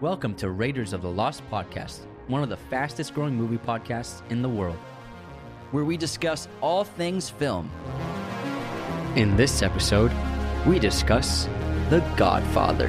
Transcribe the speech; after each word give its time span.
Welcome 0.00 0.34
to 0.36 0.50
Raiders 0.50 0.94
of 0.94 1.02
the 1.02 1.10
Lost 1.10 1.42
podcast, 1.50 2.06
one 2.26 2.42
of 2.42 2.48
the 2.48 2.56
fastest 2.56 3.12
growing 3.12 3.34
movie 3.34 3.58
podcasts 3.58 4.22
in 4.30 4.40
the 4.40 4.48
world. 4.48 4.78
where 5.72 5.84
we 5.84 5.98
discuss 5.98 6.48
all 6.62 6.84
things 6.84 7.28
film. 7.28 7.70
In 9.14 9.36
this 9.36 9.60
episode, 9.60 10.10
we 10.66 10.78
discuss 10.78 11.44
The 11.90 12.00
Godfather. 12.16 12.88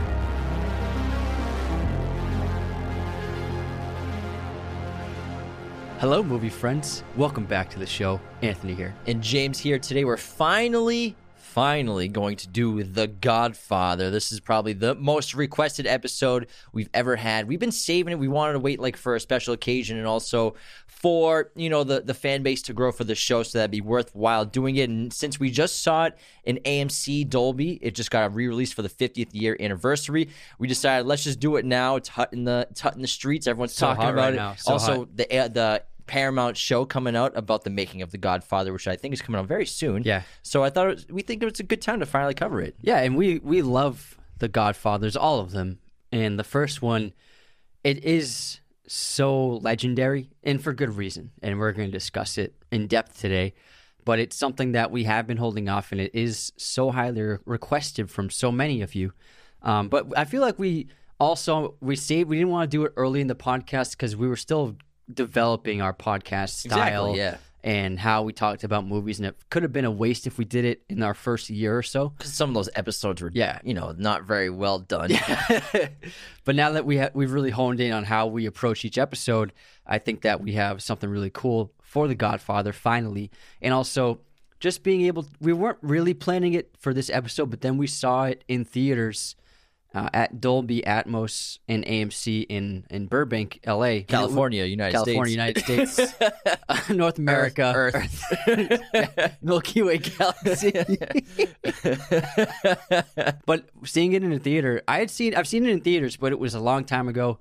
Hello, 6.00 6.24
movie 6.24 6.50
friends. 6.50 7.04
Welcome 7.18 7.46
back 7.46 7.70
to 7.72 7.80
the 7.80 7.86
show. 7.86 8.20
Anthony 8.42 8.74
here. 8.74 8.96
And 9.06 9.22
James 9.22 9.60
here 9.60 9.78
today. 9.78 10.06
We're 10.06 10.16
finally, 10.18 11.16
finally 11.52 12.08
going 12.08 12.38
to 12.38 12.48
do 12.48 12.82
The 12.82 13.08
Godfather. 13.08 14.10
This 14.10 14.32
is 14.32 14.40
probably 14.40 14.72
the 14.72 14.96
most 14.96 15.36
requested 15.36 15.86
episode 15.86 16.48
we've 16.72 16.90
ever 16.94 17.18
had. 17.18 17.46
We've 17.48 17.60
been 17.60 17.74
saving 17.74 18.14
it. 18.14 18.20
We 18.20 18.30
wanted 18.30 18.54
to 18.54 18.60
wait 18.60 18.80
like 18.80 18.96
for 18.96 19.16
a 19.16 19.20
special 19.20 19.54
occasion 19.54 19.98
and 19.98 20.08
also 20.08 20.56
for, 20.88 21.52
you 21.56 21.70
know, 21.70 21.84
the, 21.84 22.00
the 22.00 22.14
fan 22.14 22.42
base 22.42 22.62
to 22.64 22.74
grow 22.74 22.92
for 22.94 23.04
the 23.04 23.16
show 23.16 23.44
so 23.44 23.58
that'd 23.58 23.70
be 23.70 23.82
worthwhile 23.82 24.46
doing 24.46 24.78
it. 24.78 24.90
And 24.90 25.12
since 25.12 25.42
we 25.42 25.52
just 25.52 25.82
saw 25.84 26.06
it 26.06 26.18
in 26.46 26.58
AMC 26.60 27.30
Dolby, 27.30 27.80
it 27.82 27.96
just 27.96 28.12
got 28.12 28.34
re-released 28.34 28.74
for 28.74 28.82
the 28.82 28.90
50th 28.90 29.30
year 29.34 29.58
anniversary. 29.60 30.30
We 30.58 30.70
decided 30.70 31.06
let's 31.06 31.26
just 31.26 31.42
do 31.42 31.58
it 31.58 31.66
now. 31.66 31.98
It's 31.98 32.08
hot 32.10 32.32
in 32.32 32.46
the 32.46 32.68
it's 32.72 32.80
hot 32.80 32.96
in 32.96 33.02
the 33.02 33.08
streets. 33.08 33.46
Everyone's 33.46 33.74
So 33.74 33.88
talking 33.88 34.04
about 34.04 34.16
right 34.16 34.34
it. 34.34 34.38
now. 34.38 34.56
So 34.56 34.74
also, 34.74 34.96
hot. 35.00 35.18
the 35.18 35.38
uh, 35.38 35.48
the 35.50 35.84
Paramount 36.08 36.58
show 36.58 36.86
coming 36.86 37.16
out 37.16 37.36
about 37.36 37.64
the 37.64 37.70
making 37.70 38.02
of 38.02 38.12
The 38.12 38.18
Godfather, 38.18 38.74
which 38.74 38.88
I 38.88 38.96
think 38.96 39.14
is 39.14 39.22
coming 39.22 39.40
out 39.40 39.48
very 39.48 39.66
soon. 39.66 40.04
Yeah. 40.04 40.24
So 40.44 40.64
I 40.64 40.70
thought 40.70 40.88
it 40.88 40.96
was, 40.96 41.08
we 41.10 41.22
think 41.22 41.44
it's 41.44 41.60
a 41.60 41.64
good 41.64 41.82
time 41.82 42.00
to 42.00 42.06
finally 42.06 42.34
cover 42.34 42.62
it. 42.62 42.76
Yeah, 42.82 43.00
and 43.00 43.16
we 43.16 43.40
we 43.40 43.62
love 43.62 44.18
the 44.40 44.48
Godfathers, 44.48 45.16
all 45.16 45.40
of 45.40 45.52
them. 45.52 45.80
And 46.12 46.38
the 46.38 46.44
first 46.44 46.82
one, 46.82 47.14
it 47.84 48.04
is 48.04 48.60
so 48.88 49.48
legendary, 49.58 50.30
and 50.44 50.62
for 50.62 50.74
good 50.74 50.98
reason. 50.98 51.32
And 51.42 51.58
we're 51.60 51.72
going 51.72 51.88
to 51.88 51.98
discuss 51.98 52.38
it 52.38 52.56
in 52.72 52.88
depth 52.88 53.20
today. 53.20 53.54
But 54.04 54.20
it's 54.20 54.36
something 54.36 54.72
that 54.72 54.92
we 54.92 55.04
have 55.04 55.28
been 55.28 55.38
holding 55.38 55.70
off, 55.70 55.92
and 55.92 56.02
it 56.02 56.14
is 56.14 56.52
so 56.58 56.92
highly 56.92 57.38
requested 57.46 58.10
from 58.10 58.30
so 58.30 58.52
many 58.52 58.82
of 58.82 58.96
you. 58.96 59.14
Um, 59.62 59.90
but 59.90 60.08
I 60.18 60.26
feel 60.26 60.42
like 60.42 60.58
we 60.58 60.88
also 61.20 61.76
we 61.82 61.96
saved 61.96 62.30
we 62.30 62.38
didn't 62.38 62.50
want 62.50 62.70
to 62.70 62.76
do 62.76 62.84
it 62.84 62.94
early 62.98 63.22
in 63.22 63.28
the 63.28 63.36
podcast 63.36 63.92
because 63.92 64.16
we 64.16 64.28
were 64.28 64.36
still 64.36 64.76
developing 65.16 65.82
our 65.82 65.94
podcast 65.94 66.50
style 66.50 67.12
Exactly, 67.12 67.18
yeah. 67.20 67.38
and 67.64 68.00
how 68.00 68.24
we 68.24 68.34
talked 68.34 68.64
about 68.64 68.86
movies, 68.88 69.20
and 69.20 69.28
it 69.28 69.36
could 69.50 69.64
have 69.64 69.72
been 69.74 69.86
a 69.86 69.92
waste 69.92 70.26
if 70.28 70.38
we 70.38 70.46
did 70.46 70.66
it 70.66 70.82
in 70.90 71.04
our 71.04 71.14
first 71.14 71.50
year 71.50 71.78
or 71.78 71.84
so. 71.84 72.10
Because 72.10 72.34
some 72.34 72.50
of 72.50 72.54
those 72.56 72.70
episodes 72.76 73.22
were, 73.22 73.32
Yeah. 73.34 73.60
you 73.64 73.74
know, 73.74 73.94
not 73.98 74.24
very 74.24 74.50
well 74.50 74.80
done. 74.80 75.12
but 76.46 76.56
now 76.56 76.72
that 76.72 76.86
we 76.86 76.98
ha- 76.98 77.10
we've 77.14 77.32
really 77.32 77.52
honed 77.52 77.80
in 77.80 77.92
on 77.92 78.04
how 78.04 78.28
we 78.28 78.46
approach 78.46 78.84
each 78.86 78.98
episode, 78.98 79.54
I 79.86 79.98
think 80.00 80.22
that 80.22 80.42
we 80.42 80.54
have 80.54 80.82
something 80.82 81.10
really 81.10 81.32
cool 81.32 81.72
for 81.82 82.08
The 82.08 82.16
Godfather 82.16 82.74
finally, 82.74 83.32
and 83.62 83.74
also 83.74 84.20
just 84.60 84.84
being 84.84 85.02
able. 85.02 85.26
We 85.40 85.54
weren't 85.54 85.80
really 85.82 86.14
planning 86.14 86.54
it 86.54 86.72
for 86.80 86.94
this 86.94 87.10
episode, 87.10 87.50
but 87.50 87.62
then 87.62 87.78
we 87.78 87.88
saw 87.88 88.26
it 88.26 88.44
in 88.48 88.64
theaters 88.66 89.36
uh, 89.94 90.10
at 90.14 90.40
Dolby 90.40 90.84
Atmos 90.84 91.60
and 91.68 91.86
AMC 91.86 92.46
in 92.48 92.86
in 92.90 93.08
Burbank, 93.08 93.60
L.A., 93.64 94.04
California, 94.04 94.64
United 94.64 94.94
California, 94.94 95.54
States. 95.54 95.68
United 95.68 95.90
States, 95.90 96.90
North 96.90 97.20
America, 97.20 97.74
Earth. 97.76 98.24
Milky 99.42 99.82
Way 99.82 99.98
galaxy. 99.98 100.72
but 103.46 103.70
seeing 103.84 104.14
it 104.14 104.24
in 104.24 104.32
a 104.32 104.40
theater, 104.40 104.82
I 104.88 105.00
had 105.00 105.10
seen 105.10 105.36
I've 105.36 105.48
seen 105.48 105.66
it 105.66 105.72
in 105.72 105.82
theaters, 105.82 106.16
but 106.16 106.32
it 106.32 106.40
was 106.40 106.54
a 106.54 106.62
long 106.62 106.86
time 106.86 107.10
ago, 107.10 107.40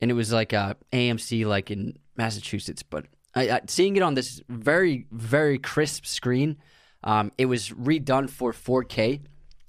and 0.00 0.10
it 0.10 0.14
was 0.14 0.32
like 0.32 0.52
a 0.52 0.76
AMC 0.92 1.46
like 1.46 1.70
in 1.70 1.96
Massachusetts. 2.16 2.82
But 2.82 3.06
I, 3.36 3.50
I, 3.50 3.60
seeing 3.68 3.96
it 3.96 4.02
on 4.02 4.14
this 4.14 4.42
very 4.48 5.06
very 5.12 5.58
crisp 5.58 6.06
screen, 6.06 6.56
um, 7.04 7.30
it 7.38 7.46
was 7.46 7.70
redone 7.70 8.28
for 8.28 8.52
4K. 8.52 9.20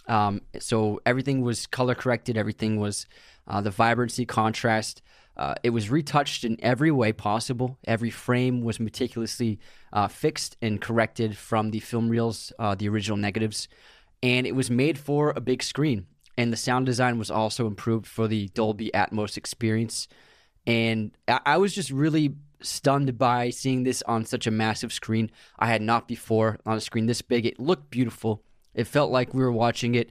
Um, 0.08 0.42
so 0.60 1.02
everything 1.06 1.42
was 1.42 1.68
color 1.68 1.96
corrected. 1.96 2.38
Everything 2.38 2.80
was 2.80 3.06
uh, 3.48 3.62
the 3.62 3.72
vibrancy, 3.72 4.26
contrast. 4.26 5.02
Uh, 5.38 5.56
it 5.64 5.72
was 5.72 5.90
retouched 5.90 6.44
in 6.44 6.58
every 6.64 6.92
way 6.92 7.12
possible. 7.12 7.78
Every 7.86 8.10
frame 8.10 8.62
was 8.62 8.80
meticulously 8.80 9.60
uh, 9.92 10.08
fixed 10.08 10.56
and 10.62 10.80
corrected 10.80 11.38
from 11.38 11.72
the 11.72 11.80
film 11.80 12.10
reels, 12.10 12.54
uh, 12.58 12.76
the 12.76 12.88
original 12.88 13.18
negatives, 13.18 13.68
and 14.24 14.48
it 14.48 14.56
was 14.56 14.72
made 14.72 14.98
for 14.98 15.34
a 15.36 15.42
big 15.42 15.62
screen. 15.62 16.08
And 16.38 16.52
the 16.52 16.58
sound 16.58 16.86
design 16.86 17.18
was 17.18 17.32
also 17.32 17.68
improved 17.68 18.08
for 18.08 18.28
the 18.28 18.50
Dolby 18.50 18.92
Atmos 18.94 19.38
experience. 19.38 20.08
And 20.68 21.12
I, 21.28 21.40
I 21.46 21.58
was 21.58 21.74
just 21.74 21.92
really 21.92 22.36
stunned 22.62 23.18
by 23.18 23.50
seeing 23.50 23.84
this 23.84 24.02
on 24.04 24.26
such 24.26 24.48
a 24.48 24.52
massive 24.52 24.92
screen. 24.92 25.32
I 25.60 25.68
had 25.68 25.82
not 25.82 26.08
before 26.08 26.60
on 26.66 26.78
a 26.78 26.82
screen 26.82 27.06
this 27.06 27.22
big. 27.22 27.46
It 27.46 27.60
looked 27.60 27.90
beautiful. 27.90 28.44
It 28.76 28.86
felt 28.86 29.12
like 29.12 29.34
we 29.34 29.42
were 29.42 29.52
watching 29.52 29.96
it 29.96 30.10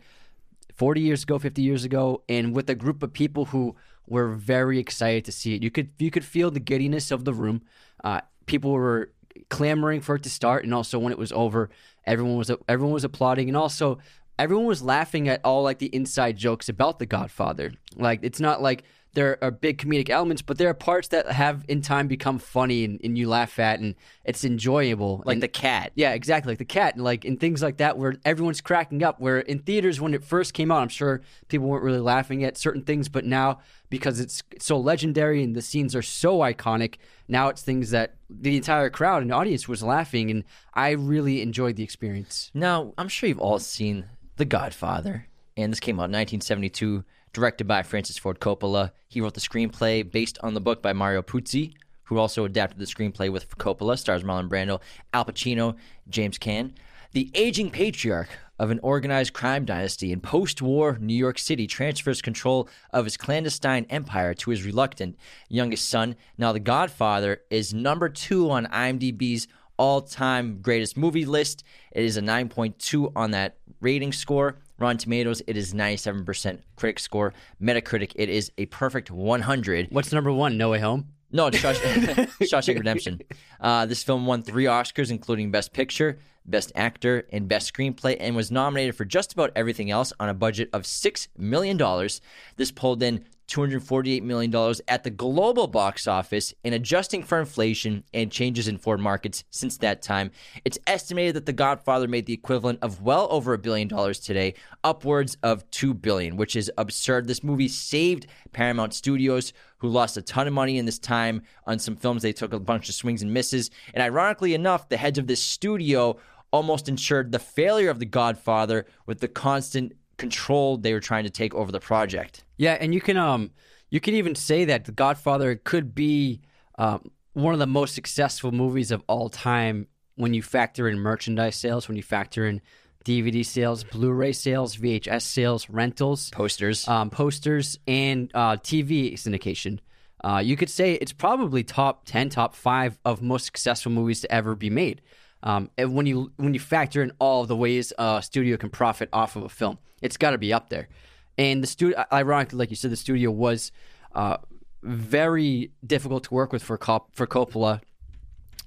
40 0.74 1.00
years 1.00 1.22
ago, 1.22 1.38
50 1.38 1.62
years 1.62 1.84
ago, 1.84 2.22
and 2.28 2.54
with 2.54 2.68
a 2.68 2.74
group 2.74 3.02
of 3.02 3.12
people 3.12 3.46
who 3.46 3.76
were 4.06 4.32
very 4.32 4.78
excited 4.78 5.24
to 5.26 5.32
see 5.32 5.54
it. 5.54 5.62
You 5.62 5.70
could 5.70 5.90
you 5.98 6.10
could 6.10 6.24
feel 6.24 6.50
the 6.50 6.60
giddiness 6.60 7.10
of 7.10 7.24
the 7.24 7.32
room. 7.32 7.62
Uh, 8.02 8.20
people 8.46 8.72
were 8.72 9.10
clamoring 9.48 10.00
for 10.00 10.16
it 10.16 10.22
to 10.24 10.30
start, 10.30 10.64
and 10.64 10.74
also 10.74 10.98
when 10.98 11.12
it 11.12 11.18
was 11.18 11.32
over, 11.32 11.70
everyone 12.04 12.36
was 12.36 12.50
everyone 12.68 12.92
was 12.92 13.04
applauding, 13.04 13.48
and 13.48 13.56
also 13.56 13.98
everyone 14.38 14.66
was 14.66 14.82
laughing 14.82 15.28
at 15.28 15.40
all 15.44 15.62
like 15.62 15.78
the 15.78 15.94
inside 15.94 16.36
jokes 16.36 16.68
about 16.68 16.98
The 16.98 17.06
Godfather. 17.06 17.72
Like 17.96 18.20
it's 18.22 18.40
not 18.40 18.60
like 18.60 18.84
there 19.14 19.38
are 19.42 19.50
big 19.50 19.78
comedic 19.78 20.10
elements, 20.10 20.42
but 20.42 20.58
there 20.58 20.68
are 20.68 20.74
parts 20.74 21.08
that 21.08 21.30
have 21.30 21.64
in 21.68 21.80
time 21.82 22.08
become 22.08 22.38
funny 22.38 22.84
and, 22.84 23.00
and 23.02 23.16
you 23.16 23.28
laugh 23.28 23.58
at, 23.58 23.80
and 23.80 23.94
it's 24.24 24.44
enjoyable. 24.44 25.22
like 25.24 25.34
And- 25.34 25.42
the 25.42 25.48
cat. 25.48 25.92
yeah, 25.94 26.12
exactly. 26.12 26.50
Like 26.52 26.58
the 26.58 26.64
cat, 26.64 26.94
and 26.96 27.04
like 27.04 27.24
in 27.24 27.36
things 27.36 27.62
like 27.62 27.76
that, 27.78 27.96
where 27.96 28.16
everyone's 28.24 28.60
cracking 28.60 29.02
up. 29.02 29.20
Where 29.20 29.38
in 29.40 29.60
theaters, 29.60 30.00
when 30.00 30.14
it 30.14 30.22
first 30.24 30.52
came 30.54 30.70
out, 30.70 30.82
I'm 30.82 30.88
sure 30.88 31.20
people 31.48 31.68
weren't 31.68 31.84
really 31.84 32.00
laughing 32.00 32.44
at 32.44 32.56
certain 32.58 32.82
things, 32.82 33.08
but 33.08 33.24
now 33.24 33.60
because 33.90 34.18
it's 34.18 34.42
so 34.58 34.76
legendary 34.78 35.42
and 35.44 35.54
the 35.54 35.62
scenes 35.62 35.94
are 35.94 36.02
so 36.02 36.38
iconic, 36.38 36.96
now 37.28 37.48
it's 37.48 37.62
things 37.62 37.90
that 37.90 38.14
the 38.28 38.56
entire 38.56 38.90
crowd 38.90 39.22
and 39.22 39.32
audience 39.32 39.68
was 39.68 39.82
laughing, 39.82 40.30
and 40.30 40.42
I 40.74 40.90
really 40.90 41.40
enjoyed 41.42 41.76
the 41.76 41.84
experience. 41.84 42.50
Now, 42.52 42.92
I'm 42.98 43.08
sure 43.08 43.28
you've 43.28 43.38
all 43.38 43.60
seen 43.60 44.06
The 44.36 44.44
Godfather, 44.44 45.28
and 45.56 45.70
this 45.70 45.78
came 45.78 46.00
out 46.00 46.10
in 46.10 46.12
1972, 46.12 47.04
directed 47.34 47.66
by 47.66 47.82
Francis 47.82 48.16
Ford 48.16 48.40
Coppola. 48.40 48.92
He 49.08 49.20
wrote 49.20 49.34
the 49.34 49.40
screenplay 49.40 50.10
based 50.10 50.38
on 50.42 50.54
the 50.54 50.60
book 50.60 50.80
by 50.80 50.94
Mario 50.94 51.20
Puzo, 51.20 51.74
who 52.04 52.16
also 52.16 52.44
adapted 52.44 52.78
the 52.78 52.86
screenplay 52.86 53.30
with 53.30 53.58
Coppola, 53.58 53.98
stars 53.98 54.22
Marlon 54.22 54.48
Brando, 54.48 54.80
Al 55.12 55.26
Pacino, 55.26 55.76
James 56.08 56.38
Caan. 56.38 56.72
The 57.12 57.30
aging 57.34 57.70
patriarch 57.70 58.28
of 58.58 58.70
an 58.70 58.80
organized 58.82 59.32
crime 59.32 59.64
dynasty 59.64 60.12
in 60.12 60.20
post 60.20 60.62
war 60.62 60.96
New 61.00 61.14
York 61.14 61.38
City 61.38 61.66
transfers 61.66 62.22
control 62.22 62.68
of 62.92 63.04
his 63.04 63.16
clandestine 63.16 63.86
empire 63.90 64.32
to 64.34 64.50
his 64.50 64.64
reluctant 64.64 65.16
youngest 65.48 65.88
son. 65.88 66.16
Now, 66.38 66.52
The 66.52 66.60
Godfather 66.60 67.42
is 67.50 67.74
number 67.74 68.08
two 68.08 68.50
on 68.50 68.66
IMDb's 68.66 69.48
all 69.76 70.02
time 70.02 70.60
greatest 70.62 70.96
movie 70.96 71.24
list. 71.24 71.64
It 71.92 72.04
is 72.04 72.16
a 72.16 72.22
9.2 72.22 73.12
on 73.16 73.32
that 73.32 73.56
rating 73.80 74.12
score. 74.12 74.58
Rotten 74.78 74.98
Tomatoes, 74.98 75.42
it 75.46 75.56
is 75.56 75.72
97% 75.72 76.58
critic 76.76 76.98
score. 76.98 77.32
Metacritic, 77.62 78.12
it 78.16 78.28
is 78.28 78.50
a 78.58 78.66
perfect 78.66 79.10
100. 79.10 79.88
What's 79.90 80.12
number 80.12 80.32
one? 80.32 80.56
No 80.58 80.70
Way 80.70 80.80
Home. 80.80 81.08
No, 81.30 81.48
it's 81.48 81.58
Shawsh- 81.58 81.80
Shawshank 82.42 82.76
Redemption. 82.76 83.20
Uh, 83.60 83.86
this 83.86 84.02
film 84.02 84.26
won 84.26 84.42
three 84.42 84.64
Oscars, 84.64 85.10
including 85.10 85.50
Best 85.50 85.72
Picture, 85.72 86.18
Best 86.46 86.70
Actor, 86.74 87.26
and 87.32 87.48
Best 87.48 87.72
Screenplay, 87.72 88.16
and 88.20 88.36
was 88.36 88.50
nominated 88.50 88.94
for 88.94 89.04
just 89.04 89.32
about 89.32 89.50
everything 89.56 89.90
else 89.90 90.12
on 90.20 90.28
a 90.28 90.34
budget 90.34 90.68
of 90.72 90.82
$6 90.82 91.28
million. 91.36 92.08
This 92.56 92.70
pulled 92.70 93.02
in 93.02 93.24
$248 93.48 94.22
million 94.22 94.74
at 94.88 95.04
the 95.04 95.10
global 95.10 95.66
box 95.66 96.06
office, 96.06 96.54
and 96.64 96.74
adjusting 96.74 97.22
for 97.22 97.38
inflation 97.38 98.04
and 98.12 98.30
changes 98.30 98.68
in 98.68 98.78
foreign 98.78 99.00
markets 99.00 99.44
since 99.50 99.76
that 99.78 100.02
time, 100.02 100.30
it's 100.64 100.78
estimated 100.86 101.34
that 101.36 101.46
The 101.46 101.52
Godfather 101.52 102.08
made 102.08 102.26
the 102.26 102.32
equivalent 102.32 102.78
of 102.82 103.02
well 103.02 103.28
over 103.30 103.54
a 103.54 103.58
billion 103.58 103.88
dollars 103.88 104.20
today, 104.20 104.54
upwards 104.82 105.36
of 105.42 105.68
two 105.70 105.94
billion, 105.94 106.36
which 106.36 106.56
is 106.56 106.70
absurd. 106.78 107.26
This 107.26 107.44
movie 107.44 107.68
saved 107.68 108.26
Paramount 108.52 108.94
Studios, 108.94 109.52
who 109.78 109.88
lost 109.88 110.16
a 110.16 110.22
ton 110.22 110.46
of 110.46 110.52
money 110.52 110.78
in 110.78 110.86
this 110.86 110.98
time 110.98 111.42
on 111.66 111.78
some 111.78 111.96
films. 111.96 112.22
They 112.22 112.32
took 112.32 112.52
a 112.52 112.60
bunch 112.60 112.88
of 112.88 112.94
swings 112.94 113.22
and 113.22 113.32
misses, 113.32 113.70
and 113.92 114.02
ironically 114.02 114.54
enough, 114.54 114.88
the 114.88 114.96
heads 114.96 115.18
of 115.18 115.26
this 115.26 115.42
studio 115.42 116.18
almost 116.50 116.88
ensured 116.88 117.32
the 117.32 117.38
failure 117.38 117.90
of 117.90 117.98
The 117.98 118.06
Godfather 118.06 118.86
with 119.06 119.18
the 119.18 119.28
constant 119.28 119.92
control 120.16 120.76
they 120.76 120.92
were 120.92 121.00
trying 121.00 121.24
to 121.24 121.30
take 121.30 121.54
over 121.54 121.72
the 121.72 121.80
project. 121.80 122.44
Yeah, 122.56 122.76
and 122.80 122.94
you 122.94 123.00
can 123.00 123.16
um 123.16 123.50
you 123.90 124.00
can 124.00 124.14
even 124.14 124.34
say 124.34 124.64
that 124.66 124.84
The 124.86 124.92
Godfather 124.92 125.54
could 125.56 125.94
be 125.94 126.40
um, 126.78 127.10
one 127.32 127.52
of 127.54 127.60
the 127.60 127.66
most 127.66 127.94
successful 127.94 128.50
movies 128.50 128.90
of 128.90 129.02
all 129.06 129.28
time 129.28 129.86
when 130.16 130.34
you 130.34 130.42
factor 130.42 130.88
in 130.88 130.98
merchandise 130.98 131.56
sales, 131.56 131.86
when 131.88 131.96
you 131.96 132.02
factor 132.02 132.46
in 132.46 132.60
DVD 133.04 133.44
sales, 133.44 133.84
Blu-ray 133.84 134.32
sales, 134.32 134.76
VHS 134.76 135.22
sales, 135.22 135.68
rentals, 135.68 136.30
Posters. 136.30 136.88
um, 136.88 137.10
posters, 137.10 137.78
and 137.86 138.30
uh, 138.34 138.56
TV 138.56 139.12
syndication. 139.14 139.78
Uh, 140.24 140.38
you 140.38 140.56
could 140.56 140.70
say 140.70 140.94
it's 140.94 141.12
probably 141.12 141.62
top 141.62 142.06
ten, 142.06 142.30
top 142.30 142.54
five 142.54 142.98
of 143.04 143.20
most 143.20 143.44
successful 143.44 143.92
movies 143.92 144.22
to 144.22 144.32
ever 144.32 144.54
be 144.54 144.70
made. 144.70 145.02
Um, 145.44 145.70
and 145.76 145.94
when 145.94 146.06
you 146.06 146.32
when 146.36 146.54
you 146.54 146.60
factor 146.60 147.02
in 147.02 147.12
all 147.18 147.42
of 147.42 147.48
the 147.48 147.56
ways 147.56 147.92
a 147.98 148.22
studio 148.22 148.56
can 148.56 148.70
profit 148.70 149.10
off 149.12 149.36
of 149.36 149.42
a 149.42 149.48
film, 149.48 149.78
it's 150.00 150.16
got 150.16 150.30
to 150.30 150.38
be 150.38 150.52
up 150.52 150.70
there. 150.70 150.88
And 151.36 151.62
the 151.62 151.66
studio, 151.66 152.02
ironically, 152.10 152.58
like 152.58 152.70
you 152.70 152.76
said, 152.76 152.90
the 152.90 152.96
studio 152.96 153.30
was 153.30 153.70
uh, 154.14 154.38
very 154.82 155.70
difficult 155.86 156.24
to 156.24 156.34
work 156.34 156.50
with 156.50 156.62
for 156.62 156.78
Cop- 156.78 157.14
for 157.14 157.26
Coppola, 157.26 157.82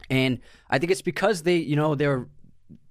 and 0.10 0.40
I 0.70 0.78
think 0.78 0.92
it's 0.92 1.02
because 1.02 1.42
they, 1.44 1.58
you 1.58 1.76
know, 1.76 1.96
they're 1.96 2.28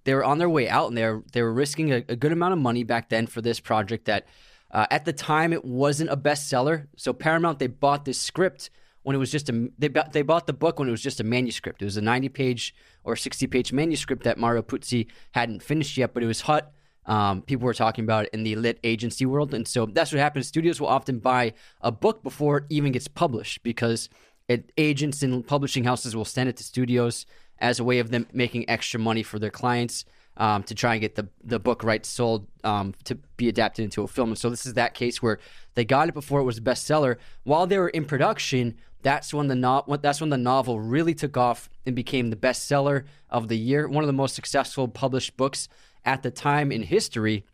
they 0.02 0.14
were 0.14 0.24
on 0.24 0.38
their 0.38 0.48
way 0.48 0.68
out 0.68 0.88
and 0.88 0.96
they 0.96 1.04
were 1.04 1.22
they 1.32 1.42
were 1.42 1.52
risking 1.52 1.92
a, 1.92 2.04
a 2.08 2.16
good 2.16 2.32
amount 2.32 2.54
of 2.54 2.58
money 2.58 2.82
back 2.82 3.08
then 3.08 3.28
for 3.28 3.40
this 3.40 3.60
project 3.60 4.06
that 4.06 4.26
uh, 4.72 4.86
at 4.90 5.04
the 5.04 5.12
time 5.12 5.52
it 5.52 5.64
wasn't 5.64 6.10
a 6.10 6.16
bestseller. 6.16 6.88
So 6.96 7.12
Paramount 7.12 7.60
they 7.60 7.68
bought 7.68 8.04
this 8.04 8.20
script 8.20 8.70
when 9.06 9.14
it 9.14 9.20
was 9.20 9.30
just 9.30 9.48
a 9.48 9.68
they 9.78 9.86
bought, 9.86 10.12
they 10.12 10.22
bought 10.22 10.48
the 10.48 10.52
book 10.52 10.80
when 10.80 10.88
it 10.88 10.90
was 10.90 11.00
just 11.00 11.20
a 11.20 11.24
manuscript. 11.24 11.80
It 11.80 11.84
was 11.84 11.96
a 11.96 12.02
90 12.02 12.28
page 12.28 12.74
or 13.04 13.14
60 13.14 13.46
page 13.46 13.72
manuscript 13.72 14.24
that 14.24 14.36
Mario 14.36 14.62
Puzo 14.62 15.06
hadn't 15.30 15.62
finished 15.62 15.96
yet, 15.96 16.12
but 16.12 16.24
it 16.24 16.26
was 16.26 16.40
hot. 16.40 16.72
Um, 17.04 17.42
people 17.42 17.66
were 17.66 17.72
talking 17.72 18.02
about 18.02 18.24
it 18.24 18.30
in 18.32 18.42
the 18.42 18.56
lit 18.56 18.80
agency 18.82 19.24
world, 19.24 19.54
and 19.54 19.68
so 19.68 19.86
that's 19.86 20.10
what 20.10 20.18
happens. 20.18 20.48
Studios 20.48 20.80
will 20.80 20.88
often 20.88 21.20
buy 21.20 21.52
a 21.82 21.92
book 21.92 22.24
before 22.24 22.58
it 22.58 22.64
even 22.68 22.90
gets 22.90 23.06
published 23.06 23.62
because 23.62 24.08
it, 24.48 24.72
agents 24.76 25.22
and 25.22 25.46
publishing 25.46 25.84
houses 25.84 26.16
will 26.16 26.24
send 26.24 26.48
it 26.48 26.56
to 26.56 26.64
studios 26.64 27.26
as 27.60 27.78
a 27.78 27.84
way 27.84 28.00
of 28.00 28.10
them 28.10 28.26
making 28.32 28.68
extra 28.68 28.98
money 28.98 29.22
for 29.22 29.38
their 29.38 29.50
clients 29.50 30.04
um, 30.36 30.62
to 30.64 30.74
try 30.74 30.94
and 30.94 31.00
get 31.00 31.14
the, 31.14 31.28
the 31.42 31.58
book 31.58 31.82
rights 31.82 32.08
sold 32.08 32.46
um, 32.64 32.94
to 33.04 33.14
be 33.36 33.48
adapted 33.48 33.84
into 33.84 34.02
a 34.02 34.08
film. 34.08 34.30
And 34.30 34.38
so 34.38 34.50
this 34.50 34.66
is 34.66 34.74
that 34.74 34.94
case 34.94 35.22
where 35.22 35.38
they 35.74 35.84
got 35.84 36.08
it 36.08 36.14
before 36.14 36.40
it 36.40 36.44
was 36.44 36.58
a 36.58 36.62
bestseller. 36.62 37.16
While 37.44 37.66
they 37.66 37.78
were 37.78 37.88
in 37.88 38.04
production, 38.04 38.76
that's 39.02 39.32
when 39.32 39.48
the 39.48 39.54
no- 39.54 39.84
that's 40.00 40.20
when 40.20 40.30
the 40.30 40.38
novel 40.38 40.80
really 40.80 41.14
took 41.14 41.36
off 41.36 41.68
and 41.84 41.94
became 41.94 42.30
the 42.30 42.36
bestseller 42.36 43.04
of 43.30 43.48
the 43.48 43.58
year, 43.58 43.88
one 43.88 44.02
of 44.02 44.08
the 44.08 44.12
most 44.12 44.34
successful 44.34 44.88
published 44.88 45.36
books 45.36 45.68
at 46.04 46.22
the 46.22 46.30
time 46.30 46.70
in 46.70 46.82
history 46.82 47.44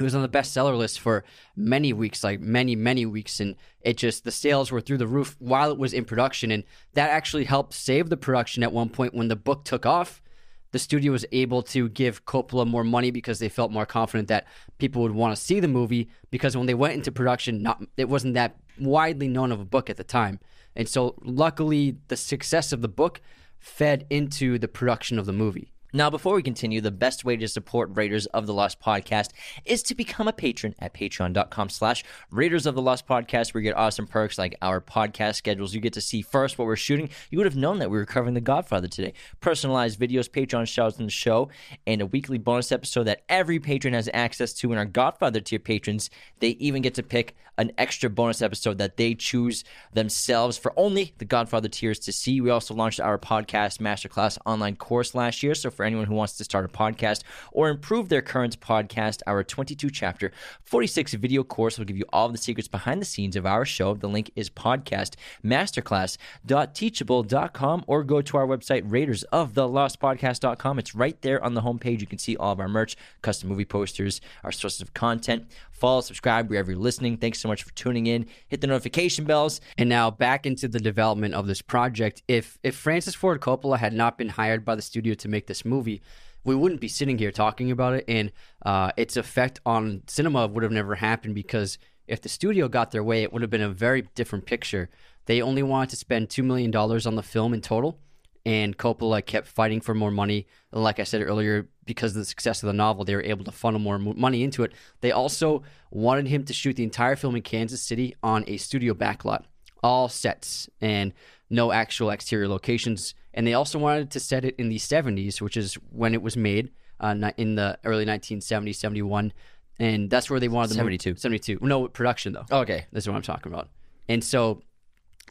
it 0.00 0.02
was 0.02 0.14
on 0.14 0.22
the 0.22 0.28
bestseller 0.28 0.76
list 0.76 0.98
for 0.98 1.24
many 1.54 1.92
weeks, 1.92 2.24
like 2.24 2.40
many, 2.40 2.74
many 2.74 3.04
weeks, 3.04 3.38
and 3.38 3.56
it 3.82 3.96
just 3.96 4.24
the 4.24 4.30
sales 4.30 4.72
were 4.72 4.80
through 4.80 4.98
the 4.98 5.06
roof 5.06 5.36
while 5.38 5.70
it 5.70 5.78
was 5.78 5.92
in 5.92 6.04
production, 6.04 6.50
and 6.50 6.64
that 6.94 7.10
actually 7.10 7.44
helped 7.44 7.74
save 7.74 8.08
the 8.08 8.16
production 8.16 8.62
at 8.62 8.72
one 8.72 8.88
point 8.88 9.14
when 9.14 9.28
the 9.28 9.36
book 9.36 9.64
took 9.64 9.84
off. 9.84 10.22
The 10.72 10.78
studio 10.78 11.12
was 11.12 11.26
able 11.32 11.62
to 11.64 11.88
give 11.88 12.24
Coppola 12.24 12.66
more 12.66 12.84
money 12.84 13.10
because 13.10 13.38
they 13.38 13.48
felt 13.48 13.72
more 13.72 13.86
confident 13.86 14.28
that 14.28 14.46
people 14.78 15.02
would 15.02 15.12
want 15.12 15.34
to 15.36 15.42
see 15.42 15.60
the 15.60 15.68
movie. 15.68 16.08
Because 16.30 16.56
when 16.56 16.66
they 16.66 16.74
went 16.74 16.94
into 16.94 17.10
production, 17.10 17.62
not 17.62 17.82
it 17.96 18.08
wasn't 18.08 18.34
that 18.34 18.56
widely 18.78 19.28
known 19.28 19.52
of 19.52 19.60
a 19.60 19.64
book 19.64 19.90
at 19.90 19.96
the 19.96 20.04
time, 20.04 20.38
and 20.76 20.88
so 20.88 21.16
luckily 21.22 21.96
the 22.08 22.16
success 22.16 22.72
of 22.72 22.82
the 22.82 22.88
book 22.88 23.20
fed 23.58 24.06
into 24.08 24.58
the 24.58 24.68
production 24.68 25.18
of 25.18 25.26
the 25.26 25.32
movie. 25.32 25.72
Now, 25.92 26.08
before 26.08 26.34
we 26.34 26.42
continue, 26.42 26.80
the 26.80 26.92
best 26.92 27.24
way 27.24 27.36
to 27.36 27.48
support 27.48 27.90
Raiders 27.94 28.26
of 28.26 28.46
the 28.46 28.54
Lost 28.54 28.80
podcast 28.80 29.30
is 29.64 29.82
to 29.84 29.94
become 29.96 30.28
a 30.28 30.32
patron 30.32 30.74
at 30.78 30.94
patreon.com 30.94 31.68
slash 31.68 32.04
Raiders 32.30 32.64
of 32.66 32.76
the 32.76 32.82
Lost 32.82 33.08
podcast, 33.08 33.52
where 33.52 33.60
you 33.60 33.70
get 33.70 33.76
awesome 33.76 34.06
perks 34.06 34.38
like 34.38 34.56
our 34.62 34.80
podcast 34.80 35.34
schedules. 35.34 35.74
You 35.74 35.80
get 35.80 35.94
to 35.94 36.00
see 36.00 36.22
first 36.22 36.58
what 36.58 36.66
we're 36.66 36.76
shooting. 36.76 37.10
You 37.30 37.38
would 37.38 37.46
have 37.46 37.56
known 37.56 37.80
that 37.80 37.90
we 37.90 37.98
were 37.98 38.06
covering 38.06 38.34
The 38.34 38.40
Godfather 38.40 38.86
today. 38.86 39.14
Personalized 39.40 39.98
videos, 39.98 40.30
Patreon 40.30 40.68
shows 40.68 40.98
in 41.00 41.06
the 41.06 41.10
show, 41.10 41.50
and 41.88 42.00
a 42.00 42.06
weekly 42.06 42.38
bonus 42.38 42.70
episode 42.70 43.04
that 43.04 43.24
every 43.28 43.58
patron 43.58 43.94
has 43.94 44.08
access 44.14 44.52
to. 44.54 44.70
And 44.70 44.78
our 44.78 44.84
Godfather 44.84 45.40
tier 45.40 45.58
patrons, 45.58 46.08
they 46.38 46.50
even 46.50 46.82
get 46.82 46.94
to 46.94 47.02
pick 47.02 47.34
an 47.60 47.70
extra 47.76 48.08
bonus 48.08 48.40
episode 48.40 48.78
that 48.78 48.96
they 48.96 49.14
choose 49.14 49.64
themselves 49.92 50.56
for 50.56 50.72
only 50.78 51.12
the 51.18 51.26
Godfather 51.26 51.68
tiers 51.68 51.98
to 51.98 52.10
see. 52.10 52.40
We 52.40 52.48
also 52.48 52.72
launched 52.72 53.00
our 53.00 53.18
podcast 53.18 53.80
masterclass 53.80 54.38
online 54.46 54.76
course 54.76 55.14
last 55.14 55.42
year. 55.42 55.54
So 55.54 55.70
for 55.70 55.84
anyone 55.84 56.06
who 56.06 56.14
wants 56.14 56.38
to 56.38 56.44
start 56.44 56.64
a 56.64 56.68
podcast 56.68 57.22
or 57.52 57.68
improve 57.68 58.08
their 58.08 58.22
current 58.22 58.58
podcast, 58.60 59.20
our 59.26 59.44
22 59.44 59.90
chapter, 59.90 60.32
46 60.64 61.12
video 61.14 61.42
course 61.44 61.78
will 61.78 61.84
give 61.84 61.98
you 61.98 62.06
all 62.14 62.30
the 62.30 62.38
secrets 62.38 62.66
behind 62.66 63.02
the 63.02 63.06
scenes 63.06 63.36
of 63.36 63.44
our 63.44 63.66
show. 63.66 63.92
The 63.92 64.08
link 64.08 64.30
is 64.34 64.48
podcast 64.48 65.16
masterclass.teachable.com 65.44 67.84
or 67.86 68.04
go 68.04 68.22
to 68.22 68.38
our 68.38 68.46
website, 68.46 68.84
Raiders 68.86 69.22
of 69.24 69.52
the 69.52 69.68
Lost 69.68 70.00
Podcast.com. 70.00 70.78
It's 70.78 70.94
right 70.94 71.20
there 71.20 71.44
on 71.44 71.52
the 71.52 71.60
homepage. 71.60 72.00
You 72.00 72.06
can 72.06 72.18
see 72.18 72.38
all 72.38 72.52
of 72.52 72.60
our 72.60 72.68
merch, 72.68 72.96
custom 73.20 73.50
movie 73.50 73.66
posters, 73.66 74.22
our 74.42 74.52
sources 74.52 74.80
of 74.80 74.94
content. 74.94 75.44
Follow, 75.80 76.02
subscribe 76.02 76.50
wherever 76.50 76.70
you're 76.70 76.78
listening. 76.78 77.16
Thanks 77.16 77.40
so 77.40 77.48
much 77.48 77.62
for 77.62 77.72
tuning 77.72 78.06
in. 78.06 78.26
Hit 78.48 78.60
the 78.60 78.66
notification 78.66 79.24
bells. 79.24 79.62
And 79.78 79.88
now 79.88 80.10
back 80.10 80.44
into 80.44 80.68
the 80.68 80.78
development 80.78 81.32
of 81.32 81.46
this 81.46 81.62
project. 81.62 82.22
If 82.28 82.58
if 82.62 82.76
Francis 82.76 83.14
Ford 83.14 83.40
Coppola 83.40 83.78
had 83.78 83.94
not 83.94 84.18
been 84.18 84.28
hired 84.28 84.62
by 84.62 84.74
the 84.74 84.82
studio 84.82 85.14
to 85.14 85.28
make 85.28 85.46
this 85.46 85.64
movie, 85.64 86.02
we 86.44 86.54
wouldn't 86.54 86.82
be 86.82 86.88
sitting 86.88 87.16
here 87.16 87.32
talking 87.32 87.70
about 87.70 87.94
it, 87.94 88.04
and 88.08 88.30
uh, 88.64 88.92
its 88.96 89.16
effect 89.16 89.60
on 89.64 90.02
cinema 90.06 90.46
would 90.46 90.62
have 90.62 90.72
never 90.72 90.96
happened 90.96 91.34
because 91.34 91.78
if 92.06 92.20
the 92.20 92.28
studio 92.28 92.68
got 92.68 92.90
their 92.90 93.04
way, 93.04 93.22
it 93.22 93.32
would 93.32 93.42
have 93.42 93.50
been 93.50 93.60
a 93.62 93.70
very 93.70 94.02
different 94.14 94.44
picture. 94.44 94.90
They 95.26 95.40
only 95.40 95.62
wanted 95.62 95.90
to 95.90 95.96
spend 95.96 96.28
two 96.28 96.42
million 96.42 96.70
dollars 96.70 97.06
on 97.06 97.14
the 97.14 97.22
film 97.22 97.54
in 97.54 97.62
total, 97.62 97.98
and 98.46 98.76
Coppola 98.76 99.24
kept 99.24 99.46
fighting 99.46 99.80
for 99.80 99.94
more 99.94 100.10
money. 100.10 100.46
Like 100.72 100.98
I 100.98 101.04
said 101.04 101.22
earlier, 101.22 101.68
because 101.84 102.12
of 102.12 102.18
the 102.18 102.24
success 102.24 102.62
of 102.62 102.68
the 102.68 102.72
novel, 102.72 103.04
they 103.04 103.14
were 103.14 103.22
able 103.22 103.44
to 103.44 103.52
funnel 103.52 103.80
more 103.80 103.98
money 103.98 104.42
into 104.42 104.62
it. 104.62 104.72
They 105.00 105.12
also 105.12 105.62
wanted 105.90 106.28
him 106.28 106.44
to 106.44 106.52
shoot 106.52 106.76
the 106.76 106.84
entire 106.84 107.16
film 107.16 107.36
in 107.36 107.42
Kansas 107.42 107.82
City 107.82 108.14
on 108.22 108.44
a 108.46 108.56
studio 108.56 108.94
backlot, 108.94 109.44
all 109.82 110.08
sets 110.08 110.68
and 110.80 111.12
no 111.50 111.72
actual 111.72 112.10
exterior 112.10 112.48
locations. 112.48 113.14
And 113.34 113.46
they 113.46 113.54
also 113.54 113.78
wanted 113.78 114.10
to 114.12 114.20
set 114.20 114.44
it 114.44 114.54
in 114.56 114.68
the 114.68 114.78
70s, 114.78 115.40
which 115.40 115.56
is 115.56 115.74
when 115.90 116.14
it 116.14 116.22
was 116.22 116.36
made 116.36 116.70
uh, 117.00 117.32
in 117.36 117.56
the 117.56 117.78
early 117.84 118.06
1970s, 118.06 118.76
71. 118.76 119.32
And 119.78 120.10
that's 120.10 120.30
where 120.30 120.40
they 120.40 120.48
wanted 120.48 120.70
the 120.70 120.74
72. 120.74 121.10
Movie, 121.10 121.20
72. 121.20 121.58
No, 121.62 121.88
production, 121.88 122.32
though. 122.32 122.44
Okay. 122.50 122.86
That's 122.92 123.06
what 123.06 123.16
I'm 123.16 123.22
talking 123.22 123.52
about. 123.52 123.68
And 124.08 124.22
so 124.22 124.62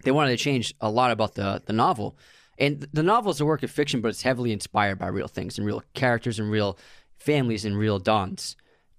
they 0.03 0.11
wanted 0.11 0.31
to 0.31 0.37
change 0.37 0.73
a 0.81 0.89
lot 0.89 1.11
about 1.11 1.35
the, 1.35 1.61
the 1.65 1.73
novel. 1.73 2.17
And 2.59 2.85
the 2.91 3.03
novel 3.03 3.31
is 3.31 3.39
a 3.39 3.45
work 3.45 3.63
of 3.63 3.71
fiction, 3.71 4.01
but 4.01 4.09
it's 4.09 4.21
heavily 4.21 4.51
inspired 4.51 4.99
by 4.99 5.07
real 5.07 5.27
things 5.27 5.57
and 5.57 5.65
real 5.65 5.81
characters 5.93 6.39
and 6.39 6.51
real 6.51 6.77
families 7.17 7.63
and 7.65 7.77
real 7.77 7.99
dons. 7.99 8.55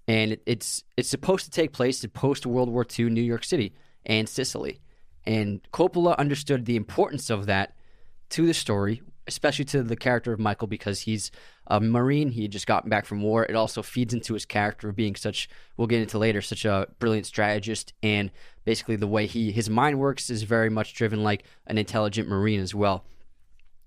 And 0.08 0.38
it's 0.46 0.82
it's 0.96 1.10
supposed 1.10 1.44
to 1.44 1.50
take 1.50 1.72
place 1.72 2.02
in 2.02 2.10
post 2.10 2.46
World 2.46 2.70
War 2.70 2.86
II 2.98 3.10
New 3.10 3.20
York 3.20 3.44
City 3.44 3.74
and 4.06 4.29
Sicily. 4.29 4.81
And 5.26 5.60
Coppola 5.72 6.17
understood 6.17 6.64
the 6.64 6.76
importance 6.76 7.29
of 7.29 7.46
that 7.46 7.76
to 8.31 8.46
the 8.46 8.55
story, 8.55 9.02
especially 9.26 9.67
to 9.67 9.82
the 9.82 9.96
character 9.96 10.32
of 10.32 10.40
Michael, 10.40 10.67
because 10.67 11.00
he's 11.00 11.31
a 11.67 11.81
Marine. 11.81 12.31
He 12.31 12.43
had 12.43 12.52
just 12.52 12.67
gotten 12.67 12.88
back 12.88 13.05
from 13.05 13.22
war. 13.22 13.44
It 13.44 13.55
also 13.55 13.82
feeds 13.82 14.14
into 14.14 14.34
his 14.34 14.46
character 14.46 14.88
of 14.88 14.96
being 14.96 15.14
such, 15.17 15.48
we'll 15.76 15.86
get 15.86 16.00
into 16.00 16.19
later, 16.19 16.40
such 16.40 16.64
a 16.64 16.88
brilliant 16.98 17.26
strategist. 17.26 17.93
And 18.02 18.31
basically, 18.64 18.96
the 18.96 19.06
way 19.06 19.26
he 19.26 19.52
his 19.52 19.69
mind 19.69 19.98
works 19.98 20.31
is 20.31 20.44
very 20.44 20.70
much 20.70 20.94
driven 20.94 21.22
like 21.22 21.44
an 21.67 21.76
intelligent 21.76 22.29
Marine 22.29 22.60
as 22.60 22.74
well. 22.74 23.05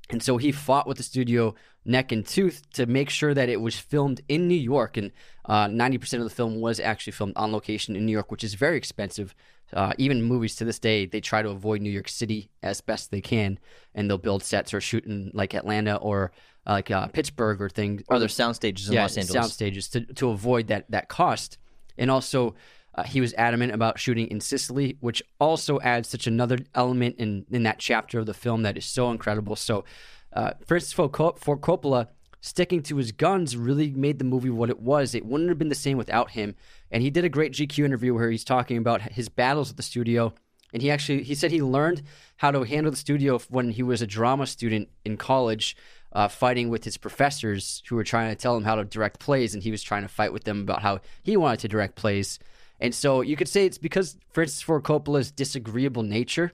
And 0.09 0.21
so 0.21 0.37
he 0.37 0.51
fought 0.51 0.87
with 0.87 0.97
the 0.97 1.03
studio 1.03 1.55
neck 1.85 2.11
and 2.11 2.25
tooth 2.25 2.69
to 2.73 2.85
make 2.85 3.09
sure 3.09 3.33
that 3.33 3.49
it 3.49 3.61
was 3.61 3.77
filmed 3.77 4.21
in 4.27 4.47
New 4.47 4.55
York. 4.55 4.97
And 4.97 5.11
uh, 5.45 5.67
90% 5.67 6.13
of 6.15 6.23
the 6.23 6.29
film 6.29 6.59
was 6.59 6.79
actually 6.79 7.13
filmed 7.13 7.33
on 7.35 7.51
location 7.51 7.95
in 7.95 8.05
New 8.05 8.11
York, 8.11 8.31
which 8.31 8.43
is 8.43 8.53
very 8.53 8.77
expensive. 8.77 9.33
Uh, 9.71 9.93
even 9.97 10.21
movies 10.21 10.55
to 10.57 10.65
this 10.65 10.77
day, 10.77 11.05
they 11.05 11.19
try 11.19 11.41
to 11.41 11.49
avoid 11.49 11.81
New 11.81 11.89
York 11.89 12.07
City 12.07 12.49
as 12.61 12.79
best 12.81 13.09
they 13.09 13.21
can, 13.21 13.57
and 13.95 14.09
they'll 14.09 14.17
build 14.19 14.43
sets 14.43 14.73
or 14.73 14.79
shoot 14.79 15.05
in 15.05 15.31
like 15.33 15.55
Atlanta 15.55 15.95
or 15.95 16.31
uh, 16.67 16.73
like 16.73 16.91
uh, 16.91 17.07
Pittsburgh 17.07 17.59
or 17.59 17.69
things. 17.69 18.03
Or 18.07 18.19
their 18.19 18.27
sound 18.27 18.55
stages 18.55 18.87
in 18.87 18.93
yeah, 18.93 19.03
Los 19.03 19.17
Angeles. 19.17 19.33
sound 19.33 19.51
stages 19.51 19.87
to, 19.89 20.01
to 20.13 20.29
avoid 20.29 20.67
that 20.67 20.91
that 20.91 21.07
cost. 21.07 21.57
And 21.97 22.11
also, 22.11 22.55
uh, 22.95 23.03
he 23.03 23.21
was 23.21 23.33
adamant 23.35 23.73
about 23.73 23.99
shooting 23.99 24.27
in 24.27 24.39
Sicily, 24.39 24.97
which 24.99 25.23
also 25.39 25.79
adds 25.81 26.09
such 26.09 26.27
another 26.27 26.59
element 26.75 27.15
in 27.17 27.45
in 27.49 27.63
that 27.63 27.79
chapter 27.79 28.19
of 28.19 28.25
the 28.25 28.33
film 28.33 28.63
that 28.63 28.77
is 28.77 28.85
so 28.85 29.09
incredible. 29.09 29.55
So, 29.55 29.83
uh, 30.31 30.51
Francis 30.65 30.93
Ford 30.93 31.11
Coppola 31.11 32.07
sticking 32.43 32.83
to 32.83 32.97
his 32.97 33.13
guns 33.13 33.55
really 33.55 33.89
made 33.91 34.19
the 34.19 34.25
movie 34.25 34.49
what 34.49 34.69
it 34.69 34.81
was. 34.81 35.15
It 35.15 35.25
wouldn't 35.25 35.49
have 35.49 35.57
been 35.57 35.69
the 35.69 35.75
same 35.75 35.97
without 35.97 36.31
him. 36.31 36.55
And 36.91 37.01
he 37.01 37.09
did 37.09 37.23
a 37.23 37.29
great 37.29 37.53
GQ 37.53 37.85
interview 37.85 38.13
where 38.13 38.29
he's 38.29 38.43
talking 38.43 38.77
about 38.77 39.01
his 39.01 39.29
battles 39.29 39.71
at 39.71 39.77
the 39.77 39.83
studio. 39.83 40.33
And 40.73 40.81
he 40.81 40.91
actually 40.91 41.23
he 41.23 41.35
said 41.35 41.51
he 41.51 41.61
learned 41.61 42.03
how 42.37 42.51
to 42.51 42.63
handle 42.63 42.91
the 42.91 42.97
studio 42.97 43.39
when 43.49 43.71
he 43.71 43.81
was 43.81 44.01
a 44.01 44.07
drama 44.07 44.45
student 44.45 44.89
in 45.05 45.15
college, 45.15 45.77
uh, 46.11 46.27
fighting 46.27 46.69
with 46.69 46.83
his 46.83 46.97
professors 46.97 47.81
who 47.87 47.95
were 47.95 48.03
trying 48.03 48.29
to 48.29 48.35
tell 48.35 48.57
him 48.57 48.63
how 48.63 48.75
to 48.75 48.83
direct 48.83 49.19
plays, 49.19 49.53
and 49.53 49.63
he 49.63 49.71
was 49.71 49.81
trying 49.81 50.01
to 50.01 50.09
fight 50.09 50.33
with 50.33 50.43
them 50.43 50.61
about 50.61 50.81
how 50.81 50.99
he 51.21 51.37
wanted 51.37 51.59
to 51.59 51.67
direct 51.69 51.95
plays. 51.95 52.39
And 52.83 52.93
so 52.93 53.21
you 53.21 53.37
could 53.37 53.47
say 53.47 53.65
it's 53.65 53.77
because 53.77 54.17
Francis 54.29 54.61
Ford 54.61 54.83
Coppola's 54.83 55.31
disagreeable 55.31 56.03
nature 56.03 56.51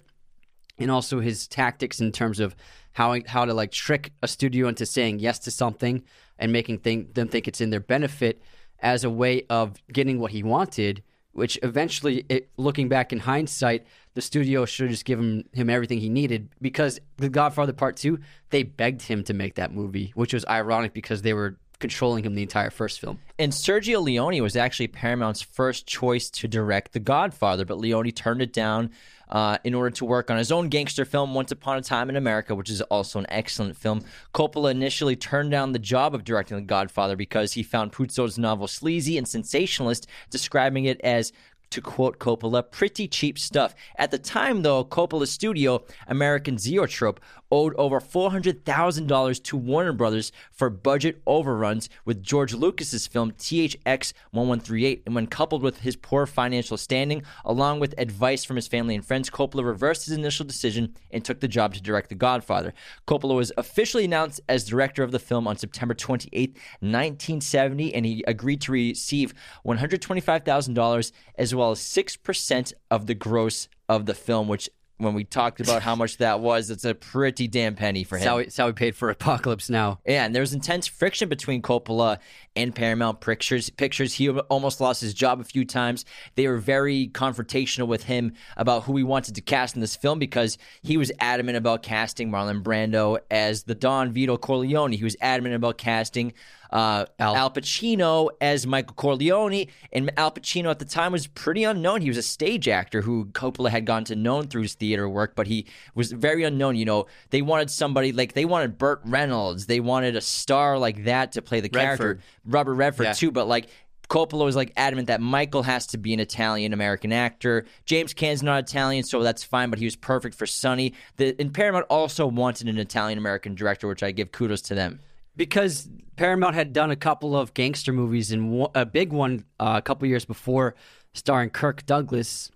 and 0.78 0.92
also 0.92 1.20
his 1.22 1.48
tactics 1.48 2.00
in 2.00 2.12
terms 2.12 2.40
of 2.40 2.56
how 2.94 3.18
how 3.26 3.46
to 3.46 3.54
like 3.54 3.72
trick 3.72 4.14
a 4.22 4.28
studio 4.28 4.68
into 4.68 4.86
saying 4.86 5.20
yes 5.20 5.40
to 5.40 5.52
something 5.52 6.04
and 6.38 6.54
making 6.54 6.78
think, 6.78 7.16
them 7.16 7.28
think 7.28 7.48
it's 7.48 7.62
in 7.62 7.72
their 7.72 7.80
benefit 7.80 8.44
as 8.80 9.04
a 9.04 9.10
way 9.10 9.44
of 9.50 9.82
getting 9.92 10.20
what 10.20 10.32
he 10.32 10.44
wanted. 10.44 11.02
Which 11.32 11.60
eventually, 11.64 12.26
it, 12.28 12.50
looking 12.58 12.90
back 12.90 13.14
in 13.14 13.20
hindsight, 13.20 13.86
the 14.14 14.22
studio 14.22 14.66
should 14.66 14.90
just 14.90 15.06
given 15.06 15.48
him 15.54 15.70
everything 15.70 16.00
he 16.00 16.10
needed 16.10 16.50
because 16.62 17.00
The 17.18 17.30
Godfather 17.30 17.74
Part 17.74 17.98
Two, 17.98 18.20
they 18.50 18.64
begged 18.64 19.04
him 19.04 19.24
to 19.26 19.34
make 19.34 19.56
that 19.56 19.74
movie, 19.74 20.12
which 20.16 20.34
was 20.34 20.46
ironic 20.46 20.94
because 20.94 21.22
they 21.22 21.34
were 21.34 21.58
controlling 21.80 22.26
him 22.26 22.36
the 22.36 22.42
entire 22.42 22.70
first 22.70 23.00
film. 23.00 23.20
And 23.38 23.52
Sergio 23.52 24.02
Leone 24.02 24.42
was 24.42 24.56
actually 24.56 24.88
Paramount's 24.88 25.42
first 25.42 25.88
choice 25.88 26.30
to 26.32 26.48
direct 26.48 26.92
The 26.92 27.00
Godfather, 27.00 27.66
but 27.66 27.78
Leone 27.78 28.12
turned 28.12 28.42
it 28.42 28.52
down 28.52 28.92
uh, 29.30 29.58
in 29.64 29.74
order 29.74 29.92
to 29.92 30.06
work 30.06 30.30
on 30.32 30.38
his 30.38 30.52
own 30.52 30.70
gangster 30.70 31.06
film, 31.06 31.34
Once 31.34 31.52
Upon 31.52 31.78
a 31.78 31.82
Time 31.82 32.10
in 32.10 32.16
America, 32.16 32.56
which 32.56 32.70
is 32.70 32.82
also 32.82 33.20
an 33.20 33.28
excellent 33.30 33.78
film. 33.78 34.02
Coppola 34.34 34.72
initially 34.72 35.16
turned 35.16 35.52
down 35.52 35.72
the 35.72 35.80
job 35.80 36.16
of 36.16 36.24
directing 36.24 36.58
The 36.58 36.64
Godfather 36.64 37.16
because 37.16 37.54
he 37.54 37.64
found 37.64 37.94
Puzo's 37.94 38.38
novel 38.38 38.68
sleazy 38.68 39.18
and 39.18 39.28
sensationalist, 39.28 40.08
describing 40.30 40.86
it 40.86 41.00
as 41.02 41.32
to 41.72 41.82
quote 41.82 42.20
Coppola, 42.20 42.70
pretty 42.70 43.08
cheap 43.08 43.38
stuff. 43.38 43.76
At 43.98 44.12
the 44.12 44.18
time, 44.18 44.62
though, 44.62 44.84
Coppola's 44.84 45.32
studio, 45.32 45.84
American 46.08 46.58
Zoetrope, 46.58 47.20
owed 47.52 47.74
over 47.76 48.00
$400,000 48.00 49.44
to 49.44 49.58
Warner 49.58 49.94
Brothers 49.94 50.32
for 50.52 50.70
budget 50.70 51.22
overruns 51.26 51.90
with 52.06 52.24
George 52.24 52.54
Lucas's 52.54 53.08
film 53.08 53.32
THX 53.32 54.14
1138. 54.32 55.04
And 55.06 55.16
when 55.16 55.28
coupled 55.28 55.64
with 55.64 55.80
his 55.80 55.96
poor 55.96 56.26
financial 56.26 56.78
standing, 56.78 57.24
along 57.44 57.80
with 57.80 57.96
advice 57.98 58.44
from 58.44 58.56
his 58.56 58.68
family 58.68 58.96
and 58.96 59.06
friends, 59.06 59.30
Coppola 59.30 59.66
reversed 59.66 60.06
his 60.06 60.16
initial 60.16 60.46
decision 60.46 60.96
and 61.12 61.26
took 61.26 61.40
the 61.40 61.48
job 61.48 61.74
to 61.74 61.82
direct 61.82 62.10
The 62.10 62.16
Godfather. 62.16 62.74
Coppola 63.08 63.36
was 63.36 63.52
officially 63.58 64.06
announced 64.06 64.42
as 64.48 64.64
director 64.64 65.04
of 65.04 65.12
the 65.12 65.20
film 65.20 65.48
on 65.48 65.58
September 65.58 65.94
28, 65.94 66.52
1970, 66.82 67.96
and 67.96 68.06
he 68.06 68.24
agreed 68.28 68.62
to 68.62 68.72
receive 68.72 69.34
$125,000 69.66 71.12
as 71.36 71.56
well 71.56 71.59
as 71.64 71.80
6% 71.80 72.74
of 72.92 73.08
the 73.08 73.16
gross 73.16 73.68
of 73.88 74.06
the 74.06 74.14
film, 74.14 74.48
which 74.48 74.70
when 75.00 75.14
we 75.14 75.24
talked 75.24 75.62
about 75.62 75.82
how 75.82 75.96
much 75.96 76.18
that 76.18 76.42
was, 76.42 76.70
it's 76.70 76.84
a 76.84 76.94
pretty 76.94 77.48
damn 77.48 77.74
penny 77.74 78.04
for 78.04 78.18
him. 78.18 78.26
That's 78.26 78.30
how, 78.30 78.38
that's 78.38 78.58
how 78.58 78.68
we 78.68 78.74
paid 78.74 78.96
for 78.96 79.10
Apocalypse 79.10 79.70
Now. 79.70 80.00
Yeah, 80.06 80.26
and 80.26 80.36
there 80.36 80.42
was 80.42 80.54
intense 80.54 80.88
friction 80.88 81.30
between 81.30 81.62
Coppola 81.62 82.20
and 82.56 82.76
Paramount 82.76 83.22
Pictures. 83.22 83.70
Pictures. 83.70 84.14
He 84.14 84.30
almost 84.30 84.82
lost 84.82 85.00
his 85.00 85.14
job 85.14 85.40
a 85.40 85.46
few 85.46 85.64
times. 85.64 86.04
They 86.36 86.48
were 86.48 86.58
very 86.58 87.08
confrontational 87.14 87.88
with 87.88 88.04
him 88.04 88.34
about 88.58 88.84
who 88.84 88.98
he 88.98 89.04
wanted 89.04 89.36
to 89.36 89.42
cast 89.42 89.76
in 89.76 89.82
this 89.82 89.96
film 89.96 90.20
because 90.20 90.58
he 90.84 90.98
was 90.98 91.14
adamant 91.20 91.58
about 91.58 91.82
casting 91.82 92.30
Marlon 92.30 92.62
Brando 92.62 93.20
as 93.32 93.64
the 93.64 93.76
Don 93.76 94.12
Vito 94.12 94.36
Corleone. 94.36 94.92
He 94.92 95.04
was 95.06 95.16
adamant 95.22 95.56
about 95.56 95.78
casting 95.78 96.34
uh, 96.72 97.06
Al. 97.20 97.36
Al. 97.36 97.52
Pacino 97.52 98.30
as 98.42 98.68
Michael 98.68 98.94
Corleone. 98.96 99.68
And 99.92 100.12
Al 100.18 100.32
Pacino 100.32 100.70
at 100.70 100.80
the 100.80 100.86
time 100.86 101.12
was 101.12 101.28
pretty 101.28 101.64
unknown. 101.64 102.02
He 102.02 102.10
was 102.10 102.18
a 102.18 102.22
stage 102.24 102.68
actor 102.68 103.02
who 103.02 103.26
Coppola 103.26 103.70
had 103.70 103.86
gone 103.86 104.04
to 104.06 104.16
known 104.16 104.48
through 104.48 104.64
his 104.64 104.76
theater 104.76 105.10
work, 105.10 105.34
but 105.36 105.48
he 105.48 105.66
was 105.96 106.12
very 106.12 106.44
unknown. 106.44 106.76
You 106.76 106.86
know, 106.86 107.08
they 107.32 107.42
wanted 107.42 107.70
somebody 107.72 108.12
like 108.12 108.34
they 108.34 108.46
wanted 108.46 108.78
Burt 108.78 109.02
Reynolds, 109.06 109.66
they 109.66 109.80
wanted 109.80 110.16
a 110.16 110.22
star 110.22 110.78
like 110.78 111.06
that 111.06 111.32
to 111.34 111.42
play 111.42 111.60
the 111.60 111.70
character. 111.70 112.08
Redford. 112.08 112.22
Robert 112.46 112.74
Redford 112.76 113.06
Yeah. 113.06 113.14
too, 113.14 113.32
but 113.32 113.48
like. 113.48 113.68
Coppola 114.10 114.44
was 114.44 114.56
like 114.56 114.74
adamant 114.76 115.06
that 115.10 115.22
Michael 115.22 115.62
has 115.62 115.86
to 115.86 116.00
be 116.00 116.16
an 116.16 116.20
Italian 116.20 116.74
American 116.74 117.14
actor. 117.14 117.68
James 117.86 118.12
Caan's 118.12 118.42
not 118.42 118.64
Italian, 118.68 119.04
so 119.04 119.22
that's 119.22 119.44
fine, 119.44 119.70
but 119.70 119.78
he 119.78 119.86
was 119.86 119.96
perfect 119.96 120.34
for 120.34 120.48
Sonny. 120.48 120.96
The 121.18 121.36
and 121.40 121.54
Paramount 121.54 121.86
also 121.92 122.26
wanted 122.26 122.68
an 122.70 122.80
Italian 122.80 123.20
American 123.20 123.54
director, 123.54 123.88
which 123.88 124.02
I 124.02 124.10
give 124.10 124.32
kudos 124.32 124.62
to 124.64 124.74
them. 124.74 125.00
because 125.38 125.88
Paramount 126.20 126.54
had 126.54 126.74
done 126.74 126.92
a 126.92 126.98
couple 126.98 127.34
of 127.34 127.54
gangster 127.54 127.94
movies 127.94 128.34
and 128.34 128.68
a 128.76 128.86
big 128.86 129.14
one 129.14 129.46
uh, 129.58 129.76
a 129.78 129.82
couple 129.82 130.06
years 130.06 130.26
before, 130.26 130.76
starring 131.14 131.50
Kirk 131.50 131.86
Douglas. 131.86 132.52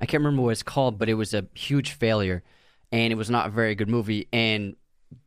I 0.00 0.06
can't 0.06 0.22
remember 0.22 0.42
what 0.42 0.50
it's 0.50 0.62
called, 0.62 0.96
but 0.96 1.08
it 1.08 1.14
was 1.14 1.34
a 1.34 1.44
huge 1.54 1.90
failure, 1.90 2.44
and 2.92 3.12
it 3.12 3.16
was 3.16 3.28
not 3.28 3.48
a 3.48 3.50
very 3.50 3.74
good 3.74 3.88
movie. 3.88 4.28
And 4.32 4.76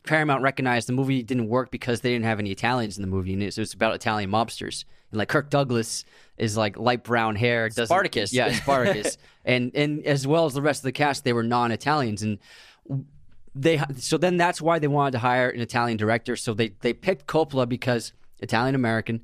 Paramount 0.07 0.41
recognized 0.41 0.87
the 0.87 0.93
movie 0.93 1.23
didn't 1.23 1.49
work 1.49 1.71
because 1.71 1.99
they 1.99 2.13
didn't 2.13 2.23
have 2.23 2.39
any 2.39 2.51
Italians 2.51 2.97
in 2.97 3.01
the 3.01 3.07
movie, 3.09 3.33
and 3.33 3.43
it 3.43 3.57
was 3.57 3.73
about 3.73 3.93
Italian 3.93 4.31
mobsters. 4.31 4.85
And 5.11 5.19
like 5.19 5.27
Kirk 5.27 5.49
Douglas 5.49 6.05
is 6.37 6.55
like 6.55 6.79
light 6.79 7.03
brown 7.03 7.35
hair, 7.35 7.69
Spartacus. 7.69 8.31
yeah, 8.31 8.53
Spartacus, 8.53 9.17
and 9.43 9.75
and 9.75 10.05
as 10.05 10.25
well 10.25 10.45
as 10.45 10.53
the 10.53 10.61
rest 10.61 10.79
of 10.79 10.83
the 10.85 10.93
cast, 10.93 11.25
they 11.25 11.33
were 11.33 11.43
non-Italians, 11.43 12.23
and 12.23 12.39
they 13.55 13.81
so 13.97 14.17
then 14.17 14.37
that's 14.37 14.61
why 14.61 14.79
they 14.79 14.87
wanted 14.87 15.11
to 15.11 15.19
hire 15.19 15.49
an 15.49 15.61
Italian 15.61 15.97
director. 15.97 16.35
So 16.35 16.53
they 16.53 16.69
they 16.81 16.93
picked 16.93 17.27
Coppola 17.27 17.67
because 17.67 18.13
Italian 18.39 18.75
American, 18.75 19.21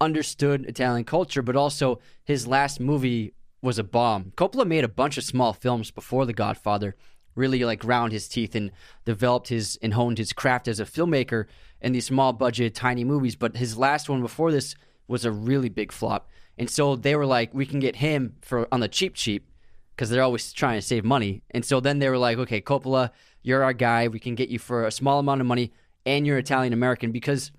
understood 0.00 0.64
Italian 0.66 1.04
culture, 1.04 1.42
but 1.42 1.56
also 1.56 2.00
his 2.24 2.46
last 2.46 2.80
movie 2.80 3.34
was 3.62 3.78
a 3.78 3.84
bomb. 3.84 4.32
Coppola 4.36 4.66
made 4.66 4.84
a 4.84 4.88
bunch 4.88 5.16
of 5.16 5.24
small 5.24 5.52
films 5.52 5.90
before 5.90 6.26
The 6.26 6.32
Godfather, 6.32 6.96
really 7.34 7.64
like 7.64 7.80
ground 7.80 8.12
his 8.12 8.28
teeth 8.28 8.54
and 8.54 8.70
developed 9.04 9.48
his 9.48 9.78
and 9.82 9.94
honed 9.94 10.18
his 10.18 10.32
craft 10.32 10.68
as 10.68 10.80
a 10.80 10.84
filmmaker 10.84 11.46
in 11.80 11.92
these 11.92 12.06
small 12.06 12.32
budget, 12.32 12.74
tiny 12.74 13.04
movies. 13.04 13.36
But 13.36 13.56
his 13.56 13.76
last 13.76 14.08
one 14.08 14.20
before 14.20 14.52
this 14.52 14.74
was 15.08 15.24
a 15.24 15.32
really 15.32 15.68
big 15.68 15.92
flop. 15.92 16.28
And 16.56 16.70
so 16.70 16.96
they 16.96 17.16
were 17.16 17.26
like, 17.26 17.52
we 17.52 17.66
can 17.66 17.80
get 17.80 17.96
him 17.96 18.36
for 18.40 18.68
on 18.72 18.80
the 18.80 18.88
cheap 18.88 19.14
cheap 19.14 19.50
because 19.94 20.10
they're 20.10 20.22
always 20.22 20.52
trying 20.52 20.78
to 20.78 20.86
save 20.86 21.04
money. 21.04 21.42
And 21.50 21.64
so 21.64 21.80
then 21.80 21.98
they 21.98 22.08
were 22.08 22.18
like, 22.18 22.38
okay, 22.38 22.60
Coppola, 22.60 23.10
you're 23.44 23.62
our 23.62 23.72
guy. 23.72 24.08
We 24.08 24.18
can 24.18 24.34
get 24.34 24.48
you 24.48 24.58
for 24.58 24.84
a 24.84 24.90
small 24.90 25.20
amount 25.20 25.40
of 25.40 25.46
money, 25.46 25.70
and 26.04 26.26
you're 26.26 26.38
Italian 26.38 26.72
American 26.72 27.12
because 27.12 27.52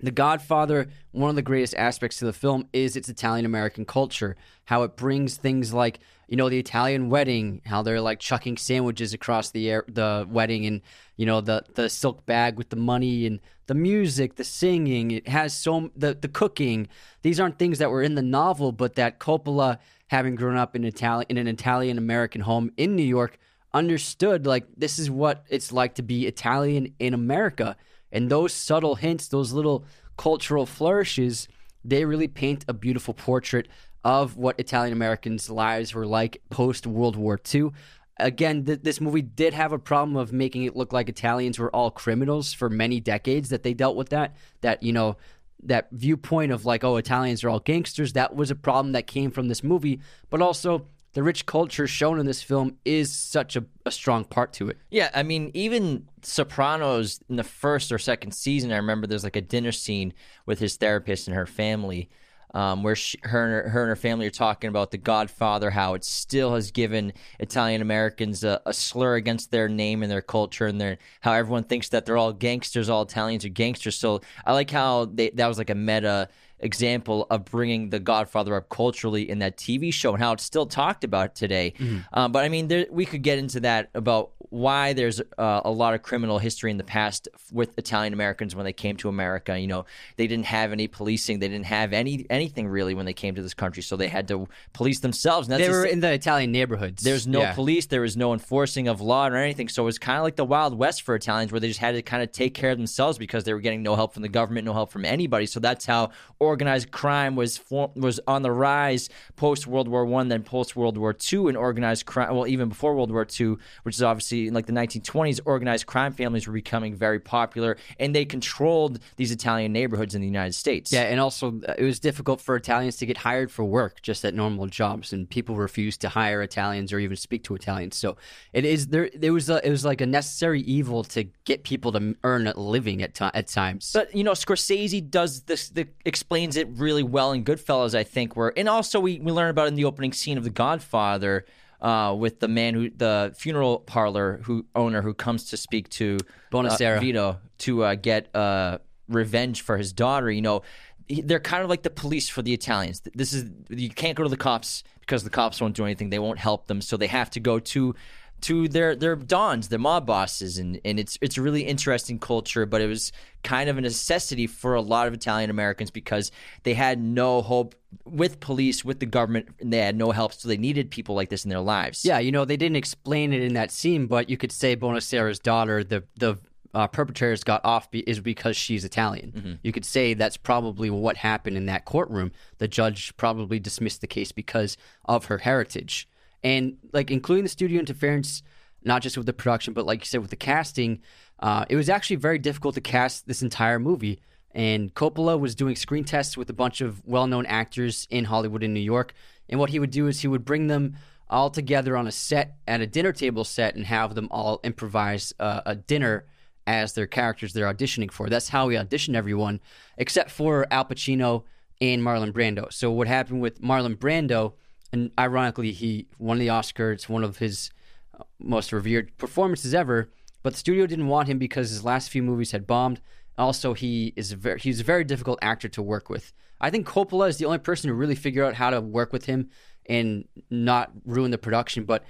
the 0.00 0.10
Godfather, 0.10 0.88
one 1.12 1.30
of 1.30 1.36
the 1.36 1.42
greatest 1.42 1.74
aspects 1.74 2.18
to 2.18 2.26
the 2.26 2.32
film 2.32 2.68
is 2.72 2.96
its 2.96 3.08
Italian 3.08 3.46
American 3.46 3.86
culture, 3.86 4.36
how 4.66 4.82
it 4.82 4.94
brings 4.94 5.36
things 5.36 5.72
like, 5.72 6.00
you 6.28 6.36
know, 6.36 6.50
the 6.50 6.58
Italian 6.58 7.08
wedding, 7.08 7.62
how 7.64 7.82
they're 7.82 8.00
like 8.00 8.20
chucking 8.20 8.58
sandwiches 8.58 9.14
across 9.14 9.50
the 9.50 9.70
air, 9.70 9.84
the 9.88 10.26
wedding 10.30 10.66
and, 10.66 10.82
you 11.16 11.24
know, 11.24 11.40
the 11.40 11.64
the 11.74 11.88
silk 11.88 12.26
bag 12.26 12.58
with 12.58 12.68
the 12.68 12.76
money 12.76 13.26
and 13.26 13.40
the 13.68 13.74
music, 13.74 14.36
the 14.36 14.44
singing, 14.44 15.12
it 15.12 15.28
has 15.28 15.56
so 15.56 15.90
the 15.96 16.14
the 16.14 16.28
cooking. 16.28 16.88
These 17.22 17.40
aren't 17.40 17.58
things 17.58 17.78
that 17.78 17.90
were 17.90 18.02
in 18.02 18.16
the 18.16 18.22
novel, 18.22 18.72
but 18.72 18.96
that 18.96 19.18
Coppola 19.18 19.78
having 20.08 20.34
grown 20.34 20.56
up 20.56 20.76
in 20.76 20.84
Italian 20.84 21.26
in 21.30 21.38
an 21.38 21.48
Italian 21.48 21.96
American 21.96 22.42
home 22.42 22.70
in 22.76 22.96
New 22.96 23.02
York 23.02 23.38
understood 23.76 24.46
like 24.46 24.66
this 24.76 24.98
is 24.98 25.10
what 25.10 25.44
it's 25.48 25.70
like 25.70 25.94
to 25.96 26.02
be 26.02 26.26
Italian 26.26 26.94
in 26.98 27.12
America. 27.12 27.76
And 28.10 28.30
those 28.30 28.52
subtle 28.52 28.94
hints, 28.94 29.28
those 29.28 29.52
little 29.52 29.84
cultural 30.16 30.64
flourishes, 30.64 31.48
they 31.84 32.04
really 32.04 32.28
paint 32.28 32.64
a 32.68 32.72
beautiful 32.72 33.12
portrait 33.12 33.68
of 34.02 34.36
what 34.36 34.58
Italian 34.58 34.92
Americans' 34.92 35.50
lives 35.50 35.92
were 35.92 36.06
like 36.06 36.40
post 36.48 36.86
World 36.86 37.16
War 37.16 37.38
II. 37.54 37.70
Again, 38.18 38.64
th- 38.64 38.80
this 38.82 39.00
movie 39.00 39.20
did 39.20 39.52
have 39.52 39.72
a 39.72 39.78
problem 39.78 40.16
of 40.16 40.32
making 40.32 40.62
it 40.62 40.74
look 40.74 40.92
like 40.92 41.08
Italians 41.10 41.58
were 41.58 41.74
all 41.74 41.90
criminals 41.90 42.54
for 42.54 42.70
many 42.70 42.98
decades 42.98 43.50
that 43.50 43.62
they 43.62 43.74
dealt 43.74 43.96
with 43.96 44.08
that. 44.08 44.34
That, 44.62 44.82
you 44.82 44.92
know, 44.92 45.18
that 45.64 45.88
viewpoint 45.92 46.52
of 46.52 46.64
like, 46.64 46.82
oh, 46.82 46.96
Italians 46.96 47.44
are 47.44 47.50
all 47.50 47.60
gangsters, 47.60 48.14
that 48.14 48.34
was 48.34 48.50
a 48.50 48.54
problem 48.54 48.92
that 48.92 49.06
came 49.06 49.30
from 49.30 49.48
this 49.48 49.62
movie. 49.62 50.00
But 50.30 50.40
also, 50.40 50.86
the 51.16 51.22
rich 51.22 51.46
culture 51.46 51.86
shown 51.86 52.20
in 52.20 52.26
this 52.26 52.42
film 52.42 52.76
is 52.84 53.10
such 53.10 53.56
a, 53.56 53.64
a 53.86 53.90
strong 53.90 54.22
part 54.22 54.52
to 54.52 54.68
it. 54.68 54.76
Yeah, 54.90 55.08
I 55.14 55.22
mean, 55.22 55.50
even 55.54 56.06
Sopranos 56.20 57.20
in 57.30 57.36
the 57.36 57.42
first 57.42 57.90
or 57.90 57.96
second 57.96 58.32
season, 58.32 58.70
I 58.70 58.76
remember 58.76 59.06
there's 59.06 59.24
like 59.24 59.34
a 59.34 59.40
dinner 59.40 59.72
scene 59.72 60.12
with 60.44 60.58
his 60.58 60.76
therapist 60.76 61.26
and 61.26 61.34
her 61.34 61.46
family, 61.46 62.10
um, 62.52 62.82
where 62.82 62.94
she, 62.94 63.18
her, 63.22 63.44
and 63.44 63.50
her, 63.50 63.70
her 63.70 63.82
and 63.84 63.88
her 63.88 63.96
family 63.96 64.26
are 64.26 64.30
talking 64.30 64.68
about 64.68 64.90
The 64.90 64.98
Godfather, 64.98 65.70
how 65.70 65.94
it 65.94 66.04
still 66.04 66.54
has 66.54 66.70
given 66.70 67.14
Italian 67.40 67.80
Americans 67.80 68.44
a, 68.44 68.60
a 68.66 68.74
slur 68.74 69.14
against 69.14 69.50
their 69.50 69.70
name 69.70 70.02
and 70.02 70.12
their 70.12 70.20
culture, 70.20 70.66
and 70.66 70.78
their 70.78 70.98
how 71.22 71.32
everyone 71.32 71.64
thinks 71.64 71.88
that 71.88 72.04
they're 72.04 72.18
all 72.18 72.34
gangsters, 72.34 72.90
all 72.90 73.00
Italians 73.00 73.42
are 73.46 73.48
gangsters. 73.48 73.96
So 73.96 74.20
I 74.44 74.52
like 74.52 74.70
how 74.70 75.06
they, 75.06 75.30
that 75.30 75.46
was 75.46 75.56
like 75.56 75.70
a 75.70 75.74
meta 75.74 76.28
example 76.60 77.26
of 77.30 77.44
bringing 77.44 77.90
the 77.90 77.98
Godfather 78.00 78.54
up 78.54 78.68
culturally 78.68 79.28
in 79.28 79.38
that 79.40 79.56
TV 79.56 79.92
show 79.92 80.12
and 80.14 80.22
how 80.22 80.32
it's 80.32 80.44
still 80.44 80.66
talked 80.66 81.04
about 81.04 81.34
today. 81.34 81.74
Um, 82.12 82.32
but 82.32 82.44
I 82.44 82.48
mean, 82.48 82.68
there, 82.68 82.86
we 82.90 83.04
could 83.06 83.22
get 83.22 83.38
into 83.38 83.60
that 83.60 83.90
about 83.94 84.30
why 84.48 84.92
there's 84.92 85.20
uh, 85.38 85.60
a 85.64 85.70
lot 85.70 85.92
of 85.94 86.02
criminal 86.02 86.38
history 86.38 86.70
in 86.70 86.76
the 86.76 86.84
past 86.84 87.28
with 87.52 87.76
Italian 87.78 88.12
Americans 88.12 88.54
when 88.54 88.64
they 88.64 88.72
came 88.72 88.96
to 88.96 89.08
America. 89.08 89.58
You 89.58 89.66
know, 89.66 89.86
they 90.16 90.26
didn't 90.28 90.46
have 90.46 90.70
any 90.72 90.86
policing, 90.86 91.40
they 91.40 91.48
didn't 91.48 91.66
have 91.66 91.92
any 91.92 92.24
anything 92.30 92.68
really 92.68 92.94
when 92.94 93.06
they 93.06 93.12
came 93.12 93.34
to 93.34 93.42
this 93.42 93.54
country, 93.54 93.82
so 93.82 93.96
they 93.96 94.06
had 94.08 94.28
to 94.28 94.48
police 94.72 95.00
themselves. 95.00 95.48
They 95.48 95.68
were 95.68 95.84
in 95.84 96.00
the 96.00 96.12
Italian 96.12 96.52
neighborhoods. 96.52 97.02
there's 97.02 97.26
no 97.26 97.40
Yeah. 97.40 97.54
police, 97.54 97.86
there 97.86 98.00
was 98.02 98.16
no 98.16 98.32
enforcing 98.32 98.86
of 98.88 99.00
law 99.00 99.26
or 99.28 99.36
anything. 99.36 99.68
So 99.68 99.82
it 99.82 99.86
was 99.86 99.98
kind 99.98 100.18
of 100.18 100.22
like 100.22 100.36
the 100.36 100.44
Wild 100.44 100.78
West 100.78 101.02
for 101.02 101.14
Italians, 101.16 101.50
where 101.50 101.60
they 101.60 101.68
just 101.68 101.80
had 101.80 101.92
to 101.96 102.02
kind 102.02 102.22
of 102.22 102.30
take 102.30 102.54
care 102.54 102.70
of 102.70 102.78
themselves 102.78 103.18
because 103.18 103.44
they 103.44 103.52
were 103.52 103.60
getting 103.60 103.82
no 103.82 103.96
help 103.96 104.14
from 104.14 104.22
the 104.22 104.28
government, 104.28 104.64
no 104.64 104.72
help 104.74 104.92
from 104.92 105.04
anybody. 105.04 105.46
So 105.46 105.58
that's 105.58 105.84
how 105.86 106.10
organized 106.46 106.90
crime 106.90 107.36
was 107.36 107.58
for, 107.58 107.90
was 107.94 108.20
on 108.26 108.42
the 108.42 108.52
rise 108.52 109.08
post 109.36 109.66
World 109.66 109.88
War 109.88 110.04
One, 110.04 110.28
then 110.28 110.42
post 110.42 110.76
World 110.76 110.96
War 110.96 111.12
Two, 111.12 111.48
and 111.48 111.56
organized 111.56 112.06
crime. 112.06 112.34
Well, 112.34 112.46
even 112.46 112.68
before 112.68 112.94
World 112.94 113.10
War 113.10 113.24
Two, 113.24 113.58
which 113.82 113.96
is 113.96 114.02
obviously 114.02 114.48
in 114.48 114.54
like 114.54 114.66
the 114.66 114.72
1920s, 114.72 115.40
organized 115.44 115.86
crime 115.86 116.12
families 116.12 116.46
were 116.46 116.52
becoming 116.52 116.94
very 116.94 117.20
popular, 117.20 117.76
and 117.98 118.14
they 118.14 118.24
controlled 118.24 119.00
these 119.16 119.30
Italian 119.30 119.72
neighborhoods 119.72 120.14
in 120.14 120.20
the 120.20 120.26
United 120.26 120.54
States. 120.54 120.92
Yeah, 120.92 121.02
and 121.02 121.20
also 121.20 121.60
uh, 121.68 121.74
it 121.78 121.84
was 121.84 122.00
difficult 122.00 122.40
for 122.40 122.56
Italians 122.56 122.96
to 122.96 123.06
get 123.06 123.18
hired 123.18 123.50
for 123.50 123.64
work 123.64 124.02
just 124.02 124.24
at 124.24 124.34
normal 124.34 124.66
jobs, 124.66 125.12
and 125.12 125.28
people 125.28 125.56
refused 125.56 126.00
to 126.02 126.08
hire 126.08 126.42
Italians 126.42 126.92
or 126.92 126.98
even 126.98 127.16
speak 127.16 127.44
to 127.44 127.54
Italians. 127.54 127.96
So 127.96 128.16
it 128.52 128.64
is 128.64 128.88
there. 128.88 129.10
There 129.14 129.32
was 129.32 129.50
a, 129.50 129.66
it 129.66 129.70
was 129.70 129.84
like 129.84 130.00
a 130.00 130.06
necessary 130.06 130.60
evil 130.62 131.04
to 131.04 131.24
get 131.44 131.64
people 131.64 131.92
to 131.92 132.16
earn 132.24 132.46
a 132.46 132.58
living 132.58 133.02
at 133.02 133.14
ti 133.14 133.26
at 133.34 133.48
times. 133.48 133.90
But 133.92 134.14
you 134.14 134.24
know, 134.24 134.32
Scorsese 134.32 135.08
does 135.10 135.42
this, 135.42 135.68
the, 135.70 135.88
explains 136.36 136.56
it 136.56 136.68
really 136.78 137.02
well 137.02 137.32
in 137.32 137.44
Goodfellas, 137.44 137.94
I 137.94 138.04
think. 138.04 138.36
Where 138.36 138.52
and 138.56 138.68
also 138.68 139.00
we 139.00 139.18
we 139.18 139.32
learn 139.32 139.50
about 139.50 139.68
in 139.68 139.74
the 139.74 139.84
opening 139.84 140.12
scene 140.12 140.38
of 140.38 140.44
The 140.44 140.50
Godfather. 140.50 141.44
Uh, 141.78 142.14
with 142.14 142.40
the 142.40 142.48
man 142.48 142.72
who, 142.72 142.88
the 142.88 143.34
funeral 143.36 143.80
parlor 143.80 144.40
who 144.44 144.64
owner 144.74 145.02
who 145.02 145.12
comes 145.12 145.50
to 145.50 145.58
speak 145.58 145.90
to 145.90 146.16
Bonasera. 146.50 146.96
uh, 146.96 147.00
Vito 147.00 147.38
to 147.58 147.84
uh, 147.84 147.94
get 147.94 148.34
uh, 148.34 148.78
revenge 149.08 149.60
for 149.60 149.76
his 149.76 149.92
daughter. 149.92 150.30
You 150.30 150.40
know, 150.40 150.62
they're 151.06 151.38
kind 151.38 151.62
of 151.62 151.68
like 151.68 151.82
the 151.82 151.90
police 151.90 152.30
for 152.30 152.40
the 152.40 152.54
Italians. 152.54 153.02
This 153.14 153.34
is 153.34 153.50
you 153.68 153.90
can't 153.90 154.16
go 154.16 154.22
to 154.22 154.30
the 154.30 154.38
cops 154.38 154.84
because 155.00 155.22
the 155.22 155.30
cops 155.30 155.60
won't 155.60 155.76
do 155.76 155.84
anything. 155.84 156.08
They 156.08 156.18
won't 156.18 156.38
help 156.38 156.66
them, 156.66 156.80
so 156.80 156.96
they 156.96 157.08
have 157.08 157.28
to 157.32 157.40
go 157.40 157.58
to 157.58 157.94
to 158.42 158.68
their 158.68 158.94
their 158.94 159.16
dons, 159.16 159.68
their 159.68 159.78
mob 159.78 160.06
bosses, 160.06 160.58
and 160.58 160.80
and 160.84 160.98
it's 161.00 161.18
it's 161.20 161.36
a 161.36 161.42
really 161.42 161.62
interesting 161.62 162.18
culture. 162.18 162.66
But 162.66 162.80
it 162.80 162.86
was 162.86 163.12
kind 163.42 163.68
of 163.70 163.78
a 163.78 163.80
necessity 163.80 164.46
for 164.46 164.74
a 164.74 164.80
lot 164.80 165.06
of 165.06 165.14
Italian 165.14 165.50
Americans 165.50 165.90
because 165.90 166.30
they 166.64 166.74
had 166.74 167.00
no 167.00 167.42
hope 167.42 167.74
with 168.04 168.40
police, 168.40 168.84
with 168.84 169.00
the 169.00 169.06
government, 169.06 169.48
and 169.60 169.72
they 169.72 169.78
had 169.78 169.96
no 169.96 170.10
help, 170.10 170.32
so 170.32 170.48
they 170.48 170.56
needed 170.56 170.90
people 170.90 171.14
like 171.14 171.30
this 171.30 171.44
in 171.44 171.48
their 171.50 171.60
lives. 171.60 172.04
Yeah, 172.04 172.18
you 172.18 172.32
know, 172.32 172.44
they 172.44 172.56
didn't 172.56 172.76
explain 172.76 173.32
it 173.32 173.42
in 173.42 173.54
that 173.54 173.70
scene, 173.70 174.06
but 174.06 174.28
you 174.28 174.36
could 174.36 174.52
say 174.52 174.76
Bonasera's 174.76 175.38
daughter, 175.38 175.82
the 175.82 176.04
the 176.16 176.38
uh, 176.74 176.86
perpetrators 176.86 177.42
got 177.42 177.64
off 177.64 177.90
be- 177.90 178.00
is 178.00 178.20
because 178.20 178.54
she's 178.54 178.84
Italian. 178.84 179.58
You 179.62 179.72
could 179.72 179.86
say 179.86 180.12
that's 180.12 180.36
probably 180.36 180.90
what 180.90 181.16
happened 181.16 181.56
in 181.56 181.66
that 181.66 181.86
courtroom. 181.86 182.32
The 182.58 182.68
judge 182.68 183.16
probably 183.16 183.58
dismissed 183.58 184.02
the 184.02 184.06
case 184.06 184.30
because 184.30 184.76
of 185.06 185.26
her 185.26 185.38
heritage, 185.38 186.06
and 186.46 186.76
like 186.92 187.10
including 187.10 187.42
the 187.42 187.48
studio 187.48 187.80
interference, 187.80 188.44
not 188.84 189.02
just 189.02 189.16
with 189.16 189.26
the 189.26 189.32
production, 189.32 189.74
but 189.74 189.84
like 189.84 189.98
you 190.00 190.06
said 190.06 190.20
with 190.20 190.30
the 190.30 190.36
casting. 190.36 191.00
Uh, 191.40 191.64
it 191.68 191.74
was 191.74 191.88
actually 191.88 192.16
very 192.16 192.38
difficult 192.38 192.76
to 192.76 192.80
cast 192.80 193.26
this 193.26 193.42
entire 193.42 193.80
movie. 193.80 194.20
And 194.52 194.94
Coppola 194.94 195.40
was 195.40 195.56
doing 195.56 195.74
screen 195.74 196.04
tests 196.04 196.36
with 196.36 196.48
a 196.48 196.52
bunch 196.52 196.80
of 196.80 197.04
well 197.04 197.26
known 197.26 197.46
actors 197.46 198.06
in 198.10 198.26
Hollywood 198.26 198.62
and 198.62 198.72
New 198.72 198.80
York. 198.80 199.12
And 199.48 199.58
what 199.58 199.70
he 199.70 199.80
would 199.80 199.90
do 199.90 200.06
is 200.06 200.20
he 200.20 200.28
would 200.28 200.44
bring 200.44 200.68
them 200.68 200.94
all 201.28 201.50
together 201.50 201.96
on 201.96 202.06
a 202.06 202.12
set 202.12 202.58
at 202.68 202.80
a 202.80 202.86
dinner 202.86 203.12
table 203.12 203.42
set 203.42 203.74
and 203.74 203.84
have 203.84 204.14
them 204.14 204.28
all 204.30 204.60
improvise 204.62 205.34
uh, 205.40 205.62
a 205.66 205.74
dinner 205.74 206.26
as 206.64 206.92
their 206.92 207.08
characters 207.08 207.54
they're 207.54 207.72
auditioning 207.72 208.12
for. 208.12 208.28
That's 208.28 208.50
how 208.50 208.68
he 208.68 208.76
auditioned 208.76 209.16
everyone, 209.16 209.58
except 209.98 210.30
for 210.30 210.68
Al 210.70 210.84
Pacino 210.84 211.42
and 211.80 212.02
Marlon 212.02 212.32
Brando. 212.32 212.72
So 212.72 212.92
what 212.92 213.08
happened 213.08 213.40
with 213.40 213.60
Marlon 213.60 213.96
Brando, 213.96 214.52
and 214.92 215.10
ironically, 215.18 215.72
he 215.72 216.06
won 216.18 216.38
the 216.38 216.48
Oscar. 216.48 216.92
It's 216.92 217.08
one 217.08 217.24
of 217.24 217.38
his 217.38 217.70
uh, 218.18 218.24
most 218.38 218.72
revered 218.72 219.16
performances 219.18 219.74
ever. 219.74 220.10
But 220.42 220.52
the 220.52 220.58
studio 220.58 220.86
didn't 220.86 221.08
want 221.08 221.28
him 221.28 221.38
because 221.38 221.70
his 221.70 221.84
last 221.84 222.08
few 222.08 222.22
movies 222.22 222.52
had 222.52 222.66
bombed. 222.66 223.00
Also, 223.36 223.74
he 223.74 224.12
is 224.16 224.32
a 224.32 224.36
very 224.36 224.60
he's 224.60 224.80
a 224.80 224.84
very 224.84 225.04
difficult 225.04 225.38
actor 225.42 225.68
to 225.68 225.82
work 225.82 226.08
with. 226.08 226.32
I 226.60 226.70
think 226.70 226.86
Coppola 226.86 227.28
is 227.28 227.36
the 227.36 227.44
only 227.44 227.58
person 227.58 227.88
to 227.88 227.94
really 227.94 228.14
figure 228.14 228.44
out 228.44 228.54
how 228.54 228.70
to 228.70 228.80
work 228.80 229.12
with 229.12 229.26
him 229.26 229.50
and 229.86 230.26
not 230.50 230.90
ruin 231.04 231.30
the 231.30 231.38
production. 231.38 231.84
But 231.84 232.04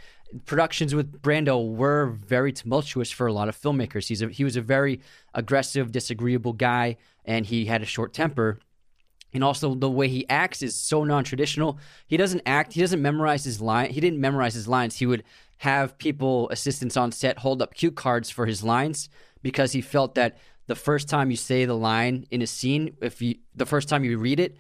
productions 0.44 0.94
with 0.94 1.20
Brando 1.22 1.74
were 1.74 2.06
very 2.06 2.52
tumultuous 2.52 3.10
for 3.10 3.26
a 3.26 3.32
lot 3.32 3.48
of 3.48 3.60
filmmakers. 3.60 4.08
He's 4.08 4.22
a, 4.22 4.28
he 4.28 4.44
was 4.44 4.56
a 4.56 4.62
very 4.62 5.00
aggressive, 5.34 5.92
disagreeable 5.92 6.52
guy, 6.52 6.96
and 7.24 7.46
he 7.46 7.66
had 7.66 7.82
a 7.82 7.86
short 7.86 8.12
temper. 8.12 8.60
And 9.32 9.44
also 9.44 9.74
the 9.74 9.90
way 9.90 10.08
he 10.08 10.28
acts 10.28 10.62
is 10.62 10.74
so 10.74 11.04
non-traditional. 11.04 11.78
He 12.06 12.16
doesn't 12.16 12.42
act. 12.46 12.72
He 12.72 12.80
doesn't 12.80 13.02
memorize 13.02 13.44
his 13.44 13.60
line. 13.60 13.90
He 13.90 14.00
didn't 14.00 14.20
memorize 14.20 14.54
his 14.54 14.68
lines. 14.68 14.96
He 14.96 15.06
would 15.06 15.24
have 15.58 15.98
people, 15.98 16.48
assistants 16.50 16.96
on 16.96 17.12
set, 17.12 17.38
hold 17.38 17.60
up 17.60 17.74
cue 17.74 17.90
cards 17.90 18.30
for 18.30 18.46
his 18.46 18.62
lines 18.62 19.08
because 19.42 19.72
he 19.72 19.80
felt 19.80 20.14
that 20.14 20.38
the 20.66 20.74
first 20.74 21.08
time 21.08 21.30
you 21.30 21.36
say 21.36 21.64
the 21.64 21.74
line 21.74 22.26
in 22.30 22.42
a 22.42 22.46
scene, 22.46 22.96
if 23.00 23.22
you 23.22 23.36
the 23.54 23.66
first 23.66 23.88
time 23.88 24.04
you 24.04 24.18
read 24.18 24.40
it, 24.40 24.56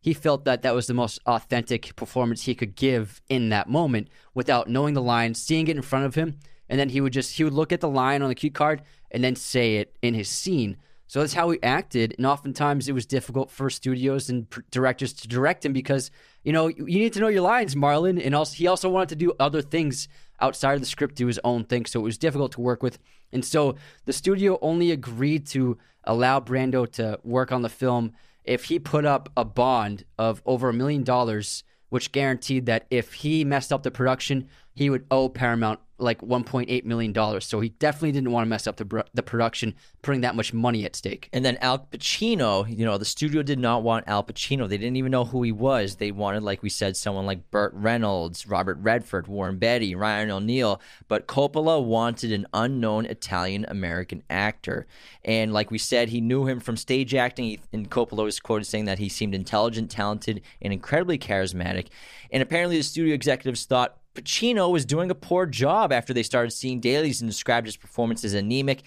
he 0.00 0.14
felt 0.14 0.44
that 0.44 0.62
that 0.62 0.74
was 0.74 0.86
the 0.86 0.94
most 0.94 1.18
authentic 1.26 1.96
performance 1.96 2.44
he 2.44 2.54
could 2.54 2.76
give 2.76 3.20
in 3.28 3.48
that 3.48 3.68
moment 3.68 4.08
without 4.34 4.68
knowing 4.68 4.94
the 4.94 5.02
line, 5.02 5.34
seeing 5.34 5.66
it 5.68 5.76
in 5.76 5.82
front 5.82 6.06
of 6.06 6.14
him, 6.14 6.38
and 6.68 6.78
then 6.78 6.90
he 6.90 7.00
would 7.00 7.12
just 7.12 7.36
he 7.36 7.44
would 7.44 7.52
look 7.52 7.72
at 7.72 7.80
the 7.80 7.88
line 7.88 8.22
on 8.22 8.28
the 8.28 8.34
cue 8.34 8.50
card 8.50 8.82
and 9.10 9.24
then 9.24 9.34
say 9.34 9.76
it 9.76 9.96
in 10.02 10.14
his 10.14 10.28
scene. 10.28 10.76
So 11.08 11.20
that's 11.20 11.32
how 11.32 11.48
he 11.50 11.58
acted, 11.62 12.14
and 12.18 12.26
oftentimes 12.26 12.86
it 12.86 12.92
was 12.92 13.06
difficult 13.06 13.50
for 13.50 13.70
studios 13.70 14.28
and 14.28 14.46
directors 14.70 15.14
to 15.14 15.28
direct 15.28 15.64
him 15.64 15.72
because 15.72 16.10
you 16.44 16.52
know 16.52 16.68
you 16.68 16.84
need 16.84 17.14
to 17.14 17.20
know 17.20 17.28
your 17.28 17.42
lines, 17.42 17.74
Marlon, 17.74 18.24
and 18.24 18.34
also 18.34 18.54
he 18.54 18.66
also 18.66 18.90
wanted 18.90 19.08
to 19.08 19.16
do 19.16 19.32
other 19.40 19.62
things 19.62 20.06
outside 20.40 20.74
of 20.74 20.80
the 20.80 20.86
script, 20.86 21.14
do 21.14 21.26
his 21.26 21.40
own 21.44 21.64
thing, 21.64 21.86
so 21.86 21.98
it 21.98 22.04
was 22.04 22.18
difficult 22.18 22.52
to 22.52 22.60
work 22.60 22.82
with. 22.82 22.98
And 23.32 23.44
so 23.44 23.76
the 24.04 24.12
studio 24.12 24.58
only 24.60 24.90
agreed 24.90 25.46
to 25.48 25.78
allow 26.04 26.40
Brando 26.40 26.90
to 26.92 27.18
work 27.24 27.52
on 27.52 27.62
the 27.62 27.68
film 27.68 28.12
if 28.44 28.64
he 28.64 28.78
put 28.78 29.04
up 29.04 29.30
a 29.36 29.44
bond 29.44 30.04
of 30.18 30.42
over 30.44 30.68
a 30.68 30.74
million 30.74 31.04
dollars, 31.04 31.64
which 31.88 32.12
guaranteed 32.12 32.66
that 32.66 32.86
if 32.90 33.14
he 33.14 33.44
messed 33.44 33.72
up 33.72 33.82
the 33.82 33.90
production, 33.90 34.48
he 34.74 34.90
would 34.90 35.06
owe 35.10 35.28
Paramount 35.28 35.80
like 35.98 36.20
1.8 36.20 36.84
million 36.84 37.12
dollars. 37.12 37.44
So 37.44 37.60
he 37.60 37.70
definitely 37.70 38.12
didn't 38.12 38.30
want 38.30 38.44
to 38.44 38.48
mess 38.48 38.66
up 38.66 38.76
the 38.76 39.04
the 39.14 39.22
production, 39.22 39.74
putting 40.02 40.20
that 40.22 40.36
much 40.36 40.52
money 40.52 40.84
at 40.84 40.96
stake. 40.96 41.28
And 41.32 41.44
then 41.44 41.56
Al 41.58 41.78
Pacino, 41.78 42.68
you 42.68 42.84
know, 42.84 42.98
the 42.98 43.04
studio 43.04 43.42
did 43.42 43.58
not 43.58 43.82
want 43.82 44.06
Al 44.08 44.22
Pacino. 44.22 44.68
They 44.68 44.78
didn't 44.78 44.96
even 44.96 45.10
know 45.10 45.24
who 45.24 45.42
he 45.42 45.52
was. 45.52 45.96
They 45.96 46.12
wanted, 46.12 46.42
like 46.42 46.62
we 46.62 46.68
said, 46.68 46.96
someone 46.96 47.26
like 47.26 47.50
Burt 47.50 47.72
Reynolds, 47.74 48.46
Robert 48.46 48.78
Redford, 48.80 49.26
Warren 49.26 49.58
Beatty, 49.58 49.94
Ryan 49.94 50.30
O'Neal. 50.30 50.80
But 51.08 51.26
Coppola 51.26 51.84
wanted 51.84 52.32
an 52.32 52.46
unknown 52.54 53.06
Italian 53.06 53.66
American 53.68 54.22
actor. 54.30 54.86
And 55.24 55.52
like 55.52 55.70
we 55.70 55.78
said, 55.78 56.08
he 56.08 56.20
knew 56.20 56.46
him 56.46 56.60
from 56.60 56.76
stage 56.76 57.14
acting. 57.14 57.58
And 57.72 57.90
Coppola 57.90 58.24
was 58.24 58.40
quoted 58.40 58.64
saying 58.66 58.84
that 58.86 58.98
he 58.98 59.08
seemed 59.08 59.34
intelligent, 59.34 59.90
talented, 59.90 60.42
and 60.62 60.72
incredibly 60.72 61.18
charismatic. 61.18 61.88
And 62.30 62.42
apparently, 62.42 62.76
the 62.76 62.82
studio 62.82 63.14
executives 63.14 63.64
thought 63.64 63.97
Pacino 64.18 64.72
was 64.72 64.84
doing 64.84 65.10
a 65.10 65.14
poor 65.14 65.46
job 65.46 65.92
after 65.92 66.12
they 66.12 66.24
started 66.24 66.50
seeing 66.50 66.80
dailies 66.80 67.20
and 67.20 67.30
described 67.30 67.66
his 67.68 67.76
performance 67.76 68.24
as 68.24 68.34
anemic. 68.34 68.82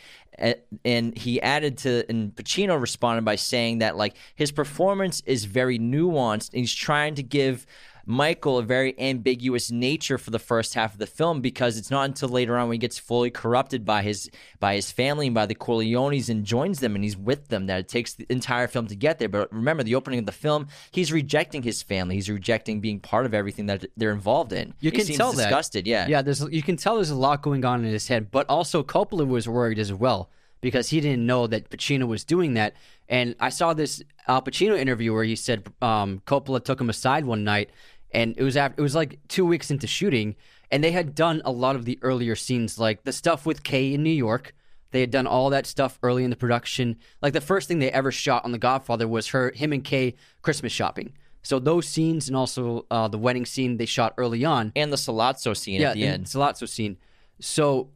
And 0.83 1.17
he 1.17 1.41
added 1.41 1.77
to, 1.79 2.03
and 2.09 2.35
Pacino 2.35 2.79
responded 2.79 3.23
by 3.23 3.37
saying 3.37 3.77
that 3.77 3.95
like 3.95 4.15
his 4.35 4.51
performance 4.51 5.21
is 5.25 5.45
very 5.45 5.79
nuanced 5.79 6.51
and 6.51 6.59
he's 6.59 6.73
trying 6.73 7.15
to 7.15 7.23
give 7.23 7.65
Michael 8.05 8.57
a 8.57 8.63
very 8.63 8.99
ambiguous 8.99 9.71
nature 9.71 10.17
for 10.17 10.31
the 10.31 10.39
first 10.39 10.73
half 10.73 10.93
of 10.93 10.99
the 10.99 11.07
film 11.07 11.41
because 11.41 11.77
it's 11.77 11.91
not 11.91 12.05
until 12.05 12.29
later 12.29 12.57
on 12.57 12.67
when 12.67 12.75
he 12.75 12.79
gets 12.79 12.97
fully 12.97 13.29
corrupted 13.29 13.85
by 13.85 14.01
his 14.01 14.29
by 14.59 14.75
his 14.75 14.91
family 14.91 15.27
and 15.27 15.35
by 15.35 15.45
the 15.45 15.55
Corleones 15.55 16.29
and 16.29 16.45
joins 16.45 16.79
them 16.79 16.95
and 16.95 17.03
he's 17.03 17.17
with 17.17 17.47
them 17.49 17.67
that 17.67 17.79
it 17.79 17.87
takes 17.87 18.13
the 18.13 18.25
entire 18.29 18.67
film 18.67 18.87
to 18.87 18.95
get 18.95 19.19
there. 19.19 19.29
But 19.29 19.51
remember, 19.53 19.83
the 19.83 19.95
opening 19.95 20.19
of 20.19 20.25
the 20.25 20.31
film, 20.31 20.67
he's 20.91 21.11
rejecting 21.11 21.63
his 21.63 21.81
family. 21.81 22.15
He's 22.15 22.29
rejecting 22.29 22.81
being 22.81 22.99
part 22.99 23.25
of 23.25 23.33
everything 23.33 23.67
that 23.67 23.85
they're 23.97 24.11
involved 24.11 24.53
in. 24.53 24.73
You 24.79 24.91
he 24.91 24.97
can 24.97 25.05
seems 25.05 25.17
tell 25.17 25.31
that. 25.33 25.43
disgusted. 25.43 25.87
Yeah, 25.87 26.07
Yeah, 26.07 26.21
there's 26.21 26.41
you 26.49 26.63
can 26.63 26.77
tell 26.77 26.95
there's 26.95 27.09
a 27.09 27.15
lot 27.15 27.41
going 27.41 27.63
on 27.65 27.83
in 27.85 27.91
his 27.91 28.07
head, 28.07 28.31
but 28.31 28.49
also 28.49 28.83
Coppola 28.83 29.27
was 29.27 29.47
worried 29.47 29.79
as 29.79 29.93
well 29.93 30.29
because 30.61 30.89
he 30.89 31.01
didn't 31.01 31.25
know 31.25 31.47
that 31.47 31.69
Pacino 31.69 32.07
was 32.07 32.23
doing 32.23 32.53
that. 32.53 32.73
And 33.11 33.35
I 33.41 33.49
saw 33.49 33.73
this 33.73 34.01
Al 34.27 34.41
Pacino 34.41 34.79
interview 34.79 35.13
where 35.13 35.25
he 35.25 35.35
said 35.35 35.67
um, 35.81 36.21
Coppola 36.25 36.63
took 36.63 36.79
him 36.79 36.89
aside 36.89 37.25
one 37.25 37.43
night, 37.43 37.69
and 38.11 38.33
it 38.37 38.43
was 38.43 38.55
after, 38.55 38.79
it 38.79 38.81
was 38.81 38.95
like 38.95 39.19
two 39.27 39.45
weeks 39.45 39.69
into 39.69 39.85
shooting, 39.85 40.35
and 40.71 40.81
they 40.81 40.91
had 40.91 41.13
done 41.13 41.41
a 41.43 41.51
lot 41.51 41.75
of 41.75 41.83
the 41.83 41.99
earlier 42.01 42.37
scenes, 42.37 42.79
like 42.79 43.03
the 43.03 43.11
stuff 43.11 43.45
with 43.45 43.63
Kay 43.63 43.93
in 43.93 44.01
New 44.01 44.09
York. 44.09 44.55
They 44.91 45.01
had 45.01 45.11
done 45.11 45.27
all 45.27 45.49
that 45.49 45.67
stuff 45.67 45.99
early 46.01 46.23
in 46.23 46.29
the 46.29 46.35
production. 46.37 46.97
Like 47.21 47.33
the 47.33 47.41
first 47.41 47.67
thing 47.67 47.79
they 47.79 47.91
ever 47.91 48.11
shot 48.11 48.45
on 48.45 48.53
The 48.53 48.57
Godfather 48.57 49.07
was 49.07 49.27
her, 49.27 49.51
him 49.51 49.73
and 49.73 49.83
Kay 49.83 50.15
Christmas 50.41 50.71
shopping. 50.71 51.13
So 51.43 51.59
those 51.59 51.87
scenes 51.87 52.27
and 52.27 52.37
also 52.37 52.85
uh, 52.89 53.09
the 53.09 53.17
wedding 53.17 53.45
scene 53.45 53.75
they 53.77 53.85
shot 53.85 54.13
early 54.17 54.45
on 54.45 54.71
and 54.75 54.91
the 54.91 54.97
Sollozzo 54.97 55.55
scene 55.55 55.81
at 55.81 55.95
the 55.95 56.05
end. 56.05 56.25
Sollozzo 56.25 56.67
scene. 56.67 56.97
So 57.39 57.89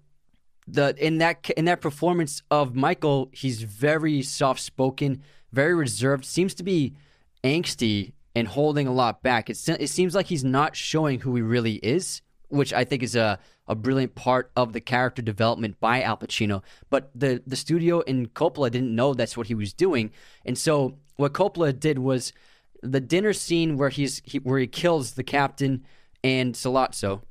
the 0.68 0.96
in 0.98 1.20
that 1.20 1.50
in 1.52 1.66
that 1.66 1.82
performance 1.82 2.42
of 2.50 2.76
Michael, 2.76 3.30
he's 3.32 3.64
very 3.64 4.22
soft 4.22 4.62
spoken, 4.62 5.22
very 5.52 5.76
reserved, 5.76 6.26
seems 6.26 6.54
to 6.56 6.64
be 6.64 6.96
angsty 7.44 8.14
and 8.36 8.48
holding 8.48 8.88
a 8.88 8.94
lot 8.94 9.22
back. 9.22 9.50
It 9.50 9.58
it 9.80 9.90
seems 9.90 10.16
like 10.16 10.28
he's 10.28 10.44
not 10.44 10.76
showing 10.76 11.20
who 11.20 11.36
he 11.36 11.42
really 11.42 11.76
is, 11.76 12.22
which 12.50 12.74
I 12.74 12.84
think 12.84 13.04
is 13.04 13.16
a 13.16 13.40
a 13.68 13.76
brilliant 13.76 14.16
part 14.16 14.52
of 14.56 14.74
the 14.74 14.82
character 14.82 15.22
development 15.22 15.80
by 15.80 16.02
Al 16.02 16.18
Pacino. 16.18 16.64
But 16.90 17.12
the 17.16 17.42
the 17.46 17.56
studio 17.56 18.02
in 18.02 18.28
Coppola 18.28 18.72
didn't 18.72 18.94
know 18.96 19.14
that's 19.14 19.38
what 19.38 19.48
he 19.48 19.56
was 19.56 19.74
doing, 19.74 20.12
and 20.46 20.58
so 20.58 20.98
what 21.16 21.34
Coppola 21.34 21.78
did 21.80 22.00
was 22.00 22.34
the 22.82 23.00
dinner 23.00 23.34
scene 23.34 23.78
where 23.78 23.90
he's 23.90 24.22
he, 24.26 24.40
where 24.40 24.60
he 24.60 24.68
kills 24.68 25.14
the 25.14 25.24
captain 25.24 25.86
and 26.24 26.56
Sollozzo. 26.56 27.22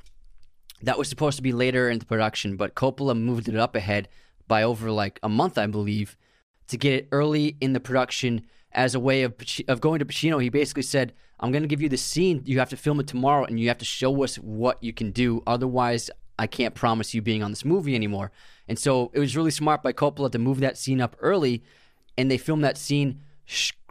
That 0.85 0.99
was 0.99 1.09
supposed 1.09 1.37
to 1.37 1.43
be 1.43 1.53
later 1.53 1.89
in 1.89 1.99
the 1.99 2.05
production, 2.05 2.57
but 2.57 2.75
Coppola 2.75 3.19
moved 3.19 3.49
it 3.49 3.57
up 3.57 3.75
ahead 3.75 4.07
by 4.47 4.63
over 4.63 4.91
like 4.91 5.19
a 5.23 5.29
month, 5.31 5.57
I 5.57 5.67
believe, 5.67 6.17
to 6.69 6.77
get 6.77 6.93
it 6.93 7.09
early 7.11 7.57
in 7.61 7.73
the 7.73 7.81
production 7.81 8.43
as 8.73 8.95
a 8.95 9.01
way 9.01 9.23
of 9.23 9.35
of 9.67 9.81
going 9.81 10.01
to 10.01 10.05
Pacino. 10.05 10.43
He 10.43 10.51
basically 10.51 10.83
said, 10.83 11.15
"I'm 11.41 11.53
going 11.53 11.63
to 11.63 11.69
give 11.69 11.81
you 11.81 11.89
the 11.89 11.97
scene. 11.97 12.43
You 12.45 12.59
have 12.59 12.69
to 12.69 12.77
film 12.77 13.01
it 13.01 13.07
tomorrow, 13.07 13.45
and 13.45 13.59
you 13.59 13.69
have 13.69 13.79
to 13.79 13.85
show 13.85 14.23
us 14.23 14.37
what 14.37 14.83
you 14.83 14.93
can 14.93 15.11
do. 15.11 15.43
Otherwise, 15.47 16.11
I 16.39 16.47
can't 16.47 16.75
promise 16.75 17.15
you 17.15 17.23
being 17.23 17.43
on 17.43 17.51
this 17.51 17.65
movie 17.65 17.95
anymore." 17.95 18.31
And 18.69 18.79
so 18.79 19.11
it 19.15 19.21
was 19.21 19.37
really 19.37 19.51
smart 19.51 19.83
by 19.83 19.95
Coppola 19.95 20.31
to 20.33 20.39
move 20.39 20.61
that 20.61 20.77
scene 20.77 21.01
up 21.01 21.17
early, 21.21 21.63
and 22.19 22.31
they 22.31 22.39
filmed 22.39 22.65
that 22.65 22.77
scene, 22.77 23.21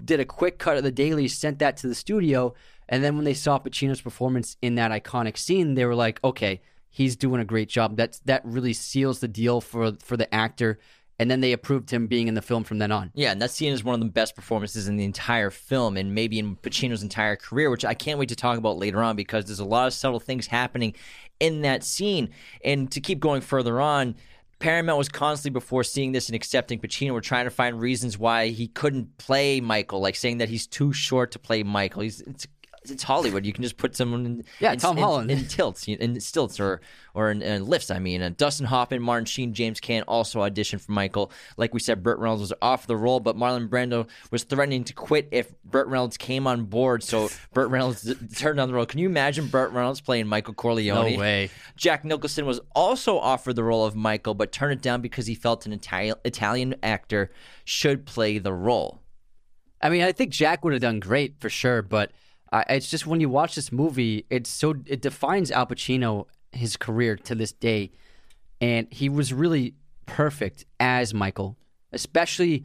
did 0.03 0.19
a 0.19 0.25
quick 0.25 0.60
cut 0.60 0.77
of 0.77 0.84
the 0.84 0.91
daily, 0.91 1.27
sent 1.27 1.58
that 1.58 1.77
to 1.77 1.88
the 1.88 1.95
studio, 1.95 2.53
and 2.88 3.03
then 3.03 3.15
when 3.15 3.25
they 3.25 3.34
saw 3.34 3.58
Pacino's 3.58 4.01
performance 4.01 4.58
in 4.62 4.75
that 4.75 4.91
iconic 4.91 5.38
scene, 5.38 5.73
they 5.73 5.86
were 5.86 5.95
like, 5.95 6.19
"Okay." 6.23 6.62
He's 6.93 7.17
doing 7.17 7.41
a 7.41 7.45
great 7.45 7.67
job. 7.67 7.97
That's 7.97 8.19
that 8.19 8.45
really 8.45 8.71
seals 8.71 9.19
the 9.19 9.27
deal 9.27 9.60
for 9.60 9.93
for 9.99 10.15
the 10.15 10.34
actor 10.34 10.79
and 11.19 11.29
then 11.29 11.41
they 11.41 11.53
approved 11.53 11.91
him 11.91 12.08
being 12.08 12.27
in 12.27 12.34
the 12.34 12.41
film 12.41 12.63
from 12.63 12.79
then 12.79 12.91
on. 12.91 13.12
Yeah, 13.13 13.32
and 13.32 13.41
that 13.41 13.51
scene 13.51 13.71
is 13.71 13.84
one 13.84 13.93
of 13.93 13.99
the 13.99 14.12
best 14.12 14.36
performances 14.36 14.88
in 14.88 14.97
the 14.97 15.06
entire 15.06 15.49
film 15.49 15.95
and 15.95 16.13
maybe 16.15 16.39
in 16.39 16.56
Pacino's 16.56 17.03
entire 17.03 17.36
career, 17.36 17.69
which 17.69 17.86
I 17.86 17.93
can't 17.93 18.19
wait 18.19 18.29
to 18.29 18.36
talk 18.36 18.58
about 18.58 18.77
later 18.77 19.01
on 19.01 19.15
because 19.15 19.45
there's 19.45 19.60
a 19.60 19.65
lot 19.65 19.88
of 19.88 19.93
subtle 19.93 20.19
things 20.19 20.47
happening 20.47 20.95
in 21.39 21.62
that 21.62 21.84
scene. 21.84 22.29
And 22.63 22.91
to 22.91 22.99
keep 22.99 23.19
going 23.19 23.41
further 23.41 23.79
on, 23.79 24.15
Paramount 24.60 24.97
was 24.97 25.10
constantly 25.10 25.53
before 25.53 25.84
seeing 25.84 26.13
this 26.13 26.29
and 26.29 26.36
accepting 26.36 26.79
Pacino. 26.79 27.13
We're 27.13 27.21
trying 27.21 27.45
to 27.45 27.51
find 27.51 27.79
reasons 27.79 28.17
why 28.17 28.47
he 28.47 28.67
couldn't 28.67 29.17
play 29.17 29.62
Michael, 29.62 29.99
like 29.99 30.15
saying 30.15 30.39
that 30.39 30.49
he's 30.49 30.65
too 30.65 30.93
short 30.93 31.32
to 31.32 31.39
play 31.39 31.63
Michael. 31.63 32.01
He's 32.01 32.21
it's 32.21 32.47
it's 32.91 33.04
Hollywood. 33.04 33.46
You 33.46 33.54
can 33.54 33.63
just 33.63 33.78
put 33.78 33.96
someone 33.96 34.26
in, 34.26 34.43
yeah, 34.60 34.74
in, 34.74 34.80
Tom 34.80 34.98
in, 34.98 35.04
Holland 35.04 35.32
in, 35.32 35.46
tilts, 35.46 35.88
in 35.88 36.19
stilts, 36.19 36.60
or 36.60 36.82
or 37.13 37.32
in, 37.32 37.41
in 37.41 37.65
lifts. 37.65 37.91
I 37.91 38.00
mean, 38.00 38.22
and 38.22 38.36
Dustin 38.36 38.65
Hoffman, 38.65 39.02
Martin 39.02 39.26
Sheen, 39.26 39.54
James 39.54 39.80
Caan 39.80 40.04
also 40.08 40.41
auditioned 40.41 40.82
for 40.82 40.91
Michael. 40.91 41.32
Like 41.58 41.74
we 41.74 41.80
said, 41.80 42.04
Burt 42.04 42.19
Reynolds 42.19 42.41
was 42.41 42.54
off 42.62 42.88
the 42.88 42.98
role, 42.98 43.19
but 43.19 43.38
Marlon 43.38 43.67
Brando 43.69 44.08
was 44.32 44.43
threatening 44.43 44.84
to 44.86 44.93
quit 44.93 45.28
if 45.32 45.54
Burt 45.63 45.88
Reynolds 45.88 46.17
came 46.17 46.48
on 46.48 46.65
board. 46.65 47.04
So 47.04 47.30
Burt 47.54 47.69
Reynolds 47.69 48.13
turned 48.36 48.58
down 48.58 48.67
the 48.67 48.74
role. 48.74 48.86
Can 48.86 49.00
you 49.00 49.08
imagine 49.08 49.48
Burt 49.48 49.72
Reynolds 49.72 50.02
playing 50.02 50.28
Michael 50.28 50.54
Corleone? 50.54 51.13
No 51.13 51.19
way. 51.19 51.50
Jack 51.76 52.04
Nicholson 52.04 52.46
was 52.46 52.60
also 52.76 53.17
offered 53.17 53.56
the 53.56 53.63
role 53.63 53.86
of 53.86 53.96
Michael, 53.96 54.34
but 54.34 54.52
turned 54.52 54.74
it 54.74 54.82
down 54.82 55.02
because 55.02 55.28
he 55.28 55.36
felt 55.36 55.65
an 55.65 55.74
Italian 55.74 56.15
Italian 56.26 56.76
actor 56.84 57.32
should 57.63 58.06
play 58.06 58.38
the 58.38 58.54
role. 58.54 59.02
I 59.82 59.89
mean, 59.89 60.02
I 60.02 60.12
think 60.12 60.32
Jack 60.32 60.63
would 60.63 60.74
have 60.74 60.82
done 60.82 61.00
great 61.00 61.39
for 61.39 61.50
sure, 61.50 61.82
but 61.82 62.12
uh, 62.54 62.63
it's 62.70 62.89
just 62.89 63.08
when 63.08 63.20
you 63.20 63.30
watch 63.30 63.56
this 63.56 63.72
movie, 63.72 64.28
it's 64.30 64.50
so 64.50 64.76
it 64.86 65.02
defines 65.02 65.50
Al 65.50 65.66
Pacino 65.66 66.28
his 66.52 66.78
career 66.78 67.16
to 67.16 67.34
this 67.34 67.52
day, 67.52 67.92
and 68.62 68.88
he 68.92 69.10
was 69.10 69.34
really 69.34 69.74
perfect 70.06 70.63
as 70.80 71.16
Michael, 71.16 71.58
especially 71.92 72.63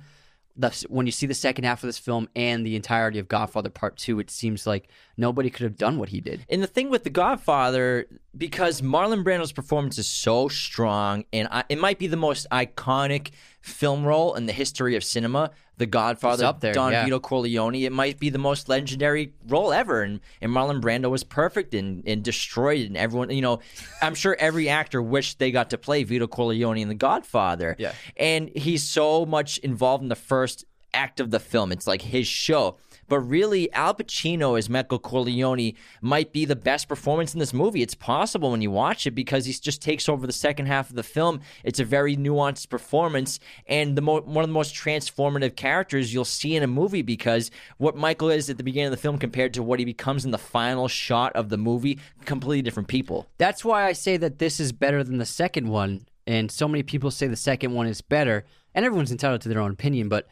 the, 0.54 0.86
when 0.90 1.06
you 1.06 1.12
see 1.12 1.26
the 1.26 1.32
second 1.32 1.64
half 1.64 1.82
of 1.82 1.88
this 1.88 1.96
film 1.96 2.28
and 2.36 2.66
the 2.66 2.76
entirety 2.76 3.18
of 3.18 3.28
Godfather 3.28 3.70
Part 3.70 3.96
Two. 3.96 4.20
It 4.20 4.30
seems 4.30 4.66
like 4.66 4.90
nobody 5.18 5.50
could 5.50 5.64
have 5.64 5.76
done 5.76 5.98
what 5.98 6.08
he 6.08 6.20
did. 6.20 6.46
And 6.48 6.62
the 6.62 6.66
thing 6.66 6.88
with 6.88 7.04
the 7.04 7.10
Godfather, 7.10 8.06
because 8.36 8.80
Marlon 8.80 9.24
Brando's 9.24 9.52
performance 9.52 9.98
is 9.98 10.06
so 10.06 10.48
strong, 10.48 11.24
and 11.32 11.48
I, 11.50 11.64
it 11.68 11.78
might 11.78 11.98
be 11.98 12.06
the 12.06 12.16
most 12.16 12.46
iconic 12.50 13.32
film 13.60 14.04
role 14.04 14.34
in 14.34 14.46
the 14.46 14.52
history 14.52 14.96
of 14.96 15.04
cinema. 15.04 15.50
The 15.76 15.86
Godfather, 15.86 16.44
up 16.44 16.60
there, 16.60 16.72
Don 16.72 16.90
yeah. 16.90 17.04
Vito 17.04 17.20
Corleone. 17.20 17.84
It 17.84 17.92
might 17.92 18.18
be 18.18 18.30
the 18.30 18.38
most 18.38 18.68
legendary 18.68 19.34
role 19.46 19.72
ever, 19.72 20.02
and 20.02 20.20
and 20.40 20.50
Marlon 20.50 20.80
Brando 20.80 21.08
was 21.08 21.22
perfect 21.22 21.72
and, 21.74 22.02
and 22.06 22.22
destroyed 22.22 22.80
it. 22.80 22.86
And 22.86 22.96
everyone, 22.96 23.30
you 23.30 23.42
know, 23.42 23.60
I'm 24.02 24.16
sure 24.16 24.36
every 24.40 24.68
actor 24.68 25.00
wished 25.00 25.38
they 25.38 25.52
got 25.52 25.70
to 25.70 25.78
play 25.78 26.02
Vito 26.02 26.26
Corleone 26.26 26.78
in 26.78 26.88
The 26.88 26.94
Godfather. 26.94 27.76
Yeah. 27.78 27.92
and 28.16 28.50
he's 28.56 28.82
so 28.82 29.24
much 29.24 29.58
involved 29.58 30.02
in 30.02 30.08
the 30.08 30.16
first 30.16 30.64
act 30.94 31.20
of 31.20 31.30
the 31.30 31.38
film. 31.40 31.70
It's 31.70 31.86
like 31.86 32.02
his 32.02 32.26
show. 32.26 32.78
But 33.08 33.20
really, 33.20 33.72
Al 33.72 33.94
Pacino 33.94 34.58
as 34.58 34.68
Michael 34.68 34.98
Corleone 34.98 35.74
might 36.00 36.32
be 36.32 36.44
the 36.44 36.56
best 36.56 36.88
performance 36.88 37.32
in 37.32 37.40
this 37.40 37.54
movie. 37.54 37.82
It's 37.82 37.94
possible 37.94 38.50
when 38.50 38.62
you 38.62 38.70
watch 38.70 39.06
it 39.06 39.12
because 39.12 39.46
he 39.46 39.52
just 39.52 39.80
takes 39.80 40.08
over 40.08 40.26
the 40.26 40.32
second 40.32 40.66
half 40.66 40.90
of 40.90 40.96
the 40.96 41.02
film. 41.02 41.40
It's 41.64 41.80
a 41.80 41.84
very 41.84 42.16
nuanced 42.16 42.68
performance 42.68 43.40
and 43.66 43.96
the 43.96 44.02
mo- 44.02 44.20
one 44.20 44.44
of 44.44 44.48
the 44.48 44.54
most 44.54 44.74
transformative 44.74 45.56
characters 45.56 46.12
you'll 46.12 46.24
see 46.24 46.54
in 46.54 46.62
a 46.62 46.66
movie 46.66 47.02
because 47.02 47.50
what 47.78 47.96
Michael 47.96 48.30
is 48.30 48.50
at 48.50 48.58
the 48.58 48.64
beginning 48.64 48.88
of 48.88 48.92
the 48.92 48.96
film 48.96 49.18
compared 49.18 49.54
to 49.54 49.62
what 49.62 49.78
he 49.78 49.84
becomes 49.84 50.24
in 50.24 50.30
the 50.30 50.38
final 50.38 50.88
shot 50.88 51.34
of 51.34 51.48
the 51.48 51.56
movie, 51.56 51.98
completely 52.24 52.62
different 52.62 52.88
people. 52.88 53.26
That's 53.38 53.64
why 53.64 53.86
I 53.86 53.92
say 53.92 54.16
that 54.18 54.38
this 54.38 54.60
is 54.60 54.72
better 54.72 55.02
than 55.02 55.18
the 55.18 55.26
second 55.26 55.68
one, 55.68 56.06
and 56.26 56.50
so 56.50 56.68
many 56.68 56.82
people 56.82 57.10
say 57.10 57.26
the 57.26 57.36
second 57.36 57.72
one 57.72 57.86
is 57.86 58.00
better, 58.02 58.44
and 58.74 58.84
everyone's 58.84 59.12
entitled 59.12 59.40
to 59.42 59.48
their 59.48 59.60
own 59.60 59.72
opinion, 59.72 60.08
but. 60.08 60.28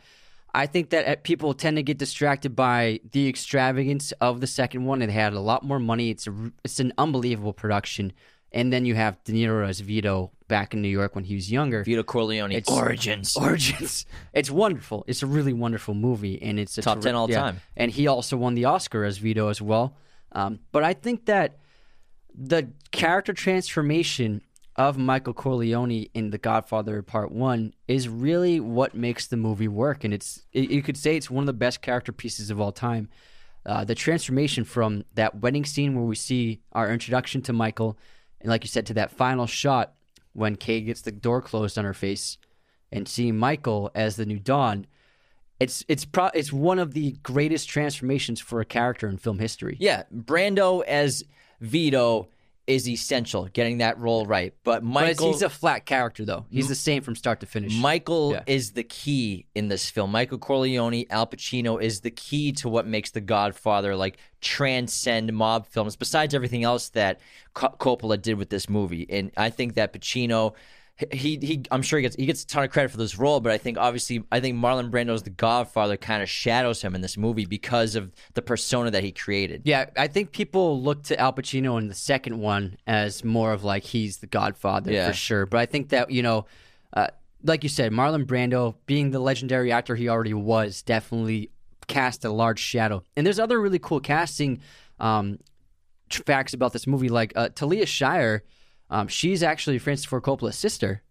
I 0.56 0.66
think 0.66 0.88
that 0.90 1.06
uh, 1.06 1.16
people 1.22 1.52
tend 1.52 1.76
to 1.76 1.82
get 1.82 1.98
distracted 1.98 2.56
by 2.56 3.00
the 3.12 3.28
extravagance 3.28 4.12
of 4.22 4.40
the 4.40 4.46
second 4.46 4.86
one. 4.86 5.02
It 5.02 5.10
had 5.10 5.34
a 5.34 5.40
lot 5.40 5.62
more 5.62 5.78
money. 5.78 6.08
It's 6.08 6.26
a, 6.26 6.52
it's 6.64 6.80
an 6.80 6.94
unbelievable 6.96 7.52
production. 7.52 8.14
And 8.52 8.72
then 8.72 8.86
you 8.86 8.94
have 8.94 9.22
De 9.24 9.32
Niro 9.32 9.68
as 9.68 9.80
Vito 9.80 10.30
back 10.48 10.72
in 10.72 10.80
New 10.80 10.88
York 10.88 11.14
when 11.14 11.24
he 11.24 11.34
was 11.34 11.52
younger. 11.52 11.84
Vito 11.84 12.02
Corleone 12.02 12.52
It's- 12.52 12.74
origins. 12.74 13.36
Origins. 13.40 14.06
It's 14.32 14.50
wonderful. 14.50 15.04
It's 15.06 15.22
a 15.22 15.26
really 15.26 15.52
wonderful 15.52 15.92
movie, 15.92 16.40
and 16.40 16.58
it's 16.58 16.78
a 16.78 16.82
Top 16.82 17.02
10 17.02 17.14
all 17.14 17.28
yeah. 17.30 17.40
time. 17.40 17.60
And 17.76 17.90
he 17.90 18.06
also 18.06 18.38
won 18.38 18.54
the 18.54 18.64
Oscar 18.64 19.04
as 19.04 19.18
Vito 19.18 19.48
as 19.48 19.60
well. 19.60 19.94
Um, 20.32 20.60
but 20.72 20.82
I 20.82 20.94
think 20.94 21.26
that 21.26 21.58
the 22.34 22.70
character 22.92 23.34
transformation 23.34 24.40
of 24.76 24.98
Michael 24.98 25.32
Corleone 25.32 26.08
in 26.12 26.30
The 26.30 26.38
Godfather 26.38 27.02
Part 27.02 27.32
One 27.32 27.72
is 27.88 28.08
really 28.08 28.60
what 28.60 28.94
makes 28.94 29.26
the 29.26 29.36
movie 29.36 29.68
work, 29.68 30.04
and 30.04 30.12
it's 30.12 30.42
it, 30.52 30.70
you 30.70 30.82
could 30.82 30.96
say 30.96 31.16
it's 31.16 31.30
one 31.30 31.42
of 31.42 31.46
the 31.46 31.52
best 31.54 31.80
character 31.80 32.12
pieces 32.12 32.50
of 32.50 32.60
all 32.60 32.72
time. 32.72 33.08
Uh, 33.64 33.84
the 33.84 33.94
transformation 33.94 34.64
from 34.64 35.04
that 35.14 35.40
wedding 35.40 35.64
scene 35.64 35.94
where 35.94 36.04
we 36.04 36.14
see 36.14 36.60
our 36.72 36.92
introduction 36.92 37.42
to 37.42 37.52
Michael, 37.52 37.98
and 38.40 38.50
like 38.50 38.62
you 38.62 38.68
said, 38.68 38.86
to 38.86 38.94
that 38.94 39.10
final 39.10 39.46
shot 39.46 39.94
when 40.34 40.56
Kay 40.56 40.82
gets 40.82 41.00
the 41.00 41.10
door 41.10 41.40
closed 41.40 41.78
on 41.78 41.84
her 41.84 41.94
face, 41.94 42.36
and 42.92 43.08
seeing 43.08 43.36
Michael 43.36 43.90
as 43.94 44.16
the 44.16 44.26
new 44.26 44.38
Don. 44.38 44.86
It's 45.58 45.84
it's 45.88 46.04
pro- 46.04 46.30
it's 46.34 46.52
one 46.52 46.78
of 46.78 46.92
the 46.92 47.12
greatest 47.22 47.66
transformations 47.66 48.40
for 48.40 48.60
a 48.60 48.66
character 48.66 49.08
in 49.08 49.16
film 49.16 49.38
history. 49.38 49.78
Yeah, 49.80 50.02
Brando 50.14 50.84
as 50.84 51.24
Vito 51.62 52.28
is 52.66 52.88
essential, 52.88 53.46
getting 53.52 53.78
that 53.78 53.96
role 53.98 54.26
right. 54.26 54.52
But 54.64 54.82
Michael, 54.82 55.26
But 55.28 55.32
he's 55.32 55.42
a 55.42 55.48
flat 55.48 55.86
character 55.86 56.24
though. 56.24 56.46
He's 56.50 56.66
the 56.68 56.74
same 56.74 57.02
from 57.02 57.14
start 57.14 57.40
to 57.40 57.46
finish. 57.46 57.74
Michael 57.76 58.32
Yeah. 58.32 58.42
is 58.46 58.72
the 58.72 58.82
key 58.82 59.46
in 59.54 59.68
this 59.68 59.88
film. 59.88 60.10
Michael 60.10 60.38
Corleone, 60.38 61.04
Al 61.10 61.26
Pacino 61.28 61.80
is 61.80 62.00
the 62.00 62.10
key 62.10 62.50
to 62.52 62.68
what 62.68 62.86
makes 62.86 63.10
The 63.12 63.20
Godfather 63.20 63.94
like 63.94 64.18
transcend 64.40 65.32
mob 65.32 65.66
films. 65.66 65.94
Besides 65.96 66.34
everything 66.34 66.64
else 66.64 66.88
that 66.90 67.20
Co- 67.54 67.74
Coppola 67.78 68.20
did 68.20 68.36
with 68.38 68.50
this 68.50 68.68
movie, 68.68 69.06
and 69.10 69.30
I 69.36 69.50
think 69.50 69.74
that 69.74 69.92
Pacino. 69.92 70.54
He, 71.12 71.36
he 71.42 71.62
I'm 71.70 71.82
sure 71.82 71.98
he 71.98 72.02
gets 72.02 72.16
he 72.16 72.24
gets 72.24 72.42
a 72.42 72.46
ton 72.46 72.64
of 72.64 72.70
credit 72.70 72.90
for 72.90 72.96
this 72.96 73.18
role, 73.18 73.40
but 73.40 73.52
I 73.52 73.58
think 73.58 73.76
obviously 73.76 74.24
I 74.32 74.40
think 74.40 74.56
Marlon 74.56 74.90
Brando's 74.90 75.22
The 75.24 75.28
Godfather 75.30 75.98
kind 75.98 76.22
of 76.22 76.28
shadows 76.30 76.80
him 76.80 76.94
in 76.94 77.02
this 77.02 77.18
movie 77.18 77.44
because 77.44 77.96
of 77.96 78.10
the 78.32 78.40
persona 78.40 78.90
that 78.92 79.04
he 79.04 79.12
created. 79.12 79.62
yeah, 79.66 79.90
I 79.98 80.06
think 80.08 80.32
people 80.32 80.80
look 80.80 81.02
to 81.04 81.20
Al 81.20 81.34
Pacino 81.34 81.78
in 81.78 81.88
the 81.88 81.94
second 81.94 82.38
one 82.40 82.78
as 82.86 83.22
more 83.24 83.52
of 83.52 83.62
like 83.62 83.82
he's 83.84 84.16
the 84.18 84.26
Godfather 84.26 84.90
Yeah. 84.90 85.08
for 85.08 85.12
sure. 85.12 85.44
But 85.44 85.58
I 85.60 85.66
think 85.66 85.90
that 85.90 86.10
you 86.10 86.22
know, 86.22 86.46
uh, 86.94 87.08
like 87.42 87.62
you 87.62 87.68
said, 87.68 87.92
Marlon 87.92 88.24
Brando 88.24 88.76
being 88.86 89.10
the 89.10 89.18
legendary 89.20 89.70
actor 89.72 89.96
he 89.96 90.08
already 90.08 90.32
was 90.32 90.80
definitely 90.82 91.50
cast 91.88 92.24
a 92.24 92.30
large 92.30 92.58
shadow. 92.58 93.02
And 93.16 93.26
there's 93.26 93.38
other 93.38 93.60
really 93.60 93.78
cool 93.78 94.00
casting 94.00 94.60
um, 94.98 95.40
facts 96.10 96.54
about 96.54 96.72
this 96.72 96.86
movie, 96.86 97.10
like 97.10 97.34
uh, 97.36 97.50
Talia 97.54 97.84
Shire. 97.84 98.44
Um, 98.90 99.08
she's 99.08 99.42
actually 99.42 99.78
Francis 99.78 100.06
Ford 100.06 100.22
Coppola's 100.22 100.56
sister, 100.56 101.02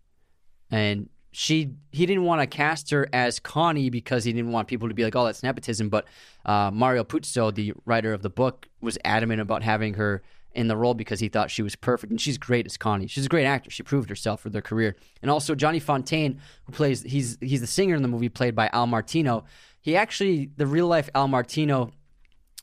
and 0.71 1.09
she 1.31 1.73
he 1.91 2.05
didn't 2.05 2.23
want 2.23 2.41
to 2.41 2.47
cast 2.47 2.89
her 2.91 3.09
as 3.11 3.39
Connie 3.39 3.89
because 3.89 4.23
he 4.23 4.31
didn't 4.31 4.51
want 4.51 4.67
people 4.67 4.87
to 4.87 4.93
be 4.93 5.03
like, 5.03 5.15
"Oh, 5.15 5.25
that's 5.25 5.43
nepotism." 5.43 5.89
But 5.89 6.05
uh, 6.45 6.71
Mario 6.73 7.03
Puzo, 7.03 7.53
the 7.53 7.73
writer 7.85 8.13
of 8.13 8.21
the 8.21 8.29
book, 8.29 8.69
was 8.79 8.97
adamant 9.03 9.41
about 9.41 9.61
having 9.61 9.95
her 9.95 10.23
in 10.55 10.69
the 10.69 10.77
role 10.77 10.93
because 10.93 11.19
he 11.19 11.27
thought 11.27 11.51
she 11.51 11.61
was 11.61 11.75
perfect, 11.75 12.09
and 12.11 12.19
she's 12.19 12.37
great 12.37 12.65
as 12.65 12.77
Connie. 12.77 13.07
She's 13.07 13.25
a 13.25 13.29
great 13.29 13.45
actor. 13.45 13.69
She 13.69 13.83
proved 13.83 14.09
herself 14.09 14.39
for 14.39 14.49
their 14.49 14.61
career. 14.61 14.95
And 15.21 15.29
also 15.29 15.53
Johnny 15.53 15.81
Fontane, 15.81 16.39
who 16.63 16.71
plays 16.71 17.03
he's 17.03 17.37
he's 17.41 17.61
the 17.61 17.67
singer 17.67 17.95
in 17.95 18.01
the 18.01 18.07
movie, 18.07 18.29
played 18.29 18.55
by 18.55 18.69
Al 18.71 18.87
Martino. 18.87 19.43
He 19.81 19.95
actually 19.95 20.51
the 20.55 20.65
real 20.65 20.87
life 20.87 21.09
Al 21.13 21.27
Martino, 21.27 21.91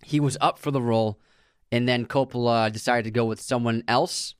he 0.02 0.18
was 0.18 0.38
up 0.40 0.58
for 0.58 0.70
the 0.70 0.80
role, 0.80 1.20
and 1.70 1.86
then 1.86 2.06
Coppola 2.06 2.72
decided 2.72 3.04
to 3.04 3.10
go 3.10 3.26
with 3.26 3.40
someone 3.40 3.84
else. 3.86 4.34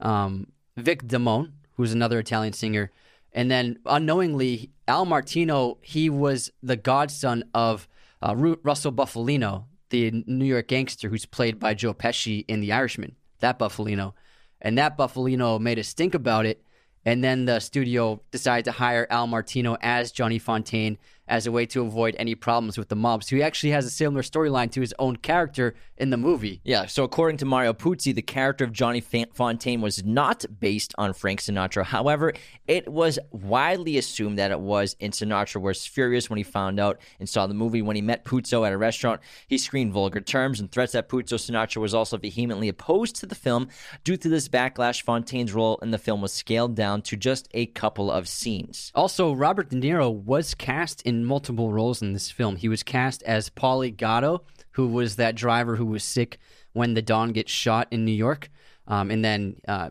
Um, 0.00 0.48
Vic 0.76 1.04
Damone, 1.04 1.52
who's 1.74 1.92
another 1.92 2.18
Italian 2.18 2.52
singer, 2.52 2.90
and 3.32 3.50
then 3.50 3.78
unknowingly, 3.84 4.70
Al 4.88 5.04
Martino, 5.04 5.78
he 5.82 6.08
was 6.08 6.50
the 6.62 6.76
godson 6.76 7.44
of 7.52 7.86
uh, 8.22 8.34
Russell 8.34 8.92
Bufalino, 8.92 9.64
the 9.90 10.24
New 10.26 10.46
York 10.46 10.68
gangster 10.68 11.08
who's 11.08 11.26
played 11.26 11.58
by 11.58 11.74
Joe 11.74 11.94
Pesci 11.94 12.44
in 12.48 12.60
The 12.60 12.72
Irishman. 12.72 13.14
That 13.40 13.58
Bufalino, 13.58 14.14
and 14.62 14.78
that 14.78 14.96
Bufalino 14.96 15.60
made 15.60 15.78
a 15.78 15.84
stink 15.84 16.14
about 16.14 16.46
it. 16.46 16.62
And 17.04 17.22
then 17.22 17.44
the 17.44 17.60
studio 17.60 18.22
decided 18.30 18.64
to 18.64 18.72
hire 18.72 19.06
Al 19.10 19.26
Martino 19.26 19.76
as 19.80 20.10
Johnny 20.10 20.40
Fontane 20.40 20.96
as 21.28 21.46
a 21.46 21.52
way 21.52 21.66
to 21.66 21.82
avoid 21.82 22.14
any 22.18 22.34
problems 22.34 22.78
with 22.78 22.88
the 22.88 22.96
mob. 22.96 23.24
So 23.24 23.36
he 23.36 23.42
actually 23.42 23.70
has 23.70 23.84
a 23.84 23.90
similar 23.90 24.22
storyline 24.22 24.70
to 24.72 24.80
his 24.80 24.94
own 24.98 25.16
character 25.16 25.74
in 25.96 26.10
the 26.10 26.16
movie. 26.16 26.60
Yeah, 26.64 26.86
so 26.86 27.04
according 27.04 27.38
to 27.38 27.44
Mario 27.44 27.72
Puzo, 27.72 28.14
the 28.14 28.22
character 28.22 28.64
of 28.64 28.72
Johnny 28.72 29.00
Fontane 29.00 29.80
was 29.80 30.04
not 30.04 30.44
based 30.60 30.94
on 30.98 31.12
Frank 31.14 31.40
Sinatra. 31.40 31.84
However, 31.84 32.32
it 32.66 32.86
was 32.88 33.18
widely 33.30 33.98
assumed 33.98 34.38
that 34.38 34.50
it 34.50 34.60
was, 34.60 34.94
and 35.00 35.12
Sinatra 35.12 35.60
was 35.60 35.86
furious 35.86 36.28
when 36.28 36.36
he 36.36 36.42
found 36.42 36.78
out 36.78 37.00
and 37.18 37.28
saw 37.28 37.46
the 37.46 37.54
movie. 37.54 37.82
When 37.82 37.96
he 37.96 38.02
met 38.02 38.24
Puzo 38.24 38.66
at 38.66 38.72
a 38.72 38.78
restaurant, 38.78 39.20
he 39.46 39.58
screamed 39.58 39.92
vulgar 39.92 40.20
terms 40.20 40.60
and 40.60 40.70
threats 40.70 40.94
at 40.94 41.08
Puzo. 41.08 41.36
Sinatra 41.36 41.78
was 41.78 41.94
also 41.94 42.16
vehemently 42.16 42.68
opposed 42.68 43.16
to 43.16 43.26
the 43.26 43.34
film. 43.34 43.68
Due 44.04 44.16
to 44.16 44.28
this 44.28 44.48
backlash, 44.48 45.04
Fontane's 45.04 45.52
role 45.52 45.78
in 45.82 45.90
the 45.90 45.98
film 45.98 46.20
was 46.20 46.32
scaled 46.32 46.74
down 46.74 47.02
to 47.02 47.16
just 47.16 47.48
a 47.54 47.66
couple 47.66 48.10
of 48.10 48.28
scenes. 48.28 48.92
Also, 48.94 49.32
Robert 49.32 49.70
De 49.70 49.76
Niro 49.76 50.12
was 50.12 50.54
cast 50.54 51.02
in 51.02 51.15
multiple 51.24 51.72
roles 51.72 52.02
in 52.02 52.12
this 52.12 52.30
film. 52.30 52.56
He 52.56 52.68
was 52.68 52.82
cast 52.82 53.22
as 53.22 53.50
Paulie 53.50 53.96
Gatto, 53.96 54.42
who 54.72 54.88
was 54.88 55.16
that 55.16 55.34
driver 55.34 55.76
who 55.76 55.86
was 55.86 56.04
sick 56.04 56.38
when 56.72 56.94
the 56.94 57.02
Don 57.02 57.32
gets 57.32 57.50
shot 57.50 57.88
in 57.90 58.04
New 58.04 58.12
York, 58.12 58.50
um, 58.86 59.10
and 59.10 59.24
then 59.24 59.56
uh, 59.66 59.90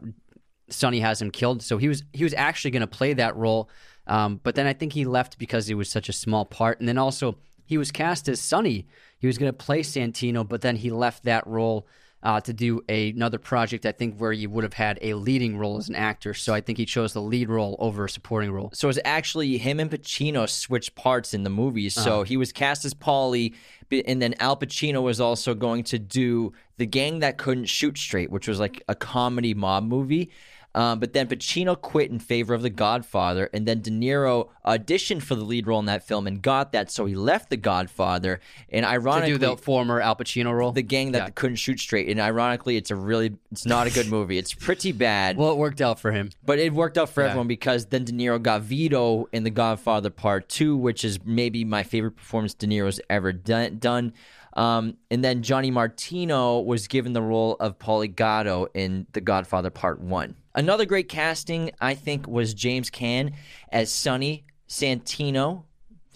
Sonny 0.70 1.00
has 1.00 1.22
him 1.22 1.32
killed. 1.32 1.64
So 1.64 1.78
he 1.78 1.88
was 1.88 2.04
he 2.14 2.24
was 2.24 2.34
actually 2.34 2.72
going 2.72 2.82
to 2.82 2.88
play 2.88 3.14
that 3.14 3.36
role, 3.36 3.70
um, 4.08 4.40
but 4.44 4.56
then 4.56 4.68
I 4.68 4.74
think 4.74 4.94
he 4.94 5.06
left 5.06 5.38
because 5.38 5.70
it 5.70 5.76
was 5.76 5.90
such 5.90 6.10
a 6.10 6.14
small 6.14 6.46
part. 6.46 6.80
And 6.80 6.88
then 6.88 6.98
also 6.98 7.38
he 7.66 7.78
was 7.78 7.92
cast 7.92 8.30
as 8.30 8.40
Sonny. 8.40 8.88
He 9.18 9.28
was 9.28 9.38
going 9.38 9.52
to 9.52 9.58
play 9.58 9.82
Santino, 9.82 10.48
but 10.48 10.62
then 10.62 10.76
he 10.76 10.92
left 10.92 11.24
that 11.24 11.48
role 11.48 11.88
uh, 12.26 12.42
to 12.42 12.52
do 12.54 12.82
a, 12.90 13.12
another 13.12 13.38
project, 13.38 13.86
I 13.86 13.92
think, 13.94 14.18
where 14.18 14.34
you 14.34 14.50
would 14.50 14.64
have 14.64 14.74
had 14.74 14.98
a 15.02 15.14
leading 15.14 15.58
role 15.58 15.78
as 15.78 15.88
an 15.88 15.96
actor. 15.96 16.34
So 16.34 16.54
I 16.54 16.60
think 16.60 16.78
he 16.78 16.86
chose 16.86 17.14
the 17.14 17.22
lead 17.22 17.48
role 17.50 17.76
over 17.80 18.06
a 18.06 18.10
supporting 18.10 18.52
role. 18.52 18.72
So 18.74 18.90
it's 18.90 19.00
actually 19.06 19.58
him 19.58 19.80
and 19.80 19.90
Pacino 19.92 20.50
switched 20.50 20.96
parts 20.96 21.34
in 21.34 21.44
the 21.44 21.50
movies. 21.52 21.94
So 21.94 22.02
Uh-huh. 22.16 22.24
he 22.24 22.36
was 22.36 22.52
cast 22.52 22.84
as 22.84 22.94
Paulie, 22.94 23.54
and 23.92 24.22
then 24.22 24.34
Al 24.40 24.58
Pacino 24.58 25.04
was 25.04 25.22
also 25.22 25.54
going 25.54 25.84
to 25.86 26.00
do 26.00 26.52
The 26.78 26.88
Gang 26.88 27.20
That 27.20 27.38
Couldn't 27.38 27.66
Shoot 27.66 27.98
Straight, 27.98 28.32
which 28.32 28.48
was 28.48 28.60
like 28.60 28.82
a 28.90 28.96
comedy 28.96 29.54
mob 29.54 29.84
movie. 29.84 30.32
Um, 30.76 31.00
but 31.00 31.14
then 31.14 31.28
Pacino 31.28 31.80
quit 31.80 32.12
in 32.12 32.20
favor 32.20 32.54
of 32.54 32.62
The 32.62 32.70
Godfather, 32.70 33.50
and 33.54 33.66
then 33.66 33.80
De 33.82 33.90
Niro 33.90 34.50
auditioned 34.66 35.24
for 35.24 35.34
the 35.36 35.44
lead 35.46 35.68
role 35.68 35.80
in 35.80 35.86
that 35.86 36.06
film 36.06 36.28
and 36.28 36.42
got 36.42 36.74
that, 36.74 36.92
so 36.92 37.06
he 37.06 37.16
left 37.16 37.50
The 37.50 37.56
Godfather. 37.56 38.42
And 38.70 38.84
To 38.84 38.90
ironically, 38.90 39.32
do 39.32 39.38
the 39.38 39.56
former 39.58 40.02
Al 40.02 40.18
Pacino 40.18 40.54
role. 40.54 40.74
the 40.74 40.82
gang 40.82 41.14
that 41.14 41.18
Yeah. 41.24 41.30
couldn't 41.34 41.56
shoot 41.56 41.80
straight. 41.80 42.10
And 42.10 42.20
ironically, 42.20 42.76
it's 42.76 42.92
a 42.92 42.96
really, 42.96 43.36
it's 43.54 43.66
not 43.66 43.88
a 43.88 43.90
good 43.90 44.10
movie. 44.10 44.38
It's 44.38 44.54
pretty 44.54 44.92
bad. 44.92 45.38
well, 45.38 45.52
it 45.52 45.58
worked 45.58 45.80
out 45.80 45.98
for 45.98 46.12
him. 46.12 46.30
But 46.46 46.60
it 46.60 46.74
worked 46.74 46.98
out 46.98 47.08
for 47.10 47.22
Yeah. 47.24 47.30
everyone 47.30 47.48
because 47.48 47.86
then 47.86 48.04
De 48.04 48.12
Niro 48.12 48.42
got 48.42 48.62
Vito 48.62 49.30
in 49.32 49.44
The 49.46 49.50
Godfather 49.52 50.10
Part 50.10 50.50
2, 50.50 50.76
which 50.76 51.06
is 51.06 51.20
maybe 51.24 51.64
my 51.64 51.84
favorite 51.84 52.18
performance 52.18 52.54
De 52.54 52.68
Niro's 52.68 53.00
ever 53.10 53.32
done. 53.32 53.78
done. 53.80 54.12
Um, 54.56 54.98
and 55.12 55.24
then 55.24 55.44
Johnny 55.44 55.70
Martino 55.72 56.60
was 56.62 56.88
given 56.88 57.13
the 57.13 57.22
role 57.22 57.56
of 57.60 57.78
Paulie 57.78 58.13
Gatto 58.13 58.68
in 58.74 59.06
The 59.12 59.22
Godfather 59.22 59.70
Part 59.70 60.00
1. 60.00 60.36
Another 60.56 60.86
great 60.86 61.10
casting, 61.10 61.72
I 61.82 61.94
think, 61.96 62.28
was 62.28 62.54
James 62.54 62.89
Caan 62.89 63.34
as 63.72 63.91
Sonny 63.91 64.46
Santino. 64.70 65.63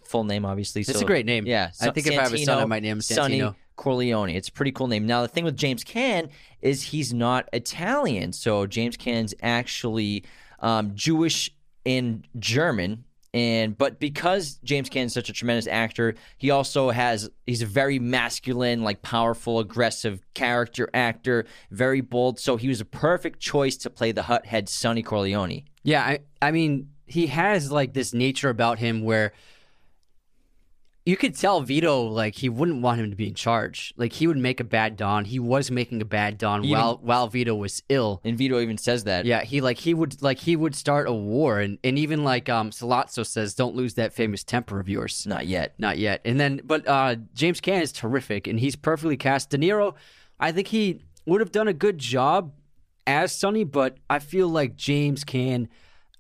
Full 0.06 0.24
name, 0.24 0.46
obviously. 0.46 0.82
It's 0.82 0.94
so- 0.94 1.02
a 1.02 1.06
great 1.06 1.26
name. 1.26 1.46
Yeah. 1.46 1.72
I 1.82 1.92
think 1.92 2.08
if 2.08 2.18
I 2.18 2.24
have 2.24 2.34
a 2.34 2.38
son, 2.38 2.60
I 2.60 2.66
might 2.66 2.84
name 2.84 2.94
him 2.94 3.02
Sonny 3.02 3.40
Santino. 3.40 3.56
Corleone. 3.76 4.30
It's 4.30 4.48
a 4.50 4.52
pretty 4.52 4.72
cool 4.72 4.88
name. 4.88 5.06
Now, 5.06 5.22
the 5.22 5.28
thing 5.28 5.44
with 5.44 5.56
James 5.58 5.84
Caan 5.84 6.30
is 6.62 6.84
he's 6.84 7.14
not 7.14 7.48
Italian. 7.54 8.34
So 8.34 8.66
James 8.66 8.98
Caan's 8.98 9.34
actually 9.42 10.24
um, 10.60 10.92
Jewish 10.96 11.52
and 11.86 12.28
German. 12.38 13.04
And 13.34 13.78
but 13.78 14.00
because 14.00 14.60
James 14.64 14.90
Caan 14.90 15.06
is 15.06 15.14
such 15.14 15.30
a 15.30 15.34
tremendous 15.34 15.68
actor, 15.68 16.16
he 16.38 16.50
also 16.50 16.90
has 16.90 17.30
he's 17.46 17.62
a 17.62 17.68
very 17.68 18.00
masculine, 18.00 18.84
like 18.84 19.02
powerful, 19.02 19.60
aggressive 19.60 20.22
character 20.34 20.90
actor, 20.94 21.46
very 21.70 22.02
bold. 22.02 22.40
So 22.40 22.58
he 22.58 22.68
was 22.68 22.82
a 22.82 22.86
perfect 22.86 23.40
choice 23.40 23.78
to 23.78 23.90
play 23.90 24.12
the 24.12 24.24
hut 24.24 24.48
head 24.48 24.68
Sonny 24.68 25.04
Corleone. 25.04 25.66
Yeah, 25.84 26.02
I, 26.04 26.20
I 26.42 26.52
mean, 26.52 26.90
he 27.06 27.28
has 27.28 27.72
like 27.72 27.94
this 27.94 28.14
nature 28.14 28.50
about 28.50 28.80
him 28.80 29.04
where 29.04 29.34
you 31.06 31.18
could 31.18 31.36
tell 31.36 31.62
Vito 31.62 32.04
like 32.04 32.36
he 32.36 32.50
wouldn't 32.50 32.82
want 32.82 33.00
him 33.00 33.10
to 33.10 33.16
be 33.16 33.28
in 33.28 33.34
charge. 33.34 33.94
Like 33.98 34.14
he 34.14 34.28
would 34.28 34.38
make 34.38 34.60
a 34.60 34.64
bad 34.64 34.96
Don. 34.96 35.26
He 35.26 35.40
was 35.40 35.72
making 35.72 36.02
a 36.02 36.06
bad 36.06 36.38
Don 36.38 36.64
He 36.64 36.72
while 36.72 37.00
while 37.02 37.28
Vito 37.28 37.56
was 37.56 37.82
ill. 37.90 38.22
And 38.24 38.38
Vito 38.38 38.60
even 38.60 38.78
says 38.78 39.06
that. 39.06 39.26
Yeah, 39.26 39.44
he 39.44 39.62
like 39.62 39.78
he 39.78 39.94
would 39.94 40.22
like 40.22 40.40
he 40.40 40.56
would 40.56 40.76
start 40.76 41.08
a 41.08 41.14
war 41.14 41.60
and, 41.60 41.80
and 41.84 41.98
even 41.98 42.24
like 42.24 42.50
um 42.50 42.72
Sollozzo 42.72 43.26
says, 43.26 43.56
Don't 43.56 43.76
lose 43.76 43.96
that 43.96 44.14
famous 44.14 44.44
temper 44.44 44.80
of 44.80 44.88
yours. 44.88 45.26
Not 45.26 45.48
yet. 45.48 45.74
Not 45.80 45.98
yet. 45.98 46.22
And 46.26 46.40
then, 46.40 46.62
but 46.64 46.88
uh, 46.88 47.16
James 47.34 47.62
Caan 47.62 47.82
is 47.82 47.92
terrific, 47.92 48.46
and 48.48 48.60
he's 48.60 48.76
perfectly 48.76 49.18
cast. 49.18 49.50
De 49.50 49.58
Niro, 49.58 49.96
I 50.40 50.52
think 50.52 50.68
he 50.68 51.02
would 51.26 51.42
have 51.42 51.52
done 51.52 51.68
a 51.68 51.74
good 51.74 51.98
job 51.98 52.54
as 53.08 53.32
Sonny, 53.32 53.64
but 53.64 53.98
I 54.10 54.20
feel 54.20 54.48
like 54.48 54.76
James 54.76 55.24
Caan 55.24 55.68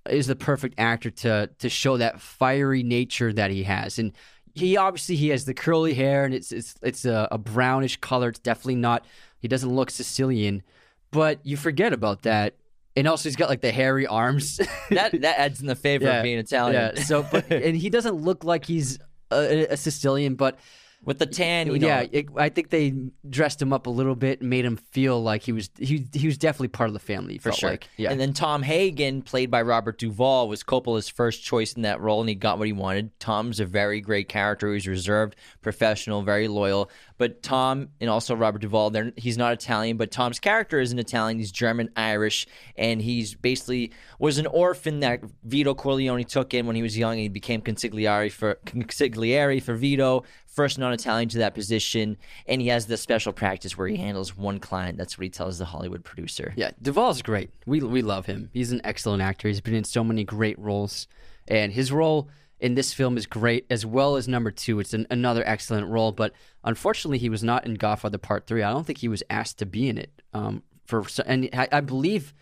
is 0.09 0.27
the 0.27 0.35
perfect 0.35 0.75
actor 0.79 1.11
to 1.11 1.49
to 1.59 1.69
show 1.69 1.97
that 1.97 2.19
fiery 2.19 2.83
nature 2.83 3.31
that 3.33 3.51
he 3.51 3.63
has. 3.63 3.99
And 3.99 4.13
he 4.55 4.77
obviously 4.77 5.15
he 5.15 5.29
has 5.29 5.45
the 5.45 5.53
curly 5.53 5.93
hair, 5.93 6.25
and 6.25 6.33
it's 6.33 6.51
it's 6.51 6.75
it's 6.81 7.05
a, 7.05 7.27
a 7.31 7.37
brownish 7.37 7.97
color. 7.97 8.29
It's 8.29 8.39
definitely 8.39 8.75
not. 8.75 9.05
He 9.39 9.47
doesn't 9.47 9.69
look 9.73 9.89
Sicilian, 9.91 10.63
but 11.11 11.39
you 11.45 11.57
forget 11.57 11.93
about 11.93 12.23
that. 12.23 12.55
And 12.95 13.07
also, 13.07 13.29
he's 13.29 13.35
got 13.37 13.49
like 13.49 13.61
the 13.61 13.71
hairy 13.71 14.05
arms. 14.07 14.59
That 14.89 15.11
that 15.21 15.39
adds 15.39 15.61
in 15.61 15.67
the 15.67 15.75
favor 15.75 16.05
Yeah. 16.05 16.17
of 16.17 16.23
being 16.23 16.39
Italian. 16.39 16.93
Yeah. 16.95 17.03
So, 17.03 17.23
but 17.31 17.49
and 17.51 17.75
he 17.77 17.89
doesn't 17.89 18.15
look 18.15 18.43
like 18.43 18.65
he's 18.65 18.99
a, 19.31 19.67
a 19.67 19.77
Sicilian, 19.77 20.35
but 20.35 20.57
With 21.05 21.17
the 21.17 21.25
tan, 21.25 21.67
you 21.67 21.79
know, 21.79 21.87
yeah, 21.87 22.05
it, 22.11 22.27
I 22.35 22.49
think 22.49 22.71
they 22.71 22.93
dressed 23.29 23.61
him 23.61 23.71
up 23.71 23.87
a 23.87 23.89
little 23.89 24.15
bit 24.15 24.41
and 24.41 24.49
made 24.49 24.65
him 24.65 24.75
feel 24.75 25.23
like 25.23 25.43
he 25.43 25.53
was 25.53 25.69
he 25.77 26.05
he 26.13 26.27
was 26.27 26.37
definitely 26.37 26.67
part 26.67 26.89
of 26.89 26.93
the 26.93 26.99
family. 26.99 27.37
for 27.37 27.53
sure. 27.53 27.71
Like. 27.71 27.87
Yeah. 27.95 28.11
And 28.11 28.19
then 28.19 28.33
Tom 28.33 28.63
Hagen, 28.63 29.21
played 29.21 29.49
by 29.49 29.61
Robert 29.61 29.97
Duvall, 29.97 30.49
was 30.49 30.61
Coppola's 30.61 31.07
first 31.07 31.41
choice 31.41 31.73
in 31.73 31.83
that 31.83 32.01
role, 32.01 32.19
and 32.19 32.27
he 32.27 32.35
got 32.35 32.57
what 32.57 32.67
he 32.67 32.73
wanted. 32.73 33.17
Tom's 33.19 33.61
a 33.61 33.65
very 33.65 34.01
great 34.01 34.27
character. 34.27 34.73
He's 34.73 34.87
reserved, 34.87 35.37
professional, 35.61 36.21
very 36.21 36.49
loyal. 36.49 36.91
But 37.17 37.43
Tom 37.43 37.89
and 37.99 38.09
also 38.09 38.35
Robert 38.35 38.61
Duvall, 38.61 38.89
they're, 38.89 39.11
he's 39.17 39.37
not 39.37 39.53
Italian, 39.53 39.97
but 39.97 40.09
Tom's 40.11 40.39
character 40.39 40.79
is 40.79 40.91
an 40.91 40.99
Italian. 40.99 41.37
He's 41.37 41.51
German, 41.51 41.89
Irish, 41.95 42.45
and 42.77 43.01
he's 43.01 43.35
basically 43.35 43.91
was 44.19 44.37
an 44.37 44.47
orphan 44.47 44.99
that 44.99 45.21
Vito 45.43 45.73
Corleone 45.73 46.23
took 46.25 46.53
in 46.53 46.65
when 46.65 46.75
he 46.75 46.81
was 46.81 46.97
young, 46.97 47.13
and 47.13 47.21
he 47.21 47.29
became 47.29 47.61
consigliere 47.61 48.31
for 48.31 48.55
consigliere 48.65 49.61
for 49.61 49.75
Vito, 49.75 50.23
first 50.59 50.77
non-Italian 50.77 51.29
to 51.29 51.37
that 51.37 51.55
position, 51.55 52.17
and 52.45 52.61
he 52.61 52.67
has 52.67 52.85
this 52.85 52.99
special 52.99 53.31
practice 53.31 53.77
where 53.77 53.87
he 53.87 53.95
handles 53.95 54.35
one 54.35 54.59
client. 54.59 54.97
That's 54.97 55.17
what 55.17 55.23
he 55.23 55.29
tells 55.29 55.57
the 55.57 55.63
Hollywood 55.63 56.03
producer. 56.03 56.53
yeah, 56.57 56.71
Duvall's 56.81 57.21
great. 57.21 57.49
We 57.65 57.79
we 57.79 58.01
love 58.01 58.25
him. 58.25 58.49
He's 58.51 58.73
an 58.73 58.81
excellent 58.83 59.21
actor. 59.21 59.47
He's 59.47 59.61
been 59.61 59.73
in 59.73 59.85
so 59.85 60.03
many 60.03 60.25
great 60.25 60.59
roles, 60.59 61.07
and 61.47 61.71
his 61.71 61.93
role 61.93 62.27
in 62.59 62.75
this 62.75 62.93
film 62.93 63.15
is 63.15 63.25
great 63.25 63.67
as 63.69 63.85
well 63.85 64.17
as 64.17 64.27
number 64.27 64.51
two. 64.51 64.81
It's 64.81 64.93
an, 64.93 65.07
another 65.09 65.43
excellent 65.47 65.87
role, 65.87 66.11
but 66.11 66.33
unfortunately, 66.65 67.19
he 67.19 67.29
was 67.29 67.41
not 67.41 67.65
in 67.65 67.75
Godfather 67.75 68.17
Part 68.17 68.45
Three. 68.45 68.61
I 68.61 68.73
don't 68.73 68.85
think 68.85 68.99
he 68.99 69.07
was 69.07 69.23
asked 69.29 69.59
to 69.59 69.65
be 69.65 69.87
in 69.87 69.97
it. 69.97 70.11
Um, 70.33 70.63
for 70.83 71.05
and 71.25 71.47
I, 71.53 71.69
I 71.71 71.79
believe 71.79 72.33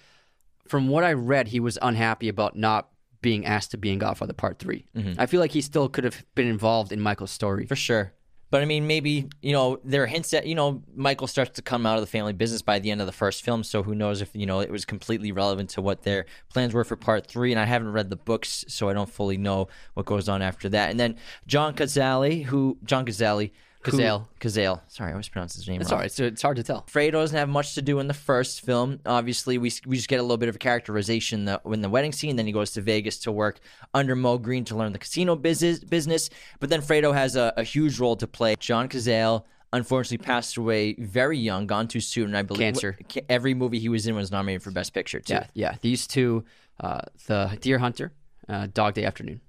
from 0.68 0.88
what 0.88 1.04
I 1.04 1.14
read, 1.14 1.50
he 1.50 1.60
was 1.60 1.78
unhappy 1.84 2.30
about 2.30 2.56
not 2.56 2.90
being 3.28 3.46
asked 3.46 3.72
to 3.72 3.78
be 3.78 3.92
in 3.92 4.00
Godfather 4.00 4.32
Part 4.32 4.58
3 4.58 4.86
mm-hmm. 4.96 5.20
I 5.20 5.26
feel 5.26 5.42
like 5.42 5.52
he 5.52 5.60
still 5.60 5.90
could 5.90 6.06
have 6.06 6.24
been 6.34 6.48
involved 6.48 6.94
in 6.94 7.02
Michael's 7.02 7.30
story. 7.30 7.66
For 7.66 7.76
sure. 7.76 8.14
But 8.50 8.62
I 8.62 8.66
mean, 8.66 8.88
maybe, 8.88 9.28
you 9.42 9.52
know, 9.52 9.82
there 9.84 10.02
are 10.04 10.08
hints 10.08 10.32
that, 10.32 10.48
you 10.48 10.56
know, 10.56 10.82
Michael 10.96 11.28
starts 11.28 11.52
to 11.56 11.62
come 11.62 11.86
out 11.86 11.96
of 11.96 12.02
the 12.02 12.08
family 12.08 12.32
business 12.32 12.62
by 12.62 12.80
the 12.80 12.90
end 12.90 13.02
of 13.02 13.06
the 13.06 13.12
first 13.12 13.44
film. 13.44 13.66
So 13.66 13.84
who 13.84 13.96
knows 13.96 14.22
if, 14.22 14.34
you 14.34 14.46
know, 14.46 14.62
it 14.62 14.72
was 14.72 14.86
completely 14.86 15.34
relevant 15.34 15.72
to 15.72 15.82
what 15.82 16.04
their 16.04 16.26
plans 16.48 16.74
were 16.74 16.86
for 16.86 16.96
part 16.96 17.28
three. 17.28 17.52
And 17.52 17.60
I 17.60 17.66
haven't 17.66 17.92
read 17.92 18.10
the 18.10 18.16
books, 18.16 18.64
so 18.70 18.88
I 18.88 18.94
don't 18.94 19.10
fully 19.10 19.36
know 19.36 19.68
what 19.96 20.06
goes 20.06 20.30
on 20.30 20.42
after 20.42 20.70
that. 20.70 20.90
And 20.90 20.98
then 20.98 21.18
John 21.48 21.74
Cazale, 21.74 22.46
who, 22.46 22.78
John 22.86 23.06
Cazale, 23.06 23.52
Cazale. 23.92 24.28
Cazale. 24.40 24.82
Sorry, 24.88 25.10
I 25.10 25.14
always 25.14 25.30
pronounce 25.30 25.56
his 25.56 25.68
name 25.68 25.82
It's 25.82 25.92
wrong. 25.92 26.00
all 26.00 26.04
right. 26.04 26.12
So 26.12 26.24
it's 26.26 26.42
hard 26.42 26.58
to 26.58 26.64
tell. 26.64 26.84
Fredo 26.92 27.14
doesn't 27.14 27.38
have 27.38 27.50
much 27.50 27.76
to 27.76 27.82
do 27.82 28.00
in 28.00 28.08
the 28.08 28.14
first 28.14 28.62
film. 28.62 29.00
Obviously, 29.06 29.58
we 29.58 29.72
we 29.86 29.96
just 29.96 30.08
get 30.10 30.20
a 30.20 30.24
little 30.24 30.38
bit 30.38 30.50
of 30.50 30.56
a 30.56 30.60
characterization 30.60 31.40
in 31.40 31.46
the, 31.46 31.62
in 31.74 31.82
the 31.82 31.90
wedding 31.90 32.12
scene. 32.12 32.36
Then 32.36 32.46
he 32.46 32.52
goes 32.52 32.72
to 32.72 32.82
Vegas 32.82 33.18
to 33.20 33.32
work 33.32 33.60
under 33.94 34.16
Moe 34.16 34.38
Greene 34.38 34.66
to 34.66 34.76
learn 34.76 34.94
the 34.94 35.00
casino 35.00 35.36
business. 35.36 35.80
Business, 35.80 36.30
but 36.60 36.70
then 36.70 36.82
Fredo 36.82 37.14
has 37.14 37.36
a, 37.36 37.54
a 37.58 37.64
huge 37.64 38.00
role 38.00 38.16
to 38.18 38.28
play. 38.28 38.56
John 38.60 38.88
Cazale, 38.90 39.44
unfortunately 39.74 40.24
passed 40.26 40.58
away 40.58 40.94
very 40.96 41.38
young, 41.38 41.68
gone 41.68 41.88
too 41.88 42.00
soon. 42.00 42.26
And 42.28 42.38
I 42.38 42.42
believe 42.42 42.62
Cancer. 42.62 42.98
every 43.30 43.54
movie 43.54 43.80
he 43.80 43.90
was 43.90 44.08
in 44.08 44.16
was 44.16 44.32
nominated 44.32 44.64
for 44.64 44.72
Best 44.72 44.94
Picture 44.94 45.20
too. 45.20 45.34
Yeah, 45.34 45.48
yeah. 45.54 45.76
These 45.82 46.08
two, 46.08 46.46
uh, 46.80 47.02
the 47.28 47.58
Deer 47.62 47.80
Hunter, 47.80 48.12
uh, 48.50 48.68
Dog 48.74 48.94
Day 48.94 49.06
Afternoon. 49.06 49.42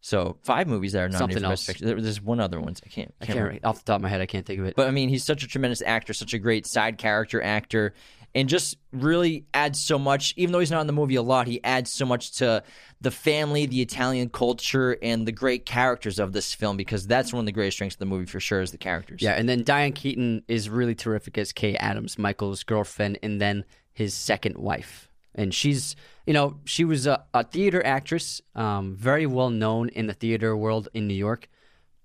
So 0.00 0.38
five 0.42 0.66
movies 0.66 0.92
that 0.92 1.00
are 1.02 1.08
nominated 1.08 1.18
Something 1.18 1.36
for 1.44 1.50
Best 1.52 1.62
else. 1.62 1.66
Picture. 1.66 1.86
There- 1.86 2.00
There's 2.00 2.22
one 2.22 2.40
other 2.40 2.60
one. 2.60 2.74
I 2.84 2.88
can't. 2.88 3.14
I 3.20 3.26
can't 3.26 3.36
can't 3.36 3.46
remember. 3.48 3.66
off 3.66 3.78
the 3.78 3.84
top 3.84 3.96
of 3.96 4.02
my 4.02 4.08
head. 4.08 4.20
I 4.20 4.26
can't 4.26 4.46
think 4.46 4.60
of 4.60 4.66
it. 4.66 4.76
But 4.76 4.88
I 4.88 4.90
mean, 4.92 5.08
he's 5.08 5.24
such 5.24 5.42
a 5.44 5.46
tremendous 5.46 5.82
actor, 5.82 6.12
such 6.14 6.32
a 6.34 6.38
great 6.38 6.66
side 6.66 6.96
character 6.96 7.42
actor, 7.42 7.92
and 8.34 8.48
just 8.48 8.78
really 8.92 9.44
adds 9.52 9.78
so 9.78 9.98
much. 9.98 10.32
Even 10.38 10.52
though 10.52 10.60
he's 10.60 10.70
not 10.70 10.80
in 10.80 10.86
the 10.86 10.92
movie 10.94 11.16
a 11.16 11.22
lot, 11.22 11.46
he 11.46 11.62
adds 11.64 11.90
so 11.92 12.06
much 12.06 12.32
to 12.38 12.62
the 13.02 13.10
family, 13.10 13.66
the 13.66 13.82
Italian 13.82 14.30
culture, 14.30 14.96
and 15.02 15.26
the 15.26 15.32
great 15.32 15.66
characters 15.66 16.18
of 16.18 16.32
this 16.32 16.54
film 16.54 16.76
because 16.78 17.06
that's 17.06 17.32
one 17.32 17.40
of 17.40 17.46
the 17.46 17.52
greatest 17.52 17.76
strengths 17.76 17.96
of 17.96 18.00
the 18.00 18.06
movie 18.06 18.24
for 18.26 18.40
sure 18.40 18.62
is 18.62 18.70
the 18.70 18.78
characters. 18.78 19.20
Yeah, 19.20 19.32
and 19.32 19.48
then 19.48 19.64
Diane 19.64 19.92
Keaton 19.92 20.44
is 20.48 20.70
really 20.70 20.94
terrific 20.94 21.36
as 21.36 21.52
Kay 21.52 21.76
Adams, 21.76 22.18
Michael's 22.18 22.62
girlfriend, 22.62 23.18
and 23.22 23.38
then 23.40 23.64
his 23.92 24.14
second 24.14 24.56
wife. 24.56 25.09
And 25.34 25.54
she's, 25.54 25.96
you 26.26 26.32
know, 26.32 26.58
she 26.64 26.84
was 26.84 27.06
a, 27.06 27.24
a 27.32 27.44
theater 27.44 27.84
actress, 27.84 28.42
um, 28.54 28.96
very 28.96 29.26
well 29.26 29.50
known 29.50 29.88
in 29.90 30.06
the 30.06 30.14
theater 30.14 30.56
world 30.56 30.88
in 30.92 31.06
New 31.06 31.14
York. 31.14 31.48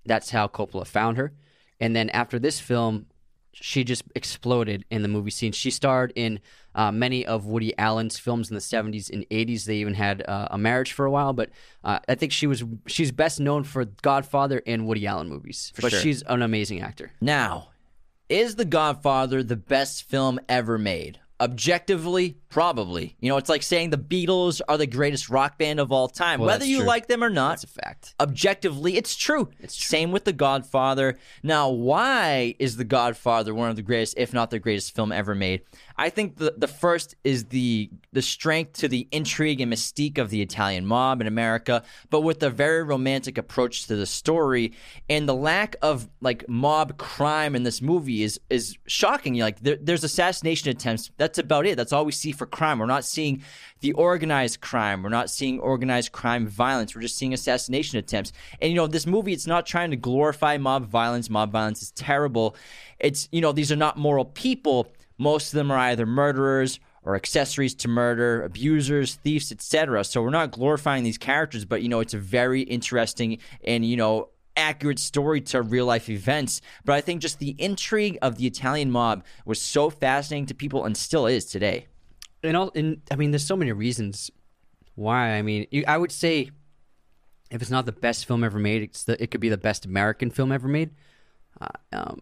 That's 0.06 0.30
how 0.30 0.48
Coppola 0.48 0.86
found 0.86 1.18
her. 1.18 1.34
And 1.80 1.96
then 1.96 2.10
after 2.12 2.40
this 2.40 2.60
film, 2.60 3.08
she 3.52 3.84
just 3.84 4.04
exploded 4.16 4.86
in 4.92 5.02
the 5.02 5.08
movie 5.08 5.32
scene. 5.32 5.52
She 5.54 5.72
starred 5.72 6.12
in 6.16 6.40
uh, 6.76 6.92
many 6.92 7.26
of 7.26 7.46
Woody 7.46 7.78
Allen's 7.78 8.20
films 8.20 8.50
in 8.50 8.56
the 8.56 8.62
70s 8.62 9.10
and 9.10 9.28
80s. 9.30 9.66
They 9.66 9.78
even 9.78 9.94
had 9.94 10.24
uh, 10.28 10.50
a 10.52 10.58
marriage 10.58 10.92
for 10.92 11.06
a 11.06 11.12
while, 11.12 11.34
but 11.34 11.50
uh, 11.84 12.00
I 12.08 12.16
think 12.16 12.32
she 12.32 12.48
was 12.48 12.64
she's 12.86 13.12
best 13.12 13.40
known 13.40 13.64
for 13.64 13.86
Godfather 13.86 14.62
and 14.68 14.86
Woody 14.86 15.08
Allen 15.08 15.30
movies. 15.30 15.72
but 15.82 15.92
sure. 15.92 16.00
she's 16.00 16.22
an 16.24 16.42
amazing 16.42 16.82
actor. 16.82 17.14
Now, 17.22 17.70
is 18.28 18.56
The 18.56 18.66
Godfather 18.66 19.42
the 19.42 19.56
best 19.56 20.04
film 20.04 20.40
ever 20.50 20.78
made? 20.78 21.20
Objectively, 21.42 22.38
probably. 22.50 23.16
You 23.20 23.30
know, 23.30 23.38
it's 23.38 23.50
like 23.50 23.64
saying 23.64 23.90
the 23.90 23.98
Beatles 23.98 24.62
are 24.70 24.78
the 24.78 24.88
greatest 24.88 25.30
rock 25.30 25.58
band 25.58 25.80
of 25.82 25.92
all 25.92 26.08
time. 26.08 26.40
Well, 26.40 26.48
Whether 26.48 26.66
you 26.66 26.78
true. 26.80 26.88
like 26.88 27.08
them 27.08 27.24
or 27.24 27.30
not, 27.30 27.62
That's 27.62 27.64
a 27.66 27.68
fact. 27.68 28.16
objectively, 28.20 28.96
it's 28.98 29.16
true. 29.16 29.50
Same 29.68 30.12
with 30.12 30.24
The 30.24 30.32
Godfather. 30.32 31.18
Now, 31.44 31.70
why 31.70 32.56
is 32.60 32.78
The 32.78 32.86
Godfather 32.86 33.54
one 33.54 33.70
of 33.70 33.76
the 33.76 33.82
greatest, 33.82 34.14
if 34.18 34.34
not 34.34 34.50
the 34.50 34.60
greatest 34.60 34.96
film 34.96 35.12
ever 35.12 35.36
made? 35.36 35.62
I 35.98 36.10
think 36.10 36.36
the 36.38 36.54
the 36.58 36.68
first 36.68 37.16
is 37.24 37.46
the 37.46 37.90
the 38.12 38.22
strength 38.22 38.74
to 38.80 38.90
the 38.90 39.08
intrigue 39.12 39.62
and 39.62 39.72
mystique 39.72 40.18
of 40.18 40.30
the 40.30 40.42
Italian 40.42 40.86
mob 40.86 41.22
in 41.22 41.28
America, 41.28 41.84
but 42.10 42.22
with 42.22 42.44
a 42.44 42.50
very 42.50 42.84
romantic 42.84 43.38
approach 43.38 43.88
to 43.88 43.96
the 43.96 44.06
story 44.06 44.74
and 45.10 45.28
the 45.28 45.34
lack 45.34 45.78
of 45.82 46.10
like 46.20 46.48
mob 46.50 46.98
crime 46.98 47.56
in 47.56 47.64
this 47.64 47.82
movie 47.82 48.24
is 48.24 48.42
is 48.50 48.78
shocking. 48.88 49.36
Like 49.40 49.62
there, 49.62 49.78
there's 49.82 50.04
assassination 50.04 50.70
attempts. 50.70 51.12
That's 51.18 51.25
about 51.38 51.66
it. 51.66 51.78
That's 51.78 51.94
all 51.94 52.06
we 52.06 52.12
see 52.12 52.32
for 52.32 52.46
crime. 52.46 52.80
We're 52.80 52.86
not 52.86 53.06
seeing 53.06 53.44
the 53.82 53.94
organized 53.94 54.62
crime. 54.62 55.04
We're 55.04 55.10
not 55.10 55.30
seeing 55.30 55.60
organized 55.60 56.12
crime 56.12 56.48
violence. 56.48 56.96
We're 56.96 57.02
just 57.02 57.18
seeing 57.18 57.34
assassination 57.34 58.00
attempts. 58.00 58.32
And 58.62 58.72
you 58.72 58.76
know, 58.76 58.88
this 58.88 59.06
movie 59.06 59.34
it's 59.34 59.48
not 59.48 59.66
trying 59.66 59.92
to 59.92 59.98
glorify 59.98 60.58
mob 60.58 60.88
violence. 60.88 61.30
Mob 61.30 61.52
violence 61.52 61.82
is 61.82 61.92
terrible. 61.92 62.56
It's 63.00 63.28
you 63.32 63.42
know, 63.42 63.52
these 63.52 63.72
are 63.72 63.76
not 63.76 63.98
moral 63.98 64.26
people. 64.26 64.92
Most 65.18 65.54
of 65.54 65.58
them 65.58 65.72
are 65.72 65.78
either 65.78 66.06
murderers 66.06 66.80
or 67.04 67.16
accessories 67.16 67.76
to 67.76 67.88
murder, 67.88 68.44
abusers, 68.44 69.16
thieves, 69.16 69.52
etc. 69.52 70.04
So 70.04 70.24
we're 70.24 70.32
not 70.32 70.52
glorifying 70.52 71.04
these 71.04 71.20
characters, 71.20 71.64
but 71.64 71.84
you 71.84 71.90
know, 71.90 72.00
it's 72.00 72.16
a 72.16 72.20
very 72.20 72.62
interesting 72.62 73.38
and 73.64 73.86
you 73.86 73.96
know, 73.96 74.30
accurate 74.58 75.00
story 75.00 75.42
to 75.42 75.62
real 75.62 75.86
life 75.86 76.10
events. 76.10 76.62
But 76.84 76.94
I 76.94 77.02
think 77.02 77.22
just 77.22 77.40
the 77.40 77.56
intrigue 77.58 78.18
of 78.22 78.38
the 78.38 78.48
Italian 78.48 78.92
mob 78.92 79.24
was 79.46 79.62
so 79.62 79.90
fascinating 79.90 80.46
to 80.48 80.56
people 80.56 80.86
and 80.86 80.96
still 80.96 81.28
is 81.28 81.46
today. 81.46 81.88
And 82.44 82.56
all, 82.56 82.72
and 82.76 83.02
I 83.12 83.16
mean, 83.16 83.32
there's 83.32 83.46
so 83.46 83.56
many 83.56 83.72
reasons 83.72 84.32
why. 84.96 85.32
I 85.32 85.42
mean, 85.42 85.68
you, 85.72 85.84
I 85.88 85.98
would 85.98 86.12
say 86.12 86.52
if 87.52 87.62
it's 87.62 87.72
not 87.72 87.86
the 87.86 87.92
best 87.92 88.26
film 88.26 88.44
ever 88.44 88.60
made, 88.60 88.82
it's 88.84 89.04
the, 89.04 89.22
it 89.22 89.32
could 89.32 89.42
be 89.42 89.50
the 89.50 89.58
best 89.58 89.86
American 89.86 90.30
film 90.30 90.52
ever 90.52 90.68
made. 90.68 90.92
Uh, 91.60 91.68
um, 91.94 92.22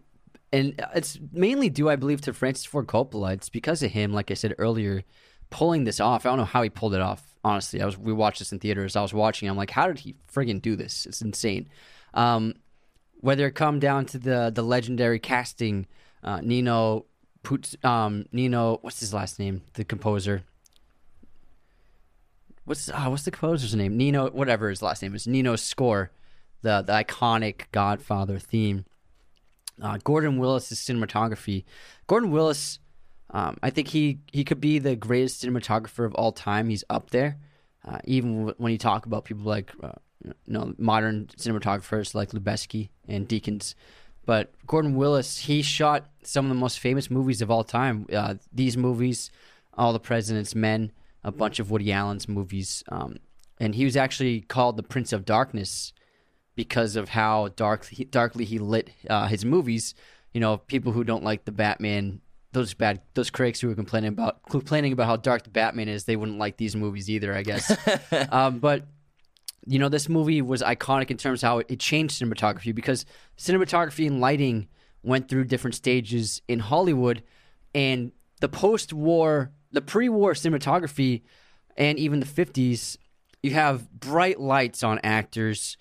and 0.52 0.80
it's 0.94 1.18
mainly 1.32 1.68
due, 1.68 1.88
I 1.88 1.96
believe, 1.96 2.20
to 2.22 2.32
Francis 2.32 2.64
Ford 2.64 2.86
Coppola. 2.86 3.32
It's 3.32 3.48
because 3.48 3.82
of 3.82 3.90
him, 3.90 4.12
like 4.12 4.30
I 4.30 4.34
said 4.34 4.54
earlier, 4.58 5.02
pulling 5.50 5.84
this 5.84 5.98
off. 5.98 6.24
I 6.24 6.28
don't 6.28 6.38
know 6.38 6.44
how 6.44 6.62
he 6.62 6.70
pulled 6.70 6.94
it 6.94 7.00
off. 7.00 7.36
Honestly, 7.42 7.82
I 7.82 7.86
was 7.86 7.98
we 7.98 8.12
watched 8.12 8.38
this 8.38 8.52
in 8.52 8.60
theaters. 8.60 8.96
I 8.96 9.02
was 9.02 9.12
watching. 9.12 9.48
I'm 9.48 9.56
like, 9.56 9.70
how 9.70 9.88
did 9.88 9.98
he 9.98 10.14
friggin' 10.32 10.62
do 10.62 10.76
this? 10.76 11.06
It's 11.06 11.20
insane. 11.20 11.68
Um, 12.14 12.54
whether 13.20 13.46
it 13.46 13.52
come 13.52 13.78
down 13.78 14.06
to 14.06 14.18
the 14.18 14.50
the 14.54 14.62
legendary 14.62 15.18
casting, 15.18 15.86
uh, 16.22 16.40
Nino, 16.40 17.06
um, 17.82 18.26
Nino, 18.32 18.78
what's 18.82 19.00
his 19.00 19.12
last 19.12 19.38
name? 19.38 19.62
The 19.74 19.84
composer. 19.84 20.44
What's 22.64 22.88
oh, 22.88 23.10
what's 23.10 23.24
the 23.24 23.30
composer's 23.30 23.74
name? 23.74 23.96
Nino, 23.96 24.30
whatever 24.30 24.70
his 24.70 24.82
last 24.82 25.02
name 25.02 25.14
is. 25.14 25.26
Nino's 25.26 25.62
score, 25.62 26.10
the 26.62 26.82
the 26.82 26.92
iconic 26.92 27.62
Godfather 27.72 28.38
theme. 28.38 28.84
Uh, 29.82 29.98
Gordon 30.04 30.38
Willis's 30.38 30.78
cinematography. 30.78 31.64
Gordon 32.06 32.30
Willis, 32.30 32.78
um, 33.30 33.56
I 33.62 33.70
think 33.70 33.88
he 33.88 34.20
he 34.32 34.44
could 34.44 34.60
be 34.60 34.78
the 34.78 34.96
greatest 34.96 35.44
cinematographer 35.44 36.06
of 36.06 36.14
all 36.14 36.32
time. 36.32 36.68
He's 36.68 36.84
up 36.88 37.10
there. 37.10 37.38
Uh, 37.86 37.98
even 38.04 38.38
w- 38.38 38.54
when 38.56 38.72
you 38.72 38.78
talk 38.78 39.04
about 39.04 39.24
people 39.24 39.44
like 39.44 39.72
uh, 39.82 39.92
you 40.22 40.34
know 40.46 40.74
modern 40.78 41.28
cinematographers 41.36 42.14
like 42.14 42.30
Lubezki 42.30 42.90
and 43.08 43.28
Deakins, 43.28 43.74
but 44.26 44.52
Gordon 44.66 44.94
Willis 44.96 45.38
he 45.38 45.62
shot 45.62 46.06
some 46.22 46.46
of 46.46 46.48
the 46.48 46.54
most 46.54 46.78
famous 46.78 47.10
movies 47.10 47.42
of 47.42 47.50
all 47.50 47.64
time. 47.64 48.06
Uh, 48.12 48.34
these 48.52 48.76
movies, 48.76 49.30
All 49.74 49.92
the 49.92 50.00
President's 50.00 50.54
Men, 50.54 50.92
a 51.22 51.32
bunch 51.32 51.58
of 51.58 51.70
Woody 51.70 51.92
Allen's 51.92 52.28
movies, 52.28 52.82
um, 52.88 53.16
and 53.58 53.74
he 53.74 53.84
was 53.84 53.96
actually 53.96 54.40
called 54.40 54.76
the 54.76 54.82
Prince 54.82 55.12
of 55.12 55.24
Darkness 55.24 55.92
because 56.56 56.96
of 56.96 57.10
how 57.10 57.48
dark 57.56 57.88
darkly 58.10 58.44
he 58.44 58.58
lit 58.58 58.90
uh, 59.08 59.26
his 59.26 59.44
movies. 59.44 59.94
You 60.32 60.40
know, 60.40 60.58
people 60.58 60.92
who 60.92 61.04
don't 61.04 61.24
like 61.24 61.44
the 61.44 61.52
Batman, 61.52 62.20
those 62.52 62.74
bad 62.74 63.00
those 63.14 63.30
critics 63.30 63.60
who 63.60 63.68
were 63.68 63.74
complaining 63.74 64.08
about 64.08 64.42
complaining 64.48 64.92
about 64.92 65.06
how 65.06 65.16
dark 65.16 65.44
the 65.44 65.50
Batman 65.50 65.88
is, 65.88 66.04
they 66.04 66.16
wouldn't 66.16 66.38
like 66.38 66.56
these 66.56 66.74
movies 66.74 67.10
either, 67.10 67.34
I 67.34 67.42
guess. 67.42 67.76
um, 68.30 68.58
but 68.58 68.86
you 69.66 69.78
know, 69.78 69.88
this 69.88 70.08
movie 70.08 70.42
was 70.42 70.62
iconic 70.62 71.10
in 71.10 71.16
terms 71.16 71.42
of 71.42 71.48
how 71.48 71.58
it 71.58 71.78
changed 71.80 72.20
cinematography 72.20 72.74
because 72.74 73.04
cinematography 73.38 74.06
and 74.06 74.20
lighting 74.20 74.68
went 75.02 75.28
through 75.28 75.44
different 75.44 75.74
stages 75.74 76.42
in 76.48 76.58
Hollywood, 76.58 77.22
and 77.74 78.12
the 78.40 78.48
post-war, 78.48 79.50
the 79.72 79.82
pre-war 79.82 80.32
cinematography, 80.32 81.22
and 81.76 81.98
even 81.98 82.20
the 82.20 82.26
'50s, 82.26 82.96
you 83.42 83.52
have 83.52 83.90
bright 83.92 84.40
lights 84.40 84.82
on 84.82 85.00
actors 85.02 85.76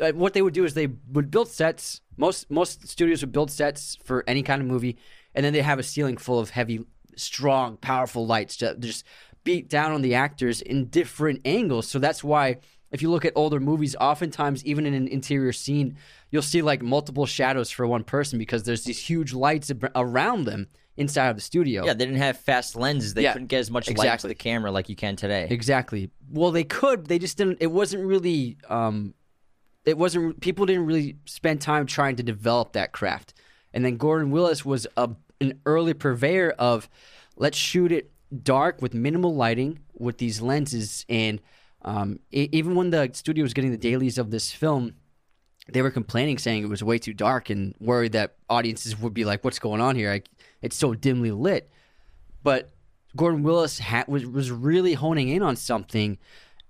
uh, 0.00 0.12
what 0.12 0.34
they 0.34 0.42
would 0.42 0.54
do 0.54 0.64
is 0.64 0.74
they 0.74 0.88
would 1.12 1.30
build 1.30 1.48
sets. 1.48 2.00
Most 2.16 2.50
most 2.50 2.86
studios 2.88 3.22
would 3.22 3.32
build 3.32 3.50
sets 3.50 3.96
for 4.04 4.24
any 4.26 4.42
kind 4.42 4.60
of 4.60 4.68
movie, 4.68 4.98
and 5.34 5.44
then 5.44 5.52
they 5.52 5.62
have 5.62 5.78
a 5.78 5.82
ceiling 5.82 6.16
full 6.16 6.38
of 6.38 6.50
heavy, 6.50 6.84
strong, 7.16 7.76
powerful 7.76 8.26
lights 8.26 8.56
to 8.58 8.76
just 8.76 9.04
beat 9.44 9.68
down 9.68 9.92
on 9.92 10.02
the 10.02 10.14
actors 10.14 10.60
in 10.60 10.86
different 10.86 11.40
angles. 11.44 11.88
So 11.88 11.98
that's 11.98 12.22
why 12.22 12.58
if 12.92 13.02
you 13.02 13.10
look 13.10 13.24
at 13.24 13.32
older 13.34 13.58
movies, 13.58 13.96
oftentimes 14.00 14.64
even 14.64 14.86
in 14.86 14.94
an 14.94 15.08
interior 15.08 15.52
scene, 15.52 15.96
you'll 16.30 16.42
see 16.42 16.62
like 16.62 16.82
multiple 16.82 17.26
shadows 17.26 17.70
for 17.70 17.86
one 17.86 18.04
person 18.04 18.38
because 18.38 18.62
there's 18.62 18.84
these 18.84 18.98
huge 19.00 19.32
lights 19.32 19.70
ab- 19.70 19.90
around 19.96 20.44
them 20.44 20.68
inside 20.96 21.28
of 21.28 21.36
the 21.36 21.42
studio. 21.42 21.84
Yeah, 21.84 21.94
they 21.94 22.04
didn't 22.04 22.20
have 22.20 22.36
fast 22.36 22.76
lenses. 22.76 23.14
They 23.14 23.22
Yeah, 23.22 23.32
couldn't 23.32 23.48
get 23.48 23.60
as 23.60 23.70
much 23.70 23.88
light 23.88 23.96
to 23.96 24.02
exactly. 24.02 24.28
the 24.28 24.34
camera 24.34 24.70
like 24.70 24.88
you 24.88 24.94
can 24.96 25.16
today. 25.16 25.48
Exactly. 25.50 26.10
Well, 26.30 26.50
they 26.50 26.64
could. 26.64 27.06
They 27.06 27.18
just 27.18 27.38
didn't. 27.38 27.58
It 27.60 27.68
wasn't 27.68 28.04
really. 28.04 28.58
Um, 28.68 29.14
it 29.84 29.96
wasn't. 29.98 30.40
People 30.40 30.66
didn't 30.66 30.86
really 30.86 31.16
spend 31.24 31.60
time 31.60 31.86
trying 31.86 32.16
to 32.16 32.22
develop 32.22 32.74
that 32.74 32.92
craft. 32.92 33.34
And 33.72 33.84
then 33.84 33.96
Gordon 33.96 34.30
Willis 34.30 34.64
was 34.64 34.86
a 34.96 35.10
an 35.40 35.60
early 35.66 35.92
purveyor 35.92 36.50
of, 36.56 36.88
let's 37.36 37.58
shoot 37.58 37.90
it 37.90 38.12
dark 38.44 38.80
with 38.80 38.94
minimal 38.94 39.34
lighting 39.34 39.80
with 39.94 40.18
these 40.18 40.40
lenses. 40.40 41.04
And 41.08 41.40
um, 41.84 42.20
even 42.30 42.74
when 42.74 42.90
the 42.90 43.10
studio 43.12 43.42
was 43.42 43.54
getting 43.54 43.70
the 43.70 43.76
dailies 43.76 44.18
of 44.18 44.30
this 44.30 44.52
film, 44.52 44.94
they 45.68 45.82
were 45.82 45.90
complaining, 45.90 46.38
saying 46.38 46.62
it 46.62 46.68
was 46.68 46.82
way 46.82 46.98
too 46.98 47.14
dark, 47.14 47.50
and 47.50 47.74
worried 47.80 48.12
that 48.12 48.36
audiences 48.48 48.98
would 48.98 49.14
be 49.14 49.24
like, 49.24 49.44
"What's 49.44 49.58
going 49.58 49.80
on 49.80 49.96
here? 49.96 50.10
Like, 50.10 50.28
it's 50.60 50.76
so 50.76 50.94
dimly 50.94 51.30
lit." 51.30 51.70
but 52.42 52.70
Gordon 53.16 53.42
Willis 53.42 53.78
ha- 53.78 54.04
was 54.08 54.26
was 54.26 54.50
really 54.50 54.94
honing 54.94 55.28
in 55.28 55.42
on 55.42 55.56
something, 55.56 56.18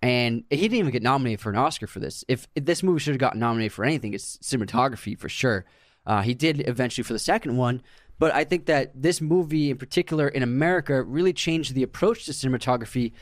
and 0.00 0.44
he 0.50 0.56
didn't 0.56 0.78
even 0.78 0.90
get 0.90 1.02
nominated 1.02 1.40
for 1.40 1.50
an 1.50 1.56
Oscar 1.56 1.86
for 1.86 2.00
this. 2.00 2.24
If, 2.28 2.48
if 2.54 2.64
this 2.64 2.82
movie 2.82 3.00
should 3.00 3.14
have 3.14 3.20
gotten 3.20 3.40
nominated 3.40 3.72
for 3.72 3.84
anything, 3.84 4.14
it's 4.14 4.38
cinematography 4.38 5.18
for 5.18 5.28
sure. 5.28 5.64
Uh, 6.04 6.22
he 6.22 6.34
did 6.34 6.66
eventually 6.68 7.04
for 7.04 7.12
the 7.12 7.18
second 7.18 7.56
one, 7.56 7.80
but 8.18 8.34
I 8.34 8.42
think 8.44 8.66
that 8.66 8.90
this 9.00 9.20
movie 9.20 9.70
in 9.70 9.78
particular 9.78 10.26
in 10.28 10.42
America 10.42 11.02
really 11.02 11.32
changed 11.32 11.74
the 11.74 11.84
approach 11.84 12.24
to 12.24 12.32
cinematography 12.32 13.12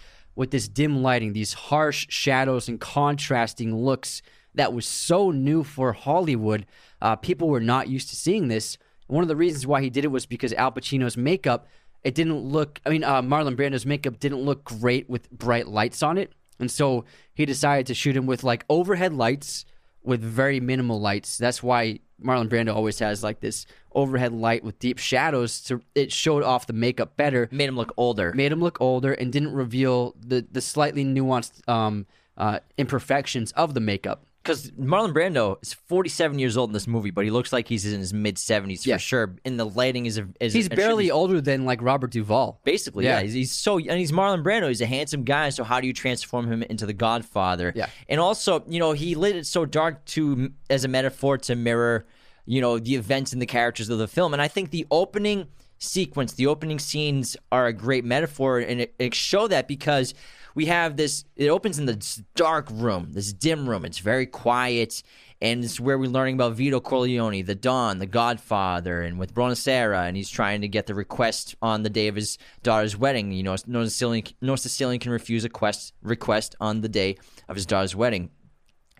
with 0.41 0.53
this 0.53 0.68
dim 0.68 1.03
lighting, 1.03 1.34
these 1.34 1.53
harsh 1.53 2.07
shadows 2.09 2.66
and 2.66 2.80
contrasting 2.80 3.76
looks 3.76 4.22
that 4.55 4.72
was 4.72 4.86
so 4.86 5.30
new 5.30 5.62
for 5.62 5.93
Hollywood. 5.93 6.64
Uh, 7.03 7.14
people 7.14 7.51
were 7.51 7.61
not 7.61 7.88
used 7.88 8.09
to 8.09 8.16
seeing 8.16 8.49
this. 8.49 8.78
One 9.07 9.20
of 9.20 9.28
the 9.28 9.36
reasons 9.36 9.66
why 9.66 9.82
he 9.82 9.91
did 9.91 10.03
it 10.03 10.11
was 10.11 10.24
because 10.24 10.55
Al 10.55 10.72
Pacino's 10.72 11.18
makeup 11.18 11.68
it 12.05 12.14
didn't 12.14 12.41
look. 12.41 12.80
I 12.86 12.88
mean, 12.88 13.05
uh, 13.05 13.20
Marlon 13.20 13.55
Brando's 13.55 13.84
makeup 13.84 14.18
didn't 14.18 14.41
look 14.41 14.64
great 14.64 15.11
with 15.11 15.30
bright 15.30 15.68
lights 15.68 16.03
on 16.03 16.16
it, 16.16 16.32
and 16.59 16.70
so 16.70 17.05
he 17.34 17.45
decided 17.45 17.86
to 17.88 17.95
shoot 17.95 18.16
him 18.16 18.24
with 18.24 18.43
like 18.43 18.64
overhead 18.70 19.12
lights 19.12 19.66
with 20.03 20.22
very 20.22 20.59
minimal 20.59 21.03
lights. 21.03 21.36
That's 21.36 21.62
why 21.62 21.99
Marlon 22.18 22.49
Brando 22.49 22.74
always 22.74 22.99
has 23.01 23.22
like 23.22 23.41
this 23.41 23.66
overhead 23.95 24.32
light 24.32 24.62
with 24.64 24.78
deep 24.78 24.99
shadows. 24.99 25.61
To 25.62 25.80
it 25.95 26.12
showed 26.12 26.43
off 26.43 26.66
the 26.66 26.72
makeup 26.72 27.16
better, 27.16 27.49
Made 27.51 27.68
him 27.68 27.76
look 27.76 27.93
older. 27.97 28.32
made 28.34 28.53
him 28.53 28.61
look 28.61 28.80
older, 28.80 29.12
and 29.12 29.32
didn't 29.32 29.53
reveal 29.53 30.14
the 30.20 30.47
the 30.51 30.61
slightly 30.61 31.05
nuanced 31.05 31.68
um, 31.68 32.07
uh, 32.36 32.61
imperfections 32.78 33.53
of 33.53 33.74
the 33.74 33.80
makeup. 33.80 34.24
Because 34.43 34.70
Marlon 34.70 35.12
Brando 35.12 35.59
is 35.62 35.74
47 35.74 36.38
years 36.38 36.57
old 36.57 36.70
in 36.70 36.72
this 36.72 36.86
movie, 36.86 37.11
but 37.11 37.24
he 37.26 37.30
looks 37.30 37.53
like 37.53 37.68
he's 37.68 37.84
in 37.84 38.01
his 38.01 38.14
mid 38.14 38.36
70s 38.36 38.86
Yeah. 38.86 38.95
for 38.97 38.99
sure. 39.01 39.36
And 39.45 39.61
the 39.61 39.66
lighting 39.66 40.07
is, 40.07 40.18
is 40.41 40.55
He's 40.55 40.66
barely 40.66 41.11
older 41.11 41.43
than 41.43 41.66
like 41.66 41.82
Robert 41.82 42.11
Duvall. 42.11 42.59
Basically, 42.64 43.05
yeah. 43.05 43.18
Yeah. 43.18 43.24
He's, 43.24 43.32
he's 43.34 43.53
so 43.53 43.78
and 43.78 43.99
he's 43.99 44.12
Marlon 44.12 44.43
Brando. 44.43 44.68
He's 44.68 44.80
a 44.80 44.86
handsome 44.86 45.24
guy. 45.24 45.51
So 45.51 45.62
how 45.62 45.78
do 45.82 45.86
you 45.86 45.93
transform 45.93 46.51
him 46.51 46.62
into 46.62 46.86
the 46.86 46.95
Godfather? 46.95 47.74
Yeah. 47.76 47.91
And 48.09 48.18
also, 48.18 48.64
you 48.66 48.78
know, 48.78 48.93
he 48.93 49.14
lit 49.14 49.36
it 49.36 49.45
so 49.47 49.66
dark 49.66 50.07
to 50.07 50.51
as 50.70 50.84
a 50.84 50.88
metaphor 50.88 51.36
to 51.36 51.55
mirror, 51.55 52.07
you 52.47 52.61
know, 52.61 52.78
the 52.78 52.95
events 52.95 53.32
and 53.32 53.41
the 53.41 53.47
characters 53.47 53.88
of 53.88 53.99
the 53.99 54.09
film. 54.09 54.32
And 54.32 54.43
I 54.43 54.49
think 54.49 54.70
the 54.70 54.86
opening 54.91 55.49
sequence, 55.78 56.32
the 56.34 56.47
opening 56.47 56.78
scenes 56.78 57.36
are 57.51 57.66
a 57.66 57.72
great 57.72 58.05
metaphor, 58.05 58.59
and 58.59 58.82
it, 58.82 58.95
it 58.99 59.14
show 59.14 59.49
that 59.49 59.66
because 59.66 60.14
we 60.55 60.66
have 60.66 60.97
this. 60.97 61.24
It 61.36 61.49
opens 61.49 61.78
in 61.78 61.86
this 61.86 62.22
dark 62.34 62.68
room, 62.70 63.09
this 63.12 63.32
dim 63.32 63.68
room. 63.68 63.84
It's 63.84 63.99
very 63.99 64.26
quiet. 64.26 65.03
And 65.43 65.64
it's 65.64 65.80
where 65.80 65.99
we're 65.99 66.11
learning 66.11 66.34
about 66.34 66.53
Vito 66.53 66.80
Corleone, 66.80 67.43
the 67.43 67.55
Don, 67.55 67.99
the 67.99 68.05
Godfather, 68.05 69.01
and 69.01 69.18
with 69.18 69.32
Bonasera, 69.32 70.07
and 70.07 70.14
he's 70.14 70.28
trying 70.28 70.61
to 70.61 70.68
get 70.68 70.86
the 70.86 70.95
request 70.95 71.55
on 71.62 71.82
the 71.82 71.88
day 71.88 72.09
of 72.09 72.14
his 72.14 72.36
daughter's 72.62 72.95
wedding. 72.95 73.32
You 73.32 73.45
know, 73.45 73.57
no 73.66 73.84
Sicilian, 73.84 74.26
no 74.43 74.55
Sicilian 74.55 75.01
can 75.01 75.12
refuse 75.12 75.43
a 75.47 75.49
quest, 75.49 75.95
request 76.03 76.57
on 76.61 76.82
the 76.82 76.91
day 76.91 77.16
of 77.49 77.57
his 77.57 77.64
daughter's 77.64 77.97
wedding. 77.97 78.28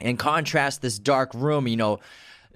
And 0.01 0.19
contrast 0.19 0.81
this 0.81 0.99
dark 0.99 1.35
room, 1.35 1.69
you 1.69 1.77
know, 1.77 1.99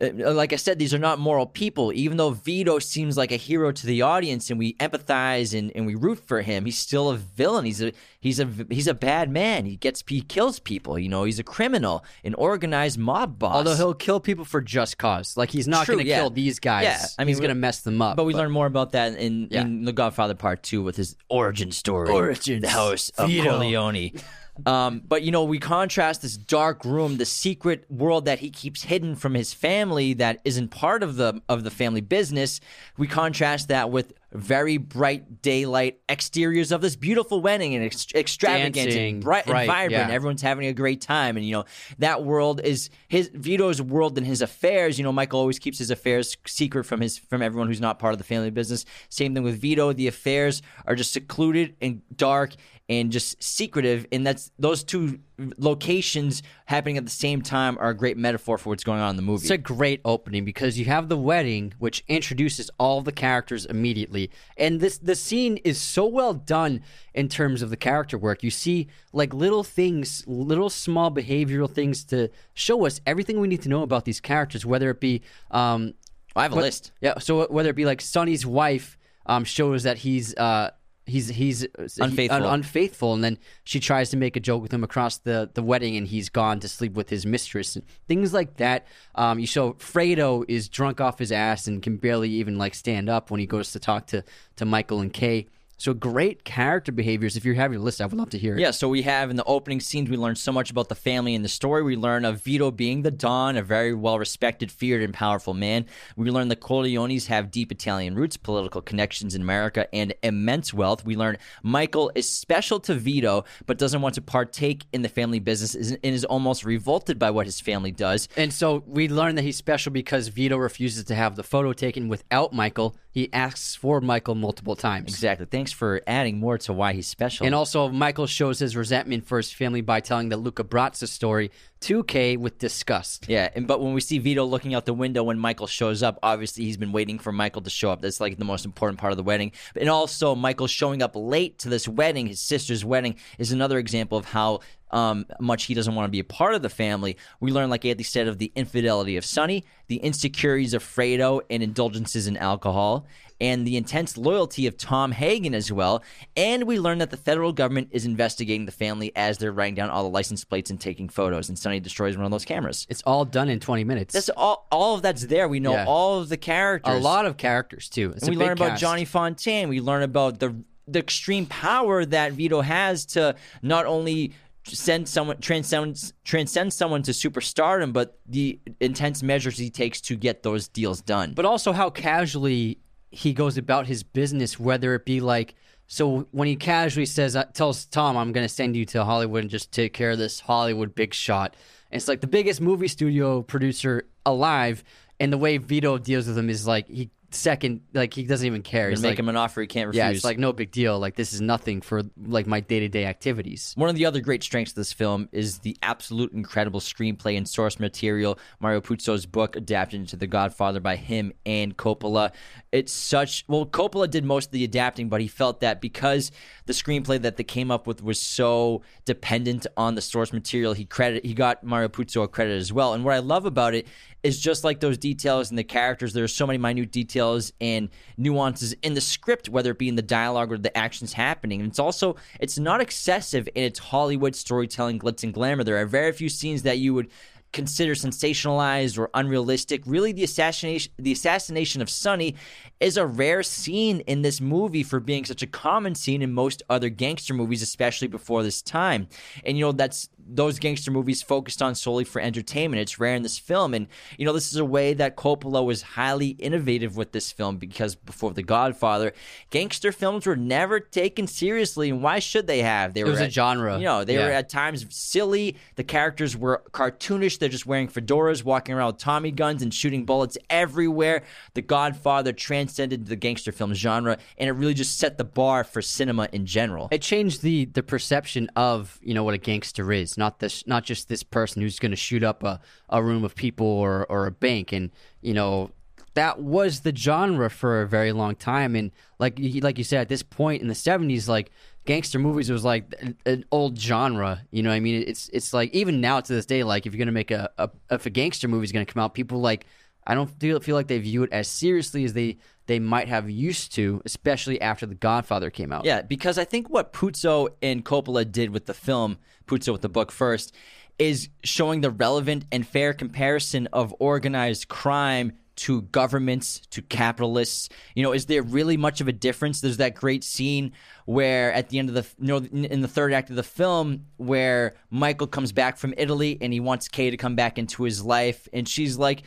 Uh, 0.01 0.33
like 0.33 0.53
I 0.53 0.57
said, 0.57 0.79
these 0.79 0.93
are 0.93 0.99
not 0.99 1.19
moral 1.19 1.47
people. 1.47 1.93
Even 1.93 2.17
though 2.17 2.31
Vito 2.31 2.79
seems 2.79 3.17
like 3.17 3.31
a 3.31 3.37
hero 3.37 3.71
to 3.71 3.87
the 3.87 4.03
audience, 4.03 4.51
and 4.51 4.59
we 4.59 4.75
empathize 4.75 5.57
and, 5.57 5.71
and 5.75 5.87
we 5.87 5.95
root 5.95 6.19
for 6.19 6.43
him, 6.43 6.65
he's 6.65 6.79
still 6.79 7.11
a 7.11 7.17
villain. 7.17 7.65
He's 7.65 7.81
a 7.81 7.93
he's 8.21 8.41
a 8.41 8.49
he's 8.71 8.89
a 8.89 8.95
bad 8.95 9.31
man. 9.31 9.67
He 9.67 9.77
gets 9.77 10.03
he 10.07 10.21
kills 10.21 10.59
people. 10.59 10.99
You 10.99 11.09
know, 11.09 11.25
he's 11.25 11.39
a 11.39 11.45
criminal, 11.45 12.05
an 12.25 12.35
organized 12.35 12.99
mob 12.99 13.39
boss. 13.39 13.55
Although 13.55 13.77
he'll 13.77 13.95
kill 13.95 14.21
people 14.21 14.45
for 14.45 14.61
just 14.61 14.99
cause. 14.99 15.37
Like 15.37 15.51
he's 15.51 15.69
not 15.69 15.87
going 15.87 16.01
to 16.01 16.05
yeah. 16.05 16.21
kill 16.21 16.31
these 16.31 16.59
guys. 16.59 16.85
Yeah, 16.85 17.05
I 17.19 17.23
mean, 17.23 17.29
he's 17.29 17.41
going 17.41 17.51
to 17.51 17.55
mess 17.55 17.83
them 17.83 18.03
up. 18.03 18.17
But 18.17 18.25
we 18.25 18.35
learn 18.35 18.51
more 18.51 18.67
about 18.67 18.93
that 18.93 19.17
in, 19.17 19.49
Yeah. 19.51 19.63
in 19.63 19.85
The 19.85 19.93
Godfather 19.93 20.35
Part 20.35 20.63
Two 20.63 20.83
with 20.83 20.97
his 20.97 21.17
origin 21.29 21.71
story. 21.71 22.11
origin 22.11 22.63
house 22.65 23.11
of 23.11 23.29
Vito. 23.29 23.51
Corleone. 23.51 24.13
um, 24.67 25.03
but 25.07 25.23
you 25.23 25.33
know, 25.33 25.45
we 25.45 25.59
contrast 25.59 26.23
this 26.23 26.37
dark 26.37 26.85
room, 26.85 27.17
the 27.17 27.25
secret 27.25 27.85
world 27.91 28.27
that 28.27 28.39
he 28.39 28.51
keeps 28.51 28.85
hidden 28.85 29.17
from 29.17 29.35
his 29.35 29.53
family 29.53 30.15
that 30.15 30.41
isn't 30.45 30.69
part 30.69 31.03
of 31.03 31.17
the 31.17 31.41
of 31.49 31.65
the 31.65 31.71
family 31.71 32.01
business. 32.01 32.61
We 32.97 33.09
contrast 33.09 33.69
that 33.69 33.91
with 33.91 34.13
very 34.33 34.79
bright 34.79 35.43
daylight 35.43 36.01
exteriors 36.09 36.73
of 36.73 36.81
this 36.81 36.97
beautiful 36.97 37.41
wedding 37.41 37.75
and 37.77 37.85
ex- 37.85 38.09
extravagant 38.15 38.75
Dancing, 38.75 39.15
and 39.15 39.23
bright, 39.25 39.47
and 39.47 39.67
vibrant. 39.67 39.93
yeah. 39.93 40.11
Everyone's 40.11 40.43
having 40.43 40.67
a 40.67 40.73
great 40.73 41.01
time, 41.01 41.37
and 41.37 41.47
you 41.47 41.53
know 41.53 41.65
that 41.99 42.25
world 42.25 42.61
is 42.61 42.91
his 43.09 43.31
Vito's 43.33 43.81
world 43.83 44.19
and 44.19 44.27
his 44.27 44.41
affairs. 44.43 44.99
You 44.99 45.05
know, 45.05 45.13
Michael 45.13 45.41
always 45.41 45.59
keeps 45.59 45.79
his 45.79 45.91
affairs 45.91 46.37
secret 46.47 46.85
from 46.85 47.01
his 47.01 47.19
from 47.19 47.43
everyone 47.43 47.69
who's 47.69 47.81
not 47.81 47.99
part 47.99 48.13
of 48.13 48.19
the 48.19 48.25
family 48.25 48.51
business. 48.51 48.85
Same 49.09 49.35
thing 49.35 49.43
with 49.43 49.61
Vito. 49.61 49.93
The 49.93 50.09
affairs 50.09 50.63
are 50.87 50.95
just 50.95 51.13
secluded 51.13 51.77
and 51.81 52.03
dark 52.17 52.55
and 52.89 53.11
just 53.11 53.43
secretive, 53.43 54.07
and 54.13 54.27
that's 54.27 54.51
those 54.59 54.85
two 54.85 55.19
locations 55.57 56.43
happening 56.67 56.99
at 56.99 57.05
the 57.05 57.11
same 57.11 57.41
time 57.41 57.79
are 57.79 57.89
a 57.89 57.97
great 57.97 58.17
metaphor 58.17 58.59
for 58.59 58.69
what's 58.69 58.85
going 58.85 59.01
on 59.01 59.11
in 59.11 59.17
the 59.17 59.23
movie. 59.23 59.43
It's 59.43 59.51
a 59.51 59.57
great 59.57 60.03
opening 60.05 60.45
because 60.45 60.79
you 60.79 60.85
have 60.85 61.09
the 61.09 61.17
wedding, 61.17 61.73
which 61.79 62.05
introduces 62.09 62.71
all 62.79 63.01
the 63.01 63.11
characters 63.13 63.65
immediately, 63.65 64.31
and 64.59 64.81
this 64.81 64.99
the 64.99 65.15
scene 65.15 65.57
is 65.59 65.81
so 65.81 66.07
well 66.07 66.35
done 66.35 66.83
in 67.15 67.29
terms 67.29 67.63
of 67.63 67.71
the 67.71 67.77
character 67.77 68.19
work. 68.19 68.43
You 68.43 68.51
see 68.51 68.89
like 69.13 69.33
little 69.33 69.65
things, 69.65 70.23
little 70.27 70.69
small 70.69 71.11
behavioral 71.11 71.71
things 71.71 72.05
to 72.07 72.29
show 72.53 72.85
us 72.85 73.01
everything 73.07 73.41
we 73.41 73.49
need 73.49 73.63
to 73.63 73.71
know 73.71 73.83
about 73.83 74.05
these 74.05 74.21
characters, 74.21 74.67
whether 74.67 74.91
it 74.91 75.01
be 75.01 75.23
um, 75.51 75.95
I 76.37 76.43
have 76.43 76.53
a 76.53 76.57
what- 76.57 76.65
list. 76.65 76.93
Yeah, 77.01 77.19
so 77.19 77.47
whether 77.47 77.71
it 77.71 77.77
be 77.77 77.87
like 77.87 78.03
Sonny's 78.03 78.45
wife 78.45 78.99
um, 79.25 79.45
shows 79.45 79.85
that 79.85 79.99
he's 79.99 80.35
uh, 80.37 80.71
he's 81.07 81.29
he's 81.29 81.67
Unfaithful. 81.99 82.47
un- 82.47 82.55
unfaithful, 82.55 83.15
and 83.15 83.23
then 83.23 83.39
she 83.65 83.81
tries 83.81 84.11
to 84.11 84.17
make 84.17 84.37
a 84.37 84.41
joke 84.41 84.63
with 84.63 84.73
him 84.73 84.83
across 84.85 85.19
the, 85.19 85.51
the 85.55 85.63
wedding, 85.63 85.97
and 85.97 86.07
he's 86.09 86.29
gone 86.29 86.61
to 86.61 86.69
sleep 86.69 86.95
with 86.95 87.11
his 87.11 87.27
mistress, 87.27 87.77
and 87.77 87.85
things 88.09 88.33
like 88.33 88.57
that. 88.57 88.87
Um, 89.15 89.39
you 89.39 89.47
show 89.47 89.75
Fredo 89.75 90.45
is 90.49 90.69
drunk 90.69 91.01
off 91.01 91.19
his 91.19 91.33
ass 91.33 91.67
and 91.67 91.83
can 91.83 91.97
barely 91.97 92.31
even 92.31 92.59
like 92.59 92.75
stand 92.75 93.09
up 93.09 93.31
when 93.31 93.41
he 93.41 93.47
goes 93.47 93.73
to 93.73 93.79
talk 93.79 94.07
to 94.09 94.25
to 94.57 94.65
Michael 94.65 95.01
and 95.01 95.13
Kay. 95.13 95.47
So 95.77 95.93
great 95.93 96.45
character 96.45 96.93
behaviors. 96.93 97.37
If 97.37 97.45
you 97.45 97.55
have 97.55 97.73
your 97.73 97.81
list, 97.81 98.01
I 98.01 98.07
would 98.07 98.17
love 98.17 98.31
to 98.31 98.39
hear 98.39 98.55
it. 98.55 98.61
Yeah, 98.61 98.71
so 98.71 98.89
we 98.89 99.03
have 99.03 99.31
in 99.31 99.37
the 99.37 99.45
opening 99.45 99.81
scenes, 99.81 100.09
we 100.09 100.17
learn 100.17 100.37
so 100.37 100.53
much 100.53 100.71
about 100.71 100.89
the 100.89 100.95
family 100.95 101.35
and 101.35 101.45
the 101.45 101.49
story. 101.49 101.83
We 101.83 101.97
learn 101.97 102.25
of 102.25 102.43
Vito 102.43 102.71
being 102.71 103.03
the 103.03 103.11
Don, 103.11 103.57
a 103.57 103.63
very 103.63 103.93
well 103.95 104.19
respected, 104.19 104.71
feared, 104.71 105.03
and 105.03 105.13
powerful 105.13 105.55
man. 105.55 105.87
We 106.17 106.31
learn 106.31 106.49
the 106.49 106.57
Corleones 106.57 107.27
have 107.27 107.51
deep 107.51 107.73
Italian 107.73 108.15
roots, 108.15 108.37
political 108.37 108.81
connections 108.81 109.35
in 109.35 109.43
America, 109.43 109.93
and 109.95 110.15
immense 110.23 110.73
wealth. 110.73 111.05
We 111.05 111.17
learn 111.17 111.39
Michael 111.63 112.11
is 112.15 112.29
special 112.29 112.81
to 112.81 112.95
Vito, 112.95 113.45
but 113.67 113.79
doesn't 113.79 114.01
want 114.01 114.15
to 114.15 114.23
partake 114.23 114.87
in 114.93 115.03
the 115.03 115.09
family 115.09 115.39
business 115.39 115.75
and 115.75 115.99
is 116.03 116.25
almost 116.25 116.65
revolted 116.65 117.19
by 117.19 117.31
what 117.31 117.47
his 117.47 117.61
family 117.61 117.93
does. 117.93 118.29
And 118.37 118.53
so 118.53 118.83
we 118.87 119.09
learn 119.09 119.35
that 119.35 119.43
he's 119.43 119.57
special 119.57 119.93
because 119.93 120.29
Vito 120.29 120.57
refuses 120.57 121.05
to 121.05 121.15
have 121.15 121.37
the 121.37 121.43
photo 121.43 121.73
taken 121.73 122.09
without 122.09 122.53
Michael. 122.53 122.97
He 123.11 123.33
asks 123.33 123.77
for 123.77 124.01
Michael 124.01 124.35
multiple 124.35 124.75
times. 124.75 125.13
Exactly. 125.13 125.47
Thanks 125.65 125.73
for 125.73 126.03
adding 126.07 126.41
more 126.41 126.59
to 126.59 126.75
why 126.75 126.93
he's 126.93 127.07
special. 127.07 127.47
And 127.47 127.55
also, 127.55 127.89
Michael 127.89 128.27
shows 128.27 128.59
his 128.59 128.77
resentment 128.77 129.25
for 129.25 129.39
his 129.39 129.51
family 129.51 129.81
by 129.81 130.01
telling 130.01 130.29
the 130.29 130.37
Luca 130.37 130.63
Brasi 130.63 131.09
story 131.09 131.51
to 131.81 132.05
Kay 132.05 132.37
with 132.37 132.59
disgust. 132.59 133.31
Yeah, 133.31 133.49
and 133.55 133.67
but 133.67 133.81
when 133.81 133.95
we 133.95 134.03
see 134.03 134.19
Vito 134.19 134.45
looking 134.45 134.75
out 134.75 134.85
the 134.85 134.93
window 134.93 135.23
when 135.23 135.39
Michael 135.39 135.67
shows 135.67 136.03
up, 136.03 136.19
obviously 136.23 136.65
he's 136.65 136.77
been 136.77 136.93
waiting 136.93 137.19
for 137.19 137.33
Michael 137.33 137.63
to 137.63 137.71
show 137.71 137.91
up. 137.91 138.03
That's 138.03 138.21
like 138.21 138.37
the 138.37 138.45
most 138.45 138.67
important 138.67 138.99
part 138.99 139.15
of 139.15 139.17
the 139.17 139.23
wedding. 139.23 139.53
And 139.75 139.89
also 139.89 140.35
Michael 140.35 140.67
showing 140.67 141.03
up 141.03 141.13
late 141.15 141.59
to 141.61 141.71
this 141.71 141.89
wedding, 141.89 142.27
his 142.27 142.41
sister's 142.41 142.85
wedding, 142.85 143.17
is 143.39 143.51
another 143.51 143.79
example 143.79 144.19
of 144.19 144.27
how 144.27 144.61
um, 144.91 145.27
much 145.41 145.65
he 145.65 145.75
doesn't 145.75 145.95
want 145.95 146.07
to 146.07 146.11
be 146.11 146.21
a 146.21 146.25
part 146.25 146.55
of 146.55 146.63
the 146.63 146.69
family. 146.69 147.17
We 147.41 147.53
learn, 147.53 147.69
like 147.69 147.85
Anthony 147.85 148.05
said, 148.05 148.29
of 148.29 148.39
the 148.39 148.53
infidelity 148.55 149.17
of 149.17 149.25
Sonny, 149.25 149.65
the 149.89 149.97
insecurities 149.97 150.73
of 150.73 150.85
Fredo, 150.85 151.41
and 151.51 151.63
indulgences 151.63 152.27
in 152.27 152.37
alcohol. 152.37 153.07
And 153.41 153.67
the 153.67 153.77
intense 153.77 154.17
loyalty 154.17 154.67
of 154.67 154.77
Tom 154.77 155.13
Hagen 155.13 155.55
as 155.55 155.71
well. 155.73 156.03
And 156.37 156.65
we 156.65 156.79
learn 156.79 156.99
that 156.99 157.11
the 157.11 157.17
federal 157.17 157.53
government 157.53 157.89
is 157.91 158.05
investigating 158.07 158.65
the 158.65 158.73
family 158.73 159.11
as 159.17 159.39
they're 159.39 159.53
writing 159.53 159.75
down 159.75 159.91
all 159.91 160.05
the 160.05 160.09
license 160.09 160.45
plates 160.45 160.71
and 160.71 160.81
taking 160.81 161.09
photos. 161.09 161.49
And 161.49 161.59
Sonny 161.59 161.81
destroys 161.81 162.17
one 162.17 162.25
of 162.25 162.31
those 162.31 162.45
cameras. 162.45 162.87
It's 162.89 163.03
all 163.03 163.25
done 163.25 163.49
in 163.49 163.59
20 163.61 163.83
minutes. 163.85 164.15
That's 164.15 164.29
all. 164.31 164.67
All 164.71 164.95
of 164.95 165.03
that's 165.03 165.27
there. 165.27 165.49
We 165.49 165.61
know 165.61 165.73
Yeah. 165.73 165.85
all 165.87 166.21
of 166.21 166.29
the 166.29 166.37
characters. 166.37 166.95
a 166.95 166.99
lot 167.01 167.27
of 167.27 167.37
characters, 167.37 167.89
too. 167.89 168.13
It's 168.15 168.23
And 168.27 168.31
we 168.31 168.37
learn 168.43 168.53
about 168.53 168.71
cast. 168.71 168.81
Johnny 168.81 169.05
Fontane. 169.05 169.69
We 169.69 169.81
learn 169.81 170.03
about 170.03 170.39
the 170.39 170.55
the 170.87 170.99
extreme 170.99 171.47
power 171.47 172.05
that 172.05 172.33
Vito 172.33 172.61
has 172.61 173.07
to 173.07 173.35
not 173.63 173.87
only 173.87 174.33
send 174.65 175.09
someone 175.09 175.39
transcend 175.41 176.13
transcend 176.25 176.73
someone 176.73 177.03
to 177.03 177.11
superstardom, 177.11 177.93
but 177.93 178.19
the 178.27 178.59
intense 178.81 179.23
measures 179.23 179.57
he 179.59 179.71
takes 179.71 180.01
to 180.03 180.15
get 180.17 180.43
those 180.43 180.69
deals 180.69 181.01
done. 181.01 181.33
But 181.35 181.47
also 181.47 181.73
how 181.73 181.89
casually 181.91 182.79
he 183.15 183.33
goes 183.33 183.57
about 183.57 183.87
his 183.87 184.03
business, 184.03 184.59
whether 184.59 184.95
it 184.95 185.05
be 185.05 185.21
like. 185.21 185.55
So 185.87 186.27
when 186.31 186.49
he 186.49 186.57
casually 186.57 187.07
says, 187.07 187.37
uh, 187.37 187.45
tells 187.45 187.85
Tom, 187.85 188.17
I'm 188.17 188.33
going 188.33 188.47
to 188.47 188.53
send 188.53 188.75
you 188.75 188.85
to 188.87 189.05
Hollywood 189.05 189.43
and 189.43 189.51
just 189.51 189.71
take 189.71 189.93
care 189.93 190.13
of 190.13 190.19
this 190.19 190.41
Hollywood 190.41 190.95
big 190.95 191.13
shot. 191.13 191.55
And 191.91 191.99
it's 191.99 192.09
like 192.09 192.23
the 192.23 192.27
biggest 192.27 192.61
movie 192.61 192.89
studio 192.89 193.43
producer 193.43 194.05
alive. 194.25 194.83
And 195.21 195.33
the 195.33 195.39
way 195.39 195.59
Vito 195.59 195.99
deals 195.99 196.27
with 196.27 196.37
him 196.37 196.51
is 196.51 196.67
like 196.67 196.89
he 196.89 197.11
second. 197.35 197.83
Like 197.93 198.15
he 198.15 198.25
doesn't 198.25 198.47
even 198.47 198.63
care. 198.63 198.91
He's 198.91 199.03
make 199.03 199.11
like, 199.11 199.19
him 199.19 199.29
an 199.29 199.37
offer 199.37 199.61
he 199.61 199.67
can't 199.67 199.89
refuse. 199.89 199.99
yeah, 199.99 200.11
it's 200.11 200.25
like 200.25 200.39
no 200.39 200.53
big 200.53 200.71
deal. 200.71 200.99
Like 200.99 201.17
this 201.17 201.33
is 201.33 201.41
nothing 201.41 201.81
for 201.81 202.03
like 202.27 202.47
my 202.47 202.61
day 202.61 202.81
to 202.81 202.89
day 202.89 203.07
activities. 203.07 203.73
One 203.77 203.89
of 203.89 203.97
the 203.97 204.07
other 204.07 204.21
great 204.21 204.43
strengths 204.43 204.73
of 204.73 204.77
this 204.77 204.93
film 204.93 205.29
is 205.33 205.59
the 205.59 205.77
absolute 205.83 206.33
incredible 206.33 206.81
screenplay 206.81 207.37
and 207.37 207.49
source 207.49 207.79
material. 207.79 208.39
Mario 208.61 208.81
Puzo's 208.81 209.27
book 209.27 209.57
adapted 209.57 210.01
into 210.01 210.17
The 210.17 210.27
Godfather 210.27 210.81
by 210.81 210.97
him 210.97 211.33
and 211.45 211.77
Coppola. 211.77 212.33
It's 212.73 212.93
such 212.93 213.45
well, 213.49 213.67
Coppola 213.67 214.09
did 214.09 214.25
most 214.25 214.47
of 214.47 214.53
the 214.53 214.65
adapting, 214.65 215.09
but 215.09 215.21
he 215.21 215.29
felt 215.29 215.61
that 215.61 215.81
because 215.81 216.31
the 216.67 216.73
screenplay 216.73 217.21
that 217.23 217.37
they 217.37 217.45
came 217.45 217.71
up 217.71 217.87
with 217.87 218.03
was 218.03 218.21
so 218.21 218.83
dependent 219.05 219.67
on 219.77 219.95
the 219.95 220.01
source 220.01 220.33
material, 220.33 220.73
he 220.73 220.85
credit 220.85 221.25
he 221.25 221.35
got 221.35 221.65
Mario 221.65 221.89
Puzo 221.89 222.23
a 222.23 222.29
credit 222.29 222.59
as 222.59 222.73
well. 222.73 222.95
And 222.95 223.05
what 223.05 223.15
I 223.15 223.19
love 223.19 223.47
about 223.47 223.75
it 223.75 223.87
is 224.25 224.41
just 224.41 224.65
like 224.65 224.81
those 224.81 224.97
details 224.97 225.51
and 225.51 225.59
the 225.59 225.65
characters. 225.65 226.15
There 226.15 226.25
are 226.25 226.29
so 226.29 226.47
many 226.47 226.59
minute 226.59 226.91
details 226.91 227.53
and 227.61 227.91
nuances 228.17 228.73
in 228.83 228.95
the 228.95 229.01
script, 229.01 229.51
whether 229.51 229.71
it 229.71 229.79
be 229.79 229.89
in 229.89 229.97
the 229.97 230.03
dialogue 230.03 230.51
or 230.51 230.59
the 230.59 230.77
actions 230.77 231.13
happening. 231.13 231.61
And 231.61 231.69
it's 231.69 231.79
also 231.79 232.17
it's 232.41 232.59
not 232.59 232.81
excessive 232.81 233.49
in 233.55 233.63
its 233.63 233.79
Hollywood 233.79 234.35
storytelling, 234.35 234.99
glitz 234.99 235.23
and 235.23 235.33
glamour. 235.33 235.63
There 235.63 235.77
are 235.77 235.87
very 235.87 236.11
few 236.11 236.31
scenes 236.31 236.63
that 236.63 236.79
you 236.79 236.95
would 236.95 237.11
consider 237.55 237.95
sensationalized 237.95 238.99
or 238.99 239.09
unrealistic. 239.15 239.83
Really, 239.87 240.13
the 240.13 240.25
assassination 240.25 240.93
the 240.99 241.13
assassination 241.13 241.81
of 241.81 241.89
Sonny 241.89 242.35
is 242.81 242.97
a 242.97 243.07
rare 243.07 243.43
scene 243.43 244.01
in 244.01 244.23
this 244.23 244.41
movie 244.41 244.83
for 244.83 245.01
being 245.01 245.25
such 245.25 245.43
a 245.43 245.47
common 245.47 245.95
scene 245.95 246.21
in 246.21 246.33
most 246.33 246.63
other 246.69 246.89
gangster 246.89 247.33
movies, 247.33 247.63
especially 247.63 248.09
before 248.09 248.43
this 248.43 248.61
time. 248.61 249.07
And 249.45 249.57
you 249.57 249.65
know 249.65 249.73
that's 249.73 250.09
those 250.27 250.59
gangster 250.59 250.91
movies 250.91 251.23
focused 251.23 251.63
on 251.63 251.75
solely 251.75 252.05
for 252.05 252.21
entertainment. 252.21 252.81
It's 252.81 252.99
rare 252.99 253.15
in 253.15 253.23
this 253.23 253.39
film, 253.39 253.75
and 253.75 253.87
you 254.19 254.25
know 254.25 254.33
this 254.33 254.53
is 254.53 254.57
a 254.57 254.65
way 254.65 254.95
that 254.95 255.17
Coppola 255.17 255.65
was 255.65 255.83
highly 255.83 256.29
innovative 256.29 256.97
with 256.97 257.13
this 257.13 257.33
film 257.33 257.57
because 257.57 257.95
before 257.95 258.33
The 258.33 258.43
Godfather, 258.43 259.13
gangster 259.51 259.93
films 259.93 260.27
were 260.27 260.37
never 260.37 260.81
taken 260.81 261.27
seriously, 261.27 261.91
and 261.91 262.03
why 262.03 262.19
should 262.19 262.47
they 262.47 262.63
have? 262.63 262.95
They 262.95 263.01
It 263.01 263.05
were 263.05 263.11
was 263.11 263.21
a 263.21 263.31
genre. 263.31 263.79
You 263.79 263.85
know, 263.85 264.05
they 264.05 264.17
were 264.19 264.31
at 264.31 264.49
times 264.49 264.87
silly. 264.91 265.57
The 265.77 265.85
characters 265.85 266.37
were 266.37 266.63
cartoonish. 266.73 267.39
They're 267.39 267.49
just 267.49 267.67
wearing 267.67 267.89
fedoras, 267.89 268.45
walking 268.45 268.75
around 268.75 268.95
with 268.95 268.99
Tommy 268.99 269.31
guns, 269.31 269.63
and 269.63 269.73
shooting 269.73 270.05
bullets 270.05 270.39
everywhere. 270.51 271.23
The 271.55 271.63
Godfather 271.63 272.33
transcended 272.33 273.07
the 273.07 273.17
gangster 273.17 273.53
film 273.53 273.75
genre, 273.75 274.19
and 274.39 274.49
it 274.49 274.53
really 274.53 274.75
just 274.75 274.99
set 274.99 275.19
the 275.19 275.25
bar 275.25 275.65
for 275.65 275.83
cinema 275.83 276.29
in 276.33 276.47
general. 276.47 276.89
It 276.91 277.03
changed 277.03 277.43
the 277.43 277.67
the 277.67 277.83
perception 277.83 278.51
of 278.57 278.99
you 279.03 279.15
know 279.15 279.25
what 279.25 279.35
a 279.35 279.39
gangster 279.39 279.93
is. 279.93 280.14
Not 280.17 280.39
this, 280.41 280.67
not 280.67 280.85
just 280.85 281.09
this 281.09 281.23
person 281.23 281.63
who's 281.63 281.79
going 281.79 281.91
to 281.91 281.97
shoot 281.97 282.23
up 282.23 282.43
a, 282.43 282.61
a 282.89 283.03
room 283.03 283.25
of 283.25 283.35
people 283.35 283.67
or 283.67 284.07
or 284.09 284.27
a 284.27 284.31
bank, 284.31 284.73
and 284.73 284.91
you 285.21 285.35
know 285.35 285.71
that 286.15 286.41
was 286.41 286.81
the 286.81 286.95
genre 286.95 287.51
for 287.51 287.83
a 287.83 287.89
very 287.89 288.13
long 288.13 288.37
time. 288.37 288.75
And 288.75 288.93
like 289.19 289.39
like 289.63 289.79
you 289.79 289.85
said, 289.85 290.01
at 290.01 290.09
this 290.09 290.23
point 290.23 290.63
in 290.63 290.69
the 290.69 290.75
seventies, 290.75 291.29
like 291.29 291.51
gangster 291.85 292.19
movies 292.19 292.51
was 292.51 292.65
like 292.65 292.95
an, 293.27 293.45
old 293.51 293.79
genre. 293.79 294.43
You 294.51 294.63
know, 294.63 294.71
what 294.71 294.77
I 294.77 294.81
mean, 294.81 295.05
it's 295.07 295.29
it's 295.33 295.53
like 295.53 295.75
even 295.75 296.01
now 296.01 296.21
to 296.21 296.33
this 296.33 296.47
day, 296.47 296.63
like 296.65 296.87
if 296.87 296.95
you're 296.95 296.99
going 296.99 297.07
to 297.07 297.13
make 297.13 297.31
a, 297.31 297.51
a 297.59 297.71
if 297.91 298.07
a 298.07 298.11
gangster 298.11 298.49
movie 298.49 298.65
is 298.65 298.73
going 298.73 298.87
to 298.87 298.93
come 298.93 299.03
out, 299.03 299.15
people 299.15 299.41
like 299.41 299.67
I 300.07 300.15
don't 300.15 300.31
feel 300.41 300.61
feel 300.61 300.77
like 300.77 300.89
they 300.89 300.99
view 300.99 301.23
it 301.25 301.33
as 301.33 301.49
seriously 301.49 302.05
as 302.05 302.13
they 302.13 302.39
they 302.67 302.79
might 302.79 303.09
have 303.09 303.29
used 303.29 303.75
to, 303.75 304.01
especially 304.05 304.61
after 304.61 304.87
The 304.87 304.95
Godfather 304.95 305.51
came 305.51 305.73
out. 305.73 305.85
Yeah, 305.85 306.03
because 306.03 306.39
I 306.39 306.45
think 306.45 306.71
what 306.71 306.93
Puzo 306.93 307.49
and 307.63 307.85
Coppola 307.85 308.31
did 308.31 308.51
with 308.51 308.67
the 308.67 308.75
film, 308.75 309.19
Puzo 309.47 309.73
with 309.73 309.83
the 309.83 309.89
book 309.89 310.11
first, 310.11 310.55
is 310.99 311.29
showing 311.43 311.81
the 311.81 311.91
relevant 311.91 312.47
and 312.53 312.67
fair 312.67 312.95
comparison 312.95 313.67
of 313.73 313.95
organized 313.99 314.69
crime 314.69 315.33
to 315.57 315.83
governments, 315.83 316.63
to 316.71 316.83
capitalists. 316.83 317.69
You 317.95 318.03
know, 318.03 318.13
is 318.13 318.27
there 318.27 318.43
really 318.43 318.77
much 318.77 319.01
of 319.01 319.09
a 319.09 319.13
difference? 319.13 319.61
There's 319.61 319.77
that 319.77 319.95
great 319.95 320.25
scene 320.25 320.73
where 321.05 321.53
at 321.53 321.69
the 321.69 321.79
end 321.79 321.89
of 321.91 321.95
the 321.95 322.07
you 322.19 322.27
know 322.27 322.39
in 322.39 322.81
the 322.81 322.89
third 322.89 323.13
act 323.13 323.31
of 323.31 323.37
the 323.37 323.43
film 323.43 324.07
where 324.17 324.75
Michael 324.91 325.27
comes 325.27 325.53
back 325.53 325.77
from 325.77 325.95
Italy 325.97 326.39
and 326.41 326.53
he 326.53 326.61
wants 326.61 326.89
Kay 326.89 327.11
to 327.11 327.17
come 327.17 327.37
back 327.37 327.59
into 327.59 327.85
his 327.85 328.03
life 328.03 328.49
and 328.53 328.69
she's 328.69 328.97
like 328.97 329.23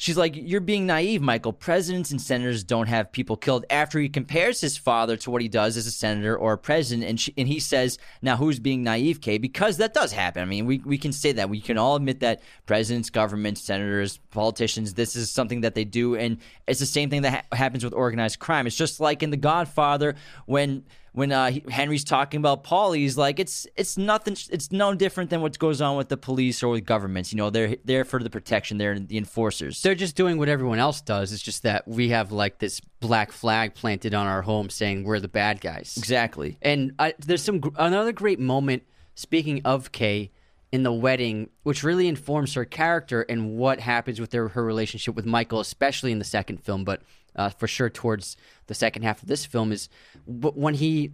She's 0.00 0.16
like, 0.16 0.32
You're 0.34 0.62
being 0.62 0.86
naive, 0.86 1.20
Michael. 1.20 1.52
Presidents 1.52 2.10
and 2.10 2.18
senators 2.18 2.64
don't 2.64 2.86
have 2.88 3.12
people 3.12 3.36
killed. 3.36 3.66
After 3.68 3.98
he 3.98 4.08
compares 4.08 4.58
his 4.58 4.78
father 4.78 5.14
to 5.18 5.30
what 5.30 5.42
he 5.42 5.48
does 5.48 5.76
as 5.76 5.86
a 5.86 5.90
senator 5.90 6.34
or 6.34 6.54
a 6.54 6.58
president, 6.58 7.06
and, 7.06 7.20
she, 7.20 7.34
and 7.36 7.46
he 7.46 7.60
says, 7.60 7.98
Now 8.22 8.38
who's 8.38 8.58
being 8.58 8.82
naive, 8.82 9.20
Kay? 9.20 9.36
Because 9.36 9.76
that 9.76 9.92
does 9.92 10.12
happen. 10.12 10.40
I 10.40 10.46
mean, 10.46 10.64
we, 10.64 10.78
we 10.78 10.96
can 10.96 11.12
say 11.12 11.32
that. 11.32 11.50
We 11.50 11.60
can 11.60 11.76
all 11.76 11.96
admit 11.96 12.20
that 12.20 12.40
presidents, 12.64 13.10
governments, 13.10 13.60
senators, 13.60 14.16
politicians, 14.30 14.94
this 14.94 15.16
is 15.16 15.30
something 15.30 15.60
that 15.60 15.74
they 15.74 15.84
do. 15.84 16.16
And 16.16 16.38
it's 16.66 16.80
the 16.80 16.86
same 16.86 17.10
thing 17.10 17.20
that 17.20 17.44
ha- 17.50 17.56
happens 17.56 17.84
with 17.84 17.92
organized 17.92 18.38
crime. 18.38 18.66
It's 18.66 18.76
just 18.76 19.00
like 19.00 19.22
in 19.22 19.28
The 19.28 19.36
Godfather 19.36 20.14
when 20.46 20.84
when 21.12 21.32
uh, 21.32 21.52
Henry's 21.68 22.04
talking 22.04 22.38
about 22.38 22.62
Paul, 22.62 22.92
he's 22.92 23.16
like, 23.16 23.40
it's 23.40 23.66
it's 23.76 23.96
nothing, 23.96 24.36
it's 24.50 24.70
no 24.70 24.94
different 24.94 25.30
than 25.30 25.40
what 25.40 25.58
goes 25.58 25.80
on 25.80 25.96
with 25.96 26.08
the 26.08 26.16
police 26.16 26.62
or 26.62 26.68
with 26.68 26.84
governments. 26.84 27.32
You 27.32 27.38
know, 27.38 27.50
they're 27.50 27.76
there 27.84 28.04
for 28.04 28.22
the 28.22 28.30
protection, 28.30 28.78
they're 28.78 28.98
the 28.98 29.18
enforcers. 29.18 29.82
they're 29.82 29.94
just 29.94 30.16
doing 30.16 30.38
what 30.38 30.48
everyone 30.48 30.78
else 30.78 31.00
does. 31.00 31.32
It's 31.32 31.42
just 31.42 31.62
that 31.64 31.86
we 31.88 32.10
have 32.10 32.32
like 32.32 32.58
this 32.58 32.80
black 33.00 33.32
flag 33.32 33.74
planted 33.74 34.14
on 34.14 34.26
our 34.26 34.42
home 34.42 34.70
saying 34.70 35.04
we're 35.04 35.20
the 35.20 35.28
bad 35.28 35.60
guys. 35.60 35.94
exactly. 35.96 36.58
And 36.62 36.92
I, 36.98 37.14
there's 37.18 37.42
some 37.42 37.60
another 37.76 38.12
great 38.12 38.38
moment. 38.40 38.84
Speaking 39.14 39.60
of 39.64 39.92
Kay 39.92 40.30
in 40.72 40.82
the 40.82 40.92
wedding, 40.92 41.50
which 41.64 41.82
really 41.82 42.06
informs 42.06 42.54
her 42.54 42.64
character 42.64 43.22
and 43.22 43.56
what 43.56 43.80
happens 43.80 44.20
with 44.20 44.30
their, 44.30 44.48
her 44.48 44.64
relationship 44.64 45.14
with 45.14 45.26
Michael, 45.26 45.60
especially 45.60 46.12
in 46.12 46.18
the 46.18 46.24
second 46.24 46.62
film, 46.62 46.84
but 46.84 47.02
uh, 47.36 47.50
for 47.50 47.66
sure 47.66 47.90
towards 47.90 48.36
the 48.66 48.74
second 48.74 49.02
half 49.02 49.22
of 49.22 49.28
this 49.28 49.46
film 49.46 49.72
is 49.72 49.88
when 50.26 50.74
he 50.74 51.12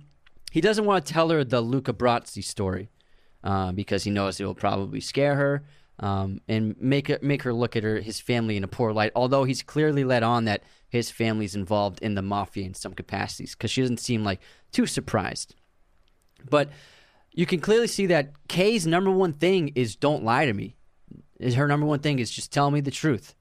he 0.50 0.60
doesn't 0.60 0.84
want 0.84 1.04
to 1.04 1.12
tell 1.12 1.28
her 1.30 1.44
the 1.44 1.60
Luca 1.60 1.92
Brasi 1.92 2.42
story 2.42 2.88
uh, 3.44 3.72
because 3.72 4.04
he 4.04 4.10
knows 4.10 4.40
it 4.40 4.44
will 4.44 4.54
probably 4.54 5.00
scare 5.00 5.34
her 5.34 5.64
um, 5.98 6.40
and 6.48 6.76
make 6.80 7.08
her, 7.08 7.18
make 7.22 7.42
her 7.42 7.52
look 7.52 7.76
at 7.76 7.84
her 7.84 8.00
his 8.00 8.20
family 8.20 8.56
in 8.56 8.64
a 8.64 8.68
poor 8.68 8.92
light. 8.92 9.12
Although 9.14 9.44
he's 9.44 9.62
clearly 9.62 10.04
let 10.04 10.22
on 10.22 10.44
that 10.46 10.62
his 10.88 11.10
family's 11.10 11.54
involved 11.54 12.00
in 12.00 12.14
the 12.14 12.22
mafia 12.22 12.64
in 12.64 12.74
some 12.74 12.94
capacities 12.94 13.54
because 13.54 13.70
she 13.70 13.82
doesn't 13.82 14.00
seem 14.00 14.24
like 14.24 14.40
too 14.72 14.86
surprised. 14.86 15.54
But 16.48 16.70
you 17.32 17.46
can 17.46 17.60
clearly 17.60 17.86
see 17.86 18.06
that 18.06 18.32
Kay's 18.48 18.86
number 18.86 19.10
one 19.10 19.34
thing 19.34 19.68
is 19.74 19.94
don't 19.94 20.24
lie 20.24 20.46
to 20.46 20.52
me. 20.52 20.74
Is 21.38 21.54
her 21.54 21.68
number 21.68 21.86
one 21.86 22.00
thing 22.00 22.18
is 22.18 22.30
just 22.30 22.52
tell 22.52 22.70
me 22.70 22.80
the 22.80 22.90
truth. 22.90 23.35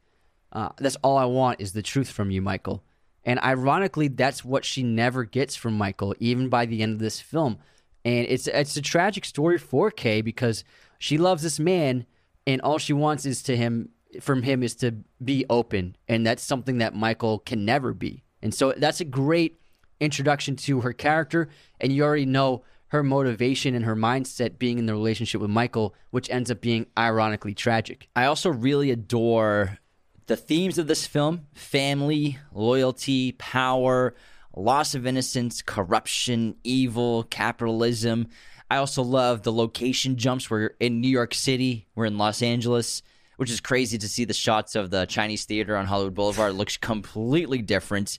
Uh, 0.55 0.69
that's 0.77 0.95
all 1.03 1.17
I 1.17 1.25
want 1.25 1.59
is 1.59 1.73
the 1.73 1.81
truth 1.81 2.09
from 2.09 2.31
you, 2.31 2.41
Michael. 2.41 2.81
And 3.25 3.39
ironically, 3.41 4.07
that's 4.07 4.45
what 4.45 4.63
she 4.63 4.83
never 4.83 5.25
gets 5.25 5.55
from 5.55 5.77
Michael, 5.77 6.15
even 6.19 6.47
by 6.47 6.65
the 6.65 6.81
end 6.81 6.93
of 6.93 6.99
this 6.99 7.19
film. 7.19 7.57
And 8.05 8.25
it's 8.29 8.47
it's 8.47 8.77
a 8.77 8.81
tragic 8.81 9.25
story 9.25 9.57
for 9.57 9.91
Kay 9.91 10.21
because 10.21 10.63
she 10.97 11.17
loves 11.17 11.43
this 11.43 11.59
man, 11.59 12.05
and 12.47 12.61
all 12.61 12.77
she 12.77 12.93
wants 12.93 13.25
is 13.25 13.43
to 13.43 13.57
him 13.57 13.89
from 14.21 14.43
him 14.43 14.63
is 14.63 14.75
to 14.75 14.95
be 15.21 15.45
open, 15.49 15.97
and 16.07 16.25
that's 16.25 16.43
something 16.43 16.77
that 16.77 16.95
Michael 16.95 17.39
can 17.39 17.65
never 17.65 17.93
be. 17.93 18.23
And 18.41 18.53
so 18.53 18.73
that's 18.77 19.01
a 19.01 19.05
great 19.05 19.59
introduction 19.99 20.55
to 20.57 20.81
her 20.81 20.93
character, 20.93 21.49
and 21.81 21.91
you 21.91 22.03
already 22.03 22.27
know 22.27 22.63
her 22.89 23.03
motivation 23.03 23.75
and 23.75 23.83
her 23.83 23.95
mindset 23.95 24.59
being 24.59 24.77
in 24.77 24.85
the 24.85 24.93
relationship 24.93 25.41
with 25.41 25.49
Michael, 25.49 25.95
which 26.11 26.29
ends 26.29 26.51
up 26.51 26.61
being 26.61 26.85
ironically 26.97 27.55
tragic. 27.55 28.07
I 28.15 28.25
also 28.25 28.51
really 28.51 28.91
adore 28.91 29.79
the 30.27 30.35
themes 30.35 30.77
of 30.77 30.87
this 30.87 31.05
film 31.05 31.47
family, 31.53 32.39
loyalty, 32.53 33.33
power, 33.33 34.15
loss 34.55 34.95
of 34.95 35.05
innocence, 35.05 35.61
corruption, 35.61 36.55
evil, 36.63 37.23
capitalism. 37.23 38.27
I 38.69 38.77
also 38.77 39.03
love 39.03 39.43
the 39.43 39.53
location 39.53 40.17
jumps. 40.17 40.49
We're 40.49 40.71
in 40.79 41.01
New 41.01 41.09
York 41.09 41.33
City, 41.33 41.87
we're 41.95 42.05
in 42.05 42.17
Los 42.17 42.41
Angeles, 42.41 43.03
which 43.37 43.51
is 43.51 43.61
crazy 43.61 43.97
to 43.97 44.07
see 44.07 44.25
the 44.25 44.33
shots 44.33 44.75
of 44.75 44.89
the 44.89 45.05
Chinese 45.05 45.45
theater 45.45 45.75
on 45.77 45.85
Hollywood 45.85 46.15
Boulevard. 46.15 46.51
It 46.51 46.55
looks 46.55 46.77
completely 46.77 47.61
different. 47.61 48.17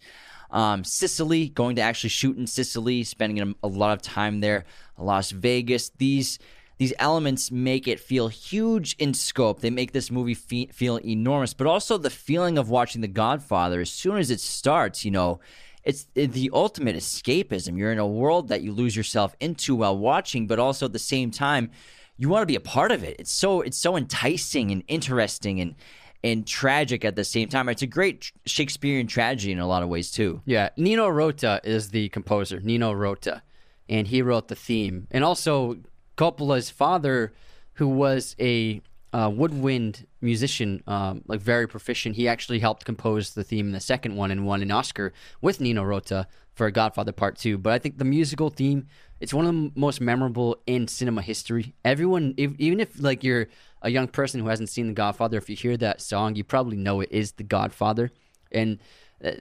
Um, 0.50 0.84
Sicily, 0.84 1.48
going 1.48 1.76
to 1.76 1.82
actually 1.82 2.10
shoot 2.10 2.36
in 2.36 2.46
Sicily, 2.46 3.02
spending 3.02 3.54
a, 3.62 3.66
a 3.66 3.68
lot 3.68 3.92
of 3.92 4.02
time 4.02 4.40
there. 4.40 4.64
Las 4.96 5.32
Vegas. 5.32 5.90
These 5.90 6.38
these 6.78 6.92
elements 6.98 7.50
make 7.50 7.88
it 7.88 7.98
feel 7.98 8.28
huge 8.28 8.96
in 8.98 9.14
scope. 9.14 9.60
They 9.60 9.70
make 9.70 9.92
this 9.92 10.10
movie 10.10 10.34
fe- 10.34 10.66
feel 10.66 10.98
enormous, 10.98 11.54
but 11.54 11.66
also 11.66 11.96
the 11.96 12.10
feeling 12.10 12.58
of 12.58 12.68
watching 12.68 13.00
The 13.00 13.08
Godfather. 13.08 13.80
As 13.80 13.90
soon 13.90 14.18
as 14.18 14.30
it 14.30 14.40
starts, 14.40 15.04
you 15.04 15.10
know, 15.10 15.40
it's 15.84 16.06
the 16.14 16.50
ultimate 16.52 16.96
escapism. 16.96 17.78
You're 17.78 17.92
in 17.92 17.98
a 17.98 18.06
world 18.06 18.48
that 18.48 18.62
you 18.62 18.72
lose 18.72 18.96
yourself 18.96 19.36
into 19.40 19.76
while 19.76 19.96
watching, 19.96 20.46
but 20.46 20.58
also 20.58 20.86
at 20.86 20.92
the 20.92 20.98
same 20.98 21.30
time, 21.30 21.70
you 22.18 22.28
want 22.28 22.42
to 22.42 22.46
be 22.46 22.56
a 22.56 22.60
part 22.60 22.92
of 22.92 23.04
it. 23.04 23.16
It's 23.18 23.32
so 23.32 23.60
it's 23.60 23.78
so 23.78 23.96
enticing 23.96 24.70
and 24.70 24.82
interesting 24.88 25.60
and 25.60 25.76
and 26.24 26.46
tragic 26.46 27.04
at 27.04 27.14
the 27.14 27.24
same 27.24 27.48
time. 27.48 27.68
It's 27.68 27.82
a 27.82 27.86
great 27.86 28.32
Shakespearean 28.46 29.06
tragedy 29.06 29.52
in 29.52 29.60
a 29.60 29.66
lot 29.66 29.82
of 29.82 29.88
ways 29.88 30.10
too. 30.10 30.42
Yeah, 30.44 30.70
Nino 30.76 31.08
Rota 31.08 31.60
is 31.62 31.90
the 31.90 32.08
composer, 32.08 32.58
Nino 32.60 32.92
Rota, 32.92 33.42
and 33.88 34.08
he 34.08 34.22
wrote 34.22 34.48
the 34.48 34.56
theme. 34.56 35.06
And 35.12 35.22
also 35.22 35.76
Coppola's 36.16 36.70
father, 36.70 37.32
who 37.74 37.88
was 37.88 38.34
a 38.40 38.80
uh, 39.12 39.30
woodwind 39.32 40.06
musician, 40.20 40.82
um, 40.86 41.22
like 41.26 41.40
very 41.40 41.66
proficient. 41.66 42.16
He 42.16 42.28
actually 42.28 42.58
helped 42.58 42.84
compose 42.84 43.34
the 43.34 43.44
theme 43.44 43.66
in 43.66 43.72
the 43.72 43.80
second 43.80 44.16
one 44.16 44.30
and 44.30 44.46
won 44.46 44.62
an 44.62 44.70
Oscar 44.70 45.12
with 45.40 45.60
Nino 45.60 45.82
Rota 45.82 46.26
for 46.52 46.70
Godfather 46.70 47.12
Part 47.12 47.36
Two. 47.36 47.58
But 47.58 47.72
I 47.72 47.78
think 47.78 47.98
the 47.98 48.04
musical 48.04 48.50
theme 48.50 48.86
it's 49.20 49.32
one 49.32 49.46
of 49.46 49.54
the 49.54 49.72
most 49.74 50.00
memorable 50.00 50.58
in 50.66 50.88
cinema 50.88 51.22
history. 51.22 51.74
Everyone, 51.84 52.34
if, 52.36 52.52
even 52.58 52.80
if 52.80 53.00
like 53.00 53.24
you're 53.24 53.48
a 53.82 53.90
young 53.90 54.08
person 54.08 54.40
who 54.40 54.48
hasn't 54.48 54.68
seen 54.68 54.88
The 54.88 54.92
Godfather, 54.92 55.38
if 55.38 55.48
you 55.48 55.56
hear 55.56 55.76
that 55.78 56.00
song, 56.00 56.34
you 56.36 56.44
probably 56.44 56.76
know 56.76 57.00
it 57.00 57.08
is 57.10 57.32
The 57.32 57.42
Godfather. 57.42 58.10
And 58.52 58.78
uh, 59.24 59.32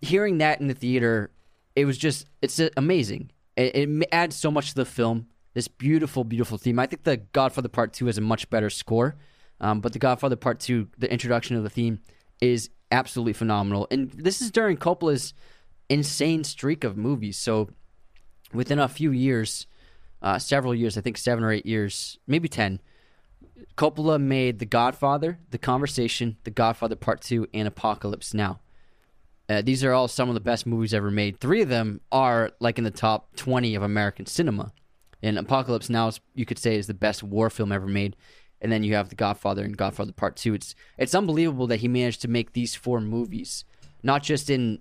hearing 0.00 0.38
that 0.38 0.60
in 0.60 0.66
the 0.66 0.74
theater, 0.74 1.30
it 1.76 1.84
was 1.84 1.96
just 1.96 2.26
it's 2.42 2.60
amazing. 2.76 3.30
It, 3.56 3.88
it 3.88 4.08
adds 4.10 4.36
so 4.36 4.50
much 4.50 4.70
to 4.70 4.74
the 4.74 4.84
film. 4.84 5.28
This 5.52 5.68
beautiful, 5.68 6.24
beautiful 6.24 6.58
theme. 6.58 6.78
I 6.78 6.86
think 6.86 7.02
The 7.04 7.18
Godfather 7.18 7.68
Part 7.68 7.92
Two 7.92 8.06
has 8.06 8.18
a 8.18 8.20
much 8.20 8.48
better 8.50 8.70
score, 8.70 9.16
um, 9.60 9.80
but 9.80 9.92
The 9.92 9.98
Godfather 9.98 10.36
Part 10.36 10.60
Two, 10.60 10.88
the 10.96 11.10
introduction 11.10 11.56
of 11.56 11.62
the 11.62 11.70
theme, 11.70 12.00
is 12.40 12.70
absolutely 12.90 13.32
phenomenal. 13.32 13.86
And 13.90 14.10
this 14.12 14.40
is 14.40 14.50
during 14.50 14.76
Coppola's 14.76 15.34
insane 15.88 16.44
streak 16.44 16.84
of 16.84 16.96
movies. 16.96 17.36
So 17.36 17.70
within 18.52 18.78
a 18.78 18.88
few 18.88 19.10
years, 19.10 19.66
uh, 20.22 20.38
several 20.38 20.74
years, 20.74 20.96
I 20.96 21.00
think 21.00 21.18
seven 21.18 21.42
or 21.42 21.50
eight 21.50 21.66
years, 21.66 22.18
maybe 22.26 22.48
ten, 22.48 22.80
Coppola 23.76 24.20
made 24.20 24.58
The 24.58 24.66
Godfather, 24.66 25.38
The 25.50 25.58
Conversation, 25.58 26.36
The 26.44 26.50
Godfather 26.50 26.96
Part 26.96 27.22
Two, 27.22 27.48
and 27.52 27.66
Apocalypse 27.66 28.34
Now. 28.34 28.60
Uh, 29.48 29.62
these 29.62 29.82
are 29.82 29.92
all 29.92 30.06
some 30.06 30.28
of 30.28 30.34
the 30.34 30.40
best 30.40 30.64
movies 30.64 30.94
ever 30.94 31.10
made. 31.10 31.40
Three 31.40 31.60
of 31.60 31.68
them 31.68 32.00
are 32.12 32.52
like 32.60 32.78
in 32.78 32.84
the 32.84 32.90
top 32.90 33.34
twenty 33.34 33.74
of 33.74 33.82
American 33.82 34.26
cinema, 34.26 34.72
and 35.22 35.38
Apocalypse 35.38 35.90
Now, 35.90 36.10
you 36.34 36.46
could 36.46 36.58
say, 36.58 36.76
is 36.76 36.86
the 36.86 36.94
best 36.94 37.22
war 37.22 37.50
film 37.50 37.72
ever 37.72 37.86
made. 37.86 38.16
And 38.60 38.70
then 38.70 38.82
you 38.84 38.94
have 38.94 39.08
The 39.08 39.14
Godfather 39.14 39.64
and 39.64 39.76
Godfather 39.76 40.12
Part 40.12 40.36
Two. 40.36 40.52
It's 40.52 40.74
it's 40.98 41.14
unbelievable 41.14 41.66
that 41.68 41.80
he 41.80 41.88
managed 41.88 42.20
to 42.22 42.28
make 42.28 42.52
these 42.52 42.74
four 42.74 43.00
movies, 43.00 43.64
not 44.02 44.22
just 44.22 44.50
in 44.50 44.80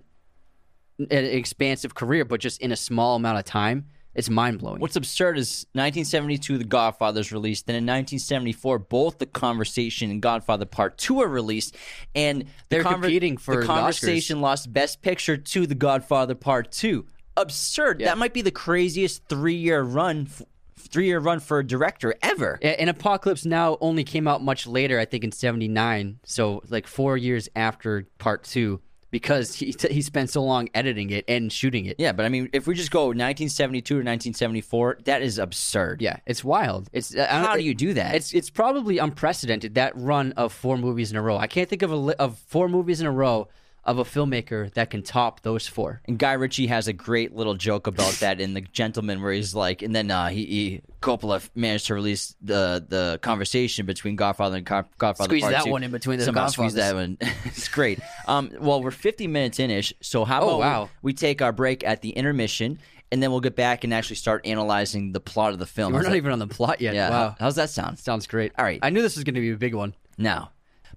an 1.00 1.08
expansive 1.12 1.96
career, 1.96 2.26
but 2.26 2.42
just 2.42 2.62
in 2.62 2.74
a 2.74 2.76
small 2.76 3.16
amount 3.16 3.40
of 3.40 3.46
time, 3.46 3.86
it's 4.16 4.30
mind 4.30 4.60
blowing. 4.60 4.82
What's 4.82 4.96
absurd 4.96 5.38
is 5.38 5.66
1972, 5.74 6.58
The 6.58 6.64
Godfather's 6.66 7.32
released. 7.32 7.68
Then 7.68 7.76
in 7.76 7.84
1974, 7.84 8.80
both 8.80 9.20
The 9.20 9.26
Conversation 9.26 10.10
and 10.12 10.22
Godfather 10.22 10.66
Part 10.66 10.98
Two 10.98 11.22
are 11.22 11.28
released, 11.28 11.76
and 12.16 12.46
They're 12.70 12.84
the 12.84 12.90
conver- 12.90 13.02
competing 13.04 13.38
for 13.38 13.56
The 13.56 13.62
the 13.62 13.68
Conversation 13.68 14.42
lost 14.42 14.74
Best 14.74 15.02
Picture 15.02 15.38
to 15.38 15.68
The 15.68 15.76
Godfather 15.76 16.36
Part 16.36 16.72
Two. 16.72 17.06
Absurd. 17.42 18.02
Yeah. 18.02 18.08
That 18.08 18.18
might 18.18 18.34
be 18.34 18.42
the 18.42 18.52
craziest 18.52 19.26
three-year 19.28 19.82
run, 19.82 20.28
f- 20.30 20.42
three-year 20.78 21.20
run 21.20 21.40
for 21.40 21.60
a 21.60 21.66
director 21.66 22.16
ever. 22.22 22.60
And 22.62 22.90
Apocalypse 22.90 23.46
Now 23.46 23.78
only 23.82 24.04
came 24.04 24.28
out 24.28 24.44
much 24.44 24.68
later, 24.68 25.00
I 25.00 25.06
think 25.06 25.24
in 25.24 25.32
'79, 25.32 26.20
so 26.24 26.62
like 26.70 26.88
four 26.88 27.18
years 27.18 27.50
after 27.56 28.08
Part 28.18 28.44
Two, 28.44 28.82
because 29.12 29.56
he 29.56 29.74
he 29.90 30.02
spent 30.02 30.30
so 30.30 30.44
long 30.44 30.70
editing 30.74 31.10
it 31.12 31.26
and 31.28 31.52
shooting 31.52 31.86
it. 31.86 31.96
Yeah, 32.00 32.12
but 32.12 32.26
I 32.26 32.30
mean, 32.30 32.50
if 32.54 32.68
we 32.68 32.76
just 32.76 32.92
go 32.92 33.06
1972 33.08 33.82
to 33.88 33.96
1974, 33.98 35.00
that 35.06 35.22
is 35.22 35.38
absurd. 35.38 36.02
Yeah, 36.02 36.18
it's 36.26 36.44
wild. 36.44 36.90
It's 36.94 37.16
How 37.18 37.56
do 37.56 37.64
you 37.64 37.74
do 37.76 37.94
that? 37.94 38.16
It's 38.16 38.34
it's 38.34 38.50
probably 38.50 38.98
unprecedented 38.98 39.76
that 39.76 39.96
run 39.96 40.34
of 40.34 40.54
four 40.54 40.78
movies 40.78 41.12
in 41.12 41.18
a 41.18 41.22
row. 41.22 41.38
I 41.38 41.48
can't 41.48 41.70
think 41.70 41.82
of 41.82 41.92
a 41.92 41.96
li- 41.96 42.16
of 42.20 42.38
four 42.38 42.68
movies 42.70 43.02
in 43.02 43.08
a 43.08 43.12
row 43.12 43.48
of 43.90 43.98
a 43.98 44.04
filmmaker 44.04 44.72
that 44.76 44.90
can 44.92 45.02
top 45.04 45.42
those 45.42 45.68
four. 45.68 46.02
And 46.06 46.18
Guy 46.20 46.34
Ritchie 46.34 46.68
has 46.68 46.88
a 46.88 46.94
great 46.94 47.36
little 47.36 47.56
joke 47.56 47.88
about 47.88 48.14
that 48.20 48.40
in 48.40 48.54
The 48.54 48.62
Gentlemen, 48.62 49.22
where 49.22 49.34
he's 49.34 49.56
like, 49.56 49.82
and 49.82 49.96
then 49.96 50.12
uh, 50.12 50.28
he, 50.30 50.46
he 50.46 50.82
Coppola 51.02 51.50
managed 51.56 51.88
to 51.88 51.96
release 51.96 52.36
the 52.42 52.86
the 52.88 53.20
conversation 53.22 53.86
between 53.86 54.16
Godfather 54.16 54.58
and 54.58 54.66
God- 54.66 54.88
Godfather. 54.98 55.28
Squeeze 55.30 55.42
Part 55.42 55.54
that 55.54 55.64
Two. 55.66 55.72
one 55.72 55.84
in 55.84 55.92
between 55.92 56.20
the 56.20 56.26
Somehow 56.26 56.48
squeeze 56.48 56.76
that 56.76 56.94
one. 56.96 57.18
it's 57.46 57.68
great. 57.68 58.00
Um, 58.28 58.52
well, 58.60 58.82
we're 58.84 58.92
50 58.92 59.28
minutes 59.28 59.60
in 59.60 59.72
ish, 59.72 59.94
so 60.02 60.24
how 60.26 60.42
Oh, 60.42 60.48
about 60.48 60.60
wow. 60.60 60.90
we 61.02 61.14
take 61.14 61.42
our 61.42 61.52
break 61.52 61.84
at 61.84 62.02
the 62.02 62.12
intermission, 62.12 62.80
and 63.12 63.24
then 63.24 63.32
we'll 63.32 63.40
get 63.40 63.56
back 63.56 63.84
and 63.84 63.94
actually 63.94 64.18
start 64.18 64.46
analyzing 64.46 65.14
the 65.14 65.20
plot 65.20 65.54
of 65.54 65.58
the 65.60 65.66
film. 65.66 65.94
We're 65.94 66.00
How's 66.00 66.06
not 66.06 66.12
that- 66.12 66.18
even 66.18 66.32
on 66.32 66.40
the 66.40 66.48
plot 66.48 66.80
yet. 66.80 66.94
Yeah. 66.94 67.10
Wow. 67.10 67.30
how- 67.30 67.36
how's 67.40 67.56
that 67.56 67.70
sound? 67.72 67.98
Sounds 67.98 68.28
great. 68.28 68.52
All 68.58 68.64
right. 68.66 68.80
I 68.84 68.92
knew 68.92 69.02
this 69.02 69.16
was 69.16 69.24
going 69.24 69.36
to 69.36 69.42
be 69.42 69.50
a 69.52 69.58
big 69.58 69.74
one. 69.74 69.96
now. 70.18 70.52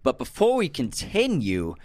But 0.04 0.18
before 0.18 0.56
we 0.56 0.68
continue, 0.68 1.76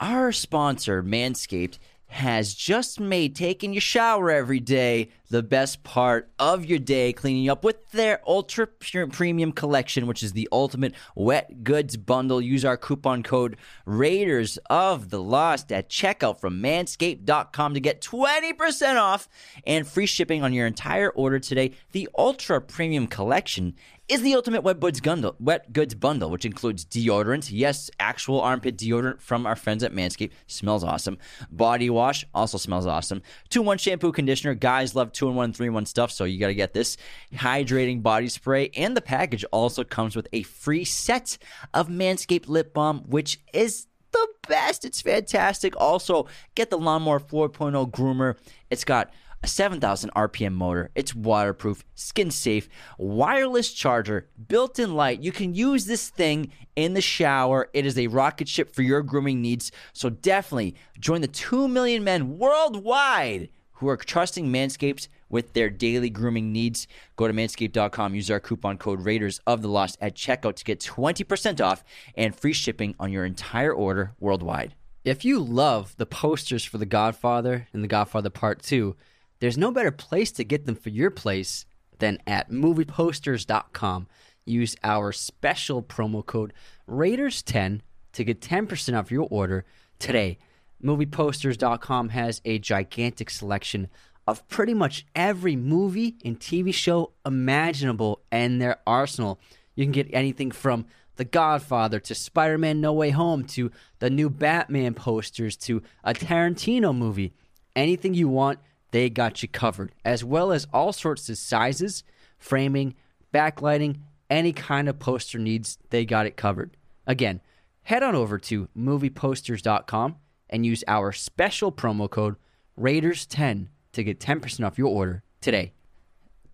our 0.00 0.32
sponsor, 0.32 1.02
Manscaped, 1.02 1.78
has 2.10 2.54
just 2.54 2.98
made 2.98 3.36
taking 3.36 3.72
your 3.72 3.80
shower 3.80 4.32
every 4.32 4.58
day 4.58 5.08
the 5.30 5.44
best 5.44 5.84
part 5.84 6.28
of 6.40 6.64
your 6.64 6.80
day, 6.80 7.12
cleaning 7.12 7.48
up 7.48 7.62
with 7.62 7.88
their 7.92 8.20
ultra 8.26 8.66
pure 8.66 9.06
premium 9.06 9.52
collection, 9.52 10.08
which 10.08 10.24
is 10.24 10.32
the 10.32 10.48
ultimate 10.50 10.92
wet 11.14 11.62
goods 11.62 11.96
bundle. 11.96 12.40
Use 12.40 12.64
our 12.64 12.76
coupon 12.76 13.22
code 13.22 13.56
Raiders 13.86 14.58
of 14.68 15.10
the 15.10 15.22
Lost 15.22 15.70
at 15.70 15.88
checkout 15.88 16.40
from 16.40 16.60
manscaped.com 16.60 17.74
to 17.74 17.80
get 17.80 18.00
20% 18.00 18.96
off 18.96 19.28
and 19.64 19.86
free 19.86 20.06
shipping 20.06 20.42
on 20.42 20.52
your 20.52 20.66
entire 20.66 21.10
order 21.10 21.38
today. 21.38 21.70
The 21.92 22.08
ultra 22.18 22.60
premium 22.60 23.06
collection 23.06 23.76
is 24.10 24.22
the 24.22 24.34
ultimate 24.34 24.62
wet 24.62 24.80
goods 24.80 25.00
bundle, 25.00 25.36
wet 25.38 25.72
goods 25.72 25.94
bundle, 25.94 26.30
which 26.30 26.44
includes 26.44 26.84
deodorant. 26.84 27.48
Yes, 27.52 27.90
actual 28.00 28.40
armpit 28.40 28.76
deodorant 28.76 29.20
from 29.20 29.46
our 29.46 29.54
friends 29.54 29.84
at 29.84 29.92
Manscaped. 29.92 30.32
Smells 30.48 30.82
awesome. 30.82 31.16
Body 31.50 31.88
wash 31.88 32.24
also 32.34 32.58
smells 32.58 32.86
awesome. 32.86 33.22
Two 33.50 33.60
in 33.60 33.66
one 33.66 33.78
shampoo 33.78 34.10
conditioner. 34.10 34.54
Guys 34.54 34.96
love 34.96 35.12
two 35.12 35.28
in 35.28 35.36
one, 35.36 35.52
three 35.52 35.68
in 35.68 35.74
one 35.74 35.86
stuff, 35.86 36.10
so 36.10 36.24
you 36.24 36.40
got 36.40 36.48
to 36.48 36.54
get 36.54 36.74
this. 36.74 36.96
Hydrating 37.32 38.02
body 38.02 38.28
spray, 38.28 38.70
and 38.76 38.96
the 38.96 39.00
package 39.00 39.44
also 39.52 39.84
comes 39.84 40.16
with 40.16 40.26
a 40.32 40.42
free 40.42 40.84
set 40.84 41.38
of 41.72 41.88
Manscaped 41.88 42.48
lip 42.48 42.74
balm, 42.74 43.04
which 43.06 43.38
is 43.54 43.86
the 44.10 44.26
best. 44.48 44.84
It's 44.84 45.00
fantastic. 45.00 45.74
Also, 45.76 46.26
get 46.56 46.70
the 46.70 46.78
Lawnmower 46.78 47.20
4.0 47.20 47.90
groomer. 47.92 48.36
It's 48.70 48.84
got 48.84 49.12
a 49.42 49.46
7,000 49.46 50.10
RPM 50.14 50.52
motor. 50.52 50.90
It's 50.94 51.14
waterproof, 51.14 51.84
skin 51.94 52.30
safe, 52.30 52.68
wireless 52.98 53.72
charger, 53.72 54.28
built 54.48 54.78
in 54.78 54.94
light. 54.94 55.22
You 55.22 55.32
can 55.32 55.54
use 55.54 55.86
this 55.86 56.08
thing 56.08 56.52
in 56.76 56.94
the 56.94 57.00
shower. 57.00 57.68
It 57.72 57.86
is 57.86 57.98
a 57.98 58.08
rocket 58.08 58.48
ship 58.48 58.74
for 58.74 58.82
your 58.82 59.02
grooming 59.02 59.40
needs. 59.40 59.72
So 59.92 60.10
definitely 60.10 60.74
join 60.98 61.20
the 61.20 61.28
2 61.28 61.68
million 61.68 62.04
men 62.04 62.38
worldwide 62.38 63.48
who 63.72 63.88
are 63.88 63.96
trusting 63.96 64.46
Manscaped 64.46 65.08
with 65.30 65.54
their 65.54 65.70
daily 65.70 66.10
grooming 66.10 66.52
needs. 66.52 66.86
Go 67.16 67.26
to 67.26 67.32
manscaped.com, 67.32 68.14
use 68.14 68.30
our 68.30 68.40
coupon 68.40 68.76
code 68.76 69.04
Raiders 69.06 69.40
of 69.46 69.62
the 69.62 69.68
Lost 69.68 69.96
at 70.02 70.14
checkout 70.14 70.56
to 70.56 70.64
get 70.64 70.80
20% 70.80 71.64
off 71.64 71.82
and 72.14 72.36
free 72.36 72.52
shipping 72.52 72.94
on 73.00 73.10
your 73.10 73.24
entire 73.24 73.72
order 73.72 74.12
worldwide. 74.20 74.74
If 75.02 75.24
you 75.24 75.38
love 75.38 75.96
the 75.96 76.04
posters 76.04 76.62
for 76.62 76.76
The 76.76 76.84
Godfather 76.84 77.68
and 77.72 77.82
The 77.82 77.88
Godfather 77.88 78.28
Part 78.28 78.60
2, 78.62 78.94
there's 79.40 79.58
no 79.58 79.72
better 79.72 79.90
place 79.90 80.30
to 80.32 80.44
get 80.44 80.66
them 80.66 80.76
for 80.76 80.90
your 80.90 81.10
place 81.10 81.66
than 81.98 82.18
at 82.26 82.50
movieposters.com. 82.50 84.06
Use 84.44 84.76
our 84.82 85.12
special 85.12 85.82
promo 85.82 86.24
code 86.24 86.52
Raiders10 86.88 87.80
to 88.12 88.24
get 88.24 88.40
10% 88.40 88.98
off 88.98 89.10
your 89.10 89.28
order 89.30 89.64
today. 89.98 90.38
Movieposters.com 90.82 92.10
has 92.10 92.40
a 92.44 92.58
gigantic 92.58 93.30
selection 93.30 93.88
of 94.26 94.46
pretty 94.48 94.74
much 94.74 95.06
every 95.14 95.56
movie 95.56 96.16
and 96.24 96.38
TV 96.38 96.72
show 96.72 97.12
imaginable 97.24 98.22
in 98.30 98.58
their 98.58 98.78
arsenal. 98.86 99.40
You 99.74 99.84
can 99.84 99.92
get 99.92 100.08
anything 100.12 100.50
from 100.50 100.86
The 101.16 101.24
Godfather 101.24 102.00
to 102.00 102.14
Spider 102.14 102.58
Man 102.58 102.80
No 102.80 102.92
Way 102.92 103.10
Home 103.10 103.44
to 103.48 103.70
the 103.98 104.10
new 104.10 104.30
Batman 104.30 104.94
posters 104.94 105.56
to 105.58 105.82
a 106.04 106.12
Tarantino 106.12 106.96
movie. 106.96 107.32
Anything 107.76 108.14
you 108.14 108.28
want, 108.28 108.58
they 108.90 109.10
got 109.10 109.42
you 109.42 109.48
covered, 109.48 109.92
as 110.04 110.24
well 110.24 110.52
as 110.52 110.66
all 110.72 110.92
sorts 110.92 111.28
of 111.28 111.38
sizes, 111.38 112.02
framing, 112.38 112.94
backlighting, 113.32 113.98
any 114.28 114.52
kind 114.52 114.88
of 114.88 114.98
poster 114.98 115.38
needs, 115.38 115.78
they 115.90 116.04
got 116.04 116.26
it 116.26 116.36
covered. 116.36 116.76
Again, 117.06 117.40
head 117.82 118.02
on 118.02 118.14
over 118.14 118.38
to 118.38 118.68
movieposters.com 118.76 120.16
and 120.48 120.66
use 120.66 120.84
our 120.86 121.12
special 121.12 121.72
promo 121.72 122.08
code 122.08 122.36
Raiders10 122.78 123.68
to 123.92 124.04
get 124.04 124.20
10% 124.20 124.66
off 124.66 124.78
your 124.78 124.88
order 124.88 125.22
today. 125.40 125.72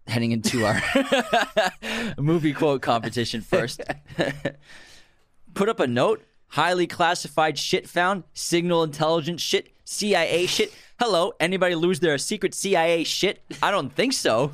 heading 0.07 0.33
into 0.33 0.65
our 0.65 0.81
movie 2.19 2.53
quote 2.53 2.81
competition 2.83 3.41
first. 3.41 3.81
Put 5.55 5.69
up 5.69 5.81
a 5.81 5.87
note. 5.87 6.25
Highly 6.49 6.87
classified 6.87 7.59
shit 7.59 7.89
found. 7.89 8.25
Signal 8.33 8.83
intelligence 8.85 9.43
shit. 9.43 9.73
CIA 9.85 10.47
shit. 10.47 10.73
Hello, 10.99 11.33
anybody 11.41 11.75
lose 11.75 12.01
their 12.01 12.19
secret 12.19 12.55
CIA 12.55 13.05
shit? 13.05 13.43
I 13.63 13.71
don't 13.71 13.95
think 13.95 14.13
so. 14.13 14.53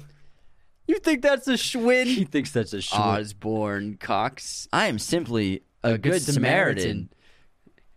You 0.86 0.99
think 0.99 1.22
that's 1.22 1.47
a 1.47 1.53
Schwinn? 1.53 2.07
He 2.07 2.24
thinks 2.24 2.51
that's 2.51 2.72
a 2.72 2.80
shit. 2.80 2.99
Osbourne 2.99 3.97
Cox. 3.99 4.68
I 4.72 4.86
am 4.88 4.99
simply 4.99 5.62
a, 5.84 5.97
good, 5.97 6.20
Samaritan. 6.20 7.11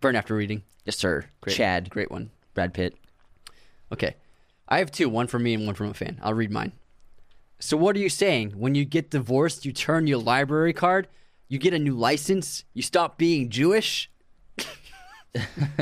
Burn 0.00 0.14
after 0.14 0.34
reading. 0.34 0.62
Yes, 0.84 0.96
sir. 0.96 1.24
Great. 1.40 1.56
Chad. 1.56 1.90
Great 1.90 2.10
one. 2.10 2.30
Brad 2.54 2.72
Pitt. 2.72 2.94
Okay. 3.92 4.14
I 4.68 4.78
have 4.78 4.90
two, 4.90 5.08
one 5.08 5.26
from 5.26 5.42
me 5.42 5.54
and 5.54 5.66
one 5.66 5.74
from 5.74 5.90
a 5.90 5.94
fan. 5.94 6.20
I'll 6.22 6.34
read 6.34 6.50
mine. 6.50 6.72
So 7.58 7.76
what 7.76 7.96
are 7.96 8.00
you 8.00 8.08
saying? 8.08 8.52
When 8.52 8.74
you 8.74 8.84
get 8.84 9.10
divorced, 9.10 9.64
you 9.64 9.72
turn 9.72 10.06
your 10.06 10.18
library 10.18 10.72
card? 10.72 11.08
you 11.48 11.58
get 11.58 11.74
a 11.74 11.78
new 11.78 11.94
license, 11.94 12.64
you 12.74 12.82
stop 12.82 13.18
being 13.18 13.50
Jewish. 13.50 14.10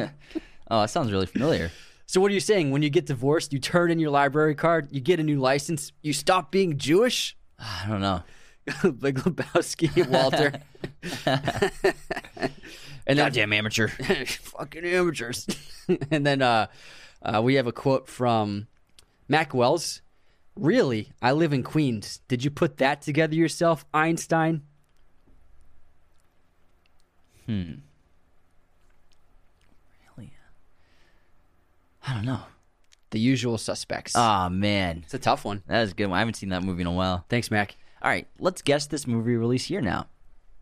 Oh, 0.71 0.81
that 0.81 0.89
sounds 0.89 1.13
really 1.13 1.27
familiar. 1.27 1.71
So 2.07 2.21
what 2.21 2.31
are 2.31 2.35
you 2.35 2.41
saying? 2.41 2.71
When 2.71 2.83
you 2.83 2.91
get 2.91 3.07
divorced, 3.07 3.53
you 3.53 3.59
turn 3.59 3.91
in 3.91 3.99
your 3.99 4.11
library 4.11 4.55
card, 4.55 4.89
you 4.91 5.01
get 5.01 5.21
a 5.21 5.23
new 5.23 5.41
license, 5.41 5.93
you 6.03 6.13
stop 6.13 6.51
being 6.51 6.77
Jewish? 6.79 7.37
I 7.59 7.87
don't 7.89 8.01
know. 8.01 8.23
Big 8.93 9.17
Lebowski 9.17 10.07
Walter. 10.09 10.53
and 13.07 13.19
then, 13.19 13.27
Goddamn 13.27 13.53
amateur. 13.53 13.89
fucking 13.89 14.85
amateurs. 14.85 15.47
and 16.11 16.25
then 16.27 16.41
uh, 16.43 16.67
uh, 17.23 17.41
we 17.43 17.55
have 17.55 17.67
a 17.67 17.73
quote 17.73 18.09
from 18.09 18.67
Mac 19.29 19.55
Wells. 19.55 20.01
Really? 20.57 21.11
I 21.21 21.33
live 21.33 21.53
in 21.53 21.63
Queens. 21.63 22.21
Did 22.29 22.45
you 22.45 22.51
put 22.51 22.77
that 22.79 23.03
together 23.03 23.35
yourself, 23.35 23.85
Einstein? 23.93 24.63
Really? 27.47 27.83
I 32.07 32.15
don't 32.15 32.25
know. 32.25 32.41
The 33.11 33.19
usual 33.21 33.59
suspects. 33.59 34.15
Oh 34.17 34.49
man, 34.49 35.03
it's 35.05 35.15
a 35.15 35.19
tough 35.19 35.45
one. 35.45 35.63
that 35.69 35.83
is 35.83 35.93
a 35.93 35.95
good. 35.95 36.07
One. 36.09 36.17
I 36.17 36.19
haven't 36.19 36.35
seen 36.35 36.49
that 36.51 36.63
movie 36.65 36.81
in 36.81 36.87
a 36.87 36.93
while. 36.93 37.25
Thanks, 37.29 37.51
Mac. 37.51 37.77
All 38.03 38.11
right, 38.11 38.27
let's 38.39 38.61
guess 38.61 38.87
this 38.87 39.07
movie 39.07 39.37
release 39.37 39.71
year 39.71 39.81
now. 39.81 40.09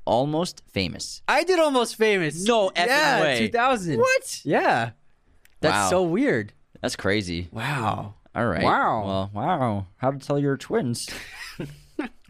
Almost 0.04 0.62
famous. 0.68 1.22
I 1.28 1.44
did 1.44 1.58
almost 1.58 1.96
famous. 1.96 2.44
No 2.46 2.68
effing 2.70 2.86
yeah, 2.86 3.20
way. 3.22 3.38
2000. 3.38 3.98
What? 3.98 4.40
Yeah. 4.44 4.90
That's 5.60 5.84
Wow. 5.84 5.90
so 5.90 6.02
weird. 6.02 6.52
That's 6.80 6.96
crazy. 6.96 7.48
Wow. 7.52 8.14
All 8.34 8.46
right. 8.46 8.64
Wow. 8.64 9.04
Well, 9.06 9.30
wow. 9.32 9.86
How 9.98 10.10
to 10.10 10.18
tell 10.18 10.38
your 10.40 10.56
twins? 10.56 11.08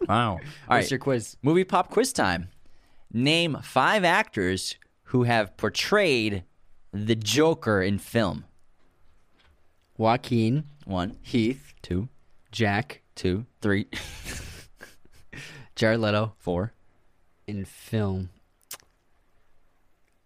wow. 0.08 0.32
All 0.32 0.34
What's 0.34 0.42
right. 0.68 0.90
your 0.90 0.98
quiz? 1.00 1.36
Movie 1.42 1.64
pop 1.64 1.90
quiz 1.90 2.12
time. 2.12 2.48
Name 3.12 3.58
five 3.62 4.04
actors 4.04 4.76
who 5.04 5.22
have 5.24 5.56
portrayed 5.56 6.44
the 6.92 7.14
Joker 7.14 7.80
in 7.82 7.98
film. 7.98 8.44
Joaquin, 10.06 10.64
One, 10.84 11.16
Heath, 11.22 11.74
two, 11.80 12.08
Jack, 12.50 13.02
two, 13.14 13.46
three, 13.60 13.86
Jared 15.76 16.00
Leto 16.00 16.32
four. 16.40 16.72
in 17.46 17.64
film. 17.64 18.30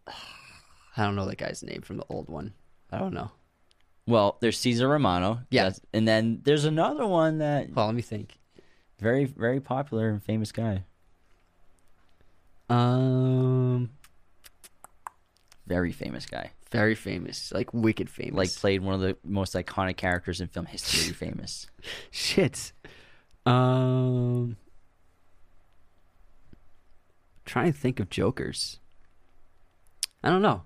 I 0.06 1.04
don't 1.04 1.14
know 1.14 1.26
that 1.26 1.36
guy's 1.36 1.62
name 1.62 1.82
from 1.82 1.98
the 1.98 2.06
old 2.08 2.30
one. 2.30 2.54
I 2.90 2.96
don't 2.96 3.12
know. 3.12 3.32
Well, 4.06 4.38
there's 4.40 4.58
Caesar 4.60 4.88
Romano. 4.88 5.40
Yeah. 5.50 5.64
That's- 5.64 5.80
and 5.92 6.08
then 6.08 6.40
there's 6.44 6.64
another 6.64 7.06
one 7.06 7.36
that 7.38 7.68
Well, 7.74 7.84
let 7.84 7.94
me 7.94 8.00
think. 8.00 8.38
very, 8.98 9.26
very 9.26 9.60
popular 9.60 10.08
and 10.08 10.22
famous 10.22 10.52
guy. 10.52 10.84
Um, 12.70 13.90
Very 15.66 15.92
famous 15.92 16.24
guy. 16.24 16.52
Very 16.70 16.94
famous, 16.94 17.52
like 17.52 17.72
wicked 17.72 18.10
famous. 18.10 18.34
Like 18.34 18.54
played 18.54 18.82
one 18.82 18.94
of 18.94 19.00
the 19.00 19.16
most 19.24 19.54
iconic 19.54 19.96
characters 19.96 20.40
in 20.40 20.48
film 20.48 20.66
history. 20.66 21.12
famous. 21.12 21.66
shit. 22.10 22.72
Um, 23.44 24.56
trying 27.44 27.72
to 27.72 27.78
think 27.78 28.00
of 28.00 28.10
jokers. 28.10 28.80
I 30.22 30.30
don't 30.30 30.42
know. 30.42 30.62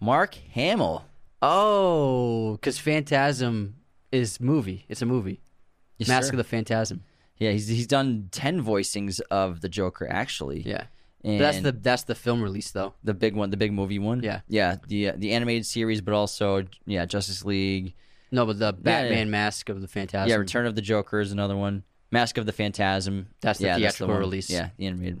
Mark 0.00 0.34
Hamill. 0.52 1.04
Oh, 1.40 2.52
because 2.52 2.78
Phantasm 2.78 3.76
is 4.12 4.40
movie. 4.40 4.84
It's 4.88 5.02
a 5.02 5.06
movie. 5.06 5.40
Yes, 5.98 6.08
Mask 6.08 6.26
sir. 6.28 6.32
of 6.32 6.36
the 6.38 6.44
Phantasm. 6.44 7.02
Yeah, 7.38 7.52
he's 7.52 7.68
he's 7.68 7.86
done 7.86 8.28
ten 8.32 8.62
voicings 8.62 9.20
of 9.30 9.60
the 9.60 9.68
Joker 9.68 10.08
actually. 10.10 10.60
Yeah, 10.62 10.84
and 11.24 11.38
but 11.38 11.44
that's 11.44 11.60
the 11.60 11.72
that's 11.72 12.02
the 12.04 12.14
film 12.14 12.42
release 12.42 12.70
though. 12.70 12.94
the 13.02 13.14
big 13.14 13.34
one, 13.34 13.50
the 13.50 13.56
big 13.56 13.72
movie 13.72 13.98
one. 13.98 14.22
Yeah. 14.22 14.40
yeah, 14.48 14.76
the 14.86 15.10
uh, 15.10 15.12
the 15.16 15.32
animated 15.32 15.66
series, 15.66 16.00
but 16.00 16.14
also 16.14 16.64
yeah, 16.86 17.04
Justice 17.06 17.44
League. 17.44 17.94
No, 18.30 18.46
but 18.46 18.58
the 18.58 18.66
yeah. 18.66 18.80
Batman 18.80 19.30
Mask 19.30 19.68
of 19.68 19.80
the 19.80 19.88
Phantasm. 19.88 20.28
Yeah, 20.28 20.36
Return 20.36 20.66
of 20.66 20.74
the 20.74 20.82
Joker 20.82 21.20
is 21.20 21.32
another 21.32 21.56
one. 21.56 21.82
Mask 22.10 22.38
of 22.38 22.46
the 22.46 22.52
Phantasm. 22.52 23.28
That's 23.40 23.58
the 23.58 23.66
yeah, 23.66 23.76
theatrical 23.76 24.14
one. 24.14 24.18
release. 24.18 24.48
Yeah, 24.48 24.70
the 24.76 24.86
animated, 24.86 25.20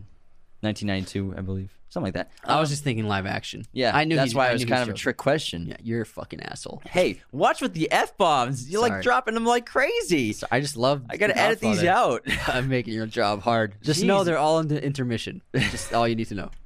1992, 0.60 1.34
I 1.38 1.40
believe, 1.42 1.72
something 1.88 2.06
like 2.08 2.14
that. 2.14 2.30
I 2.44 2.58
was 2.60 2.68
just 2.68 2.82
thinking 2.84 3.06
live 3.06 3.26
action. 3.26 3.64
Yeah, 3.72 3.96
I 3.96 4.04
knew 4.04 4.16
that's 4.16 4.32
he- 4.32 4.36
why 4.36 4.46
I 4.46 4.50
it 4.50 4.52
was 4.54 4.62
knew 4.62 4.66
he 4.66 4.72
kind 4.72 4.82
of 4.82 4.94
a 4.94 4.98
trick 4.98 5.16
question. 5.16 5.66
Yeah, 5.66 5.76
you're 5.82 6.02
a 6.02 6.06
fucking 6.06 6.42
asshole. 6.42 6.82
Hey, 6.84 7.20
watch 7.32 7.60
with 7.60 7.74
the 7.74 7.90
f 7.92 8.16
bombs. 8.16 8.68
You're 8.70 8.80
like 8.82 8.90
Sorry. 8.92 9.02
dropping 9.02 9.34
them 9.34 9.44
like 9.46 9.66
crazy. 9.66 10.32
So 10.32 10.46
I 10.50 10.60
just 10.60 10.76
love. 10.76 11.04
I 11.08 11.16
gotta 11.16 11.32
The 11.34 11.38
edit 11.40 11.60
these 11.60 11.82
Godfather. 11.82 12.22
out. 12.26 12.48
I'm 12.54 12.68
making 12.68 12.94
your 12.94 13.06
job 13.06 13.42
hard. 13.42 13.74
Just 13.82 14.02
know 14.02 14.24
they're 14.24 14.38
all 14.38 14.58
in 14.58 14.68
the 14.68 14.82
intermission. 14.82 15.42
Just 15.54 15.94
all 15.94 16.06
you 16.08 16.14
need 16.16 16.28
to 16.28 16.34
know. 16.34 16.50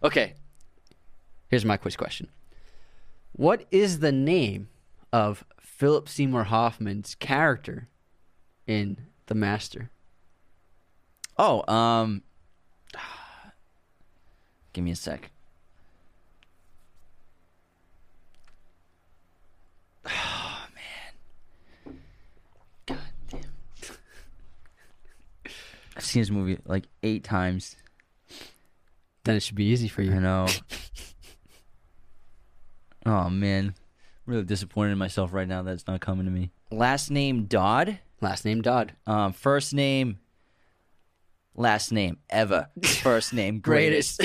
Okay. 0.00 0.34
Here's 1.48 1.64
my 1.64 1.76
quiz 1.76 1.96
question. 1.96 2.28
What 3.32 3.66
is 3.72 3.98
the 3.98 4.12
name 4.12 4.68
of 5.12 5.44
Philip 5.60 6.08
Seymour 6.08 6.44
Hoffman's 6.44 7.16
character 7.16 7.88
in 8.68 8.96
The 9.26 9.34
Master? 9.34 9.90
Oh, 11.36 11.64
um, 11.72 12.22
give 14.78 14.84
me 14.84 14.92
a 14.92 14.96
sec. 14.96 15.32
Oh 20.06 20.66
man, 21.84 21.98
god 22.86 22.98
damn! 23.28 23.40
I've 25.96 26.04
seen 26.04 26.22
this 26.22 26.30
movie 26.30 26.58
like 26.64 26.84
eight 27.02 27.24
times. 27.24 27.74
Then 29.24 29.34
it 29.34 29.42
should 29.42 29.56
be 29.56 29.64
easy 29.64 29.88
for 29.88 30.02
you. 30.02 30.12
I 30.12 30.20
know. 30.20 30.46
oh 33.04 33.28
man, 33.28 33.74
I'm 33.74 34.32
really 34.32 34.44
disappointed 34.44 34.92
in 34.92 34.98
myself 34.98 35.32
right 35.32 35.48
now. 35.48 35.62
That's 35.62 35.88
not 35.88 36.00
coming 36.00 36.26
to 36.26 36.30
me. 36.30 36.52
Last 36.70 37.10
name 37.10 37.46
Dodd. 37.46 37.98
Last 38.20 38.44
name 38.44 38.62
Dodd. 38.62 38.92
Um, 39.08 39.32
first 39.32 39.74
name, 39.74 40.20
last 41.58 41.92
name 41.92 42.18
ever, 42.30 42.68
First 43.02 43.34
name 43.34 43.60
greatest. 43.60 44.20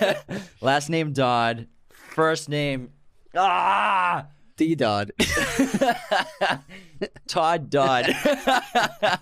last 0.60 0.88
name 0.88 1.12
Dodd. 1.12 1.68
First 1.90 2.48
name 2.48 2.90
ah 3.36 4.26
D 4.56 4.74
Dodd. 4.74 5.12
Todd 7.28 7.70
Dodd. 7.70 8.06
I 8.08 9.16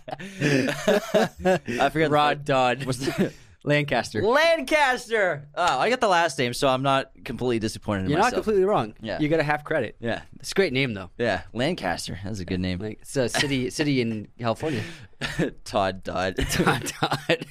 forget 1.92 2.10
Rod 2.10 2.44
Dodd. 2.44 2.84
What's 2.84 2.98
the, 2.98 3.32
Lancaster. 3.64 4.22
Lancaster. 4.22 5.48
Oh, 5.54 5.78
I 5.78 5.90
got 5.90 6.00
the 6.00 6.08
last 6.08 6.38
name, 6.38 6.54
so 6.54 6.68
I'm 6.68 6.82
not 6.82 7.10
completely 7.24 7.58
disappointed 7.58 8.04
in 8.04 8.10
You're 8.10 8.18
not 8.20 8.32
completely 8.32 8.64
wrong. 8.64 8.94
Yeah. 9.00 9.18
You 9.20 9.28
got 9.28 9.40
a 9.40 9.44
half 9.44 9.64
credit. 9.64 9.96
yeah, 10.00 10.22
It's 10.38 10.52
a 10.52 10.54
great 10.54 10.72
name 10.72 10.94
though. 10.94 11.10
yeah. 11.18 11.42
Lancaster. 11.52 12.18
That's 12.24 12.38
a 12.40 12.44
good 12.44 12.60
name. 12.60 12.78
Like 12.78 12.98
it's 13.02 13.16
a 13.16 13.28
city 13.28 13.68
city 13.78 14.00
in 14.00 14.28
California. 14.38 14.82
Todd 15.64 16.02
Dodd. 16.04 16.36
Todd 16.50 16.92
Dodd. 17.00 17.46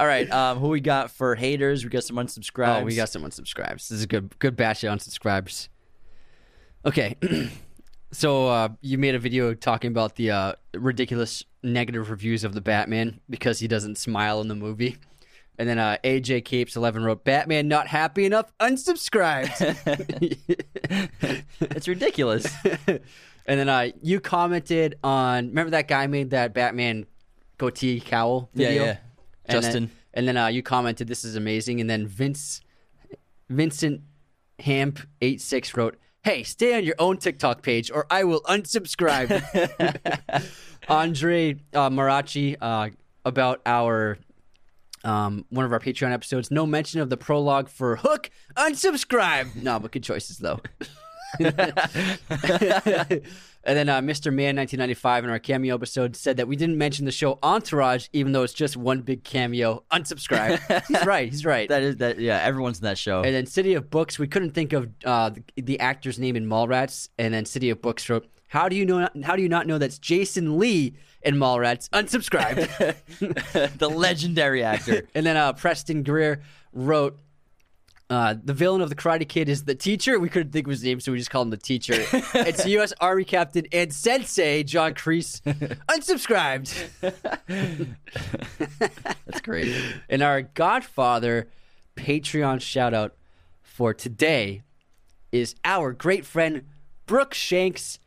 All 0.00 0.06
right. 0.06 0.30
Um, 0.30 0.58
who 0.58 0.68
we 0.68 0.80
got 0.80 1.10
for 1.10 1.34
haters? 1.34 1.84
We 1.84 1.90
got 1.90 2.04
some 2.04 2.16
unsubscribes. 2.16 2.82
Oh, 2.82 2.84
we 2.84 2.94
got 2.94 3.08
some 3.08 3.22
unsubscribes. 3.22 3.88
This 3.88 3.90
is 3.92 4.02
a 4.02 4.06
good 4.06 4.38
good 4.38 4.56
batch 4.56 4.84
of 4.84 4.96
unsubscribes. 4.96 5.68
Okay. 6.86 7.16
so 8.12 8.46
uh, 8.48 8.68
you 8.80 8.98
made 8.98 9.14
a 9.14 9.18
video 9.18 9.54
talking 9.54 9.90
about 9.90 10.16
the 10.16 10.30
uh, 10.30 10.52
ridiculous 10.74 11.44
negative 11.62 12.10
reviews 12.10 12.44
of 12.44 12.52
the 12.54 12.60
Batman 12.60 13.20
because 13.28 13.58
he 13.58 13.66
doesn't 13.68 13.96
smile 13.96 14.40
in 14.40 14.48
the 14.48 14.54
movie. 14.54 14.96
And 15.58 15.68
then 15.68 15.78
uh, 15.78 15.98
AJ 16.02 16.44
Capes 16.44 16.74
eleven 16.76 17.04
wrote 17.04 17.24
Batman 17.24 17.68
not 17.68 17.86
happy 17.86 18.24
enough 18.24 18.52
unsubscribed. 18.60 19.52
It's 21.60 21.88
ridiculous. 21.88 22.46
and 22.86 23.00
then 23.46 23.68
uh, 23.68 23.88
you 24.02 24.20
commented 24.20 24.96
on 25.02 25.48
remember 25.48 25.70
that 25.70 25.88
guy 25.88 26.06
made 26.06 26.30
that 26.30 26.54
Batman 26.54 27.06
goatee 27.58 28.00
cowl 28.00 28.48
video? 28.54 28.84
yeah. 28.84 28.96
And 29.46 29.54
then- 29.56 29.62
Justin. 29.62 29.90
and 30.14 30.28
then 30.28 30.36
uh, 30.36 30.46
you 30.48 30.62
commented 30.62 31.08
this 31.08 31.24
is 31.24 31.36
amazing 31.36 31.80
and 31.80 31.88
then 31.88 32.06
Vince 32.06 32.60
Vincent 33.48 34.02
Hamp 34.60 35.00
86 35.20 35.76
wrote 35.76 35.96
Hey, 36.22 36.42
stay 36.42 36.74
on 36.76 36.84
your 36.84 36.94
own 36.98 37.18
TikTok 37.18 37.62
page 37.62 37.90
or 37.90 38.06
I 38.10 38.24
will 38.24 38.40
unsubscribe. 38.42 39.28
Andre 40.88 41.54
uh, 41.74 41.90
Marachi 41.90 42.56
uh, 42.60 42.88
about 43.24 43.60
our 43.66 44.18
um, 45.04 45.44
one 45.50 45.64
of 45.64 45.72
our 45.72 45.80
Patreon 45.80 46.12
episodes. 46.12 46.50
No 46.50 46.66
mention 46.66 47.00
of 47.00 47.10
the 47.10 47.16
prologue 47.16 47.68
for 47.68 47.96
Hook. 47.96 48.30
Unsubscribe. 48.56 49.62
No, 49.62 49.78
but 49.78 49.92
good 49.92 50.02
choices 50.02 50.38
though. 50.38 50.60
and 51.40 51.50
then 53.64 53.88
uh, 53.88 54.00
Mr. 54.00 54.32
Man 54.32 54.56
1995 54.56 55.24
in 55.24 55.30
our 55.30 55.38
cameo 55.38 55.74
episode 55.74 56.14
said 56.14 56.36
that 56.36 56.46
we 56.46 56.54
didn't 56.54 56.78
mention 56.78 57.06
the 57.06 57.12
show 57.12 57.38
Entourage, 57.42 58.06
even 58.12 58.32
though 58.32 58.44
it's 58.44 58.52
just 58.52 58.76
one 58.76 59.02
big 59.02 59.24
cameo. 59.24 59.82
Unsubscribe. 59.90 60.60
he's 60.88 61.04
right. 61.04 61.28
He's 61.28 61.44
right. 61.44 61.68
That 61.68 61.82
is 61.82 61.96
that. 61.96 62.18
Yeah, 62.20 62.40
everyone's 62.42 62.78
in 62.78 62.84
that 62.84 62.98
show. 62.98 63.22
And 63.22 63.34
then 63.34 63.46
City 63.46 63.74
of 63.74 63.90
Books, 63.90 64.18
we 64.18 64.28
couldn't 64.28 64.52
think 64.52 64.72
of 64.72 64.88
uh, 65.04 65.30
the, 65.30 65.42
the 65.60 65.80
actor's 65.80 66.18
name 66.18 66.36
in 66.36 66.46
Mallrats. 66.46 67.08
And 67.18 67.34
then 67.34 67.44
City 67.46 67.70
of 67.70 67.82
Books 67.82 68.08
wrote, 68.08 68.28
How 68.54 68.68
do 68.68 68.76
you 68.76 68.86
know? 68.86 69.08
How 69.24 69.34
do 69.34 69.42
you 69.42 69.48
not 69.48 69.66
know 69.66 69.78
that's 69.78 69.98
Jason 69.98 70.60
Lee 70.60 70.94
in 71.22 71.34
Mallrats? 71.34 71.90
Unsubscribed. 71.90 72.94
the 73.78 73.90
legendary 73.90 74.62
actor. 74.62 75.08
and 75.16 75.26
then 75.26 75.36
uh, 75.36 75.52
Preston 75.54 76.04
Greer 76.04 76.40
wrote. 76.72 77.18
Uh, 78.08 78.36
the 78.44 78.52
villain 78.52 78.80
of 78.80 78.90
the 78.90 78.94
Karate 78.94 79.26
Kid 79.26 79.48
is 79.48 79.64
the 79.64 79.74
teacher. 79.74 80.20
We 80.20 80.28
couldn't 80.28 80.52
think 80.52 80.68
of 80.68 80.70
his 80.70 80.84
name, 80.84 81.00
so 81.00 81.10
we 81.10 81.18
just 81.18 81.30
called 81.30 81.48
him 81.48 81.50
the 81.50 81.56
teacher. 81.56 81.94
it's 82.34 82.64
U.S. 82.64 82.92
Army 83.00 83.24
Captain 83.24 83.66
and 83.72 83.92
Sensei 83.92 84.62
John 84.62 84.94
Kreese. 84.94 85.40
Unsubscribed. 85.88 86.90
That's 89.26 89.40
great. 89.40 89.74
And 90.08 90.22
our 90.22 90.42
Godfather 90.42 91.48
Patreon 91.96 92.60
shout 92.60 92.94
out 92.94 93.16
for 93.62 93.92
today 93.92 94.62
is 95.32 95.56
our 95.64 95.92
great 95.92 96.24
friend 96.24 96.62
Brooke 97.06 97.34
Shanks. 97.34 97.98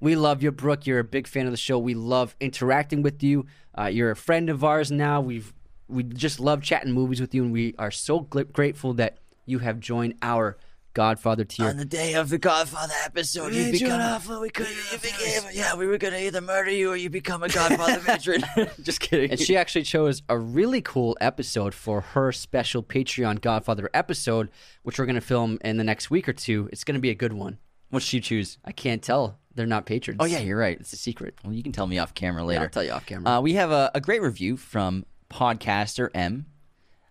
We 0.00 0.14
love 0.16 0.42
you, 0.42 0.52
Brooke. 0.52 0.86
You're 0.86 0.98
a 0.98 1.04
big 1.04 1.26
fan 1.26 1.46
of 1.46 1.52
the 1.52 1.56
show. 1.56 1.78
We 1.78 1.94
love 1.94 2.36
interacting 2.40 3.02
with 3.02 3.22
you. 3.22 3.46
Uh, 3.76 3.86
you're 3.86 4.10
a 4.10 4.16
friend 4.16 4.50
of 4.50 4.62
ours 4.62 4.90
now. 4.90 5.20
We've 5.20 5.52
we 5.88 6.02
just 6.02 6.40
love 6.40 6.62
chatting 6.62 6.92
movies 6.92 7.20
with 7.20 7.34
you, 7.34 7.44
and 7.44 7.52
we 7.52 7.74
are 7.78 7.90
so 7.90 8.22
gl- 8.22 8.50
grateful 8.52 8.94
that 8.94 9.18
you 9.44 9.60
have 9.60 9.78
joined 9.78 10.14
our 10.20 10.58
Godfather 10.96 11.44
tier. 11.44 11.68
On 11.68 11.76
the 11.76 11.84
day 11.84 12.14
of 12.14 12.30
the 12.30 12.38
Godfather 12.38 12.94
episode, 13.04 13.52
you 13.52 13.70
become. 13.70 14.40
we 14.40 14.48
could, 14.48 14.66
you 14.90 14.98
became, 14.98 15.42
yeah, 15.52 15.76
we 15.76 15.86
were 15.86 15.98
gonna 15.98 16.16
either 16.16 16.40
murder 16.40 16.70
you 16.70 16.90
or 16.90 16.96
you 16.96 17.10
become 17.10 17.42
a 17.42 17.48
Godfather 17.48 17.98
veteran. 18.00 18.42
Just 18.82 19.00
kidding. 19.00 19.30
And 19.30 19.38
she 19.38 19.56
actually 19.58 19.82
chose 19.82 20.22
a 20.28 20.38
really 20.38 20.80
cool 20.80 21.16
episode 21.20 21.74
for 21.74 22.00
her 22.00 22.32
special 22.32 22.82
Patreon 22.82 23.42
Godfather 23.42 23.90
episode, 23.92 24.50
which 24.84 24.98
we're 24.98 25.04
going 25.04 25.16
to 25.16 25.20
film 25.20 25.58
in 25.62 25.76
the 25.76 25.84
next 25.84 26.10
week 26.10 26.28
or 26.28 26.32
two. 26.32 26.68
It's 26.72 26.82
going 26.82 26.94
to 26.94 27.00
be 27.00 27.10
a 27.10 27.14
good 27.14 27.34
one. 27.34 27.58
What'd 27.90 28.08
she 28.08 28.20
choose? 28.20 28.56
I 28.64 28.72
can't 28.72 29.02
tell. 29.02 29.38
They're 29.56 29.66
not 29.66 29.86
patrons. 29.86 30.18
Oh 30.20 30.24
yeah, 30.26 30.38
you're 30.38 30.58
right. 30.58 30.78
It's 30.78 30.92
a 30.92 30.96
secret. 30.96 31.34
Well, 31.42 31.52
you 31.54 31.62
can 31.62 31.72
tell 31.72 31.86
me 31.86 31.98
off 31.98 32.14
camera 32.14 32.42
Yeah, 32.42 32.46
later. 32.48 32.62
I'll 32.62 32.68
tell 32.68 32.84
you 32.84 32.92
off 32.92 33.06
camera. 33.06 33.28
Uh, 33.38 33.40
we 33.40 33.54
have 33.54 33.72
a, 33.72 33.90
a 33.94 34.00
great 34.00 34.22
review 34.22 34.56
from 34.56 35.04
podcaster 35.30 36.08
M. 36.14 36.46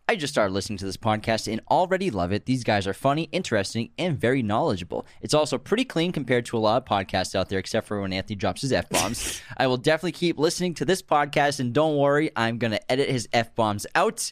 I 0.07 0.15
just 0.15 0.31
started 0.31 0.53
listening 0.53 0.77
to 0.77 0.85
this 0.85 0.97
podcast 0.97 1.51
and 1.51 1.59
already 1.71 2.11
love 2.11 2.31
it. 2.31 2.45
These 2.45 2.63
guys 2.63 2.85
are 2.85 2.93
funny, 2.93 3.23
interesting, 3.31 3.89
and 3.97 4.15
very 4.19 4.43
knowledgeable. 4.43 5.07
It's 5.19 5.33
also 5.33 5.57
pretty 5.57 5.83
clean 5.83 6.11
compared 6.11 6.45
to 6.45 6.57
a 6.57 6.59
lot 6.59 6.77
of 6.77 6.85
podcasts 6.87 7.33
out 7.33 7.49
there, 7.49 7.57
except 7.57 7.87
for 7.87 7.99
when 7.99 8.13
Anthony 8.13 8.35
drops 8.35 8.61
his 8.61 8.71
f 8.71 8.87
bombs. 8.89 9.41
I 9.57 9.65
will 9.65 9.77
definitely 9.77 10.11
keep 10.11 10.37
listening 10.37 10.75
to 10.75 10.85
this 10.85 11.01
podcast, 11.01 11.59
and 11.59 11.73
don't 11.73 11.97
worry, 11.97 12.29
I'm 12.35 12.59
going 12.59 12.71
to 12.71 12.91
edit 12.91 13.09
his 13.09 13.27
f 13.33 13.55
bombs 13.55 13.87
out. 13.95 14.31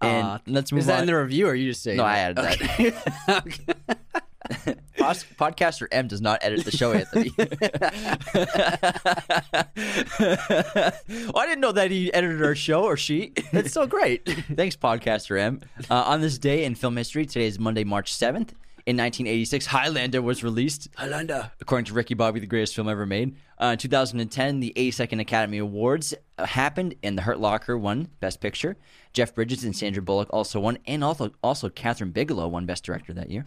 And 0.00 0.26
Uh, 0.26 0.38
let's 0.46 0.70
move 0.70 0.78
is 0.82 0.86
that 0.86 1.00
in 1.00 1.06
the 1.06 1.16
review 1.16 1.46
or 1.48 1.50
are 1.50 1.54
you 1.56 1.70
just 1.72 1.82
saying 1.82 1.96
no, 1.98 2.04
I 2.04 2.32
that? 2.32 2.38
added 2.48 2.94
that. 3.26 3.46
Okay. 3.46 3.74
Pos- 4.14 4.20
Podcaster 4.50 5.86
M 5.90 6.08
does 6.08 6.20
not 6.20 6.40
edit 6.42 6.64
the 6.64 6.70
show, 6.70 6.92
Anthony. 6.92 7.32
well, 11.26 11.38
I 11.38 11.46
didn't 11.46 11.60
know 11.60 11.72
that 11.72 11.90
he 11.90 12.12
edited 12.12 12.42
our 12.42 12.54
show 12.54 12.84
or 12.84 12.96
she. 12.96 13.32
That's 13.52 13.72
so 13.72 13.86
great. 13.86 14.28
Thanks, 14.54 14.76
Podcaster 14.76 15.38
M. 15.38 15.60
Uh, 15.90 16.02
on 16.06 16.20
this 16.20 16.38
day 16.38 16.64
in 16.64 16.74
film 16.74 16.96
history, 16.96 17.26
today 17.26 17.46
is 17.46 17.58
Monday, 17.58 17.84
March 17.84 18.12
7th. 18.12 18.52
In 18.86 18.96
1986, 18.96 19.66
Highlander 19.66 20.22
was 20.22 20.42
released. 20.42 20.88
Highlander. 20.96 21.52
According 21.60 21.84
to 21.86 21.92
Ricky 21.92 22.14
Bobby, 22.14 22.40
the 22.40 22.46
greatest 22.46 22.74
film 22.74 22.88
ever 22.88 23.04
made. 23.06 23.36
Uh, 23.60 23.66
in 23.66 23.78
2010, 23.78 24.60
the 24.60 24.72
82nd 24.74 25.20
Academy 25.20 25.58
Awards 25.58 26.14
uh, 26.38 26.46
happened, 26.46 26.94
and 27.02 27.16
The 27.16 27.22
Hurt 27.22 27.38
Locker 27.38 27.76
won 27.76 28.08
Best 28.20 28.40
Picture. 28.40 28.76
Jeff 29.12 29.34
Bridges 29.34 29.64
and 29.64 29.76
Sandra 29.76 30.02
Bullock 30.02 30.28
also 30.32 30.60
won, 30.60 30.78
and 30.86 31.04
also 31.04 31.30
also 31.42 31.68
Kathryn 31.68 32.12
Bigelow 32.12 32.48
won 32.48 32.64
Best 32.66 32.82
Director 32.82 33.12
that 33.12 33.30
year. 33.30 33.46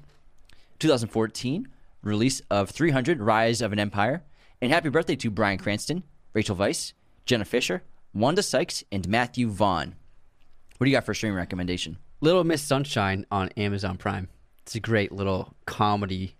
2014, 0.84 1.69
release 2.01 2.41
of 2.51 2.69
300, 2.69 3.21
Rise 3.21 3.61
of 3.61 3.71
an 3.71 3.79
Empire. 3.79 4.23
And 4.61 4.69
happy 4.69 4.89
birthday 4.89 5.15
to 5.15 5.29
Bryan 5.29 5.57
Cranston, 5.57 6.03
Rachel 6.34 6.57
Weisz, 6.57 6.91
Jenna 7.25 7.45
Fischer, 7.45 7.84
Wanda 8.13 8.43
Sykes, 8.43 8.84
and 8.91 9.07
Matthew 9.07 9.47
Vaughn. 9.49 9.95
What 10.77 10.86
do 10.86 10.91
you 10.91 10.95
got 10.97 11.05
for 11.05 11.13
streaming 11.13 11.38
recommendation? 11.38 11.97
Little 12.19 12.43
Miss 12.43 12.61
Sunshine 12.61 13.25
on 13.31 13.49
Amazon 13.55 13.95
Prime. 13.97 14.27
It's 14.63 14.75
a 14.75 14.81
great 14.81 15.13
little 15.13 15.53
comedy. 15.65 16.36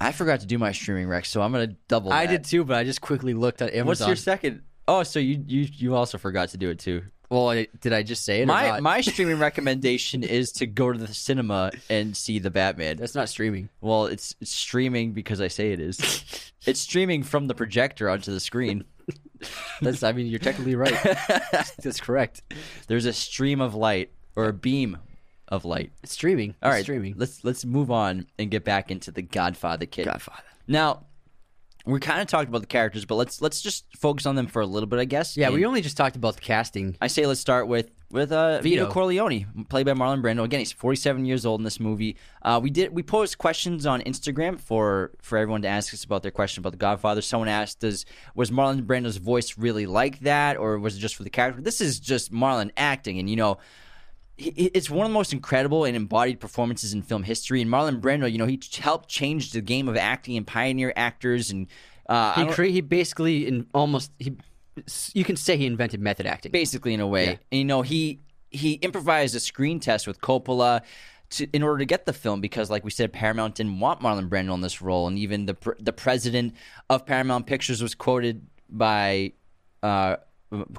I 0.00 0.10
forgot 0.10 0.40
to 0.40 0.46
do 0.46 0.58
my 0.58 0.72
streaming 0.72 1.06
rec, 1.06 1.24
so 1.24 1.40
I'm 1.40 1.52
gonna 1.52 1.76
double. 1.86 2.12
I 2.12 2.26
that. 2.26 2.32
did 2.32 2.44
too, 2.44 2.64
but 2.64 2.76
I 2.76 2.82
just 2.82 3.00
quickly 3.00 3.34
looked 3.34 3.62
at 3.62 3.72
Amazon. 3.72 3.86
What's 3.86 4.06
your 4.06 4.16
second? 4.16 4.62
Oh, 4.88 5.04
so 5.04 5.20
you 5.20 5.44
you 5.46 5.68
you 5.72 5.94
also 5.94 6.18
forgot 6.18 6.48
to 6.50 6.56
do 6.56 6.70
it 6.70 6.80
too. 6.80 7.02
Well, 7.30 7.50
I- 7.50 7.68
did 7.80 7.92
I 7.92 8.02
just 8.02 8.24
say 8.24 8.42
it? 8.42 8.46
My 8.46 8.80
my 8.80 9.00
streaming 9.02 9.38
recommendation 9.38 10.22
is 10.22 10.52
to 10.52 10.66
go 10.66 10.92
to 10.92 10.98
the 10.98 11.12
cinema 11.12 11.70
and 11.90 12.16
see 12.16 12.38
the 12.38 12.50
Batman. 12.50 12.96
That's 12.96 13.14
not 13.14 13.28
streaming. 13.28 13.68
Well, 13.80 14.06
it's, 14.06 14.34
it's 14.40 14.50
streaming 14.52 15.12
because 15.12 15.40
I 15.40 15.48
say 15.48 15.72
it 15.72 15.80
is. 15.80 16.52
it's 16.66 16.80
streaming 16.80 17.22
from 17.22 17.46
the 17.46 17.54
projector 17.54 18.08
onto 18.10 18.32
the 18.32 18.40
screen. 18.40 18.84
That's. 19.82 20.02
I 20.02 20.12
mean, 20.12 20.26
you're 20.26 20.38
technically 20.38 20.74
right. 20.76 20.94
That's 21.82 22.00
correct. 22.00 22.42
There's 22.86 23.06
a 23.06 23.12
stream 23.12 23.60
of 23.60 23.74
light 23.74 24.10
or 24.36 24.46
a 24.48 24.52
beam 24.52 24.98
of 25.48 25.64
light. 25.64 25.92
It's 26.02 26.12
streaming. 26.12 26.54
All 26.62 26.70
It's 26.70 26.76
right, 26.76 26.82
streaming. 26.82 27.14
Let's 27.16 27.44
let's 27.44 27.64
move 27.64 27.90
on 27.90 28.26
and 28.38 28.50
get 28.50 28.64
back 28.64 28.90
into 28.90 29.10
the 29.10 29.22
Godfather 29.22 29.86
kid. 29.86 30.06
Godfather. 30.06 30.42
Now, 30.66 31.04
we 31.86 32.00
kind 32.00 32.20
of 32.20 32.26
talked 32.26 32.48
about 32.48 32.62
the 32.62 32.66
characters, 32.66 33.04
but 33.04 33.16
let's 33.16 33.42
let's 33.42 33.60
just 33.60 33.84
focus 33.96 34.24
on 34.24 34.36
them 34.36 34.46
for 34.46 34.62
a 34.62 34.66
little 34.66 34.86
bit, 34.86 34.98
I 34.98 35.04
guess. 35.04 35.36
Yeah, 35.36 35.46
And 35.46 35.54
we 35.54 35.66
only 35.66 35.82
just 35.82 35.96
talked 35.96 36.16
about 36.16 36.34
the 36.34 36.40
casting. 36.40 36.96
I 37.00 37.08
say 37.08 37.26
let's 37.26 37.40
start 37.40 37.68
with 37.68 37.90
with 38.10 38.32
uh, 38.32 38.60
Vito. 38.62 38.86
Vito. 38.86 38.92
Corleone, 38.92 39.66
played 39.68 39.84
by 39.84 39.92
Marlon 39.92 40.22
Brando. 40.22 40.44
Again, 40.44 40.60
he's 40.60 40.72
47 40.72 41.26
years 41.26 41.44
old 41.44 41.60
in 41.60 41.64
this 41.64 41.80
movie. 41.80 42.16
Uh, 42.42 42.58
we 42.62 42.70
did 42.70 42.94
we 42.94 43.02
posed 43.02 43.36
questions 43.36 43.84
on 43.84 44.00
Instagram 44.02 44.58
for 44.58 45.10
for 45.20 45.36
everyone 45.36 45.60
to 45.62 45.68
ask 45.68 45.92
us 45.92 46.04
about 46.04 46.22
their 46.22 46.30
question 46.30 46.62
about 46.62 46.72
the 46.72 46.78
Godfather. 46.78 47.20
Someone 47.20 47.48
asked, 47.48 47.80
"Does 47.80 48.06
was 48.34 48.50
Marlon 48.50 48.86
Brando's 48.86 49.18
voice 49.18 49.58
really 49.58 49.84
like 49.84 50.20
that, 50.20 50.56
or 50.56 50.78
was 50.78 50.96
it 50.96 51.00
just 51.00 51.16
for 51.16 51.24
the 51.24 51.30
character?" 51.30 51.60
This 51.60 51.82
is 51.82 52.00
just 52.00 52.32
Marlon 52.32 52.70
acting, 52.76 53.18
and 53.18 53.28
you 53.28 53.36
know. 53.36 53.58
It's 54.36 54.90
one 54.90 55.06
of 55.06 55.10
the 55.10 55.14
most 55.14 55.32
incredible 55.32 55.84
and 55.84 55.94
embodied 55.94 56.40
performances 56.40 56.92
in 56.92 57.02
film 57.02 57.22
history. 57.22 57.62
And 57.62 57.70
Marlon 57.70 58.00
Brando, 58.00 58.30
you 58.30 58.38
know, 58.38 58.46
he 58.46 58.60
helped 58.80 59.08
change 59.08 59.52
the 59.52 59.60
game 59.60 59.88
of 59.88 59.96
acting 59.96 60.36
and 60.36 60.44
pioneer 60.46 60.92
actors. 60.96 61.50
And 61.50 61.68
uh, 62.08 62.34
He 62.34 62.46
cre- 62.52 62.64
he 62.64 62.80
basically 62.80 63.46
in 63.46 63.66
almost 63.72 64.10
he. 64.18 64.36
You 65.12 65.22
can 65.22 65.36
say 65.36 65.56
he 65.56 65.66
invented 65.66 66.00
method 66.00 66.26
acting. 66.26 66.50
basically 66.50 66.94
in 66.94 67.00
a 67.00 67.06
way. 67.06 67.24
Yeah. 67.24 67.36
And, 67.52 67.58
you 67.60 67.64
know, 67.64 67.82
he 67.82 68.18
he 68.50 68.72
improvised 68.74 69.36
a 69.36 69.40
screen 69.40 69.78
test 69.78 70.06
with 70.06 70.20
Coppola 70.20 70.82
to, 71.30 71.46
in 71.52 71.62
order 71.62 71.78
to 71.78 71.84
get 71.84 72.04
the 72.06 72.12
film 72.12 72.40
because, 72.40 72.70
like 72.70 72.84
we 72.84 72.90
said, 72.90 73.12
Paramount 73.12 73.54
didn't 73.54 73.78
want 73.78 74.00
Marlon 74.00 74.28
Brando 74.28 74.52
in 74.52 74.62
this 74.62 74.82
role, 74.82 75.06
and 75.06 75.16
even 75.16 75.46
the 75.46 75.54
pr- 75.54 75.78
the 75.78 75.92
president 75.92 76.54
of 76.90 77.06
Paramount 77.06 77.46
Pictures 77.46 77.80
was 77.80 77.94
quoted 77.94 78.46
by. 78.68 79.32
Uh, 79.80 80.16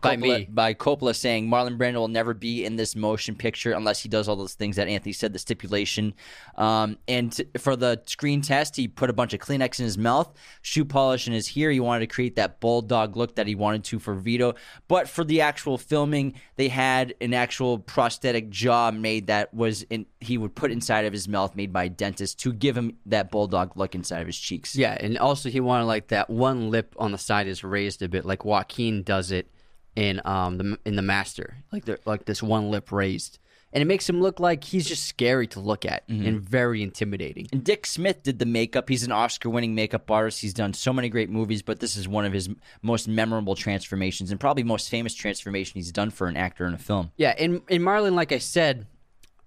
By 0.01 0.15
Coppola, 0.15 0.39
me. 0.39 0.47
by 0.49 0.73
Coppola 0.73 1.15
saying 1.15 1.47
Marlon 1.47 1.77
Brando 1.77 1.95
will 1.95 2.07
never 2.07 2.33
be 2.33 2.65
in 2.65 2.75
this 2.75 2.95
motion 2.95 3.35
picture 3.35 3.73
unless 3.73 4.01
he 4.01 4.09
does 4.09 4.27
all 4.27 4.35
those 4.35 4.53
things 4.53 4.75
that 4.75 4.87
Anthony 4.87 5.13
said, 5.13 5.33
the 5.33 5.39
stipulation. 5.39 6.13
Um, 6.55 6.97
and 7.07 7.31
t- 7.31 7.45
for 7.57 7.75
the 7.75 8.01
screen 8.05 8.41
test, 8.41 8.75
he 8.75 8.87
put 8.87 9.09
a 9.09 9.13
bunch 9.13 9.33
of 9.33 9.39
Kleenex 9.39 9.79
in 9.79 9.85
his 9.85 9.97
mouth, 9.97 10.33
shoe 10.61 10.85
polish 10.85 11.27
in 11.27 11.33
his 11.33 11.47
hair. 11.47 11.71
He 11.71 11.79
wanted 11.79 12.01
to 12.01 12.07
create 12.07 12.35
that 12.35 12.59
bulldog 12.59 13.15
look 13.17 13.35
that 13.35 13.47
he 13.47 13.55
wanted 13.55 13.83
to 13.85 13.99
for 13.99 14.13
Vito. 14.13 14.55
But 14.87 15.09
for 15.09 15.23
the 15.23 15.41
actual 15.41 15.77
filming, 15.77 16.33
they 16.55 16.67
had 16.67 17.13
an 17.21 17.33
actual 17.33 17.79
prosthetic 17.79 18.49
jaw 18.49 18.91
made 18.91 19.27
that 19.27 19.53
was 19.53 19.83
in 19.83 20.05
he 20.19 20.37
would 20.37 20.55
put 20.55 20.71
inside 20.71 21.05
of 21.05 21.13
his 21.13 21.27
mouth, 21.27 21.55
made 21.55 21.71
by 21.71 21.85
a 21.85 21.89
dentist 21.89 22.39
to 22.39 22.51
give 22.51 22.75
him 22.75 22.97
that 23.05 23.31
bulldog 23.31 23.77
look 23.77 23.95
inside 23.95 24.21
of 24.21 24.27
his 24.27 24.37
cheeks. 24.37 24.75
Yeah, 24.75 24.97
and 24.99 25.17
also 25.17 25.49
he 25.49 25.59
wanted 25.59 25.85
like 25.85 26.07
that 26.07 26.29
one 26.29 26.71
lip 26.71 26.95
on 26.97 27.11
the 27.11 27.17
side 27.17 27.47
is 27.47 27.63
raised 27.63 28.01
a 28.01 28.09
bit, 28.09 28.25
like 28.25 28.43
Joaquin 28.45 29.03
does 29.03 29.31
it 29.31 29.51
in 29.95 30.21
um 30.25 30.57
the 30.57 30.77
in 30.85 30.95
the 30.95 31.01
Master, 31.01 31.55
like 31.71 31.85
the, 31.85 31.99
like 32.05 32.25
this 32.25 32.41
one 32.43 32.69
lip 32.69 32.91
raised, 32.91 33.39
and 33.71 33.81
it 33.81 33.85
makes 33.85 34.07
him 34.07 34.21
look 34.21 34.39
like 34.39 34.63
he's 34.63 34.87
just 34.87 35.03
scary 35.05 35.47
to 35.47 35.59
look 35.59 35.85
at 35.85 36.03
and 36.07 36.39
very 36.39 36.81
intimidating. 36.81 37.47
And 37.51 37.63
Dick 37.63 37.85
Smith 37.85 38.23
did 38.23 38.39
the 38.39 38.45
makeup. 38.45 38.87
He's 38.89 39.03
an 39.03 39.11
Oscar 39.11 39.49
winning 39.49 39.75
makeup 39.75 40.09
artist. 40.09 40.41
He's 40.41 40.53
done 40.53 40.73
so 40.73 40.93
many 40.93 41.09
great 41.09 41.29
movies, 41.29 41.61
but 41.61 41.79
this 41.79 41.97
is 41.97 42.07
one 42.07 42.25
of 42.25 42.33
his 42.33 42.49
most 42.81 43.07
memorable 43.07 43.55
transformations 43.55 44.31
and 44.31 44.39
probably 44.39 44.63
most 44.63 44.89
famous 44.89 45.13
transformation 45.13 45.73
he's 45.75 45.91
done 45.91 46.09
for 46.09 46.27
an 46.27 46.37
actor 46.37 46.65
in 46.65 46.73
a 46.73 46.77
film. 46.77 47.11
Yeah, 47.17 47.35
in 47.37 47.61
in 47.67 47.81
Marlon, 47.81 48.13
like 48.15 48.31
I 48.31 48.37
said, 48.39 48.87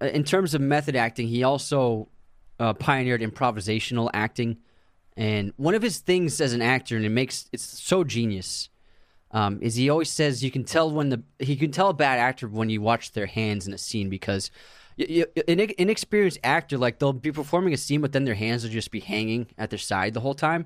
uh, 0.01 0.05
in 0.05 0.23
terms 0.23 0.53
of 0.53 0.61
method 0.61 0.95
acting, 0.95 1.27
he 1.27 1.43
also 1.43 2.07
uh, 2.59 2.73
pioneered 2.73 3.21
improvisational 3.21 4.09
acting, 4.13 4.57
and 5.17 5.53
one 5.57 5.75
of 5.75 5.81
his 5.81 5.99
things 5.99 6.39
as 6.41 6.53
an 6.53 6.61
actor, 6.61 6.95
and 6.95 7.05
it 7.05 7.09
makes 7.09 7.49
it's 7.51 7.63
so 7.63 8.03
genius, 8.03 8.69
um, 9.31 9.59
is 9.61 9.75
he 9.75 9.89
always 9.89 10.09
says 10.09 10.43
you 10.43 10.51
can 10.51 10.63
tell 10.63 10.89
when 10.91 11.09
the 11.09 11.21
he 11.39 11.55
can 11.55 11.71
tell 11.71 11.89
a 11.89 11.93
bad 11.93 12.19
actor 12.19 12.47
when 12.47 12.69
you 12.69 12.81
watch 12.81 13.11
their 13.11 13.27
hands 13.27 13.67
in 13.67 13.73
a 13.73 13.77
scene 13.77 14.09
because. 14.09 14.51
y- 14.97 15.25
y- 15.35 15.43
An 15.47 15.59
inexperienced 15.77 16.39
actor, 16.43 16.77
like 16.77 16.99
they'll 16.99 17.13
be 17.13 17.31
performing 17.31 17.73
a 17.73 17.77
scene, 17.77 18.01
but 18.01 18.11
then 18.11 18.25
their 18.25 18.35
hands 18.35 18.63
will 18.63 18.71
just 18.71 18.91
be 18.91 18.99
hanging 18.99 19.47
at 19.57 19.69
their 19.69 19.79
side 19.79 20.13
the 20.13 20.19
whole 20.19 20.33
time, 20.33 20.65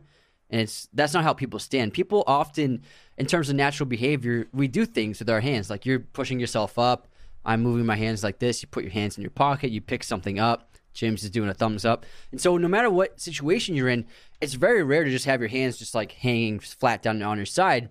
and 0.49 0.61
it's 0.61 0.87
that's 0.93 1.13
not 1.13 1.23
how 1.23 1.33
people 1.33 1.59
stand. 1.59 1.93
People 1.93 2.23
often, 2.25 2.81
in 3.17 3.25
terms 3.27 3.49
of 3.49 3.55
natural 3.55 3.87
behavior, 3.87 4.47
we 4.51 4.67
do 4.67 4.85
things 4.85 5.19
with 5.19 5.29
our 5.29 5.41
hands, 5.41 5.69
like 5.69 5.85
you're 5.85 5.99
pushing 5.99 6.39
yourself 6.39 6.79
up, 6.79 7.07
I'm 7.45 7.61
moving 7.61 7.85
my 7.85 7.95
hands 7.95 8.23
like 8.23 8.39
this. 8.39 8.61
You 8.61 8.67
put 8.69 8.83
your 8.83 8.93
hands 8.93 9.17
in 9.17 9.21
your 9.21 9.31
pocket. 9.31 9.71
You 9.71 9.81
pick 9.81 10.03
something 10.03 10.39
up. 10.39 10.71
James 10.93 11.23
is 11.23 11.29
doing 11.29 11.49
a 11.49 11.53
thumbs 11.53 11.85
up. 11.85 12.05
And 12.31 12.39
so, 12.39 12.57
no 12.57 12.67
matter 12.67 12.89
what 12.89 13.19
situation 13.19 13.75
you're 13.75 13.89
in, 13.89 14.05
it's 14.41 14.53
very 14.53 14.83
rare 14.83 15.03
to 15.03 15.09
just 15.09 15.25
have 15.25 15.41
your 15.41 15.49
hands 15.49 15.77
just 15.77 15.95
like 15.95 16.11
hanging 16.13 16.59
flat 16.59 17.01
down 17.01 17.21
on 17.21 17.37
your 17.37 17.45
side. 17.45 17.89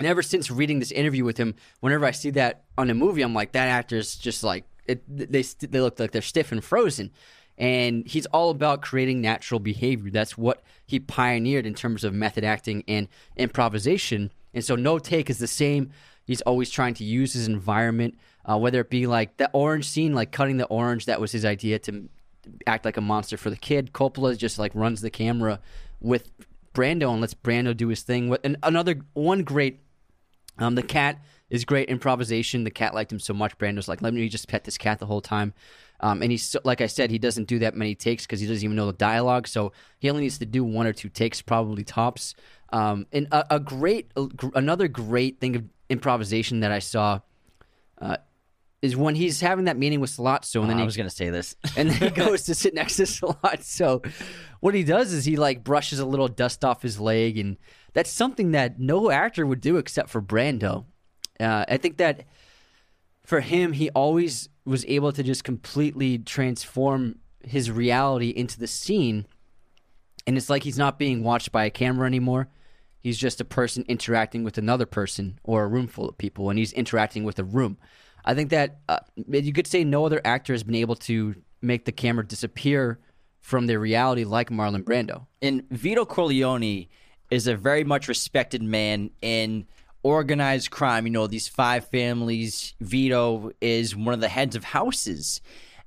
And 0.00 0.08
ever 0.08 0.22
since 0.22 0.50
reading 0.50 0.78
this 0.78 0.92
interview 0.92 1.24
with 1.26 1.36
him, 1.36 1.54
whenever 1.80 2.06
I 2.06 2.10
see 2.12 2.30
that 2.30 2.64
on 2.78 2.88
a 2.88 2.94
movie, 2.94 3.20
I'm 3.20 3.34
like, 3.34 3.52
that 3.52 3.68
actor's 3.68 4.16
just 4.16 4.42
like 4.42 4.64
it. 4.86 5.02
They 5.06 5.42
they 5.42 5.80
look 5.80 6.00
like 6.00 6.12
they're 6.12 6.22
stiff 6.22 6.52
and 6.52 6.64
frozen. 6.64 7.10
And 7.58 8.08
he's 8.08 8.24
all 8.26 8.48
about 8.48 8.80
creating 8.80 9.20
natural 9.20 9.60
behavior. 9.60 10.10
That's 10.10 10.38
what 10.38 10.62
he 10.86 10.98
pioneered 10.98 11.66
in 11.66 11.74
terms 11.74 12.02
of 12.02 12.14
method 12.14 12.44
acting 12.44 12.82
and 12.88 13.08
improvisation. 13.36 14.32
And 14.54 14.64
so, 14.64 14.74
no 14.74 14.98
take 14.98 15.28
is 15.28 15.38
the 15.38 15.46
same. 15.46 15.90
He's 16.24 16.40
always 16.40 16.70
trying 16.70 16.94
to 16.94 17.04
use 17.04 17.34
his 17.34 17.46
environment, 17.46 18.16
uh, 18.46 18.56
whether 18.56 18.80
it 18.80 18.88
be 18.88 19.06
like 19.06 19.36
the 19.36 19.50
orange 19.52 19.86
scene, 19.86 20.14
like 20.14 20.32
cutting 20.32 20.56
the 20.56 20.66
orange. 20.66 21.04
That 21.04 21.20
was 21.20 21.30
his 21.30 21.44
idea 21.44 21.78
to 21.80 22.08
act 22.66 22.86
like 22.86 22.96
a 22.96 23.02
monster 23.02 23.36
for 23.36 23.50
the 23.50 23.56
kid. 23.56 23.92
Coppola 23.92 24.34
just 24.38 24.58
like 24.58 24.72
runs 24.74 25.02
the 25.02 25.10
camera 25.10 25.60
with 26.00 26.30
Brando 26.72 27.12
and 27.12 27.20
lets 27.20 27.34
Brando 27.34 27.76
do 27.76 27.88
his 27.88 28.00
thing. 28.00 28.34
And 28.42 28.56
another 28.62 29.00
one 29.12 29.42
great 29.42 29.80
um, 30.60 30.74
the 30.76 30.82
cat 30.82 31.18
is 31.48 31.64
great 31.64 31.88
improvisation. 31.88 32.64
The 32.64 32.70
cat 32.70 32.94
liked 32.94 33.10
him 33.12 33.18
so 33.18 33.34
much. 33.34 33.58
Brando's 33.58 33.88
like, 33.88 34.02
let 34.02 34.14
me 34.14 34.28
just 34.28 34.48
pet 34.48 34.64
this 34.64 34.78
cat 34.78 35.00
the 35.00 35.06
whole 35.06 35.20
time. 35.20 35.52
Um, 35.98 36.22
and 36.22 36.30
he's 36.30 36.56
like 36.64 36.80
I 36.80 36.86
said, 36.86 37.10
he 37.10 37.18
doesn't 37.18 37.48
do 37.48 37.58
that 37.58 37.74
many 37.74 37.94
takes 37.94 38.24
because 38.24 38.40
he 38.40 38.46
doesn't 38.46 38.64
even 38.64 38.76
know 38.76 38.86
the 38.86 38.92
dialogue. 38.92 39.48
So 39.48 39.72
he 39.98 40.08
only 40.08 40.22
needs 40.22 40.38
to 40.38 40.46
do 40.46 40.64
one 40.64 40.86
or 40.86 40.92
two 40.92 41.08
takes, 41.08 41.42
probably 41.42 41.84
tops. 41.84 42.34
Um, 42.72 43.06
and 43.12 43.26
a, 43.32 43.56
a 43.56 43.60
great, 43.60 44.10
a, 44.16 44.28
another 44.54 44.88
great 44.88 45.40
thing 45.40 45.56
of 45.56 45.64
improvisation 45.88 46.60
that 46.60 46.70
I 46.72 46.78
saw 46.78 47.20
uh, 48.00 48.16
is 48.82 48.96
when 48.96 49.14
he's 49.14 49.40
having 49.40 49.66
that 49.66 49.76
meeting 49.76 50.00
with 50.00 50.10
Sollozzo, 50.10 50.60
and 50.60 50.70
then 50.70 50.76
Oh, 50.76 50.80
I 50.80 50.82
he 50.82 50.86
was 50.86 50.96
gonna 50.96 51.10
say 51.10 51.30
this. 51.30 51.54
and 51.76 51.90
then 51.90 51.98
he 51.98 52.10
goes 52.10 52.44
to 52.44 52.54
sit 52.54 52.74
next 52.74 52.96
to 52.96 53.02
Sollozzo. 53.02 54.04
What 54.60 54.74
he 54.74 54.84
does 54.84 55.12
is 55.12 55.24
he 55.24 55.36
like 55.36 55.62
brushes 55.64 55.98
a 55.98 56.06
little 56.06 56.28
dust 56.28 56.64
off 56.64 56.82
his 56.82 56.98
leg, 56.98 57.36
and 57.38 57.56
that's 57.92 58.10
something 58.10 58.52
that 58.52 58.78
no 58.80 59.10
actor 59.10 59.46
would 59.46 59.60
do 59.60 59.76
except 59.76 60.08
for 60.08 60.22
Brando. 60.22 60.86
Uh, 61.38 61.64
I 61.68 61.76
think 61.76 61.98
that 61.98 62.24
for 63.24 63.40
him, 63.40 63.72
he 63.72 63.90
always 63.90 64.48
was 64.64 64.84
able 64.86 65.12
to 65.12 65.22
just 65.22 65.44
completely 65.44 66.18
transform 66.18 67.18
his 67.42 67.70
reality 67.70 68.30
into 68.30 68.58
the 68.58 68.66
scene, 68.66 69.26
and 70.26 70.36
it's 70.36 70.50
like 70.50 70.62
he's 70.62 70.78
not 70.78 70.98
being 70.98 71.22
watched 71.22 71.52
by 71.52 71.64
a 71.64 71.70
camera 71.70 72.06
anymore. 72.06 72.48
He's 72.98 73.18
just 73.18 73.40
a 73.40 73.44
person 73.46 73.84
interacting 73.88 74.44
with 74.44 74.58
another 74.58 74.84
person 74.84 75.38
or 75.42 75.64
a 75.64 75.68
room 75.68 75.86
full 75.86 76.08
of 76.08 76.18
people, 76.18 76.50
and 76.50 76.58
he's 76.58 76.72
interacting 76.72 77.24
with 77.24 77.38
a 77.38 77.44
room. 77.44 77.78
I 78.24 78.34
think 78.34 78.50
that 78.50 78.78
uh, 78.88 78.98
you 79.28 79.52
could 79.52 79.66
say 79.66 79.84
no 79.84 80.04
other 80.06 80.20
actor 80.24 80.52
has 80.52 80.62
been 80.62 80.74
able 80.74 80.96
to 80.96 81.34
make 81.62 81.84
the 81.84 81.92
camera 81.92 82.26
disappear 82.26 82.98
from 83.40 83.66
their 83.66 83.80
reality 83.80 84.24
like 84.24 84.50
Marlon 84.50 84.82
Brando. 84.84 85.26
and 85.42 85.68
Vito 85.70 86.04
Corleone 86.04 86.86
is 87.30 87.46
a 87.46 87.56
very 87.56 87.84
much 87.84 88.08
respected 88.08 88.62
man 88.62 89.10
in 89.22 89.66
organized 90.02 90.70
crime. 90.70 91.06
You 91.06 91.12
know, 91.12 91.26
these 91.26 91.48
five 91.48 91.88
families. 91.88 92.74
Vito 92.80 93.50
is 93.60 93.94
one 93.96 94.14
of 94.14 94.20
the 94.20 94.28
heads 94.28 94.56
of 94.56 94.64
houses, 94.64 95.40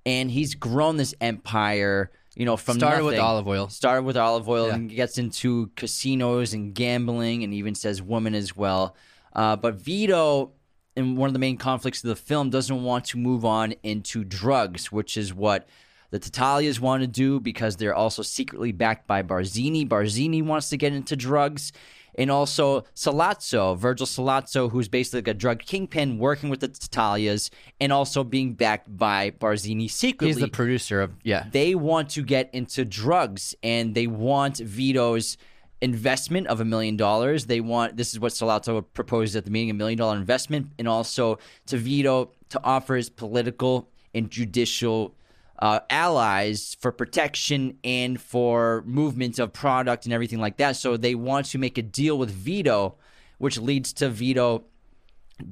and 0.05 0.31
he's 0.31 0.55
grown 0.55 0.97
this 0.97 1.13
empire. 1.21 2.11
You 2.35 2.45
know, 2.45 2.57
from 2.57 2.77
Started 2.77 3.03
with 3.05 3.19
olive 3.19 3.47
oil. 3.47 3.69
Started 3.69 4.03
with 4.03 4.17
olive 4.17 4.49
oil 4.49 4.67
Yeah. 4.69 4.75
and 4.75 4.89
gets 4.89 5.17
into 5.19 5.67
casinos 5.75 6.53
and 6.55 6.73
gambling, 6.73 7.43
and 7.43 7.53
even 7.53 7.75
says 7.75 8.01
women 8.01 8.33
as 8.33 8.55
well. 8.55 8.95
Uh, 9.33 9.55
but 9.55 9.75
Vito, 9.75 10.51
in 10.95 11.15
one 11.15 11.27
of 11.27 11.33
the 11.33 11.39
main 11.39 11.57
conflicts 11.57 12.03
of 12.03 12.09
the 12.09 12.15
film, 12.15 12.49
doesn't 12.49 12.83
want 12.83 13.05
to 13.05 13.17
move 13.17 13.45
on 13.45 13.73
into 13.83 14.23
drugs, 14.23 14.91
which 14.91 15.17
is 15.17 15.33
what 15.33 15.67
the 16.11 16.19
Tattaglias 16.19 16.79
want 16.79 17.01
to 17.01 17.07
do 17.07 17.39
because 17.39 17.77
they're 17.77 17.95
also 17.95 18.21
secretly 18.21 18.71
backed 18.71 19.07
by 19.07 19.23
Barzini. 19.23 19.87
Barzini 19.87 20.43
wants 20.43 20.69
to 20.69 20.77
get 20.77 20.93
into 20.93 21.15
drugs. 21.15 21.71
And 22.15 22.29
also 22.29 22.81
Sollozzo, 22.95 23.75
Virgil 23.75 24.05
Sollozzo, 24.05 24.69
who's 24.69 24.87
basically 24.87 25.21
like 25.21 25.29
a 25.29 25.33
drug 25.33 25.59
kingpin 25.61 26.19
working 26.19 26.49
with 26.49 26.59
the 26.59 26.69
Tattaglias 26.69 27.49
and 27.81 27.91
also 27.91 28.23
being 28.23 28.53
backed 28.53 28.95
by 28.95 29.31
Barzini 29.31 29.89
secretly 29.89 30.33
He's 30.33 30.39
the 30.39 30.47
producer 30.47 31.01
of 31.01 31.13
yeah. 31.23 31.47
they 31.51 31.73
want 31.73 32.11
to 32.11 32.21
get 32.21 32.53
into 32.53 32.85
drugs 32.85 33.55
and 33.63 33.95
they 33.95 34.05
want 34.05 34.57
Vito's 34.57 35.37
investment 35.83 36.47
of 36.47 36.61
a 36.61 36.65
million 36.65 36.95
dollars. 36.95 37.45
They 37.45 37.59
want 37.59 37.97
this 37.97 38.13
is 38.13 38.19
what 38.19 38.31
Sollozzo 38.31 38.83
proposed 38.93 39.35
at 39.35 39.43
the 39.43 39.51
meeting 39.51 39.69
a 39.69 39.73
million 39.73 39.97
dollar 39.97 40.17
investment 40.17 40.71
and 40.79 40.87
also 40.87 41.39
to 41.67 41.77
Vito 41.77 42.31
to 42.49 42.63
offer 42.63 42.95
his 42.95 43.09
political 43.09 43.89
and 44.13 44.31
judicial 44.31 45.13
uh, 45.59 45.81
allies 45.89 46.77
for 46.79 46.91
protection 46.91 47.77
and 47.83 48.19
for 48.19 48.83
movement 48.85 49.39
of 49.39 49.51
product 49.51 50.05
and 50.05 50.13
everything 50.13 50.39
like 50.39 50.57
that. 50.57 50.77
So 50.77 50.95
they 50.95 51.15
want 51.15 51.47
to 51.47 51.57
make 51.57 51.77
a 51.77 51.81
deal 51.81 52.17
with 52.17 52.31
Vito, 52.31 52.95
which 53.37 53.57
leads 53.57 53.91
to 53.93 54.09
Vito 54.09 54.63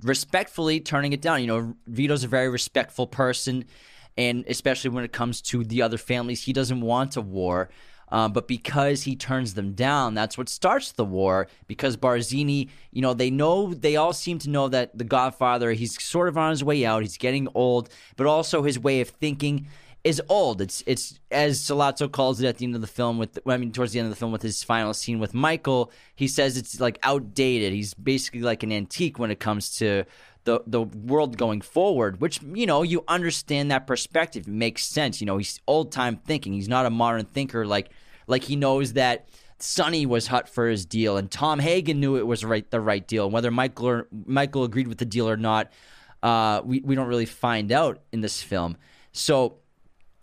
respectfully 0.04 0.80
turning 0.80 1.12
it 1.12 1.22
down. 1.22 1.42
You 1.42 1.48
know, 1.48 1.76
Vito's 1.88 2.24
a 2.24 2.28
very 2.28 2.50
respectful 2.50 3.06
person, 3.06 3.66
and 4.18 4.46
especially 4.48 4.92
when 4.92 5.04
it 5.04 5.12
comes 5.12 5.42
to 5.44 5.64
the 5.66 5.82
other 5.82 5.98
families, 5.98 6.44
he 6.44 6.54
doesn't 6.54 6.82
want 6.82 7.18
a 7.18 7.22
war. 7.22 7.70
Um, 8.12 8.34
but 8.34 8.48
because 8.48 9.04
he 9.04 9.16
turns 9.16 9.54
them 9.54 9.74
down, 9.74 10.14
that's 10.14 10.38
what 10.38 10.50
starts 10.50 10.92
the 10.92 11.06
war. 11.06 11.48
Because 11.68 11.96
Barzini, 11.96 12.70
you 12.92 13.02
know, 13.02 13.14
they 13.14 13.32
know, 13.32 13.74
they 13.74 13.96
all 13.96 14.14
seem 14.14 14.38
to 14.40 14.50
know 14.50 14.68
that 14.68 14.98
the 14.98 15.04
Godfather, 15.04 15.72
he's 15.72 16.02
sort 16.04 16.28
of 16.28 16.38
on 16.38 16.52
his 16.52 16.64
way 16.64 16.86
out. 16.86 17.04
He's 17.04 17.18
getting 17.18 17.48
old, 17.56 17.90
but 18.18 18.28
also 18.28 18.64
his 18.64 18.78
way 18.78 19.02
of 19.02 19.10
thinking 19.10 19.68
is 20.04 20.22
old. 20.30 20.62
It's 20.62 20.84
it's 20.86 21.20
as 21.30 21.60
Sollozzo 21.60 22.12
calls 22.12 22.42
it 22.42 22.48
at 22.48 22.58
the 22.58 22.66
end 22.66 22.76
of 22.76 22.82
the 22.82 22.88
film. 22.88 23.18
With 23.18 23.38
I 23.46 23.58
mean, 23.58 23.72
towards 23.72 23.94
the 23.94 24.00
end 24.00 24.08
of 24.08 24.10
the 24.12 24.16
film, 24.16 24.32
with 24.32 24.42
his 24.42 24.64
final 24.64 24.94
scene 24.94 25.20
with 25.20 25.34
Michael, 25.34 25.92
he 26.16 26.28
says 26.28 26.58
it's 26.58 26.80
like 26.80 26.98
outdated. 27.04 27.74
He's 27.74 27.94
basically 27.94 28.42
like 28.42 28.64
an 28.64 28.72
antique 28.72 29.20
when 29.20 29.32
it 29.32 29.40
comes 29.40 29.78
to 29.78 30.06
the 30.44 30.62
the 30.66 30.82
world 30.82 31.38
going 31.38 31.62
forward. 31.62 32.20
Which 32.20 32.42
you 32.42 32.66
know 32.66 32.82
you 32.82 33.04
understand 33.08 33.70
that 33.72 33.86
perspective. 33.86 34.48
It 34.48 34.52
makes 34.52 34.86
sense. 34.86 35.22
You 35.22 35.28
know 35.28 35.38
he's 35.38 35.60
old 35.68 35.92
time 35.92 36.18
thinking. 36.18 36.54
He's 36.54 36.70
not 36.70 36.86
a 36.86 36.90
modern 36.90 37.26
thinker. 37.26 37.66
Like 37.66 37.92
like 38.28 38.44
he 38.44 38.56
knows 38.56 38.94
that. 38.94 39.28
Sonny 39.60 40.08
was 40.08 40.26
hot 40.26 40.50
for 40.50 40.68
his 40.68 40.88
deal, 40.88 41.18
and 41.18 41.30
Tom 41.30 41.60
Hagen 41.60 42.00
knew 42.00 42.16
it 42.16 42.26
was 42.26 42.44
right 42.44 42.68
the 42.72 42.82
right 42.82 43.08
deal. 43.08 43.30
Whether 43.30 43.52
Michael 43.52 43.88
or, 43.88 44.08
Michael 44.26 44.64
agreed 44.64 44.88
with 44.88 44.98
the 44.98 45.06
deal 45.06 45.30
or 45.30 45.38
not, 45.38 45.72
uh, 46.24 46.62
we 46.66 46.82
we 46.82 46.96
don't 46.96 47.08
really 47.08 47.28
find 47.28 47.72
out 47.72 48.02
in 48.12 48.22
this 48.22 48.42
film. 48.42 48.76
So 49.12 49.58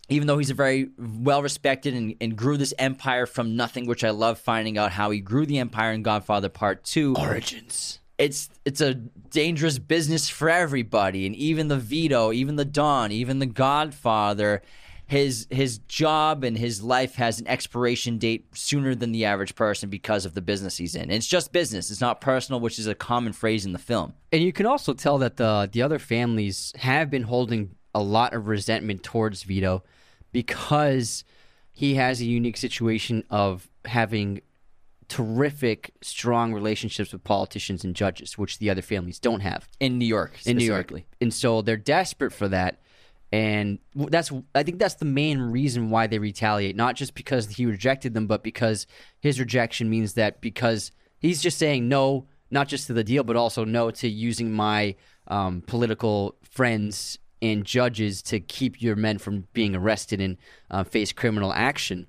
even 0.09 0.27
though 0.27 0.39
he's 0.39 0.51
a 0.51 0.55
very 0.55 0.91
well 0.99 1.43
respected 1.43 1.95
and, 1.95 2.15
and 2.21 2.37
grew 2.37 2.57
this 2.57 2.73
empire 2.79 3.27
from 3.27 3.57
nothing, 3.57 3.87
which 3.87 4.05
I 4.05 4.11
love 4.11 4.39
finding 4.39 4.79
out 4.79 4.93
how 4.93 5.11
he 5.11 5.21
grew 5.21 5.47
the 5.47 5.59
empire 5.59 5.93
in 5.93 6.03
Godfather 6.03 6.49
Part 6.49 6.85
Two. 6.85 7.15
Origins. 7.17 8.01
It's 8.17 8.49
it's 8.65 8.81
a 8.81 8.95
dangerous 8.95 9.79
business 9.79 10.29
for 10.29 10.51
everybody, 10.51 11.27
and 11.27 11.37
even 11.37 11.69
the 11.69 11.77
Vito, 11.77 12.33
even 12.33 12.57
the 12.57 12.65
Don, 12.65 13.13
even 13.13 13.39
the 13.39 13.47
Godfather. 13.47 14.63
His 15.09 15.47
his 15.51 15.79
job 15.79 16.45
and 16.45 16.57
his 16.57 16.83
life 16.83 17.15
has 17.15 17.41
an 17.41 17.49
expiration 17.49 18.19
date 18.19 18.47
sooner 18.55 18.95
than 18.95 19.11
the 19.11 19.25
average 19.25 19.55
person 19.55 19.89
because 19.89 20.27
of 20.27 20.35
the 20.35 20.43
business 20.43 20.77
he's 20.77 20.95
in. 20.95 21.03
And 21.03 21.13
it's 21.13 21.27
just 21.27 21.51
business; 21.51 21.91
it's 21.91 22.01
not 22.01 22.21
personal, 22.21 22.61
which 22.61 22.79
is 22.79 22.87
a 22.87 22.95
common 22.95 23.33
phrase 23.33 23.65
in 23.65 23.73
the 23.73 23.79
film. 23.79 24.13
And 24.33 24.43
you 24.43 24.53
can 24.53 24.67
also 24.67 24.93
tell 24.93 25.17
that 25.19 25.39
the 25.39 25.69
the 25.73 25.81
other 25.81 25.99
families 25.99 26.75
have 26.77 27.09
been 27.11 27.23
holding 27.23 27.75
a 27.95 28.03
lot 28.03 28.35
of 28.35 28.49
resentment 28.49 29.03
towards 29.03 29.45
Vito 29.45 29.83
because 30.31 31.25
he 31.73 31.95
has 31.95 32.21
a 32.21 32.27
unique 32.27 32.59
situation 32.59 33.25
of 33.31 33.69
having 33.87 34.43
terrific, 35.09 35.93
strong 36.03 36.53
relationships 36.53 37.13
with 37.13 37.25
politicians 37.25 37.83
and 37.83 37.97
judges, 37.97 38.37
which 38.37 38.59
the 38.59 38.69
other 38.71 38.83
families 38.83 39.19
don't 39.19 39.41
have 39.41 39.69
In 39.81 39.99
New 39.99 40.05
York, 40.05 40.33
in 40.45 40.59
New 40.59 40.65
York. 40.65 40.93
And 41.21 41.33
so 41.33 41.63
they're 41.63 41.77
desperate 41.77 42.33
for 42.33 42.47
that. 42.49 42.81
And 43.31 43.79
that's 43.95 44.33
I 44.55 44.63
think 44.63 44.79
that's 44.79 44.95
the 44.95 45.05
main 45.05 45.39
reason 45.39 45.91
why 45.91 46.07
they 46.07 46.19
retaliate, 46.19 46.77
not 46.77 46.97
just 46.97 47.15
because 47.15 47.49
he 47.49 47.67
rejected 47.67 48.15
them, 48.15 48.27
but 48.27 48.43
because 48.43 48.87
his 49.21 49.39
rejection 49.39 49.91
means 49.91 50.15
that 50.15 50.41
because 50.41 50.93
he's 51.19 51.43
just 51.43 51.59
saying 51.59 51.89
no, 51.89 52.27
not 52.51 52.69
just 52.69 52.87
to 52.87 52.95
the 52.95 53.05
deal, 53.05 53.25
but 53.25 53.37
also 53.37 53.65
no 53.65 53.91
to 53.91 54.09
using 54.09 54.53
my 54.53 54.95
um, 55.27 55.63
political 55.67 56.37
friends 56.43 57.19
and 57.43 57.65
judges 57.65 58.23
to 58.23 58.41
keep 58.41 58.81
your 58.81 58.97
men 58.97 59.19
from 59.19 59.47
being 59.53 59.77
arrested 59.77 60.21
and 60.21 60.39
uh, 60.71 60.83
face 60.85 61.13
criminal 61.13 61.53
action. 61.53 62.07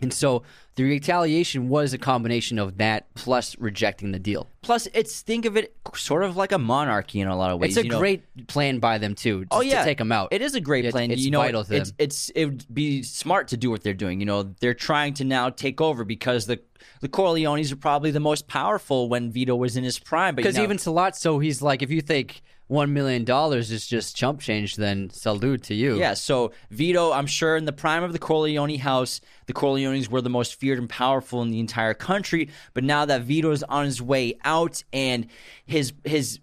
And 0.00 0.12
so 0.12 0.42
the 0.76 0.82
retaliation 0.84 1.68
was 1.68 1.92
a 1.92 1.98
combination 1.98 2.58
of 2.58 2.78
that 2.78 3.12
plus 3.14 3.56
rejecting 3.58 4.10
the 4.12 4.18
deal. 4.18 4.48
Plus, 4.62 4.88
it's 4.92 5.20
think 5.20 5.44
of 5.44 5.56
it 5.56 5.74
sort 5.94 6.24
of 6.24 6.36
like 6.36 6.50
a 6.50 6.58
monarchy 6.58 7.20
in 7.20 7.28
a 7.28 7.36
lot 7.36 7.50
of 7.50 7.60
ways. 7.60 7.76
It's 7.76 7.76
a 7.78 7.84
you 7.84 7.90
know? 7.92 7.98
great 7.98 8.46
plan 8.48 8.78
by 8.80 8.98
them 8.98 9.14
too. 9.14 9.46
Oh 9.50 9.60
yeah, 9.60 9.80
to 9.80 9.84
take 9.84 9.98
them 9.98 10.10
out. 10.10 10.28
It 10.32 10.42
is 10.42 10.54
a 10.54 10.60
great 10.60 10.84
It's- 10.84 10.92
plan. 10.92 11.10
it's 11.10 11.22
you 11.22 11.30
know, 11.30 11.40
vital 11.40 11.64
to 11.64 11.76
it's 11.76 11.90
them. 11.90 11.96
it's 11.98 12.30
it 12.30 12.44
would 12.46 12.74
be 12.74 13.02
smart 13.02 13.48
to 13.48 13.56
do 13.56 13.70
what 13.70 13.82
they're 13.82 13.94
doing. 13.94 14.18
You 14.20 14.26
know, 14.26 14.54
they're 14.60 14.74
trying 14.74 15.14
to 15.14 15.24
now 15.24 15.50
take 15.50 15.80
over 15.80 16.04
because 16.04 16.46
the 16.46 16.60
the 17.00 17.08
Corleones 17.08 17.70
are 17.72 17.76
probably 17.76 18.10
the 18.10 18.20
most 18.20 18.48
powerful 18.48 19.08
when 19.08 19.30
Vito 19.30 19.54
was 19.54 19.76
in 19.76 19.84
his 19.84 19.98
prime. 19.98 20.34
But 20.34 20.42
Because 20.42 20.58
even 20.58 20.76
Sollozzo, 20.78 21.42
he's 21.42 21.62
like, 21.62 21.82
if 21.82 21.90
you 21.90 22.00
think 22.00 22.42
one 22.66 22.92
million 22.92 23.24
dollars 23.24 23.70
is 23.70 23.86
just 23.86 24.16
chump 24.16 24.40
change, 24.40 24.76
then 24.76 25.10
salute 25.10 25.62
to 25.64 25.74
you. 25.74 25.98
Yeah, 25.98 26.14
so 26.14 26.52
Vito, 26.70 27.12
I'm 27.12 27.26
sure 27.26 27.56
in 27.56 27.64
the 27.66 27.72
prime 27.72 28.02
of 28.02 28.12
the 28.12 28.18
Corleone 28.18 28.78
house, 28.78 29.20
the 29.46 29.52
Corleones 29.52 30.08
were 30.08 30.22
the 30.22 30.30
most 30.30 30.54
feared 30.58 30.78
and 30.78 30.88
powerful 30.88 31.42
in 31.42 31.50
the 31.50 31.60
entire 31.60 31.94
country. 31.94 32.48
But 32.72 32.84
now 32.84 33.04
that 33.04 33.22
Vito's 33.22 33.62
on 33.64 33.84
his 33.84 34.00
way 34.00 34.38
out 34.44 34.82
and 34.92 35.26
his 35.66 35.92
his 36.04 36.40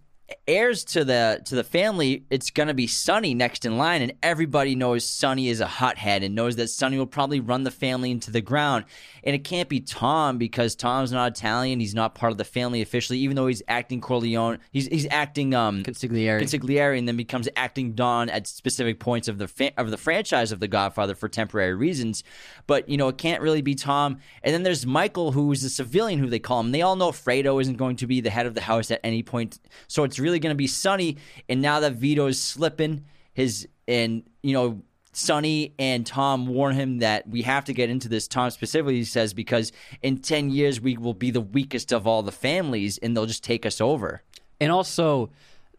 heirs 0.47 0.83
to 0.85 1.03
the 1.03 1.41
to 1.45 1.55
the 1.55 1.63
family, 1.63 2.25
it's 2.29 2.49
gonna 2.49 2.73
be 2.73 2.87
Sonny 2.87 3.33
next 3.33 3.65
in 3.65 3.77
line, 3.77 4.01
and 4.01 4.13
everybody 4.21 4.75
knows 4.75 5.05
Sonny 5.05 5.49
is 5.49 5.59
a 5.59 5.67
hothead 5.67 6.23
and 6.23 6.35
knows 6.35 6.55
that 6.57 6.67
Sonny 6.69 6.97
will 6.97 7.05
probably 7.05 7.39
run 7.39 7.63
the 7.63 7.71
family 7.71 8.11
into 8.11 8.31
the 8.31 8.41
ground. 8.41 8.85
And 9.23 9.35
it 9.35 9.43
can't 9.43 9.69
be 9.69 9.79
Tom 9.79 10.37
because 10.37 10.75
Tom's 10.75 11.11
not 11.11 11.37
Italian; 11.37 11.79
he's 11.79 11.95
not 11.95 12.15
part 12.15 12.31
of 12.31 12.37
the 12.37 12.43
family 12.43 12.81
officially, 12.81 13.19
even 13.19 13.35
though 13.35 13.47
he's 13.47 13.61
acting 13.67 14.01
Corleone. 14.01 14.59
He's 14.71 14.87
he's 14.87 15.07
acting 15.09 15.53
um 15.53 15.83
Consigliere. 15.83 16.41
Consigliere, 16.41 16.97
and 16.97 17.07
then 17.07 17.17
becomes 17.17 17.47
acting 17.55 17.93
Don 17.93 18.29
at 18.29 18.47
specific 18.47 18.99
points 18.99 19.27
of 19.27 19.37
the 19.37 19.47
fa- 19.47 19.73
of 19.77 19.91
the 19.91 19.97
franchise 19.97 20.51
of 20.51 20.59
The 20.59 20.67
Godfather 20.67 21.15
for 21.15 21.29
temporary 21.29 21.75
reasons. 21.75 22.23
But 22.67 22.89
you 22.89 22.97
know, 22.97 23.09
it 23.09 23.17
can't 23.17 23.41
really 23.41 23.61
be 23.61 23.75
Tom. 23.75 24.19
And 24.43 24.53
then 24.53 24.63
there's 24.63 24.85
Michael, 24.85 25.31
who's 25.31 25.63
a 25.63 25.69
civilian, 25.69 26.19
who 26.19 26.27
they 26.27 26.39
call 26.39 26.59
him. 26.59 26.71
They 26.71 26.81
all 26.81 26.95
know 26.95 27.11
Fredo 27.11 27.61
isn't 27.61 27.77
going 27.77 27.97
to 27.97 28.07
be 28.07 28.21
the 28.21 28.29
head 28.29 28.45
of 28.45 28.55
the 28.55 28.61
house 28.61 28.91
at 28.91 28.99
any 29.03 29.23
point, 29.23 29.59
so 29.87 30.03
it's 30.03 30.19
really 30.21 30.39
going 30.39 30.53
to 30.53 30.57
be 30.57 30.67
Sonny. 30.67 31.17
And 31.49 31.61
now 31.61 31.79
that 31.81 31.93
Vito's 31.93 32.39
slipping, 32.39 33.05
his 33.33 33.67
and 33.87 34.23
you 34.41 34.53
know. 34.53 34.81
Sonny 35.13 35.73
and 35.77 36.05
Tom 36.05 36.47
warn 36.47 36.73
him 36.73 36.99
that 36.99 37.27
we 37.27 37.41
have 37.41 37.65
to 37.65 37.73
get 37.73 37.89
into 37.89 38.07
this. 38.07 38.29
Tom 38.29 38.49
specifically 38.49 39.03
says 39.03 39.33
because 39.33 39.73
in 40.01 40.19
10 40.19 40.49
years 40.49 40.79
we 40.79 40.95
will 40.95 41.13
be 41.13 41.31
the 41.31 41.41
weakest 41.41 41.91
of 41.91 42.07
all 42.07 42.23
the 42.23 42.31
families 42.31 42.97
and 42.97 43.13
they'll 43.13 43.25
just 43.25 43.43
take 43.43 43.65
us 43.65 43.81
over. 43.81 44.23
And 44.61 44.71
also, 44.71 45.29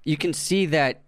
you 0.05 0.18
can 0.18 0.32
see 0.32 0.66
that 0.66 1.03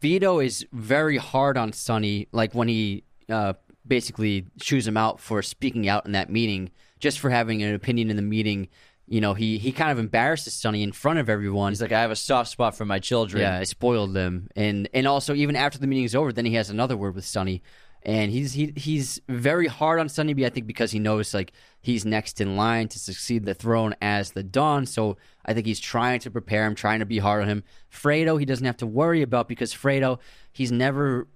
Vito 0.00 0.38
is 0.38 0.66
very 0.72 1.18
hard 1.18 1.58
on 1.58 1.72
Sonny, 1.72 2.28
like 2.32 2.54
when 2.54 2.68
he 2.68 3.04
uh, 3.28 3.54
basically 3.86 4.46
chews 4.60 4.86
him 4.86 4.96
out 4.96 5.20
for 5.20 5.42
speaking 5.42 5.88
out 5.88 6.06
in 6.06 6.12
that 6.12 6.30
meeting, 6.30 6.70
just 6.98 7.18
for 7.18 7.30
having 7.30 7.62
an 7.62 7.74
opinion 7.74 8.10
in 8.10 8.16
the 8.16 8.22
meeting. 8.22 8.68
You 9.10 9.20
know, 9.20 9.34
he, 9.34 9.58
he 9.58 9.72
kind 9.72 9.90
of 9.90 9.98
embarrasses 9.98 10.54
Sonny 10.54 10.84
in 10.84 10.92
front 10.92 11.18
of 11.18 11.28
everyone. 11.28 11.72
He's 11.72 11.82
like, 11.82 11.90
I 11.90 12.00
have 12.00 12.12
a 12.12 12.16
soft 12.16 12.48
spot 12.48 12.76
for 12.76 12.84
my 12.84 13.00
children. 13.00 13.42
Yeah, 13.42 13.58
I 13.58 13.64
spoiled 13.64 14.14
them, 14.14 14.48
and 14.54 14.88
and 14.94 15.04
also 15.08 15.34
even 15.34 15.56
after 15.56 15.78
the 15.78 15.88
meeting's 15.88 16.14
over, 16.14 16.32
then 16.32 16.44
he 16.46 16.54
has 16.54 16.70
another 16.70 16.96
word 16.96 17.16
with 17.16 17.24
Sonny, 17.24 17.60
and 18.04 18.30
he's 18.30 18.52
he 18.52 18.72
he's 18.76 19.20
very 19.28 19.66
hard 19.66 19.98
on 19.98 20.08
Sonny 20.08 20.32
B. 20.32 20.46
I 20.46 20.48
think 20.48 20.68
because 20.68 20.92
he 20.92 21.00
knows 21.00 21.34
like 21.34 21.52
he's 21.80 22.04
next 22.04 22.40
in 22.40 22.56
line 22.56 22.86
to 22.86 23.00
succeed 23.00 23.46
the 23.46 23.52
throne 23.52 23.96
as 24.00 24.30
the 24.30 24.44
Don. 24.44 24.86
So 24.86 25.16
I 25.44 25.54
think 25.54 25.66
he's 25.66 25.80
trying 25.80 26.20
to 26.20 26.30
prepare 26.30 26.64
him, 26.64 26.76
trying 26.76 27.00
to 27.00 27.06
be 27.06 27.18
hard 27.18 27.42
on 27.42 27.48
him. 27.48 27.64
Fredo, 27.92 28.38
he 28.38 28.46
doesn't 28.46 28.64
have 28.64 28.76
to 28.76 28.86
worry 28.86 29.22
about 29.22 29.48
because 29.48 29.74
Fredo, 29.74 30.20
he's 30.52 30.70
never 30.70 31.26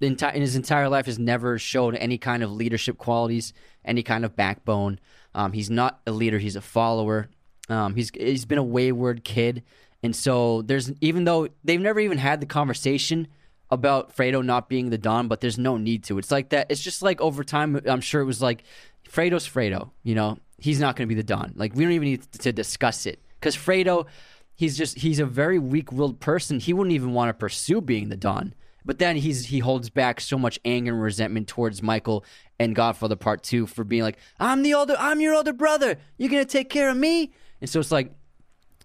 in 0.00 0.16
his 0.18 0.56
entire 0.56 0.88
life 0.88 1.06
has 1.06 1.18
never 1.18 1.58
showed 1.58 1.94
any 1.96 2.18
kind 2.18 2.42
of 2.42 2.52
leadership 2.52 2.98
qualities, 2.98 3.52
any 3.84 4.02
kind 4.02 4.24
of 4.24 4.36
backbone. 4.36 5.00
Um, 5.34 5.52
he's 5.52 5.70
not 5.70 6.00
a 6.06 6.12
leader; 6.12 6.38
he's 6.38 6.56
a 6.56 6.60
follower. 6.60 7.28
Um, 7.68 7.94
he's 7.94 8.10
he's 8.10 8.44
been 8.44 8.58
a 8.58 8.64
wayward 8.64 9.24
kid, 9.24 9.62
and 10.02 10.14
so 10.14 10.62
there's 10.62 10.92
even 11.00 11.24
though 11.24 11.48
they've 11.64 11.80
never 11.80 12.00
even 12.00 12.18
had 12.18 12.40
the 12.40 12.46
conversation 12.46 13.28
about 13.70 14.16
Fredo 14.16 14.44
not 14.44 14.68
being 14.68 14.90
the 14.90 14.98
Don, 14.98 15.28
but 15.28 15.40
there's 15.40 15.58
no 15.58 15.76
need 15.76 16.04
to. 16.04 16.18
It's 16.18 16.30
like 16.30 16.50
that. 16.50 16.66
It's 16.70 16.82
just 16.82 17.02
like 17.02 17.20
over 17.20 17.42
time. 17.44 17.80
I'm 17.86 18.00
sure 18.00 18.20
it 18.20 18.26
was 18.26 18.42
like 18.42 18.64
Fredo's 19.08 19.48
Fredo. 19.48 19.90
You 20.02 20.14
know, 20.14 20.38
he's 20.58 20.80
not 20.80 20.96
going 20.96 21.08
to 21.08 21.14
be 21.14 21.20
the 21.20 21.26
Don. 21.26 21.52
Like 21.56 21.74
we 21.74 21.84
don't 21.84 21.92
even 21.92 22.08
need 22.08 22.32
to 22.32 22.52
discuss 22.52 23.06
it 23.06 23.18
because 23.40 23.56
Fredo, 23.56 24.06
he's 24.54 24.76
just 24.76 24.98
he's 24.98 25.18
a 25.18 25.26
very 25.26 25.58
weak-willed 25.58 26.20
person. 26.20 26.60
He 26.60 26.72
wouldn't 26.72 26.94
even 26.94 27.12
want 27.12 27.30
to 27.30 27.34
pursue 27.34 27.80
being 27.80 28.08
the 28.08 28.16
Don. 28.16 28.54
But 28.84 28.98
then 28.98 29.16
he's 29.16 29.46
he 29.46 29.60
holds 29.60 29.88
back 29.88 30.20
so 30.20 30.38
much 30.38 30.60
anger 30.64 30.92
and 30.92 31.02
resentment 31.02 31.48
towards 31.48 31.82
Michael 31.82 32.24
and 32.58 32.74
Godfather 32.74 33.16
Part 33.16 33.42
Two 33.42 33.66
for 33.66 33.84
being 33.84 34.02
like, 34.02 34.18
"I'm 34.38 34.62
the 34.62 34.74
older, 34.74 34.96
I'm 34.98 35.20
your 35.20 35.34
older 35.34 35.52
brother. 35.52 35.98
You're 36.18 36.30
gonna 36.30 36.44
take 36.44 36.70
care 36.70 36.88
of 36.88 36.96
me." 36.96 37.32
And 37.60 37.68
so 37.68 37.80
it's 37.80 37.92
like 37.92 38.12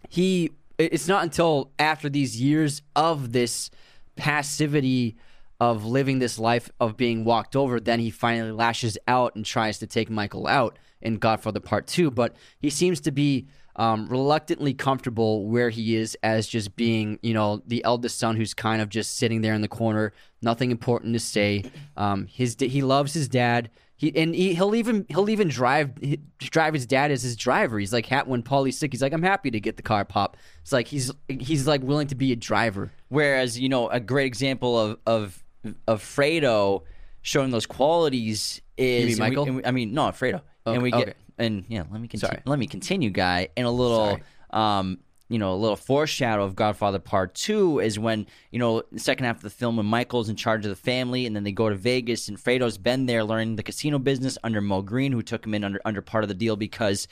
he. 0.09 0.51
It's 0.77 1.07
not 1.07 1.23
until 1.23 1.71
after 1.77 2.07
these 2.09 2.41
years 2.41 2.81
of 2.95 3.33
this 3.33 3.69
passivity 4.15 5.17
of 5.59 5.83
living 5.83 6.19
this 6.19 6.39
life 6.39 6.71
of 6.79 6.95
being 6.95 7.25
walked 7.25 7.53
over, 7.53 7.81
then 7.81 7.99
he 7.99 8.09
finally 8.09 8.51
lashes 8.51 8.97
out 9.07 9.35
and 9.35 9.45
tries 9.45 9.77
to 9.79 9.87
take 9.87 10.09
Michael 10.09 10.47
out 10.47 10.79
in 11.01 11.17
Godfather 11.17 11.59
Part 11.59 11.85
Two. 11.85 12.09
But 12.09 12.35
he 12.59 12.69
seems 12.69 13.01
to 13.01 13.11
be 13.11 13.47
um, 13.79 14.07
reluctantly 14.09 14.73
comfortable 14.73 15.47
where 15.47 15.69
he 15.69 15.95
is 15.95 16.15
as 16.21 16.47
just 16.47 16.75
being, 16.75 17.17
you 17.23 17.33
know, 17.33 17.63
the 17.65 17.81
eldest 17.85 18.19
son 18.19 18.35
who's 18.35 18.53
kind 18.53 18.81
of 18.81 18.89
just 18.89 19.15
sitting 19.17 19.39
there 19.41 19.53
in 19.53 19.61
the 19.61 19.69
corner, 19.69 20.11
nothing 20.41 20.69
important 20.69 21.13
to 21.13 21.19
say. 21.19 21.63
Um, 21.95 22.27
his 22.27 22.57
he 22.59 22.81
loves 22.81 23.13
his 23.13 23.29
dad. 23.29 23.69
He 23.95 24.15
and 24.15 24.35
he, 24.35 24.53
will 24.53 24.75
even 24.75 25.05
he'll 25.09 25.29
even 25.29 25.47
drive 25.47 25.91
drive 26.39 26.73
his 26.73 26.85
dad 26.85 27.09
as 27.11 27.23
his 27.23 27.35
driver. 27.37 27.79
He's 27.79 27.91
like 27.93 28.05
hat 28.05 28.27
when 28.27 28.43
Paulie's 28.43 28.77
sick, 28.77 28.91
he's 28.93 29.01
like 29.01 29.13
I'm 29.13 29.23
happy 29.23 29.49
to 29.51 29.59
get 29.61 29.77
the 29.77 29.83
car 29.83 30.03
pop. 30.05 30.35
It's 30.61 30.71
like 30.73 30.87
he's 30.87 31.11
he's 31.27 31.65
like 31.65 31.81
willing 31.81 32.07
to 32.07 32.15
be 32.15 32.31
a 32.33 32.35
driver. 32.35 32.91
Whereas 33.07 33.57
you 33.57 33.69
know 33.69 33.89
a 33.89 33.99
great 34.01 34.27
example 34.27 34.77
of 34.77 34.97
of 35.05 35.43
of 35.87 36.01
Fredo 36.03 36.83
showing 37.21 37.51
those 37.51 37.65
qualities 37.65 38.61
is 38.77 39.19
Michael? 39.19 39.45
we- 39.45 39.51
we- 39.51 39.65
I 39.65 39.71
mean 39.71 39.93
no 39.93 40.03
Fredo, 40.03 40.41
Okay, 40.69 40.75
and 40.75 40.83
we 40.83 40.91
get 40.91 41.01
okay. 41.01 41.13
and 41.37 41.65
yeah 41.67 41.83
let 41.91 42.01
me 42.01 42.07
continue. 42.07 42.39
Let 42.45 42.59
me 42.59 42.67
continue, 42.67 43.09
guy. 43.09 43.49
And 43.55 43.65
a 43.65 43.71
little 43.71 44.11
Sorry. 44.11 44.23
um 44.51 44.99
you 45.27 45.37
know 45.37 45.53
a 45.53 45.55
little 45.55 45.75
foreshadow 45.75 46.43
of 46.43 46.55
Godfather 46.55 46.99
Part 46.99 47.35
Two 47.35 47.79
is 47.79 47.99
when 47.99 48.27
you 48.51 48.59
know 48.59 48.83
the 48.91 48.99
second 48.99 49.25
half 49.25 49.37
of 49.37 49.43
the 49.43 49.49
film 49.49 49.77
when 49.77 49.85
Michael's 49.85 50.29
in 50.29 50.35
charge 50.35 50.65
of 50.65 50.69
the 50.69 50.75
family 50.75 51.25
and 51.25 51.35
then 51.35 51.43
they 51.43 51.51
go 51.51 51.69
to 51.69 51.75
Vegas 51.75 52.27
and 52.27 52.37
Fredo's 52.37 52.77
been 52.77 53.05
there 53.05 53.23
learning 53.23 53.55
the 53.55 53.63
casino 53.63 53.99
business 53.99 54.37
under 54.43 54.61
Moe 54.61 54.81
Greene 54.81 55.11
who 55.11 55.21
took 55.21 55.45
him 55.45 55.53
in 55.53 55.63
under 55.63 55.81
under 55.85 56.01
part 56.01 56.23
of 56.23 56.27
the 56.27 56.33
deal 56.33 56.55
because 56.55 57.07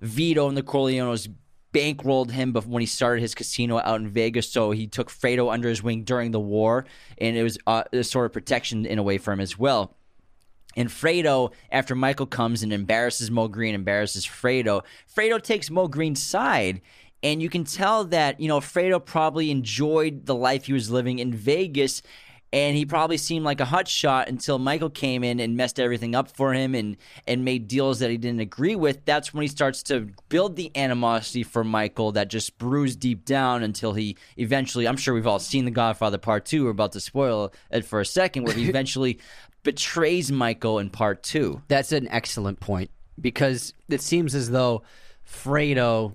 Vito 0.00 0.48
and 0.48 0.56
the 0.56 0.62
Corleones 0.62 1.28
bankrolled 1.76 2.30
him 2.30 2.54
when 2.54 2.80
he 2.80 2.86
started 2.86 3.20
his 3.20 3.34
casino 3.34 3.78
out 3.78 4.00
in 4.00 4.08
Vegas. 4.08 4.50
So 4.50 4.70
he 4.70 4.86
took 4.86 5.10
Fredo 5.10 5.52
under 5.52 5.68
his 5.68 5.82
wing 5.82 6.04
during 6.04 6.30
the 6.30 6.40
war, 6.40 6.86
and 7.18 7.36
it 7.36 7.42
was 7.42 7.58
uh, 7.66 7.84
a 7.92 8.02
sort 8.02 8.26
of 8.26 8.32
protection 8.32 8.86
in 8.86 8.98
a 8.98 9.02
way 9.02 9.18
for 9.18 9.32
him 9.32 9.40
as 9.40 9.58
well. 9.58 9.94
And 10.76 10.90
Fredo, 10.90 11.52
after 11.72 11.94
Michael 11.94 12.26
comes 12.26 12.62
and 12.62 12.72
embarrasses 12.72 13.30
Moe 13.30 13.48
Greene, 13.48 13.74
embarrasses 13.74 14.26
Fredo, 14.26 14.82
Fredo 15.12 15.42
takes 15.42 15.70
Moe 15.70 15.88
Greene's 15.88 16.22
side. 16.22 16.82
And 17.22 17.42
you 17.42 17.48
can 17.48 17.64
tell 17.64 18.04
that, 18.04 18.38
you 18.38 18.46
know, 18.46 18.60
Fredo 18.60 19.04
probably 19.04 19.50
enjoyed 19.50 20.26
the 20.26 20.34
life 20.34 20.66
he 20.66 20.74
was 20.74 20.90
living 20.90 21.18
in 21.18 21.32
Vegas. 21.32 22.02
And 22.52 22.76
he 22.76 22.86
probably 22.86 23.16
seemed 23.16 23.44
like 23.44 23.60
a 23.60 23.64
hot 23.64 23.88
shot 23.88 24.28
until 24.28 24.58
Michael 24.58 24.88
came 24.88 25.24
in 25.24 25.40
and 25.40 25.56
messed 25.56 25.80
everything 25.80 26.14
up 26.14 26.30
for 26.30 26.54
him 26.54 26.74
and, 26.74 26.96
and 27.26 27.44
made 27.44 27.66
deals 27.66 27.98
that 27.98 28.10
he 28.10 28.16
didn't 28.16 28.40
agree 28.40 28.76
with. 28.76 29.04
That's 29.04 29.34
when 29.34 29.42
he 29.42 29.48
starts 29.48 29.82
to 29.84 30.08
build 30.28 30.56
the 30.56 30.70
animosity 30.76 31.42
for 31.42 31.64
Michael 31.64 32.12
that 32.12 32.28
just 32.28 32.56
brews 32.56 32.94
deep 32.94 33.24
down 33.24 33.62
until 33.62 33.94
he 33.94 34.16
eventually, 34.36 34.86
I'm 34.86 34.96
sure 34.96 35.12
we've 35.12 35.26
all 35.26 35.40
seen 35.40 35.64
The 35.64 35.70
Godfather 35.72 36.18
Part 36.18 36.44
2. 36.46 36.64
We're 36.64 36.70
about 36.70 36.92
to 36.92 37.00
spoil 37.00 37.52
it 37.70 37.84
for 37.84 38.00
a 38.00 38.06
second, 38.06 38.44
where 38.44 38.54
he 38.54 38.68
eventually 38.68 39.18
betrays 39.66 40.30
Michael 40.30 40.78
in 40.78 40.90
Part 40.90 41.24
2. 41.24 41.60
That's 41.66 41.90
an 41.90 42.06
excellent 42.08 42.60
point 42.60 42.88
because 43.20 43.74
it 43.88 44.00
seems 44.00 44.34
as 44.34 44.48
though 44.48 44.82
Fredo. 45.28 46.14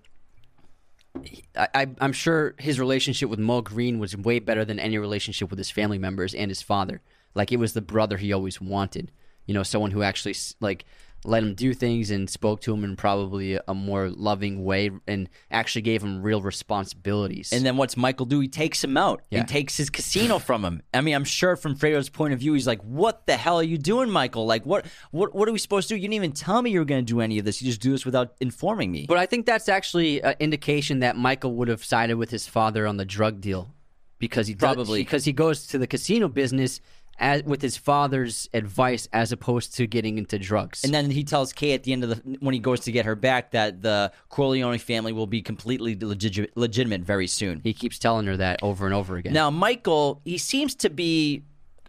I, 1.57 1.87
I'm 1.99 2.13
sure 2.13 2.55
his 2.57 2.79
relationship 2.79 3.29
with 3.29 3.37
Moe 3.37 3.61
Greene 3.61 3.99
was 3.99 4.15
way 4.15 4.39
better 4.39 4.63
than 4.63 4.79
any 4.79 4.97
relationship 4.97 5.49
with 5.49 5.59
his 5.59 5.69
family 5.69 5.97
members 5.97 6.33
and 6.33 6.49
his 6.49 6.61
father. 6.61 7.01
Like 7.35 7.51
it 7.51 7.57
was 7.57 7.73
the 7.73 7.81
brother 7.81 8.15
he 8.15 8.31
always 8.31 8.61
wanted. 8.61 9.11
You 9.45 9.53
know, 9.53 9.63
someone 9.63 9.91
who 9.91 10.01
actually 10.01 10.35
like 10.61 10.85
let 11.23 11.43
him 11.43 11.53
do 11.53 11.73
things 11.73 12.09
and 12.09 12.29
spoke 12.29 12.61
to 12.61 12.73
him 12.73 12.83
in 12.83 12.95
probably 12.95 13.59
a 13.67 13.73
more 13.75 14.09
loving 14.09 14.63
way 14.63 14.89
and 15.07 15.29
actually 15.51 15.83
gave 15.83 16.01
him 16.03 16.21
real 16.23 16.41
responsibilities. 16.41 17.51
And 17.53 17.65
then 17.65 17.77
what's 17.77 17.95
Michael 17.95 18.25
do? 18.25 18.39
He 18.39 18.47
takes 18.47 18.83
him 18.83 18.97
out 18.97 19.21
Yeah. 19.29 19.39
and 19.39 19.47
takes 19.47 19.77
his 19.77 19.89
casino 19.89 20.39
from 20.39 20.65
him. 20.65 20.81
I 20.93 21.01
mean, 21.01 21.13
I'm 21.15 21.23
sure 21.23 21.55
from 21.55 21.75
Fredo's 21.75 22.09
point 22.09 22.33
of 22.33 22.39
view, 22.39 22.53
he's 22.53 22.67
like, 22.67 22.81
"What 22.81 23.25
the 23.27 23.37
hell 23.37 23.57
are 23.59 23.63
you 23.63 23.77
doing, 23.77 24.09
Michael? 24.09 24.45
Like, 24.45 24.65
what, 24.65 24.85
what, 25.11 25.33
what 25.35 25.47
are 25.47 25.51
we 25.51 25.59
supposed 25.59 25.87
to 25.89 25.93
do? 25.93 25.97
You 25.97 26.03
didn't 26.07 26.13
even 26.15 26.31
tell 26.31 26.61
me 26.61 26.71
you 26.71 26.79
were 26.79 26.85
going 26.85 27.05
to 27.05 27.13
do 27.13 27.21
any 27.21 27.37
of 27.39 27.45
this. 27.45 27.61
You 27.61 27.67
just 27.67 27.81
do 27.81 27.91
this 27.91 28.05
without 28.05 28.33
informing 28.39 28.91
me." 28.91 29.05
But 29.07 29.17
I 29.17 29.25
think 29.25 29.45
that's 29.45 29.69
actually 29.69 30.21
an 30.23 30.35
indication 30.39 30.99
that 30.99 31.15
Michael 31.17 31.53
would 31.55 31.67
have 31.67 31.83
sided 31.83 32.15
with 32.17 32.31
his 32.31 32.47
father 32.47 32.87
on 32.87 32.97
the 32.97 33.05
drug 33.05 33.41
deal 33.41 33.73
because 34.19 34.47
he 34.47 34.53
does- 34.53 34.75
Probably. 34.75 35.01
because 35.01 35.25
he 35.25 35.33
goes 35.33 35.67
to 35.67 35.77
the 35.77 35.87
casino 35.87 36.27
business 36.27 36.79
as, 37.19 37.43
with 37.43 37.61
his 37.61 37.77
father's 37.77 38.49
advice 38.53 39.07
as 39.13 39.31
opposed 39.31 39.75
to 39.75 39.87
getting 39.87 40.17
into 40.17 40.39
drugs. 40.39 40.83
and 40.83 40.93
then 40.93 41.11
he 41.11 41.23
tells 41.23 41.53
Kay 41.53 41.73
at 41.73 41.83
the 41.83 41.93
end 41.93 42.03
of 42.03 42.09
the 42.09 42.37
when 42.39 42.53
he 42.53 42.59
goes 42.59 42.79
to 42.81 42.91
get 42.91 43.05
her 43.05 43.15
back 43.15 43.51
that 43.51 43.81
the 43.81 44.11
Corleone 44.29 44.77
family 44.79 45.13
will 45.13 45.27
be 45.27 45.41
completely 45.41 45.95
legit, 45.99 46.55
legitimate 46.57 47.01
very 47.01 47.27
soon. 47.27 47.61
he 47.63 47.73
keeps 47.73 47.99
telling 47.99 48.25
her 48.25 48.37
that 48.37 48.61
over 48.63 48.85
and 48.85 48.95
over 48.95 49.17
again. 49.17 49.33
Now, 49.33 49.49
Michael, 49.49 50.21
he 50.25 50.37
seems 50.37 50.75
to 50.75 50.89
be 50.89 51.43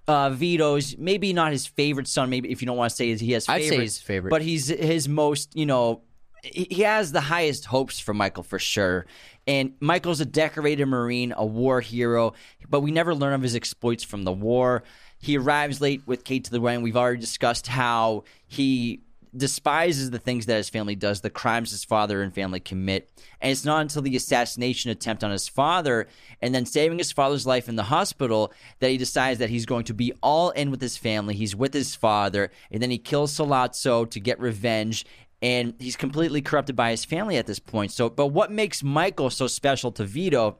uh, 0.08 0.30
Vito's 0.30 0.96
maybe 0.98 1.32
not 1.32 1.52
his 1.52 1.66
favorite 1.66 2.08
son. 2.08 2.28
Maybe 2.28 2.50
if 2.50 2.60
you 2.60 2.66
don't 2.66 2.76
want 2.76 2.90
to 2.90 2.96
say 2.96 3.14
he 3.14 3.32
has, 3.32 3.48
I'd 3.48 3.64
say 3.64 3.80
his 3.80 3.98
favorite. 3.98 4.30
but 4.30 4.42
he's 4.42 4.68
his 4.68 5.08
most 5.08 5.54
you 5.56 5.64
know 5.66 6.02
he 6.42 6.66
he 6.70 6.82
has 6.82 7.12
the 7.12 7.20
highest 7.20 7.66
hopes 7.66 8.00
for 8.00 8.12
Michael 8.12 8.42
for 8.42 8.58
sure. 8.58 9.06
And 9.46 9.74
Michael's 9.80 10.20
a 10.20 10.24
decorated 10.24 10.86
Marine, 10.86 11.32
a 11.36 11.44
war 11.44 11.80
hero, 11.80 12.34
but 12.68 12.80
we 12.80 12.90
never 12.92 13.14
learn 13.14 13.32
of 13.32 13.42
his 13.42 13.56
exploits 13.56 14.04
from 14.04 14.22
the 14.22 14.32
war. 14.32 14.84
He 15.22 15.38
arrives 15.38 15.80
late 15.80 16.02
with 16.04 16.24
Kate 16.24 16.42
to 16.44 16.50
the 16.50 16.60
wedding. 16.60 16.82
We've 16.82 16.96
already 16.96 17.20
discussed 17.20 17.68
how 17.68 18.24
he 18.48 19.02
despises 19.34 20.10
the 20.10 20.18
things 20.18 20.46
that 20.46 20.56
his 20.56 20.68
family 20.68 20.96
does, 20.96 21.20
the 21.20 21.30
crimes 21.30 21.70
his 21.70 21.84
father 21.84 22.22
and 22.22 22.34
family 22.34 22.58
commit. 22.58 23.08
And 23.40 23.52
it's 23.52 23.64
not 23.64 23.82
until 23.82 24.02
the 24.02 24.16
assassination 24.16 24.90
attempt 24.90 25.22
on 25.22 25.30
his 25.30 25.46
father 25.46 26.08
and 26.40 26.52
then 26.52 26.66
saving 26.66 26.98
his 26.98 27.12
father's 27.12 27.46
life 27.46 27.68
in 27.68 27.76
the 27.76 27.84
hospital 27.84 28.52
that 28.80 28.90
he 28.90 28.98
decides 28.98 29.38
that 29.38 29.48
he's 29.48 29.64
going 29.64 29.84
to 29.84 29.94
be 29.94 30.12
all 30.24 30.50
in 30.50 30.72
with 30.72 30.82
his 30.82 30.96
family. 30.96 31.36
He's 31.36 31.54
with 31.54 31.72
his 31.72 31.94
father, 31.94 32.50
and 32.72 32.82
then 32.82 32.90
he 32.90 32.98
kills 32.98 33.32
Sollozzo 33.32 34.10
to 34.10 34.20
get 34.20 34.40
revenge. 34.40 35.06
And 35.40 35.74
he's 35.78 35.96
completely 35.96 36.42
corrupted 36.42 36.74
by 36.74 36.90
his 36.90 37.04
family 37.04 37.36
at 37.36 37.46
this 37.46 37.60
point. 37.60 37.92
So, 37.92 38.10
but 38.10 38.28
what 38.28 38.50
makes 38.50 38.82
Michael 38.82 39.30
so 39.30 39.46
special 39.46 39.92
to 39.92 40.04
Vito 40.04 40.58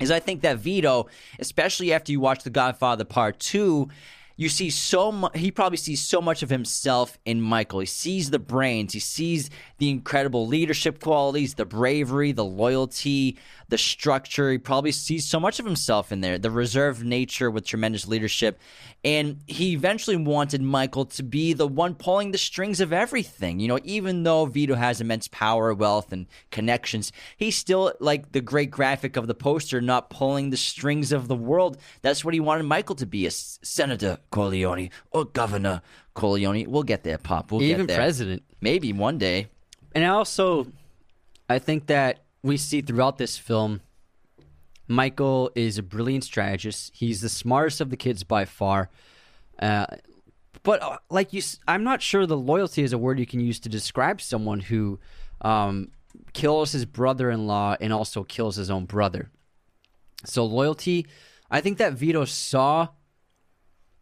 is 0.00 0.10
I 0.10 0.20
think 0.20 0.42
that 0.42 0.58
Vito, 0.58 1.06
especially 1.38 1.92
after 1.92 2.12
you 2.12 2.20
watch 2.20 2.42
The 2.42 2.50
Godfather 2.50 3.04
Part 3.04 3.38
2, 3.38 3.88
you 4.36 4.48
see 4.48 4.68
so 4.70 5.12
much 5.12 5.36
he 5.36 5.50
probably 5.50 5.76
sees 5.76 6.02
so 6.02 6.20
much 6.20 6.42
of 6.42 6.50
himself 6.50 7.18
in 7.24 7.40
Michael. 7.40 7.80
He 7.80 7.86
sees 7.86 8.30
the 8.30 8.38
brains, 8.38 8.92
he 8.92 8.98
sees 8.98 9.48
the 9.78 9.90
incredible 9.90 10.46
leadership 10.46 11.00
qualities, 11.00 11.54
the 11.54 11.64
bravery, 11.64 12.32
the 12.32 12.44
loyalty, 12.44 13.38
the 13.68 13.78
structure. 13.78 14.50
He 14.50 14.58
probably 14.58 14.92
sees 14.92 15.26
so 15.26 15.40
much 15.40 15.58
of 15.58 15.66
himself 15.66 16.12
in 16.12 16.20
there, 16.20 16.38
the 16.38 16.50
reserved 16.50 17.04
nature 17.04 17.50
with 17.50 17.66
tremendous 17.66 18.06
leadership. 18.06 18.58
And 19.04 19.40
he 19.46 19.72
eventually 19.72 20.16
wanted 20.16 20.62
Michael 20.62 21.04
to 21.06 21.22
be 21.22 21.52
the 21.52 21.66
one 21.68 21.94
pulling 21.94 22.30
the 22.30 22.38
strings 22.38 22.80
of 22.80 22.92
everything. 22.92 23.60
You 23.60 23.68
know, 23.68 23.78
even 23.84 24.22
though 24.22 24.46
Vito 24.46 24.74
has 24.74 25.00
immense 25.00 25.28
power, 25.28 25.74
wealth, 25.74 26.12
and 26.12 26.26
connections, 26.50 27.12
he's 27.36 27.56
still 27.56 27.92
like 28.00 28.32
the 28.32 28.40
great 28.40 28.70
graphic 28.70 29.16
of 29.16 29.26
the 29.26 29.34
poster, 29.34 29.80
not 29.80 30.10
pulling 30.10 30.50
the 30.50 30.56
strings 30.56 31.12
of 31.12 31.28
the 31.28 31.36
world. 31.36 31.76
That's 32.02 32.24
what 32.24 32.34
he 32.34 32.40
wanted 32.40 32.64
Michael 32.64 32.94
to 32.96 33.06
be 33.06 33.26
a 33.26 33.30
Senator 33.30 34.18
Corleone 34.30 34.90
or 35.10 35.24
Governor 35.26 35.82
Corleone. 36.14 36.70
We'll 36.70 36.82
get 36.82 37.02
there, 37.02 37.18
Pop. 37.18 37.52
We'll 37.52 37.62
Even 37.62 37.82
get 37.82 37.88
there. 37.88 37.96
president. 37.98 38.42
Maybe 38.60 38.92
one 38.92 39.18
day. 39.18 39.48
And 39.94 40.04
also, 40.04 40.66
I 41.48 41.58
think 41.58 41.86
that 41.86 42.23
we 42.44 42.58
see 42.58 42.82
throughout 42.82 43.16
this 43.16 43.38
film, 43.38 43.80
Michael 44.86 45.50
is 45.54 45.78
a 45.78 45.82
brilliant 45.82 46.24
strategist. 46.24 46.92
He's 46.94 47.22
the 47.22 47.30
smartest 47.30 47.80
of 47.80 47.88
the 47.88 47.96
kids 47.96 48.22
by 48.22 48.44
far. 48.44 48.90
Uh, 49.58 49.86
but 50.62 50.82
uh, 50.82 50.98
like 51.08 51.32
you, 51.32 51.40
I'm 51.66 51.84
not 51.84 52.02
sure 52.02 52.26
the 52.26 52.36
loyalty 52.36 52.82
is 52.82 52.92
a 52.92 52.98
word 52.98 53.18
you 53.18 53.26
can 53.26 53.40
use 53.40 53.58
to 53.60 53.70
describe 53.70 54.20
someone 54.20 54.60
who 54.60 55.00
um, 55.40 55.90
kills 56.34 56.72
his 56.72 56.84
brother-in-law 56.84 57.76
and 57.80 57.94
also 57.94 58.24
kills 58.24 58.56
his 58.56 58.70
own 58.70 58.84
brother. 58.84 59.30
So 60.26 60.44
loyalty, 60.44 61.06
I 61.50 61.62
think 61.62 61.78
that 61.78 61.94
Vito 61.94 62.26
saw 62.26 62.88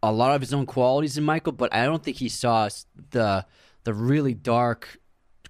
a 0.03 0.11
lot 0.13 0.35
of 0.35 0.41
his 0.41 0.53
own 0.53 0.67
qualities 0.67 1.17
in 1.17 1.23
Michael, 1.23 1.53
but 1.53 1.73
I 1.73 1.85
don't 1.85 2.03
think 2.03 2.17
he 2.17 2.29
saw 2.29 2.69
the 3.11 3.47
the 3.85 3.95
really 3.95 4.35
dark, 4.35 5.01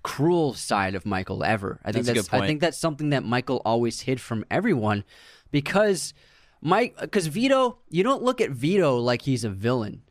cruel 0.03 0.55
side 0.55 0.95
of 0.95 1.07
Michael 1.07 1.45
ever. 1.45 1.81
I 1.85 1.93
think 1.93 2.07
That's 2.07 2.09
a 2.09 2.15
that's, 2.15 2.29
good 2.29 2.31
point. 2.31 2.45
I 2.45 2.47
think 2.47 2.61
that's 2.61 2.79
something 2.79 3.11
that 3.11 3.25
Michael 3.25 3.63
always 3.65 4.01
hid 4.03 4.21
from 4.21 4.45
everyone, 4.51 5.05
because 5.51 6.15
Mike, 6.61 6.97
because 7.01 7.27
Vito, 7.27 7.79
you 7.89 8.03
don't 8.03 8.23
look 8.23 8.41
at 8.41 8.51
Vito 8.51 8.97
like 8.97 9.23
he's 9.23 9.45
a 9.45 9.51
villain. 9.51 10.03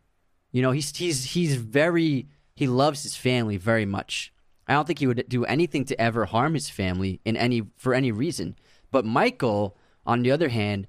You 0.51 0.61
know, 0.61 0.71
he's 0.71 0.95
he's 0.95 1.23
he's 1.25 1.55
very 1.55 2.27
he 2.55 2.67
loves 2.67 3.03
his 3.03 3.15
family 3.15 3.57
very 3.57 3.85
much. 3.85 4.33
I 4.67 4.73
don't 4.73 4.85
think 4.85 4.99
he 4.99 5.07
would 5.07 5.25
do 5.27 5.45
anything 5.45 5.85
to 5.85 5.99
ever 5.99 6.25
harm 6.25 6.53
his 6.53 6.69
family 6.69 7.19
in 7.25 7.35
any 7.35 7.63
for 7.77 7.93
any 7.93 8.11
reason. 8.11 8.55
But 8.91 9.05
Michael, 9.05 9.77
on 10.05 10.21
the 10.21 10.31
other 10.31 10.49
hand, 10.49 10.87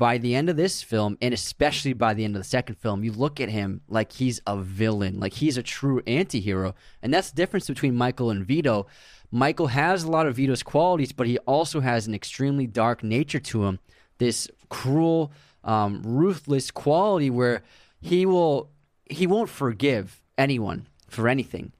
by 0.00 0.16
the 0.16 0.34
end 0.34 0.48
of 0.48 0.56
this 0.56 0.82
film, 0.82 1.18
and 1.20 1.34
especially 1.34 1.92
by 1.92 2.14
the 2.14 2.24
end 2.24 2.34
of 2.34 2.40
the 2.40 2.48
second 2.48 2.76
film, 2.76 3.04
you 3.04 3.12
look 3.12 3.38
at 3.38 3.50
him 3.50 3.82
like 3.86 4.12
he's 4.12 4.40
a 4.46 4.56
villain, 4.56 5.20
like 5.20 5.34
he's 5.34 5.58
a 5.58 5.62
true 5.62 6.00
anti-hero. 6.06 6.74
And 7.02 7.12
that's 7.12 7.30
the 7.30 7.36
difference 7.36 7.66
between 7.66 7.94
Michael 7.94 8.30
and 8.30 8.46
Vito. 8.46 8.86
Michael 9.30 9.66
has 9.66 10.02
a 10.02 10.10
lot 10.10 10.26
of 10.26 10.36
Vito's 10.36 10.62
qualities, 10.62 11.12
but 11.12 11.26
he 11.26 11.36
also 11.40 11.80
has 11.80 12.06
an 12.06 12.14
extremely 12.14 12.66
dark 12.66 13.02
nature 13.02 13.40
to 13.40 13.66
him. 13.66 13.78
This 14.16 14.48
cruel, 14.70 15.32
um, 15.64 16.00
ruthless 16.02 16.70
quality 16.70 17.28
where 17.28 17.62
he 18.00 18.24
will 18.24 18.70
he 19.04 19.26
won't 19.26 19.50
forgive 19.50 20.22
anyone 20.38 20.86
for 21.08 21.28
anything. 21.28 21.72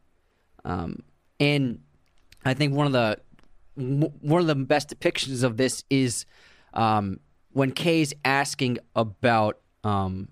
Um, 0.62 1.04
and 1.40 1.80
I 2.44 2.52
think 2.52 2.74
one 2.74 2.86
of 2.86 2.92
the 2.92 3.18
one 3.76 4.42
of 4.42 4.46
the 4.46 4.54
best 4.54 4.90
depictions 4.90 5.42
of 5.42 5.56
this 5.56 5.84
is 5.88 6.26
um, 6.74 7.20
when 7.52 7.72
Kay's 7.72 8.14
asking 8.24 8.78
about 8.94 9.58
um, 9.84 10.28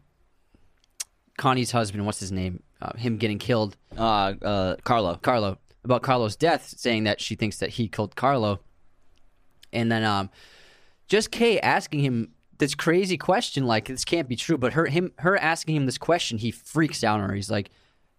Connie's 1.37 1.71
husband. 1.71 2.05
What's 2.07 2.21
his 2.21 2.33
name? 2.33 2.63
Uh, 2.81 2.97
him 2.97 3.17
getting 3.17 3.39
killed. 3.39 3.77
Uh, 3.97 4.35
uh, 4.43 4.77
Carlo. 4.85 5.17
Carlo 5.17 5.59
about 5.85 6.03
Carlo's 6.03 6.37
death, 6.37 6.75
saying 6.77 7.05
that 7.05 7.21
she 7.21 7.35
thinks 7.35 7.59
that 7.59 7.71
he 7.71 7.89
killed 7.89 8.15
Carlo, 8.15 8.61
and 9.73 9.91
then 9.91 10.05
um, 10.05 10.29
just 11.07 11.31
Kay 11.31 11.59
asking 11.61 12.01
him 12.01 12.33
this 12.59 12.75
crazy 12.75 13.17
question, 13.17 13.65
like 13.67 13.87
this 13.87 14.05
can't 14.05 14.29
be 14.29 14.37
true, 14.37 14.59
but 14.59 14.75
her 14.75 14.87
him 14.87 15.13
her 15.19 15.37
asking 15.37 15.77
him 15.77 15.87
this 15.87 15.97
question, 15.97 16.39
he 16.39 16.51
freaks 16.51 17.03
out 17.03 17.21
on 17.21 17.31
her. 17.31 17.35
He's 17.35 17.51
like, 17.51 17.71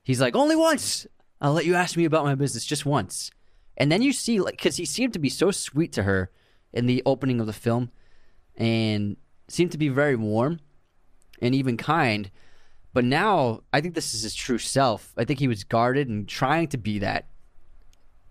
he's 0.04 0.22
like, 0.22 0.36
only 0.36 0.56
once. 0.56 1.06
I'll 1.42 1.54
let 1.54 1.66
you 1.66 1.76
ask 1.76 1.96
me 1.96 2.06
about 2.06 2.26
my 2.26 2.36
business 2.36 2.66
just 2.66 2.86
once, 2.86 3.32
and 3.78 3.92
then 3.92 4.02
you 4.02 4.14
see 4.14 4.40
like 4.40 4.58
because 4.58 4.78
he 4.78 4.86
seemed 4.86 5.14
to 5.14 5.20
be 5.20 5.30
so 5.30 5.52
sweet 5.52 5.94
to 5.94 6.04
her 6.04 6.32
in 6.74 6.86
the 6.86 7.04
opening 7.06 7.40
of 7.40 7.46
the 7.46 7.54
film, 7.54 7.92
and 8.60 9.18
seemed 9.48 9.72
to 9.72 9.78
be 9.78 9.90
very 9.90 10.16
warm 10.16 10.60
and 11.42 11.56
even 11.56 11.78
kind. 11.78 12.30
But 12.94 13.06
now 13.06 13.62
I 13.72 13.82
think 13.82 13.96
this 13.96 14.14
is 14.14 14.24
his 14.24 14.36
true 14.36 14.58
self. 14.58 15.14
I 15.18 15.24
think 15.24 15.40
he 15.40 15.48
was 15.48 15.64
guarded 15.64 16.10
and 16.10 16.28
trying 16.28 16.68
to 16.68 16.78
be 16.78 17.00
that. 17.00 17.28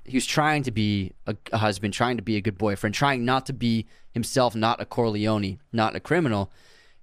He 0.05 0.17
was 0.17 0.27
trying 0.27 0.63
to 0.65 0.71
be 0.71 1.13
a, 1.27 1.37
a 1.53 1.59
husband, 1.59 1.95
trying 1.95 2.17
to 2.17 2.23
be 2.23 2.37
a 2.37 2.41
good 2.41 2.57
boyfriend, 2.57 2.95
trying 2.95 3.25
not 3.25 3.47
to 3.47 3.53
be 3.53 3.87
himself, 4.13 4.55
not 4.55 4.81
a 4.81 4.85
Corleone, 4.85 5.59
not 5.73 5.97
a 5.97 6.01
criminal. 6.01 6.51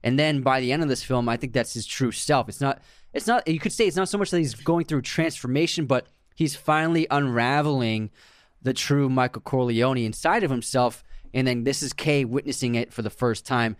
And 0.03 0.19
then 0.19 0.41
by 0.41 0.59
the 0.59 0.71
end 0.71 0.83
of 0.83 0.89
this 0.89 1.03
film, 1.03 1.27
I 1.27 1.37
think 1.37 1.53
that's 1.53 1.73
his 1.73 1.85
true 1.85 2.11
self. 2.11 2.47
It's 2.49 2.61
not. 2.61 2.81
It's 3.13 3.27
not. 3.27 3.47
You 3.47 3.59
could 3.59 3.73
say 3.73 3.87
it's 3.87 3.95
not 3.95 4.09
so 4.09 4.17
much 4.17 4.31
that 4.31 4.39
he's 4.39 4.53
going 4.53 4.85
through 4.85 5.01
transformation, 5.01 5.85
but 5.85 6.07
he's 6.35 6.55
finally 6.55 7.07
unraveling 7.09 8.11
the 8.61 8.73
true 8.73 9.09
Michael 9.09 9.41
Corleone 9.41 10.05
inside 10.05 10.43
of 10.43 10.51
himself. 10.51 11.03
And 11.35 11.45
then 11.45 11.65
this 11.65 11.83
is 11.83 11.93
Kay 11.93 12.25
witnessing 12.25 12.73
it 12.73 12.91
for 12.91 13.03
the 13.03 13.09
first 13.11 13.45
time. 13.45 13.75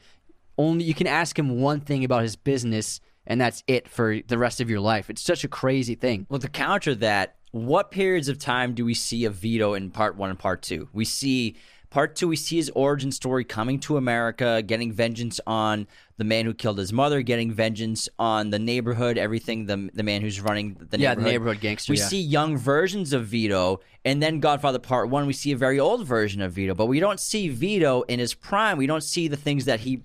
Only 0.57 0.84
you 0.84 0.94
can 0.94 1.07
ask 1.07 1.40
him 1.40 1.61
one 1.61 1.80
thing 1.80 2.03
about 2.03 2.22
his 2.22 2.36
business, 2.36 2.99
and 3.26 3.40
that's 3.40 3.64
it 3.65 3.88
for 3.88 4.19
the 4.27 4.38
rest 4.38 4.61
of 4.61 4.69
your 4.69 4.82
life. 4.82 5.10
It's 5.10 5.22
such 5.22 5.44
a 5.44 5.48
crazy 5.48 5.95
thing. 5.95 6.27
Well, 6.30 6.40
to 6.40 6.49
counter 6.49 6.94
that, 6.95 7.38
what 7.52 7.91
periods 7.91 8.27
of 8.27 8.38
time 8.38 8.73
do 8.73 8.84
we 8.84 8.94
see 8.94 9.23
a 9.23 9.30
Vito 9.30 9.73
in 9.73 9.90
part 9.90 10.18
one 10.18 10.30
and 10.30 10.38
part 10.38 10.61
two? 10.61 10.90
We 10.91 11.06
see 11.06 11.56
part 11.95 12.13
two, 12.13 12.27
we 12.27 12.35
see 12.35 12.57
his 12.57 12.69
origin 12.76 13.09
story 13.09 13.45
coming 13.45 13.80
to 13.80 13.95
America, 13.95 14.61
getting 14.61 14.91
vengeance 14.91 15.39
on 15.47 15.88
the 16.17 16.26
man 16.26 16.43
who 16.43 16.53
killed 16.53 16.77
his 16.77 16.91
mother, 16.91 17.22
getting 17.22 17.53
vengeance 17.53 18.09
on 18.19 18.49
the 18.49 18.59
neighborhood, 18.59 19.17
everything, 19.17 19.65
the, 19.65 19.89
the 19.93 20.03
man 20.03 20.22
who's 20.22 20.41
running 20.41 20.76
the 20.89 20.99
Yeah, 20.99 21.15
the 21.15 21.22
neighborhood. 21.22 21.31
neighborhood 21.31 21.59
gangster, 21.61 21.93
We 21.93 21.97
yeah. 21.99 22.07
see 22.07 22.19
young 22.19 22.57
versions 22.57 23.13
of 23.13 23.27
Vito, 23.27 23.80
and 24.03 24.22
then 24.22 24.41
Godfather 24.41 24.77
Part 24.77 25.09
One, 25.09 25.26
we 25.26 25.31
see 25.31 25.53
a 25.53 25.57
very 25.57 25.80
old 25.80 26.05
version 26.05 26.41
of 26.41 26.51
Vito, 26.51 26.73
but 26.76 26.88
we 26.88 26.99
don't 26.99 27.17
see 27.19 27.47
Vito 27.47 28.01
in 28.09 28.19
his 28.19 28.34
prime. 28.34 28.77
We 28.77 28.88
don't 28.88 29.01
see 29.03 29.30
the 29.30 29.38
things 29.38 29.63
that 29.63 29.80
he 29.80 30.01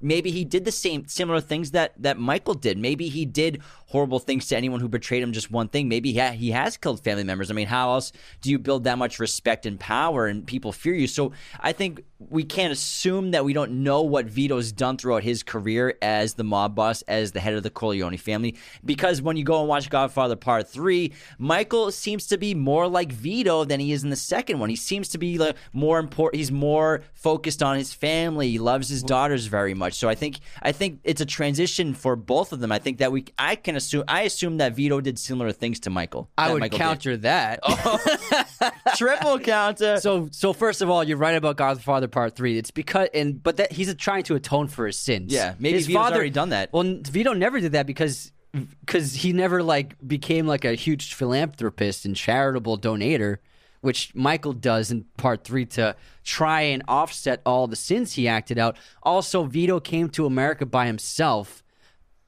maybe 0.00 0.30
he 0.30 0.44
did 0.44 0.64
the 0.64 0.72
same 0.72 1.06
similar 1.08 1.42
things 1.42 1.72
that 1.72 1.92
that 1.98 2.18
Michael 2.18 2.54
did. 2.54 2.78
Maybe 2.78 3.08
he 3.10 3.26
did 3.26 3.60
horrible 3.94 4.18
things 4.18 4.48
to 4.48 4.56
anyone 4.56 4.80
who 4.80 4.88
betrayed 4.88 5.22
him. 5.22 5.32
Just 5.32 5.52
one 5.52 5.68
thing. 5.68 5.88
Maybe 5.88 6.10
he, 6.10 6.18
ha- 6.18 6.32
he 6.32 6.50
has 6.50 6.76
killed 6.76 7.04
family 7.04 7.22
members. 7.22 7.48
I 7.48 7.54
mean, 7.54 7.68
how 7.68 7.92
else 7.92 8.10
do 8.40 8.50
you 8.50 8.58
build 8.58 8.82
that 8.84 8.98
much 8.98 9.20
respect 9.20 9.66
and 9.66 9.78
power 9.78 10.26
and 10.26 10.44
people 10.44 10.72
fear 10.72 10.94
you? 10.94 11.06
So 11.06 11.30
I 11.60 11.70
think 11.70 12.02
we 12.18 12.42
can't 12.42 12.72
assume 12.72 13.30
that 13.30 13.44
we 13.44 13.52
don't 13.52 13.84
know 13.84 14.02
what 14.02 14.26
Vito's 14.26 14.72
done 14.72 14.96
throughout 14.96 15.22
his 15.22 15.44
career 15.44 15.96
as 16.02 16.34
the 16.34 16.42
mob 16.42 16.74
boss, 16.74 17.02
as 17.02 17.30
the 17.30 17.38
head 17.38 17.54
of 17.54 17.62
the 17.62 17.70
Corleone 17.70 18.16
family. 18.16 18.56
Because 18.84 19.22
when 19.22 19.36
you 19.36 19.44
go 19.44 19.60
and 19.60 19.68
watch 19.68 19.90
Godfather 19.90 20.34
Part 20.34 20.68
Three, 20.68 21.12
Michael 21.38 21.92
seems 21.92 22.26
to 22.26 22.36
be 22.36 22.52
more 22.52 22.88
like 22.88 23.12
Vito 23.12 23.64
than 23.64 23.78
he 23.78 23.92
is 23.92 24.02
in 24.02 24.10
the 24.10 24.16
second 24.16 24.58
one. 24.58 24.70
He 24.70 24.76
seems 24.76 25.08
to 25.10 25.18
be 25.18 25.38
like 25.38 25.56
more 25.72 26.00
important. 26.00 26.38
He's 26.38 26.50
more 26.50 27.02
focused 27.12 27.62
on 27.62 27.76
his 27.76 27.92
family. 27.92 28.50
He 28.50 28.58
loves 28.58 28.88
his 28.88 29.04
daughters 29.04 29.46
very 29.46 29.74
much. 29.74 29.94
So 29.94 30.08
I 30.08 30.16
think 30.16 30.40
I 30.62 30.72
think 30.72 30.98
it's 31.04 31.20
a 31.20 31.26
transition 31.26 31.94
for 31.94 32.16
both 32.16 32.52
of 32.52 32.58
them. 32.58 32.72
I 32.72 32.80
think 32.80 32.98
that 32.98 33.12
we 33.12 33.26
I 33.38 33.54
can 33.54 33.76
assume 33.84 34.04
I 34.08 34.22
assume 34.22 34.56
that 34.58 34.74
Vito 34.74 35.00
did 35.00 35.18
similar 35.18 35.52
things 35.52 35.80
to 35.80 35.90
Michael. 35.90 36.28
I 36.36 36.52
would 36.52 36.60
Michael 36.60 36.78
did. 36.78 36.84
counter 36.84 37.16
that. 37.18 37.60
Oh. 37.86 38.70
triple 38.96 39.38
counter. 39.40 39.98
So, 40.00 40.28
so 40.30 40.52
first 40.52 40.80
of 40.82 40.88
all, 40.88 41.04
you're 41.04 41.16
right 41.18 41.36
about 41.36 41.56
Godfather 41.56 42.08
Part 42.08 42.34
Three. 42.36 42.56
It's 42.56 42.70
because, 42.70 43.08
and 43.12 43.42
but 43.42 43.56
that 43.58 43.72
he's 43.72 43.94
trying 43.96 44.22
to 44.24 44.34
atone 44.36 44.68
for 44.68 44.86
his 44.86 44.98
sins. 44.98 45.32
Yeah, 45.32 45.54
maybe 45.58 45.76
his 45.78 45.86
Vito's 45.86 46.12
already 46.12 46.30
done 46.30 46.50
that. 46.50 46.72
Well, 46.72 47.00
Vito 47.02 47.32
never 47.34 47.60
did 47.60 47.72
that 47.72 47.86
because 47.86 48.32
because 48.80 49.14
he 49.14 49.32
never 49.32 49.62
like 49.62 49.96
became 50.06 50.46
like 50.46 50.64
a 50.64 50.74
huge 50.74 51.14
philanthropist 51.14 52.04
and 52.04 52.14
charitable 52.16 52.78
donator. 52.78 53.38
which 53.80 54.14
Michael 54.14 54.52
does 54.54 54.90
in 54.90 55.04
part 55.18 55.44
three 55.44 55.66
to 55.66 55.94
try 56.22 56.62
and 56.62 56.82
offset 56.88 57.42
all 57.44 57.66
the 57.66 57.76
sins 57.76 58.14
he 58.14 58.26
acted 58.28 58.58
out. 58.58 58.76
Also, 59.02 59.44
Vito 59.44 59.78
came 59.80 60.08
to 60.10 60.24
America 60.24 60.64
by 60.64 60.86
himself 60.86 61.63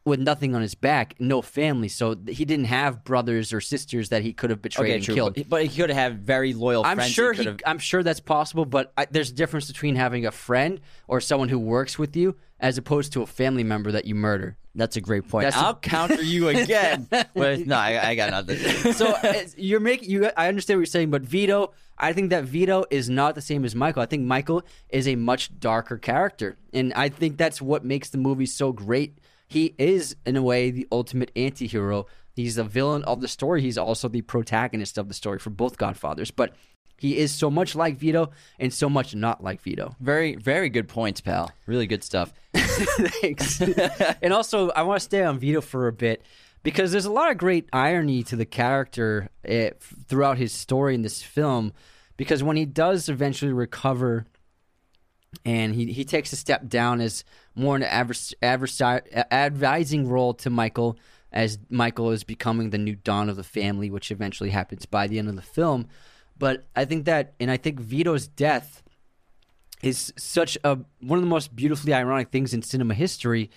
with 0.06 0.20
nothing 0.20 0.54
on 0.54 0.62
his 0.62 0.74
back, 0.76 1.16
no 1.18 1.42
family, 1.42 1.88
so 1.88 2.16
he 2.28 2.44
didn't 2.44 2.66
have 2.66 3.02
brothers 3.04 3.52
or 3.52 3.60
sisters 3.60 4.08
that 4.10 4.22
he 4.22 4.32
could 4.32 4.50
have 4.50 4.62
betrayed 4.62 4.86
Okay, 4.86 4.94
and 4.94 5.04
true. 5.04 5.14
killed. 5.14 5.48
But, 5.48 5.66
he 5.66 5.76
could 5.80 5.90
have 5.90 6.14
very 6.14 6.54
loyal 6.54 6.84
I'm 6.86 6.96
friends. 6.96 7.10
sure 7.12 7.32
he 7.32 7.42
he. 7.42 7.56
I'm 7.66 7.78
sure 7.80 8.02
that's 8.04 8.20
possible, 8.20 8.64
but 8.64 8.92
I, 8.96 9.06
there's 9.10 9.30
a 9.30 9.34
difference 9.34 9.66
between 9.66 9.96
having 9.96 10.24
a 10.24 10.30
friend 10.30 10.80
or 11.08 11.20
someone 11.20 11.48
who 11.48 11.58
works 11.58 11.98
with 11.98 12.16
you 12.16 12.36
as 12.60 12.78
opposed 12.78 13.12
to 13.14 13.22
a 13.22 13.26
family 13.26 13.64
member 13.64 13.90
that 13.92 14.04
you 14.06 14.14
murder. 14.14 14.56
That's 14.76 14.96
a 14.96 15.00
great 15.00 15.26
point. 15.28 15.44
That's 15.44 15.56
a- 15.56 15.60
I'll 15.60 15.74
counter 15.74 16.22
you 16.22 16.48
again. 16.50 17.08
but 17.10 17.66
no, 17.66 17.76
I, 17.76 18.10
I 18.10 18.14
got 18.14 18.30
nothing. 18.30 18.58
so 18.92 19.12
you're 19.56 19.80
making 19.80 20.08
you. 20.08 20.30
I 20.36 20.46
understand 20.48 20.78
what 20.78 20.82
you're 20.82 20.86
saying, 20.86 21.10
but 21.10 21.22
Vito, 21.22 21.72
I 21.98 22.12
think 22.12 22.30
that 22.30 22.44
Vito 22.44 22.84
is 22.90 23.10
not 23.10 23.34
the 23.34 23.40
same 23.40 23.64
as 23.64 23.74
Michael. 23.74 24.02
I 24.02 24.06
think 24.06 24.22
Michael 24.22 24.62
is 24.88 25.08
a 25.08 25.16
much 25.16 25.58
darker 25.58 25.98
character, 25.98 26.56
and 26.72 26.92
I 26.94 27.08
think 27.08 27.38
that's 27.38 27.60
what 27.60 27.84
makes 27.84 28.10
the 28.10 28.18
movie 28.18 28.46
so 28.46 28.70
great. 28.70 29.18
He 29.48 29.74
is, 29.78 30.16
in 30.24 30.36
a 30.36 30.42
way, 30.42 30.70
the 30.70 30.88
ultimate 30.90 31.30
anti-hero. 31.36 32.06
He's 32.34 32.56
the 32.56 32.64
villain 32.64 33.04
of 33.04 33.20
the 33.20 33.28
story. 33.28 33.62
He's 33.62 33.78
also 33.78 34.08
the 34.08 34.22
protagonist 34.22 34.98
of 34.98 35.08
the 35.08 35.14
story 35.14 35.38
for 35.38 35.50
both 35.50 35.78
Godfathers. 35.78 36.30
But 36.30 36.54
he 36.98 37.18
is 37.18 37.32
so 37.32 37.50
much 37.50 37.74
like 37.74 37.96
Vito 37.96 38.30
and 38.58 38.72
so 38.72 38.88
much 38.88 39.14
not 39.14 39.42
like 39.42 39.60
Vito. 39.60 39.94
Very, 40.00 40.34
very 40.36 40.68
good 40.68 40.88
points, 40.88 41.20
pal. 41.20 41.52
Really 41.66 41.86
good 41.86 42.02
stuff. 42.02 42.32
Thanks. 42.54 43.60
and 44.22 44.32
also, 44.32 44.70
I 44.70 44.82
want 44.82 45.00
to 45.00 45.04
stay 45.04 45.22
on 45.22 45.38
Vito 45.38 45.60
for 45.60 45.88
a 45.88 45.92
bit 45.92 46.22
because 46.62 46.92
there's 46.92 47.04
a 47.04 47.12
lot 47.12 47.30
of 47.30 47.38
great 47.38 47.68
irony 47.72 48.22
to 48.24 48.36
the 48.36 48.46
character 48.46 49.28
eh, 49.44 49.70
throughout 50.08 50.38
his 50.38 50.52
story 50.52 50.94
in 50.94 51.02
this 51.02 51.22
film. 51.22 51.72
Because 52.16 52.42
when 52.42 52.56
he 52.56 52.64
does 52.64 53.08
eventually 53.08 53.52
recover 53.52 54.26
and 55.44 55.74
he, 55.74 55.92
he 55.92 56.04
takes 56.04 56.32
a 56.32 56.36
step 56.36 56.66
down 56.66 57.00
as 57.00 57.24
more 57.56 57.74
an 57.74 57.82
advers- 57.82 58.34
advising 59.32 60.08
role 60.08 60.34
to 60.34 60.50
Michael 60.50 60.98
as 61.32 61.58
Michael 61.68 62.12
is 62.12 62.22
becoming 62.24 62.70
the 62.70 62.78
new 62.78 62.94
Don 62.94 63.28
of 63.28 63.36
the 63.36 63.44
family, 63.44 63.90
which 63.90 64.10
eventually 64.10 64.50
happens 64.50 64.86
by 64.86 65.06
the 65.06 65.18
end 65.18 65.28
of 65.28 65.36
the 65.36 65.42
film. 65.42 65.88
But 66.38 66.64
I 66.76 66.84
think 66.84 67.06
that, 67.06 67.34
and 67.40 67.50
I 67.50 67.56
think 67.56 67.80
Vito's 67.80 68.28
death 68.28 68.82
is 69.82 70.12
such 70.16 70.56
a 70.64 70.78
one 71.00 71.18
of 71.18 71.22
the 71.22 71.28
most 71.28 71.54
beautifully 71.54 71.92
ironic 71.92 72.30
things 72.30 72.54
in 72.54 72.62
cinema 72.62 72.94
history 72.94 73.50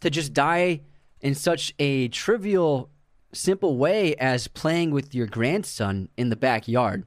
to 0.00 0.10
just 0.10 0.32
die 0.32 0.80
in 1.20 1.34
such 1.34 1.74
a 1.78 2.08
trivial 2.08 2.90
simple 3.32 3.76
way 3.76 4.14
as 4.16 4.46
playing 4.46 4.92
with 4.92 5.14
your 5.14 5.26
grandson 5.26 6.08
in 6.16 6.28
the 6.30 6.36
backyard 6.36 7.04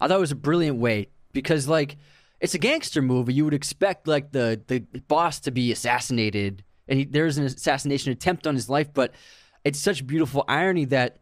i 0.00 0.06
thought 0.06 0.18
it 0.18 0.20
was 0.20 0.30
a 0.30 0.36
brilliant 0.36 0.78
way 0.78 1.08
because 1.32 1.66
like 1.66 1.96
it's 2.40 2.54
a 2.54 2.58
gangster 2.58 3.02
movie 3.02 3.32
you 3.34 3.44
would 3.44 3.54
expect 3.54 4.06
like 4.06 4.32
the 4.32 4.60
the 4.66 4.80
boss 5.08 5.40
to 5.40 5.50
be 5.50 5.72
assassinated 5.72 6.62
and 6.88 6.98
he, 7.00 7.04
there's 7.04 7.38
an 7.38 7.44
assassination 7.44 8.12
attempt 8.12 8.46
on 8.46 8.54
his 8.54 8.68
life 8.68 8.92
but 8.92 9.12
it's 9.64 9.78
such 9.78 10.06
beautiful 10.06 10.44
irony 10.48 10.84
that 10.84 11.18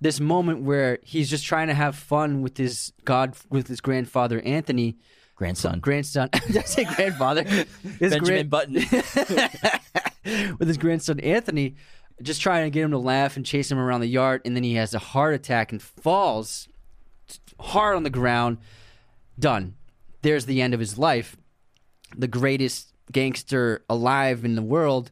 this 0.00 0.18
moment 0.20 0.62
where 0.62 0.98
he's 1.02 1.28
just 1.30 1.44
trying 1.44 1.68
to 1.68 1.74
have 1.74 1.94
fun 1.96 2.42
with 2.42 2.56
his 2.56 2.92
god 3.04 3.36
with 3.50 3.66
his 3.68 3.80
grandfather 3.80 4.40
anthony 4.40 4.96
Grandson. 5.34 5.80
grandson. 5.80 6.28
Did 6.46 6.58
I 6.58 6.62
say 6.62 6.84
grandfather? 6.84 7.42
His 7.98 8.12
Benjamin 8.12 8.48
grand- 8.48 8.50
Button. 8.50 8.74
with 10.58 10.68
his 10.68 10.76
grandson 10.76 11.18
Anthony, 11.18 11.74
just 12.22 12.40
trying 12.40 12.64
to 12.64 12.70
get 12.70 12.84
him 12.84 12.92
to 12.92 12.98
laugh 12.98 13.36
and 13.36 13.44
chase 13.44 13.68
him 13.68 13.78
around 13.78 14.02
the 14.02 14.06
yard, 14.06 14.42
and 14.44 14.54
then 14.54 14.62
he 14.62 14.74
has 14.74 14.94
a 14.94 15.00
heart 15.00 15.34
attack 15.34 15.72
and 15.72 15.82
falls 15.82 16.68
hard 17.58 17.96
on 17.96 18.04
the 18.04 18.10
ground. 18.10 18.58
Done. 19.36 19.74
There's 20.22 20.46
the 20.46 20.62
end 20.62 20.74
of 20.74 20.80
his 20.80 20.98
life. 20.98 21.36
The 22.16 22.28
greatest 22.28 22.92
gangster 23.10 23.84
alive 23.88 24.44
in 24.44 24.54
the 24.54 24.62
world, 24.62 25.10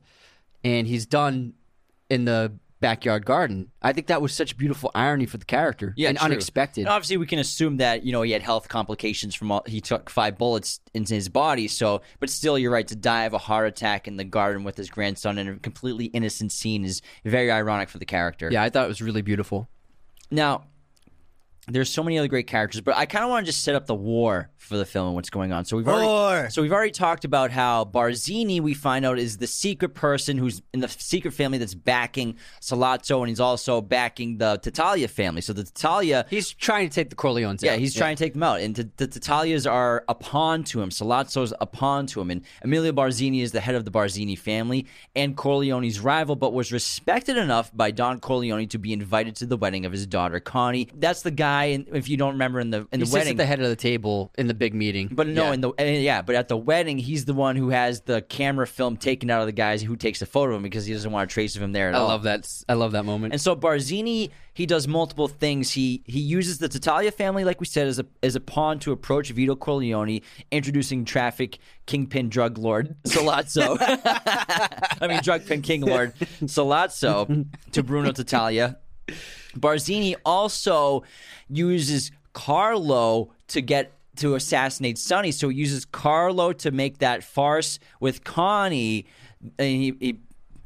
and 0.65 0.87
he's 0.87 1.07
done 1.07 1.55
in 2.09 2.25
the 2.25 2.53
backyard 2.81 3.27
garden. 3.27 3.71
I 3.83 3.93
think 3.93 4.07
that 4.07 4.23
was 4.23 4.33
such 4.33 4.57
beautiful 4.57 4.91
irony 4.95 5.27
for 5.27 5.37
the 5.37 5.45
character 5.45 5.93
Yeah, 5.99 6.09
and 6.09 6.17
true. 6.19 6.25
unexpected. 6.27 6.83
And 6.83 6.89
obviously, 6.89 7.19
we 7.19 7.27
can 7.27 7.39
assume 7.39 7.77
that 7.77 8.05
you 8.05 8.13
know 8.13 8.23
he 8.23 8.31
had 8.33 8.43
health 8.43 8.69
complications 8.69 9.35
from 9.35 9.53
all, 9.53 9.63
he 9.67 9.81
took 9.81 10.09
five 10.09 10.39
bullets 10.39 10.81
into 10.95 11.15
his 11.15 11.29
body. 11.29 11.69
So, 11.69 12.01
but 12.21 12.31
still, 12.31 12.59
you're 12.59 12.71
right 12.73 12.87
to 12.89 12.97
die 12.97 13.25
of 13.25 13.35
a 13.35 13.39
heart 13.39 13.69
attack 13.69 14.09
in 14.09 14.17
the 14.17 14.25
garden 14.25 14.65
with 14.65 14.77
his 14.77 14.89
grandson 14.89 15.37
in 15.39 15.49
a 15.49 15.57
completely 15.57 16.07
innocent 16.07 16.53
scene 16.53 16.85
is 16.85 17.03
very 17.25 17.51
ironic 17.51 17.89
for 17.91 17.99
the 17.99 18.07
character. 18.07 18.49
Yeah, 18.51 18.63
I 18.63 18.71
thought 18.71 18.85
it 18.85 18.89
was 18.89 19.03
really 19.03 19.23
beautiful. 19.23 19.69
Now, 20.31 20.65
there's 21.69 21.91
so 21.91 22.03
many 22.03 22.19
other 22.19 22.29
great 22.29 22.47
characters, 22.47 22.81
but 22.81 22.97
I 22.97 23.05
kind 23.05 23.25
of 23.25 23.31
want 23.31 23.45
to 23.45 23.53
just 23.53 23.63
set 23.63 23.75
up 23.75 23.87
the 23.87 23.95
war 23.95 24.49
for 24.61 24.77
the 24.77 24.85
film 24.85 25.07
and 25.09 25.17
what's 25.17 25.31
going 25.31 25.53
on. 25.53 25.65
So 25.65 25.77
we've 25.77 25.89
already, 25.89 26.07
War! 26.07 26.51
so 26.51 26.61
we've 26.63 26.73
already 26.73 26.93
talked 26.93 27.25
about 27.25 27.51
how 27.51 27.85
Barzini, 27.85 28.61
we 28.61 28.75
find 28.75 29.05
out, 29.07 29.19
is 29.19 29.39
the 29.39 29.47
secret 29.47 29.95
person 29.95 30.37
who's 30.37 30.63
in 30.75 30.81
the 30.81 30.89
secret 30.89 31.33
family 31.33 31.59
that's 31.59 31.75
backing 31.75 32.37
Sollozzo, 32.61 33.21
and 33.21 33.29
he's 33.29 33.41
also 33.41 33.81
backing 33.81 34.39
the 34.39 34.59
Tattaglia 34.63 35.09
family. 35.09 35.41
So 35.41 35.53
the 35.53 35.65
Tattaglia, 35.65 36.27
He's 36.29 36.53
trying 36.53 36.89
to 36.89 36.95
take 36.95 37.11
the 37.11 37.17
Corleones 37.17 37.63
yeah, 37.63 37.73
out. 37.73 37.79
he's 37.79 37.95
trying 37.95 38.17
to 38.17 38.23
take 38.23 38.35
them 38.35 38.43
out, 38.43 38.61
and 38.61 38.77
t- 38.77 38.85
the 38.97 39.09
Tattaglias 39.09 39.71
are 39.71 40.05
a 40.09 40.15
pawn 40.15 40.63
to 40.65 40.83
him. 40.83 40.91
Sollozzo's 40.91 41.55
a 41.61 41.67
pawn 41.67 42.07
to 42.09 42.21
him, 42.21 42.31
and 42.31 42.43
Emilio 42.63 42.93
Barzini 42.93 43.41
is 43.43 43.53
the 43.53 43.61
head 43.61 43.75
of 43.75 43.85
the 43.85 43.91
Barzini 43.91 44.39
family 44.39 44.87
and 45.17 45.37
Corleone's 45.37 46.01
rival, 46.01 46.37
but 46.37 46.53
was 46.53 46.71
respected 46.71 47.37
enough 47.37 47.71
by 47.75 47.91
Don 47.91 48.21
Corleone 48.21 48.69
to 48.69 48.79
be 48.79 48.93
invited 48.93 49.37
to 49.37 49.47
the 49.47 49.57
wedding 49.57 49.87
of 49.87 49.93
his 49.93 50.07
daughter 50.07 50.39
Connie. 50.39 50.89
That's 50.95 51.23
the 51.23 51.31
guy, 51.31 51.65
and 51.67 51.87
if 51.93 52.09
you 52.09 52.17
don't 52.17 52.33
remember, 52.33 52.61
in 52.61 52.71
the 52.71 52.87
in 52.93 52.99
He 52.99 52.99
the 52.99 53.07
sits 53.07 53.15
wedding, 53.15 53.31
at 53.33 53.37
the 53.39 53.47
head 53.47 53.61
of 53.61 53.69
the 53.69 53.77
table 53.77 54.31
in 54.37 54.50
the 54.51 54.55
big 54.55 54.75
meeting. 54.75 55.09
but 55.11 55.27
no, 55.27 55.45
Yeah. 55.47 55.53
in 55.55 55.61
the 55.61 55.69
uh, 55.71 55.83
yeah, 55.85 56.23
but 56.23 56.35
at 56.35 56.49
the 56.49 56.57
wedding, 56.57 56.99
he's 56.99 57.25
the 57.25 57.33
one 57.35 57.57
who 57.57 57.71
has 57.71 58.01
the 58.03 58.21
camera 58.23 58.67
film 58.67 58.97
taken 58.97 59.31
out 59.31 59.41
of 59.41 59.47
the 59.47 59.53
guys 59.53 59.81
who 59.83 59.97
takes 59.97 60.21
a 60.21 60.27
photo 60.27 60.53
of 60.53 60.57
him 60.59 60.63
because 60.63 60.85
he 60.87 60.93
doesn't 60.93 61.11
want 61.13 61.31
a 61.31 61.33
trace 61.33 61.55
of 61.57 61.63
him 61.63 61.73
there 61.73 61.91
I 61.95 61.99
all. 61.99 62.09
love 62.09 62.25
that. 62.25 62.47
I 62.69 62.75
love 62.75 62.93
that 62.93 63.05
moment. 63.05 63.33
And 63.33 63.41
so 63.41 63.55
Barzini, 63.57 64.31
he 64.55 64.67
does 64.67 64.87
multiple 64.89 65.29
things. 65.29 65.71
He 65.71 66.03
he 66.07 66.21
uses 66.21 66.59
the 66.59 66.69
Tattaglia 66.69 67.13
family, 67.13 67.45
like 67.45 67.61
we 67.61 67.67
said, 67.67 67.87
as 67.87 67.99
a 67.99 68.07
as 68.23 68.35
a 68.37 68.41
pawn 68.41 68.79
to 68.81 68.93
approach 68.93 69.31
Vito 69.31 69.55
Corleone, 69.57 70.21
introducing 70.51 71.05
traffic 71.05 71.59
kingpin 71.87 72.29
drug 72.29 72.59
lord 72.59 72.97
Sollozzo. 73.05 73.77
I 75.01 75.07
mean, 75.09 75.21
drug 75.23 75.47
pin 75.47 75.63
king 75.63 75.83
lord 75.83 76.15
Sollozzo 76.43 77.47
to 77.73 77.83
Bruno 77.83 78.11
Tattaglia. 78.13 78.77
Barzini 79.57 80.15
also 80.25 81.03
uses 81.49 82.11
Carlo 82.33 83.33
to 83.49 83.61
get 83.61 83.93
to 84.17 84.35
assassinate 84.35 84.99
Sonny. 84.99 85.33
So 85.33 85.49
he 85.49 85.57
uses 85.57 85.85
Carlo 85.85 86.53
to 86.55 86.71
make 86.71 86.99
that 86.99 87.23
farce 87.23 87.79
with 88.01 88.25
Connie, 88.25 89.07
and 89.59 89.69
he, 89.69 89.95
he 90.01 90.19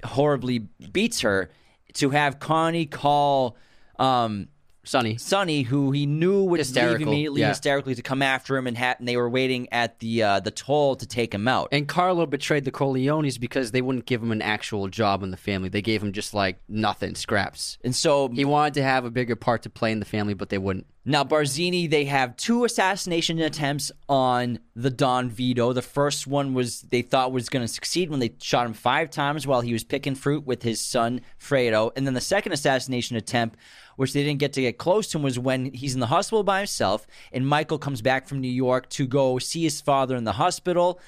horribly 0.04 0.58
beats 0.58 1.20
her 1.20 1.50
to 1.94 2.10
have 2.10 2.38
Connie 2.38 2.86
call 2.86 3.56
um, 3.98 4.48
Sonny. 4.84 5.16
Sonny, 5.16 5.62
who 5.62 5.90
he 5.90 6.06
knew 6.06 6.44
would 6.44 6.58
leave 6.60 7.00
immediately 7.00 7.40
yeah. 7.40 7.48
hysterically 7.48 7.94
to 7.94 8.02
come 8.02 8.22
after 8.22 8.56
him, 8.56 8.66
and, 8.66 8.76
ha- 8.76 8.94
and 8.98 9.08
they 9.08 9.16
were 9.16 9.28
waiting 9.28 9.68
at 9.72 9.98
the 9.98 10.22
uh, 10.22 10.40
the 10.40 10.50
toll 10.50 10.96
to 10.96 11.06
take 11.06 11.34
him 11.34 11.48
out. 11.48 11.68
And 11.72 11.88
Carlo 11.88 12.26
betrayed 12.26 12.64
the 12.64 12.72
Corleones 12.72 13.38
because 13.38 13.70
they 13.70 13.82
wouldn't 13.82 14.06
give 14.06 14.22
him 14.22 14.32
an 14.32 14.42
actual 14.42 14.88
job 14.88 15.22
in 15.22 15.30
the 15.30 15.36
family. 15.36 15.68
They 15.68 15.82
gave 15.82 16.02
him 16.02 16.12
just 16.12 16.34
like 16.34 16.58
nothing, 16.68 17.14
scraps. 17.14 17.78
And 17.82 17.94
so 17.94 18.28
He 18.28 18.44
wanted 18.44 18.74
to 18.74 18.82
have 18.82 19.04
a 19.04 19.10
bigger 19.10 19.36
part 19.36 19.62
to 19.62 19.70
play 19.70 19.92
in 19.92 20.00
the 20.00 20.06
family, 20.06 20.34
but 20.34 20.48
they 20.48 20.58
wouldn't. 20.58 20.86
Now, 21.06 21.22
Barzini, 21.22 21.90
they 21.90 22.06
have 22.06 22.34
two 22.36 22.64
assassination 22.64 23.38
attempts 23.38 23.92
on 24.08 24.58
the 24.74 24.88
Don 24.88 25.28
Vito. 25.28 25.74
The 25.74 25.82
first 25.82 26.26
one 26.26 26.54
was 26.54 26.80
they 26.80 27.02
thought 27.02 27.30
was 27.30 27.50
going 27.50 27.62
to 27.64 27.72
succeed 27.72 28.08
when 28.08 28.20
they 28.20 28.34
shot 28.40 28.64
him 28.64 28.72
five 28.72 29.10
times 29.10 29.46
while 29.46 29.60
he 29.60 29.74
was 29.74 29.84
picking 29.84 30.14
fruit 30.14 30.46
with 30.46 30.62
his 30.62 30.80
son 30.80 31.20
Fredo. 31.38 31.90
And 31.94 32.06
then 32.06 32.14
the 32.14 32.22
second 32.22 32.52
assassination 32.52 33.18
attempt, 33.18 33.58
which 33.96 34.12
they 34.12 34.22
didn't 34.22 34.40
get 34.40 34.52
to 34.54 34.60
get 34.60 34.78
close 34.78 35.08
to 35.08 35.18
him, 35.18 35.22
was 35.24 35.38
when 35.38 35.72
he's 35.72 35.94
in 35.94 36.00
the 36.00 36.06
hospital 36.06 36.42
by 36.42 36.58
himself, 36.58 37.06
and 37.32 37.46
Michael 37.46 37.78
comes 37.78 38.02
back 38.02 38.26
from 38.28 38.40
New 38.40 38.48
York 38.48 38.88
to 38.90 39.06
go 39.06 39.38
see 39.38 39.62
his 39.62 39.80
father 39.80 40.16
in 40.16 40.24
the 40.24 40.32
hospital, 40.32 41.00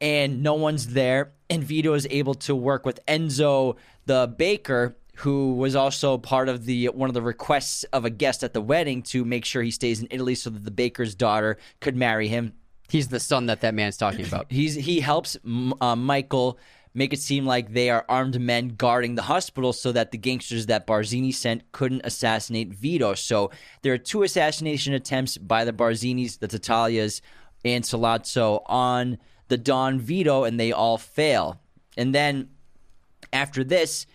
and 0.00 0.42
no 0.42 0.54
one's 0.54 0.88
there. 0.88 1.32
And 1.48 1.62
Vito 1.62 1.94
is 1.94 2.06
able 2.10 2.34
to 2.34 2.54
work 2.54 2.84
with 2.84 3.04
Enzo, 3.06 3.76
the 4.06 4.32
baker, 4.36 4.96
who 5.16 5.54
was 5.54 5.76
also 5.76 6.18
part 6.18 6.48
of 6.48 6.64
the 6.64 6.88
one 6.88 7.08
of 7.08 7.14
the 7.14 7.22
requests 7.22 7.84
of 7.84 8.04
a 8.04 8.10
guest 8.10 8.42
at 8.42 8.52
the 8.52 8.60
wedding 8.60 9.02
to 9.02 9.24
make 9.24 9.44
sure 9.44 9.62
he 9.62 9.70
stays 9.70 10.00
in 10.00 10.08
Italy 10.10 10.34
so 10.34 10.50
that 10.50 10.64
the 10.64 10.70
baker's 10.70 11.14
daughter 11.14 11.56
could 11.80 11.96
marry 11.96 12.28
him. 12.28 12.52
He's 12.88 13.08
the 13.08 13.20
son 13.20 13.46
that 13.46 13.60
that 13.62 13.74
man's 13.74 13.96
talking 13.96 14.26
about. 14.26 14.46
He's 14.50 14.74
he 14.74 15.00
helps 15.00 15.36
uh, 15.80 15.96
Michael 15.96 16.58
make 16.94 17.12
it 17.12 17.20
seem 17.20 17.44
like 17.44 17.72
they 17.72 17.90
are 17.90 18.04
armed 18.08 18.40
men 18.40 18.68
guarding 18.68 19.16
the 19.16 19.22
hospital 19.22 19.72
so 19.72 19.90
that 19.92 20.12
the 20.12 20.18
gangsters 20.18 20.66
that 20.66 20.86
Barzini 20.86 21.34
sent 21.34 21.70
couldn't 21.72 22.02
assassinate 22.04 22.72
Vito. 22.72 23.14
So 23.14 23.50
there 23.82 23.92
are 23.92 23.98
two 23.98 24.22
assassination 24.22 24.94
attempts 24.94 25.36
by 25.36 25.64
the 25.64 25.72
Barzinis, 25.72 26.38
the 26.38 26.48
Tattaglias, 26.48 27.20
and 27.64 27.82
Sollozzo 27.82 28.62
on 28.66 29.18
the 29.48 29.56
Don 29.58 29.98
Vito, 29.98 30.44
and 30.44 30.58
they 30.58 30.70
all 30.70 30.98
fail. 30.98 31.60
And 31.96 32.14
then 32.14 32.48
after 33.32 33.64
this, 33.64 34.06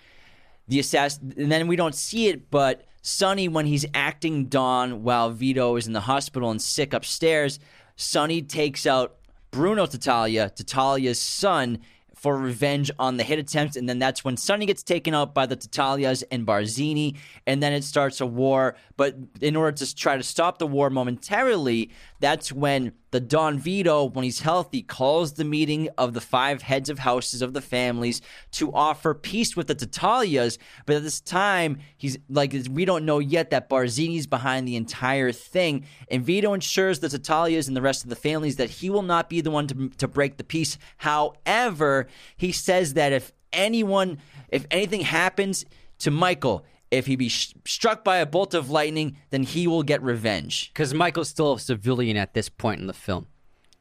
the 0.68 0.80
assass 0.80 1.20
and 1.20 1.52
then 1.52 1.68
we 1.68 1.76
don't 1.76 1.96
see 1.96 2.28
it, 2.28 2.50
but 2.50 2.86
Sonny, 3.02 3.48
when 3.48 3.66
he's 3.66 3.86
acting 3.94 4.46
Don 4.46 5.04
while 5.04 5.32
Vito 5.32 5.76
is 5.76 5.88
in 5.88 5.94
the 5.94 6.02
hospital 6.02 6.52
and 6.52 6.62
sick 6.62 6.94
upstairs, 6.94 7.60
Sonny 7.96 8.42
takes 8.42 8.86
out 8.86 9.18
Bruno 9.52 9.86
Tattaglia, 9.86 10.54
Tattaglia's 10.54 11.20
son, 11.20 11.80
for 12.20 12.36
revenge 12.36 12.92
on 13.00 13.16
the 13.16 13.24
hit 13.24 13.40
attempt, 13.40 13.78
and 13.78 13.88
then 13.88 13.98
that's 13.98 14.26
when 14.26 14.36
Sonny 14.36 14.66
gets 14.66 14.84
taken 14.84 15.16
out 15.16 15.34
by 15.34 15.46
the 15.46 15.56
Tattaglias 15.56 16.22
and 16.30 16.46
Barzini, 16.46 17.16
and 17.48 17.64
then 17.64 17.72
it 17.72 17.86
starts 17.86 18.20
a 18.20 18.26
war. 18.26 18.76
But 18.98 19.16
in 19.40 19.56
order 19.56 19.72
to 19.78 19.96
try 19.96 20.18
to 20.18 20.24
stop 20.24 20.60
the 20.60 20.68
war 20.68 20.90
momentarily, 20.90 21.92
that's 22.20 22.52
when 22.52 22.94
the 23.12 23.20
Don 23.20 23.58
Vito, 23.58 24.06
when 24.06 24.24
he's 24.24 24.42
healthy, 24.42 24.82
calls 24.82 25.34
the 25.34 25.44
meeting 25.44 25.90
of 25.98 26.14
the 26.14 26.22
five 26.22 26.62
heads 26.62 26.90
of 26.90 27.00
houses 27.00 27.42
of 27.42 27.54
the 27.54 27.62
families 27.62 28.22
to 28.52 28.72
offer 28.74 29.14
peace 29.14 29.56
with 29.56 29.68
the 29.68 29.76
Tattaglias. 29.76 30.58
But 30.86 30.98
at 30.98 31.04
this 31.04 31.22
time, 31.22 31.80
he's 31.98 32.18
like, 32.30 32.56
we 32.70 32.86
don't 32.86 33.06
know 33.06 33.20
yet 33.20 33.50
that 33.50 33.70
Barzini's 33.70 34.28
behind 34.28 34.68
the 34.68 34.76
entire 34.76 35.32
thing. 35.32 35.86
And 36.10 36.24
Vito 36.24 36.54
ensures 36.54 37.00
the 37.00 37.08
Tattaglias 37.08 37.68
and 37.68 37.76
the 37.76 37.82
rest 37.82 38.04
of 38.04 38.10
the 38.10 38.16
families 38.16 38.58
that 38.58 38.70
he 38.70 38.90
will 38.90 39.02
not 39.02 39.30
be 39.30 39.42
the 39.42 39.52
one 39.52 39.68
to, 39.68 39.90
to 39.90 40.08
break 40.08 40.38
the 40.38 40.44
peace. 40.44 40.78
However, 40.98 42.08
he 42.38 42.52
says 42.52 42.94
that 42.94 43.14
if 43.14 43.32
anyone, 43.54 44.20
if 44.50 44.66
anything 44.70 45.02
happens 45.02 45.66
to 46.00 46.12
Michael, 46.12 46.66
if 46.92 47.06
he 47.06 47.16
be 47.16 47.30
sh- 47.30 47.54
struck 47.66 48.04
by 48.04 48.18
a 48.18 48.26
bolt 48.26 48.54
of 48.54 48.70
lightning, 48.70 49.18
then 49.30 49.44
he 49.44 49.68
will 49.68 49.84
get 49.84 50.02
revenge. 50.02 50.72
Because 50.74 50.94
Michael's 50.94 51.30
still 51.30 51.54
a 51.54 51.60
civilian 51.60 52.18
at 52.18 52.34
this 52.34 52.50
point 52.50 52.82
in 52.82 52.88
the 52.88 52.94
film. 52.94 53.28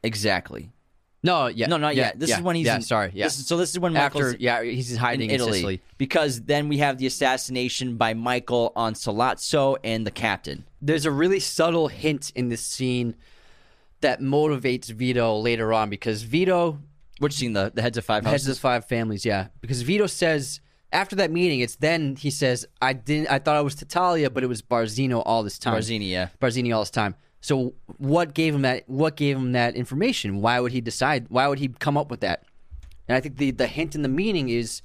Exactly. 0.03 0.71
No, 1.21 1.47
yeah, 1.47 1.67
No, 1.67 1.75
not 1.75 1.95
yeah, 1.95 2.03
yet. 2.03 2.19
This 2.19 2.29
yeah, 2.29 2.37
is 2.37 2.41
when 2.43 2.55
he's 2.55 2.65
yeah, 2.65 2.75
in, 2.77 2.81
sorry, 2.81 3.11
yeah. 3.13 3.25
This 3.25 3.39
is, 3.39 3.47
so 3.47 3.57
this 3.57 3.71
is 3.71 3.79
when 3.79 3.91
Michael's 3.91 4.23
After, 4.23 4.37
yeah, 4.39 4.63
he's 4.63 4.95
hiding 4.95 5.29
in 5.29 5.31
in, 5.31 5.35
Italy, 5.35 5.51
Sicily. 5.57 5.81
because 5.97 6.41
then 6.43 6.69
we 6.69 6.77
have 6.77 6.97
the 6.97 7.07
assassination 7.07 7.97
by 7.97 8.13
Michael 8.13 8.71
on 8.75 8.93
Sollozzo 8.93 9.77
and 9.83 10.07
the 10.07 10.11
captain. 10.11 10.63
There's 10.81 11.05
a 11.05 11.11
really 11.11 11.41
subtle 11.41 11.89
hint 11.89 12.31
in 12.35 12.47
this 12.47 12.61
scene 12.61 13.15
that 13.99 14.21
motivates 14.21 14.89
Vito 14.89 15.37
later 15.37 15.73
on 15.73 15.89
because 15.89 16.23
Vito 16.23 16.79
Which 17.19 17.33
scene? 17.33 17.51
The 17.51 17.69
the 17.73 17.81
heads 17.81 17.97
of 17.97 18.05
five 18.05 18.25
heads 18.25 18.47
of 18.47 18.57
five 18.57 18.85
families, 18.85 19.25
yeah. 19.25 19.47
Because 19.59 19.81
Vito 19.81 20.07
says 20.07 20.61
after 20.91 21.15
that 21.17 21.31
meeting, 21.31 21.59
it's 21.59 21.75
then 21.75 22.15
he 22.15 22.29
says, 22.29 22.65
"I 22.81 22.93
didn't. 22.93 23.27
I 23.29 23.39
thought 23.39 23.55
I 23.55 23.61
was 23.61 23.75
Tattaglia, 23.75 24.33
but 24.33 24.43
it 24.43 24.47
was 24.47 24.61
Barzino 24.61 25.21
all 25.25 25.43
this 25.43 25.59
time. 25.59 25.75
Barzini, 25.75 26.09
yeah. 26.09 26.29
Barzini 26.41 26.73
all 26.73 26.81
this 26.81 26.89
time." 26.89 27.15
So 27.41 27.73
what 27.97 28.33
gave 28.33 28.53
him 28.53 28.63
that? 28.63 28.89
What 28.89 29.15
gave 29.15 29.37
him 29.37 29.53
that 29.53 29.75
information? 29.75 30.41
Why 30.41 30.59
would 30.59 30.71
he 30.71 30.81
decide? 30.81 31.27
Why 31.29 31.47
would 31.47 31.59
he 31.59 31.69
come 31.69 31.97
up 31.97 32.11
with 32.11 32.19
that? 32.21 32.43
And 33.07 33.15
I 33.15 33.21
think 33.21 33.37
the 33.37 33.51
the 33.51 33.67
hint 33.67 33.95
in 33.95 34.01
the 34.01 34.09
meaning 34.09 34.49
is 34.49 34.81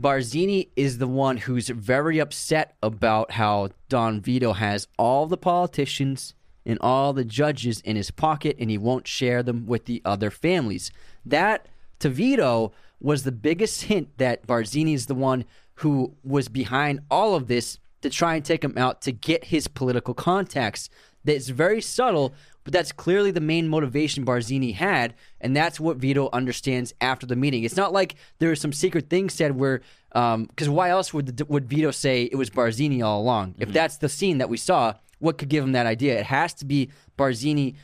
Barzini 0.00 0.68
is 0.76 0.98
the 0.98 1.06
one 1.06 1.36
who's 1.36 1.68
very 1.68 2.18
upset 2.18 2.76
about 2.82 3.32
how 3.32 3.70
Don 3.88 4.20
Vito 4.20 4.52
has 4.52 4.88
all 4.98 5.26
the 5.26 5.36
politicians 5.36 6.34
and 6.66 6.78
all 6.80 7.12
the 7.12 7.24
judges 7.24 7.80
in 7.80 7.96
his 7.96 8.10
pocket 8.10 8.56
and 8.58 8.70
he 8.70 8.78
won't 8.78 9.06
share 9.06 9.42
them 9.42 9.66
with 9.66 9.84
the 9.84 10.00
other 10.04 10.30
families. 10.30 10.90
That 11.24 11.68
to 12.00 12.08
Vito 12.08 12.72
was 13.04 13.22
the 13.22 13.32
biggest 13.32 13.82
hint 13.82 14.08
that 14.16 14.46
Barzini 14.46 14.94
is 14.94 15.06
the 15.06 15.14
one 15.14 15.44
who 15.74 16.14
was 16.24 16.48
behind 16.48 17.00
all 17.10 17.34
of 17.34 17.48
this 17.48 17.78
to 18.00 18.08
try 18.08 18.34
and 18.34 18.42
take 18.42 18.64
him 18.64 18.78
out 18.78 19.02
to 19.02 19.12
get 19.12 19.44
his 19.44 19.68
political 19.68 20.14
contacts. 20.14 20.88
That's 21.22 21.50
very 21.50 21.82
subtle, 21.82 22.32
but 22.64 22.72
that's 22.72 22.92
clearly 22.92 23.30
the 23.30 23.42
main 23.42 23.68
motivation 23.68 24.24
Barzini 24.24 24.74
had, 24.74 25.12
and 25.38 25.54
that's 25.54 25.78
what 25.78 25.98
Vito 25.98 26.30
understands 26.32 26.94
after 27.02 27.26
the 27.26 27.36
meeting. 27.36 27.64
It's 27.64 27.76
not 27.76 27.92
like 27.92 28.14
there 28.38 28.48
was 28.48 28.60
some 28.62 28.72
secret 28.72 29.10
thing 29.10 29.28
said 29.28 29.54
where, 29.54 29.82
um, 30.12 30.44
because 30.44 30.70
why 30.70 30.88
else 30.88 31.12
would 31.12 31.36
the, 31.36 31.44
would 31.44 31.68
Vito 31.68 31.90
say 31.90 32.24
it 32.24 32.36
was 32.36 32.48
Barzini 32.48 33.04
all 33.04 33.20
along? 33.20 33.54
If 33.58 33.68
mm-hmm. 33.68 33.74
that's 33.74 33.98
the 33.98 34.08
scene 34.08 34.38
that 34.38 34.48
we 34.48 34.56
saw, 34.56 34.94
what 35.18 35.36
could 35.36 35.50
give 35.50 35.62
him 35.62 35.72
that 35.72 35.86
idea? 35.86 36.18
It 36.18 36.26
has 36.26 36.54
to 36.54 36.64
be 36.64 36.88
Barzini 37.18 37.74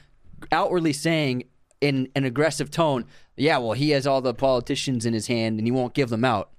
outwardly 0.51 0.95
saying 0.95 1.45
in 1.81 2.09
an 2.15 2.25
aggressive 2.25 2.71
tone, 2.71 3.05
"Yeah, 3.37 3.59
well, 3.59 3.73
he 3.73 3.91
has 3.91 4.07
all 4.07 4.21
the 4.21 4.35
politicians 4.35 5.07
in 5.07 5.15
his 5.15 5.27
hand, 5.27 5.59
and 5.59 5.67
he 5.67 5.71
won't 5.71 5.95
give 5.95 6.09
them 6.09 6.25
out." 6.25 6.51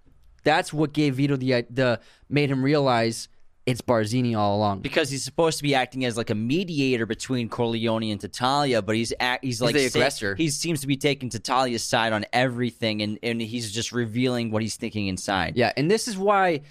That's 0.44 0.74
what 0.74 0.94
gave 0.94 1.16
Vito 1.16 1.36
the 1.36 1.54
uh, 1.54 1.62
the 1.70 2.00
made 2.30 2.50
him 2.50 2.64
realize 2.64 3.28
it's 3.66 3.82
Barzini 3.82 4.36
all 4.36 4.58
along. 4.58 4.80
because 4.80 5.12
he's 5.12 5.24
supposed 5.24 5.58
to 5.58 5.64
be 5.64 5.76
acting 5.76 6.04
as 6.04 6.18
like 6.18 6.30
a 6.32 6.36
mediator 6.36 7.06
between 7.06 7.48
Corleone 7.48 8.12
and 8.12 8.20
Tattaglia, 8.20 8.84
but 8.84 8.96
he's 8.96 9.14
act, 9.20 9.44
he's 9.44 9.62
like 9.62 9.76
the 9.76 9.86
aggressor. 9.86 10.36
he 10.36 10.50
seems 10.50 10.82
to 10.82 10.88
be 10.88 10.98
taking 10.98 11.30
Tattaglia's 11.30 11.84
side 11.84 12.14
on 12.14 12.26
everything, 12.34 13.02
and 13.02 13.20
and 13.22 13.42
he's 13.42 13.72
just 13.72 13.92
revealing 13.92 14.52
what 14.52 14.62
he's 14.62 14.76
thinking 14.76 15.08
inside. 15.08 15.56
Yeah, 15.56 15.72
and 15.78 15.90
this 15.92 16.08
is 16.08 16.18
why 16.18 16.62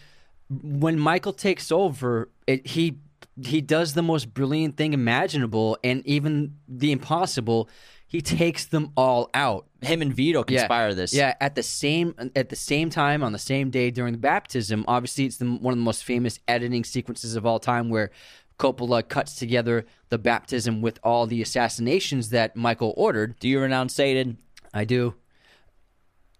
when 0.48 0.98
Michael 0.98 1.32
takes 1.32 1.70
over, 1.70 2.28
it, 2.46 2.66
he 2.66 2.98
he 3.42 3.60
does 3.60 3.94
the 3.94 4.02
most 4.02 4.34
brilliant 4.34 4.76
thing 4.76 4.92
imaginable, 4.92 5.78
and 5.84 6.04
even 6.06 6.56
the 6.68 6.92
impossible. 6.92 7.68
He 8.10 8.20
takes 8.20 8.64
them 8.64 8.90
all 8.96 9.30
out. 9.34 9.68
Him 9.82 10.02
and 10.02 10.12
Vito 10.12 10.42
conspire 10.42 10.94
this. 10.94 11.14
Yeah, 11.14 11.36
at 11.40 11.54
the 11.54 11.62
same 11.62 12.12
at 12.34 12.48
the 12.48 12.56
same 12.56 12.90
time 12.90 13.22
on 13.22 13.30
the 13.30 13.38
same 13.38 13.70
day 13.70 13.92
during 13.92 14.10
the 14.10 14.18
baptism. 14.18 14.84
Obviously, 14.88 15.26
it's 15.26 15.36
the, 15.36 15.46
one 15.46 15.72
of 15.72 15.78
the 15.78 15.84
most 15.84 16.02
famous 16.02 16.40
editing 16.48 16.82
sequences 16.82 17.36
of 17.36 17.46
all 17.46 17.60
time, 17.60 17.88
where 17.88 18.10
Coppola 18.58 19.06
cuts 19.06 19.36
together 19.36 19.86
the 20.08 20.18
baptism 20.18 20.82
with 20.82 20.98
all 21.04 21.28
the 21.28 21.40
assassinations 21.40 22.30
that 22.30 22.56
Michael 22.56 22.92
ordered. 22.96 23.38
Do 23.38 23.48
you 23.48 23.60
renounce 23.60 23.94
Satan? 23.94 24.38
I 24.74 24.84
do. 24.84 25.14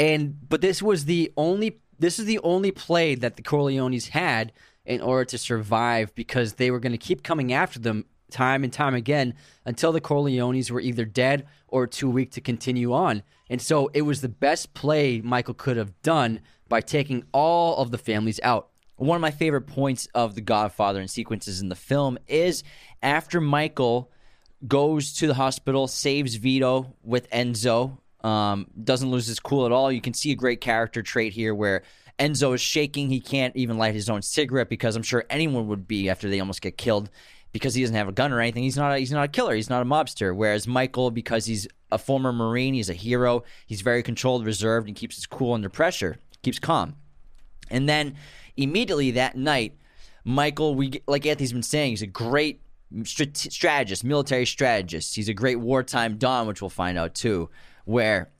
And 0.01 0.49
but 0.49 0.63
this 0.63 0.83
was 0.83 1.05
the 1.05 1.33
only 1.37 1.79
this 2.01 2.19
is 2.19 2.25
the 2.25 2.41
only 2.41 2.73
play 2.73 3.15
that 3.15 3.37
the 3.37 3.43
Corleones 3.43 4.09
had 4.09 4.53
in 4.85 5.01
order 5.01 5.25
to 5.27 5.39
survive 5.39 6.13
because 6.17 6.55
they 6.55 6.73
were 6.73 6.81
going 6.81 6.91
to 6.91 6.99
keep 6.99 7.23
coming 7.23 7.53
after 7.53 7.79
them 7.79 8.07
time 8.31 8.65
and 8.65 8.73
time 8.73 8.95
again 8.95 9.35
until 9.65 9.93
the 9.93 10.01
Corleones 10.01 10.71
were 10.71 10.81
either 10.81 11.05
dead 11.05 11.47
or 11.69 11.87
too 11.87 12.11
weak 12.11 12.33
to 12.33 12.41
continue 12.41 12.93
on. 12.93 13.23
And 13.49 13.61
so 13.61 13.91
it 13.93 14.03
was 14.03 14.21
the 14.21 14.29
best 14.29 14.75
play 14.75 15.21
Michael 15.21 15.55
could 15.55 15.77
have 15.77 16.01
done 16.03 16.41
by 16.69 16.81
taking 16.81 17.25
all 17.33 17.77
of 17.79 17.91
the 17.91 17.99
families 17.99 18.41
out. 18.43 18.69
One 18.97 19.17
of 19.17 19.23
my 19.23 19.31
favorite 19.31 19.63
points 19.63 20.09
of 20.15 20.35
The 20.35 20.41
Godfather 20.41 21.01
and 21.01 21.11
sequences 21.11 21.61
in 21.61 21.69
the 21.69 21.75
film 21.75 22.19
is 22.29 22.63
after 23.03 23.41
Michael 23.41 24.11
goes 24.67 25.15
to 25.15 25.27
the 25.27 25.35
hospital, 25.35 25.89
saves 25.89 26.35
Vito 26.35 26.95
with 27.03 27.29
Enzo, 27.31 27.99
um, 28.23 28.67
doesn't 28.83 29.11
lose 29.11 29.27
his 29.27 29.41
cool 29.41 29.65
at 29.65 29.73
all. 29.73 29.91
You 29.91 30.03
can 30.03 30.15
see 30.15 30.33
a 30.33 30.37
great 30.37 30.61
character 30.61 31.03
trait 31.03 31.33
here 31.33 31.55
where 31.55 31.83
Enzo 32.19 32.55
is 32.55 32.61
shaking. 32.61 33.09
He 33.09 33.21
can't 33.21 33.57
even 33.57 33.79
light 33.79 33.95
his 33.95 34.11
own 34.11 34.21
cigarette 34.21 34.69
because 34.69 34.97
I'm 34.97 35.03
sure 35.03 35.25
anyone 35.31 35.69
would 35.69 35.89
be 35.89 36.11
after 36.11 36.29
they 36.29 36.39
almost 36.39 36.61
get 36.61 36.77
killed 36.77 37.11
because 37.53 37.75
he 37.75 37.83
doesn't 37.83 37.97
have 37.97 38.09
a 38.09 38.13
gun 38.13 38.33
or 38.33 38.41
anything. 38.41 38.63
He's 38.63 38.77
not 38.77 38.93
a, 38.93 38.99
he's 38.99 39.13
not 39.13 39.25
a 39.25 39.29
killer. 39.29 39.55
He's 39.55 39.71
not 39.71 39.83
a 39.83 39.85
mobster. 39.85 40.35
Whereas 40.35 40.67
Michael, 40.67 41.11
because 41.11 41.47
he's 41.47 41.67
a 41.91 41.99
former 41.99 42.33
Marine, 42.33 42.75
he's 42.75 42.91
a 42.91 42.95
hero. 42.95 43.43
He's 43.67 43.81
very 43.81 44.03
controlled, 44.03 44.47
reserved, 44.47 44.87
and 44.87 44.97
keeps 44.97 45.17
his 45.17 45.27
cool 45.27 45.55
under 45.55 45.69
pressure. 45.69 46.19
Keeps 46.43 46.59
calm. 46.59 46.97
And 47.71 47.89
then 47.89 48.17
immediately 48.57 49.13
that 49.13 49.37
night, 49.37 49.77
Michael, 50.25 50.75
we 50.75 51.03
like 51.07 51.27
Anthony's 51.27 51.53
been 51.53 51.63
saying, 51.63 51.91
he's 51.91 52.03
a 52.03 52.07
great 52.07 52.61
strat- 52.95 53.53
strategist, 53.53 54.05
military 54.05 54.47
strategist. 54.47 55.17
He's 55.17 55.29
a 55.29 55.35
great 55.35 55.57
wartime 55.57 56.19
don, 56.19 56.47
which 56.47 56.61
we'll 56.61 56.71
find 56.71 56.99
out 56.99 57.15
too, 57.15 57.49
where 57.85 58.31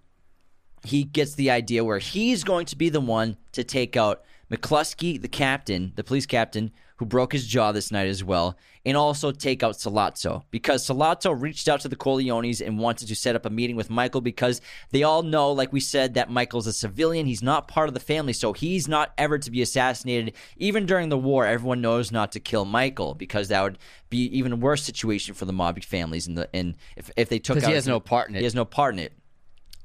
he 0.85 1.05
gets 1.05 1.35
the 1.35 1.51
idea 1.51 1.85
where 1.85 1.99
he's 1.99 2.45
going 2.45 2.67
to 2.67 2.77
be 2.77 2.89
the 2.89 3.01
one 3.01 3.37
to 3.53 3.65
take 3.65 3.97
out 3.97 4.23
McCluskey, 4.51 5.21
the 5.21 5.29
captain, 5.29 5.93
the 5.97 6.05
police 6.05 6.27
captain, 6.27 6.73
who 6.97 7.07
broke 7.07 7.33
his 7.33 7.47
jaw 7.47 7.73
this 7.73 7.91
night 7.91 8.09
as 8.09 8.25
well, 8.25 8.57
and 8.85 8.97
also 8.97 9.31
take 9.31 9.63
out 9.63 9.75
Sollozzo 9.75 10.45
because 10.51 10.87
Sollozzo 10.87 11.39
reached 11.39 11.69
out 11.69 11.81
to 11.81 11.89
the 11.89 11.97
Corleones 11.97 12.65
and 12.65 12.79
wanted 12.79 13.09
to 13.09 13.15
set 13.15 13.37
up 13.37 13.45
a 13.45 13.51
meeting 13.51 13.77
with 13.77 13.91
Michael 13.91 14.21
because 14.21 14.61
they 14.91 15.03
all 15.03 15.23
know, 15.23 15.53
like 15.53 15.73
we 15.73 15.81
said, 15.81 16.15
that 16.15 16.31
Michael's 16.31 16.67
a 16.67 16.73
civilian. 16.73 17.27
He's 17.27 17.43
not 17.43 17.69
part 17.69 17.89
of 17.89 17.95
the 17.95 18.01
family, 18.01 18.33
so 18.33 18.53
he's 18.53 18.89
not 18.89 19.13
ever 19.19 19.39
to 19.39 19.51
be 19.51 19.61
assassinated. 19.61 20.35
Even 20.57 20.87
during 20.87 21.11
the 21.11 21.19
war, 21.19 21.47
everyone 21.47 21.81
knows 21.81 22.11
not 22.11 22.33
to 22.33 22.41
kill 22.41 22.65
Michael 22.65 23.15
because 23.15 23.49
that 23.49 23.63
would 23.63 23.79
be 24.09 24.25
even 24.37 24.61
worse 24.61 24.83
situation 24.83 25.35
for 25.35 25.45
the 25.45 25.53
mob 25.53 25.83
families. 25.85 26.27
And 26.27 26.37
the 26.37 26.49
and 26.55 26.77
if, 26.97 27.11
if 27.17 27.29
they 27.29 27.39
took 27.39 27.59
out 27.59 27.65
he 27.65 27.75
has 27.75 27.87
no 27.87 28.01
part 28.01 28.29
in 28.29 28.35
it. 28.35 28.39
he 28.39 28.45
has 28.45 28.55
no 28.55 28.65
part 28.65 28.95
in 28.95 28.99
it. 29.01 29.13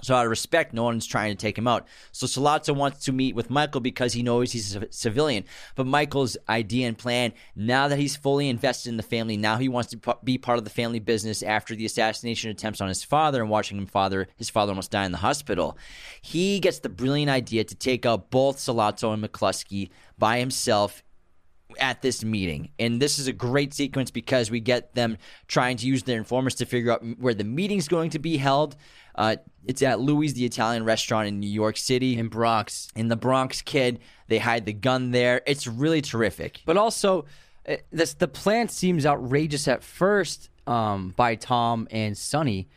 So 0.02 0.14
out 0.16 0.26
of 0.26 0.30
respect, 0.30 0.74
no 0.74 0.84
one's 0.84 1.08
trying 1.08 1.36
to 1.36 1.42
take 1.42 1.58
him 1.58 1.68
out. 1.68 1.88
So 2.12 2.28
Sollozzo 2.28 2.76
wants 2.76 3.06
to 3.06 3.12
meet 3.12 3.36
with 3.36 3.50
Michael 3.50 3.82
because 3.82 4.14
he 4.14 4.24
knows 4.24 4.52
he's 4.52 4.76
a 4.76 4.92
civilian. 4.92 5.46
But 5.76 5.88
Michael's 5.88 6.38
idea 6.50 6.88
and 6.88 6.98
plan, 6.98 7.34
now 7.56 7.88
that 7.88 7.98
he's 7.98 8.16
fully 8.16 8.50
invested 8.50 8.90
in 8.90 8.98
the 8.98 9.04
family, 9.04 9.38
now 9.38 9.58
he 9.58 9.70
wants 9.70 9.92
to 9.92 10.18
be 10.24 10.38
part 10.38 10.58
of 10.58 10.64
the 10.64 10.70
family 10.70 11.00
business 11.00 11.42
after 11.42 11.76
the 11.76 11.86
assassination 11.86 12.52
attempts 12.52 12.82
on 12.82 12.88
his 12.88 13.04
father 13.04 13.42
and 13.42 13.50
watching 13.50 13.78
him 13.78 13.88
father 13.88 14.28
his 14.36 14.50
father 14.50 14.72
almost 14.72 14.92
die 14.92 15.06
in 15.06 15.12
the 15.12 15.20
hospital. 15.20 15.78
He 16.22 16.60
gets 16.60 16.80
the 16.80 16.90
brilliant 16.90 17.32
idea 17.32 17.64
to 17.64 17.76
take 17.76 18.06
out 18.06 18.30
both 18.30 18.58
Sollozzo 18.58 19.14
and 19.14 19.24
McCluskey 19.24 19.90
by 20.18 20.40
himself 20.40 21.04
at 21.80 22.02
this 22.02 22.23
meeting. 22.23 22.69
And 22.80 23.02
this 23.02 23.19
is 23.19 23.27
a 23.27 23.34
great 23.34 23.73
sequence 23.73 24.11
because 24.11 24.52
we 24.52 24.60
get 24.60 24.95
them 24.95 25.18
trying 25.47 25.77
to 25.77 25.88
use 25.88 26.03
their 26.03 26.18
informers 26.18 26.56
to 26.56 26.65
figure 26.65 26.91
out 26.91 27.03
where 27.19 27.34
the 27.34 27.43
meeting's 27.43 27.88
going 27.88 28.10
to 28.11 28.19
be 28.19 28.38
held. 28.38 28.76
Uh, 29.15 29.38
it's 29.65 29.81
at 29.81 29.99
Louis, 29.99 30.31
the 30.34 30.45
Italian 30.45 30.84
restaurant 30.84 31.27
in 31.27 31.39
New 31.39 31.49
York 31.49 31.77
City. 31.77 32.18
in 32.18 32.27
Bronx. 32.27 32.89
In 32.95 33.07
the 33.07 33.15
Bronx 33.15 33.61
Kid, 33.61 33.99
they 34.27 34.39
hide 34.39 34.65
the 34.65 34.73
gun 34.73 35.11
there. 35.11 35.41
It's 35.45 35.68
really 35.68 36.02
terrific. 36.02 36.61
But 36.65 36.77
also, 36.77 37.26
uh, 37.68 37.77
this 37.91 38.14
the 38.14 38.27
plan 38.27 38.69
seems 38.69 39.06
outrageous 39.06 39.68
at 39.68 39.84
first 39.84 40.49
um, 40.68 41.14
by 41.15 41.35
Tom 41.35 41.88
and 41.91 42.18
Sonny, 42.18 42.68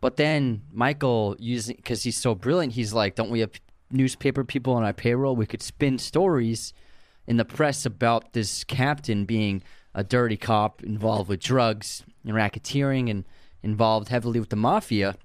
but 0.00 0.16
then 0.16 0.62
Michael 0.72 1.36
using 1.38 1.76
because 1.76 2.02
he's 2.02 2.18
so 2.18 2.34
brilliant, 2.34 2.74
he's 2.74 2.92
like, 2.92 3.14
"Don't 3.14 3.30
we 3.30 3.40
have 3.40 3.50
newspaper 3.90 4.44
people 4.44 4.74
on 4.74 4.84
our 4.84 4.92
payroll? 4.92 5.34
We 5.34 5.46
could 5.46 5.62
spin 5.62 5.98
stories 5.98 6.72
in 7.26 7.36
the 7.36 7.44
press 7.44 7.86
about 7.86 8.32
this 8.32 8.64
captain 8.64 9.24
being 9.24 9.62
a 9.94 10.04
dirty 10.04 10.36
cop 10.36 10.82
involved 10.82 11.28
with 11.28 11.40
drugs 11.40 12.04
and 12.24 12.34
racketeering 12.34 13.10
and 13.10 13.24
involved 13.62 14.08
heavily 14.08 14.40
with 14.40 14.50
the 14.50 14.56
mafia." 14.56 15.16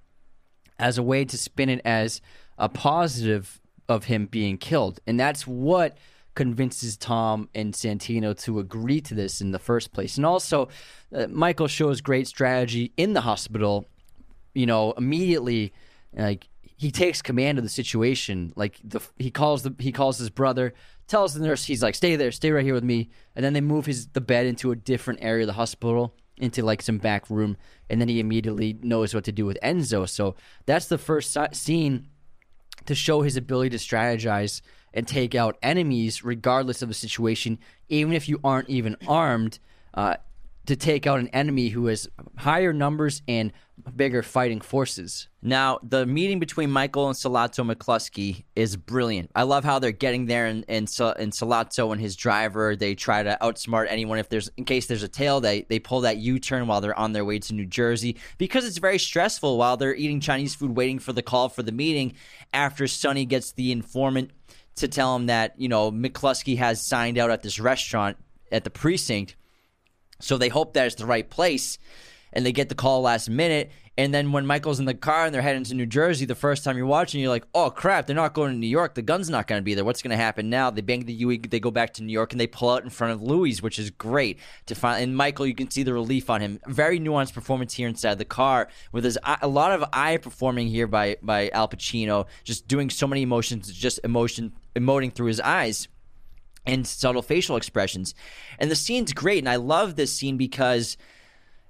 As 0.80 0.98
a 0.98 1.04
way 1.04 1.26
to 1.26 1.38
spin 1.38 1.70
it 1.70 1.82
as 1.86 2.22
a 2.58 2.68
positive 2.68 3.62
of 3.88 4.06
him 4.06 4.26
being 4.26 4.58
killed, 4.58 5.00
and 5.06 5.20
that's 5.20 5.46
what 5.46 5.98
convinces 6.34 6.98
Tom 6.98 7.50
and 7.54 7.74
Santino 7.74 8.38
to 8.44 8.60
agree 8.60 9.02
to 9.02 9.14
this 9.14 9.42
in 9.42 9.52
the 9.52 9.60
first 9.60 9.92
place. 9.92 10.18
And 10.18 10.26
also, 10.26 10.70
uh, 11.14 11.28
Michael 11.28 11.68
shows 11.68 12.02
great 12.02 12.28
strategy 12.28 12.94
in 12.98 13.14
the 13.14 13.22
hospital. 13.22 13.86
You 14.54 14.66
know, 14.66 14.94
immediately, 14.94 15.74
like 16.14 16.48
he 16.82 16.90
takes 16.90 17.22
command 17.22 17.60
of 17.60 17.64
the 17.64 17.70
situation. 17.70 18.54
Like 18.56 18.80
the 18.84 19.02
he 19.20 19.30
calls 19.30 19.62
the 19.62 19.76
he 19.78 19.92
calls 19.92 20.18
his 20.18 20.32
brother, 20.32 20.74
tells 21.06 21.36
the 21.36 21.46
nurse 21.46 21.66
he's 21.66 21.84
like, 21.84 21.94
"Stay 21.94 22.16
there, 22.16 22.32
stay 22.32 22.50
right 22.50 22.66
here 22.66 22.74
with 22.74 22.84
me." 22.84 23.12
And 23.36 23.46
then 23.46 23.54
they 23.54 23.62
move 23.62 23.86
his 23.86 24.08
the 24.08 24.20
bed 24.20 24.48
into 24.48 24.72
a 24.72 24.76
different 24.76 25.20
area 25.22 25.44
of 25.44 25.48
the 25.48 25.54
hospital 25.54 26.16
into 26.38 26.64
like 26.64 26.82
some 26.82 26.98
back 26.98 27.30
room, 27.30 27.56
and 27.88 28.02
then 28.02 28.08
he 28.08 28.20
immediately 28.20 28.80
knows 28.82 29.14
what 29.14 29.26
to 29.26 29.32
do 29.32 29.46
with 29.46 29.60
Enzo. 29.62 30.10
So 30.10 30.36
that's 30.66 30.88
the 30.88 30.98
first 30.98 31.38
scene 31.54 32.08
to 32.88 32.96
show 32.96 33.22
his 33.22 33.38
ability 33.38 33.70
to 33.70 33.78
strategize 33.78 34.62
and 34.92 35.08
take 35.08 35.36
out 35.36 35.60
enemies 35.62 36.24
regardless 36.24 36.82
of 36.82 36.88
the 36.88 36.96
situation, 36.96 37.60
even 37.90 38.12
if 38.12 38.28
you 38.28 38.40
aren't 38.44 38.70
even 38.70 38.98
armed. 39.08 39.60
Uh, 39.94 40.16
to 40.66 40.76
take 40.76 41.08
out 41.08 41.20
an 41.20 41.28
enemy 41.30 41.70
who 41.70 41.88
has 41.88 42.08
higher 42.38 42.74
numbers 42.74 43.22
and 43.28 43.52
bigger 43.96 44.22
fighting 44.22 44.62
forces. 44.62 45.28
Now, 45.42 45.80
the 45.82 46.06
meeting 46.06 46.40
between 46.40 46.70
Michael 46.70 47.08
and 47.08 47.16
Sollozzo 47.16 47.70
McCluskey 47.70 48.44
is 48.56 48.78
brilliant. 48.78 49.32
I 49.34 49.44
love 49.44 49.64
how 49.64 49.80
they're 49.80 49.92
getting 49.92 50.28
there, 50.28 50.46
and 50.46 50.64
and, 50.68 50.88
and 51.18 51.34
Sollozzo 51.34 51.92
and 51.92 52.00
his 52.00 52.16
driver 52.16 52.76
they 52.76 52.94
try 52.94 53.24
to 53.24 53.38
outsmart 53.42 53.88
anyone. 53.90 54.20
If 54.20 54.30
there's 54.30 54.50
in 54.58 54.66
case 54.66 54.86
there's 54.86 55.04
a 55.04 55.08
tail, 55.08 55.42
they 55.42 55.64
they 55.64 55.80
pull 55.80 56.02
that 56.02 56.18
U 56.18 56.40
turn 56.40 56.68
while 56.68 56.82
they're 56.82 56.98
on 56.98 57.14
their 57.14 57.26
way 57.26 57.40
to 57.40 57.54
New 57.54 57.66
Jersey 57.66 58.18
because 58.38 58.66
it's 58.66 58.78
very 58.78 59.00
stressful 59.00 59.58
while 59.58 59.78
they're 59.78 59.96
eating 59.96 60.20
Chinese 60.20 60.54
food, 60.54 60.76
waiting 60.78 61.00
for 61.00 61.14
the 61.14 61.24
call 61.24 61.50
for 61.50 61.64
the 61.64 61.72
meeting. 61.72 62.14
After 62.54 62.88
Sonny 62.88 63.26
gets 63.26 63.54
the 63.54 63.72
informant 63.72 64.32
to 64.76 64.88
tell 64.88 65.16
him 65.16 65.26
that 65.26 65.60
you 65.60 65.68
know 65.68 65.92
McCluskey 65.92 66.58
has 66.58 66.86
signed 66.86 67.18
out 67.18 67.32
at 67.32 67.42
this 67.42 67.60
restaurant 67.60 68.18
at 68.52 68.64
the 68.64 68.70
precinct 68.70 69.36
so 70.22 70.38
they 70.38 70.50
hope 70.50 70.74
that 70.74 70.86
it's 70.88 70.96
the 70.96 71.06
right 71.06 71.30
place 71.30 71.78
and 72.34 72.46
they 72.46 72.52
get 72.52 72.70
the 72.70 72.76
call 72.76 73.02
last 73.02 73.30
minute. 73.30 73.72
And 73.98 74.14
then 74.14 74.32
when 74.32 74.46
Michael's 74.46 74.80
in 74.80 74.86
the 74.86 74.94
car 74.94 75.26
and 75.26 75.36
they're 75.36 75.42
heading 75.42 75.66
to 75.66 75.76
New 75.76 75.86
Jersey, 75.86 76.26
the 76.26 76.34
first 76.34 76.64
time 76.64 76.78
you're 76.78 76.86
watching, 76.86 77.20
you're 77.20 77.30
like, 77.30 77.46
oh 77.54 77.70
crap, 77.70 78.08
they're 78.08 78.16
not 78.16 78.34
going 78.34 78.52
to 78.52 78.58
New 78.58 78.68
York. 78.68 78.96
The 78.96 79.02
gun's 79.02 79.30
not 79.30 79.48
going 79.48 79.60
to 79.60 79.64
be 79.64 79.74
there. 79.74 79.84
What's 79.84 80.02
going 80.02 80.12
to 80.12 80.24
happen 80.24 80.50
now? 80.50 80.70
They 80.70 80.82
bang 80.82 81.06
the 81.06 81.14
UE, 81.14 81.40
they 81.40 81.60
go 81.60 81.72
back 81.72 81.94
to 81.96 82.04
New 82.04 82.14
York 82.14 82.32
and 82.32 82.40
they 82.40 82.48
pull 82.48 82.70
out 82.70 82.84
in 82.84 82.90
front 82.90 83.14
of 83.14 83.22
Louis, 83.22 83.62
which 83.62 83.78
is 83.78 83.90
great 83.90 84.40
to 84.68 84.76
find. 84.76 85.04
And 85.04 85.16
Michael, 85.16 85.46
you 85.46 85.54
can 85.54 85.70
see 85.70 85.84
the 85.84 85.94
relief 85.94 86.30
on 86.30 86.40
him. 86.40 86.60
Very 86.68 87.00
nuanced 87.00 87.34
performance 87.34 87.74
here 87.74 87.88
inside 87.88 88.18
the 88.18 88.26
car 88.26 88.70
with 88.94 89.04
his 89.04 89.20
a 89.42 89.48
lot 89.48 89.74
of 89.74 89.84
eye 89.92 90.18
performing 90.18 90.68
here 90.68 90.88
by 90.88 91.18
by 91.22 91.50
Al 91.50 91.68
Pacino, 91.68 92.28
just 92.46 92.68
doing 92.68 92.90
so 92.90 93.08
many 93.08 93.24
emotions, 93.24 93.72
just 93.72 94.00
emotion 94.04 94.54
emoting 94.76 95.14
through 95.14 95.28
his 95.28 95.42
eyes 95.42 95.90
and 96.66 96.86
subtle 96.86 97.22
facial 97.22 97.56
expressions. 97.56 98.14
And 98.60 98.70
the 98.70 98.76
scene's 98.76 99.14
great. 99.14 99.40
And 99.40 99.50
I 99.50 99.56
love 99.56 99.96
this 99.96 100.14
scene 100.14 100.38
because 100.38 100.98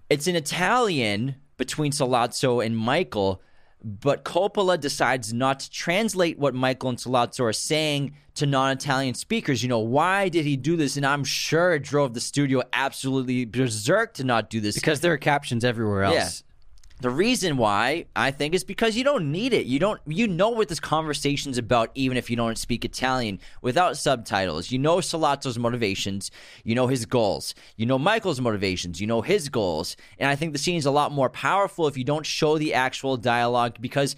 it's 0.10 0.28
in 0.28 0.36
Italian 0.36 1.36
between 1.58 1.92
Sollozzo 1.92 2.66
and 2.66 2.76
Michael, 2.76 3.42
but 3.84 4.26
Coppola 4.26 4.80
decides 4.80 5.34
not 5.34 5.62
to 5.62 5.70
translate 5.72 6.38
what 6.38 6.54
Michael 6.54 6.90
and 6.90 6.98
Sollozzo 6.98 7.42
are 7.42 7.54
saying 7.54 8.16
to 8.36 8.46
non 8.46 8.72
Italian 8.72 9.14
speakers. 9.14 9.64
You 9.64 9.70
know, 9.70 9.80
why 9.80 10.30
did 10.30 10.46
he 10.46 10.58
do 10.58 10.76
this? 10.76 10.98
And 10.98 11.06
I'm 11.06 11.24
sure 11.24 11.74
it 11.74 11.84
drove 11.84 12.14
the 12.14 12.20
studio 12.20 12.62
absolutely 12.74 13.46
berserk 13.46 14.14
to 14.16 14.24
not 14.24 14.50
do 14.50 14.60
this. 14.60 14.76
Because 14.76 15.00
there 15.00 15.14
are 15.14 15.18
captions 15.18 15.64
everywhere 15.64 16.04
else. 16.04 16.16
Yeah. 16.16 16.51
The 17.02 17.10
reason 17.10 17.58
why 17.58 18.06
I 18.16 18.30
think 18.30 18.54
is 18.54 18.64
because 18.64 18.96
you 18.96 19.04
don't 19.04 19.32
need 19.32 19.54
it. 19.54 19.66
You 19.66 19.80
don't 19.80 20.00
you 20.06 20.28
know 20.28 20.50
what 20.50 20.68
this 20.68 20.80
conversation's 20.80 21.58
about 21.58 21.90
even 21.96 22.16
if 22.16 22.30
you 22.30 22.36
don't 22.36 22.60
speak 22.60 22.86
Italian 22.86 23.40
without 23.64 23.98
subtitles. 23.98 24.70
You 24.70 24.78
know 24.78 24.98
Sollozzo's 24.98 25.58
motivations, 25.58 26.30
you 26.64 26.76
know 26.76 26.86
his 26.86 27.08
goals. 27.08 27.56
You 27.76 27.88
know 27.88 27.98
Michael's 27.98 28.40
motivations, 28.40 29.02
you 29.02 29.08
know 29.08 29.24
his 29.24 29.50
goals. 29.50 29.96
And 30.20 30.30
I 30.30 30.36
think 30.36 30.54
the 30.54 30.60
scene 30.60 30.78
is 30.78 30.86
a 30.86 30.92
lot 30.92 31.12
more 31.12 31.32
powerful 31.32 31.88
if 31.88 31.98
you 31.98 32.04
don't 32.04 32.24
show 32.24 32.60
the 32.60 32.76
actual 32.76 33.18
dialogue 33.18 33.78
because 33.82 34.16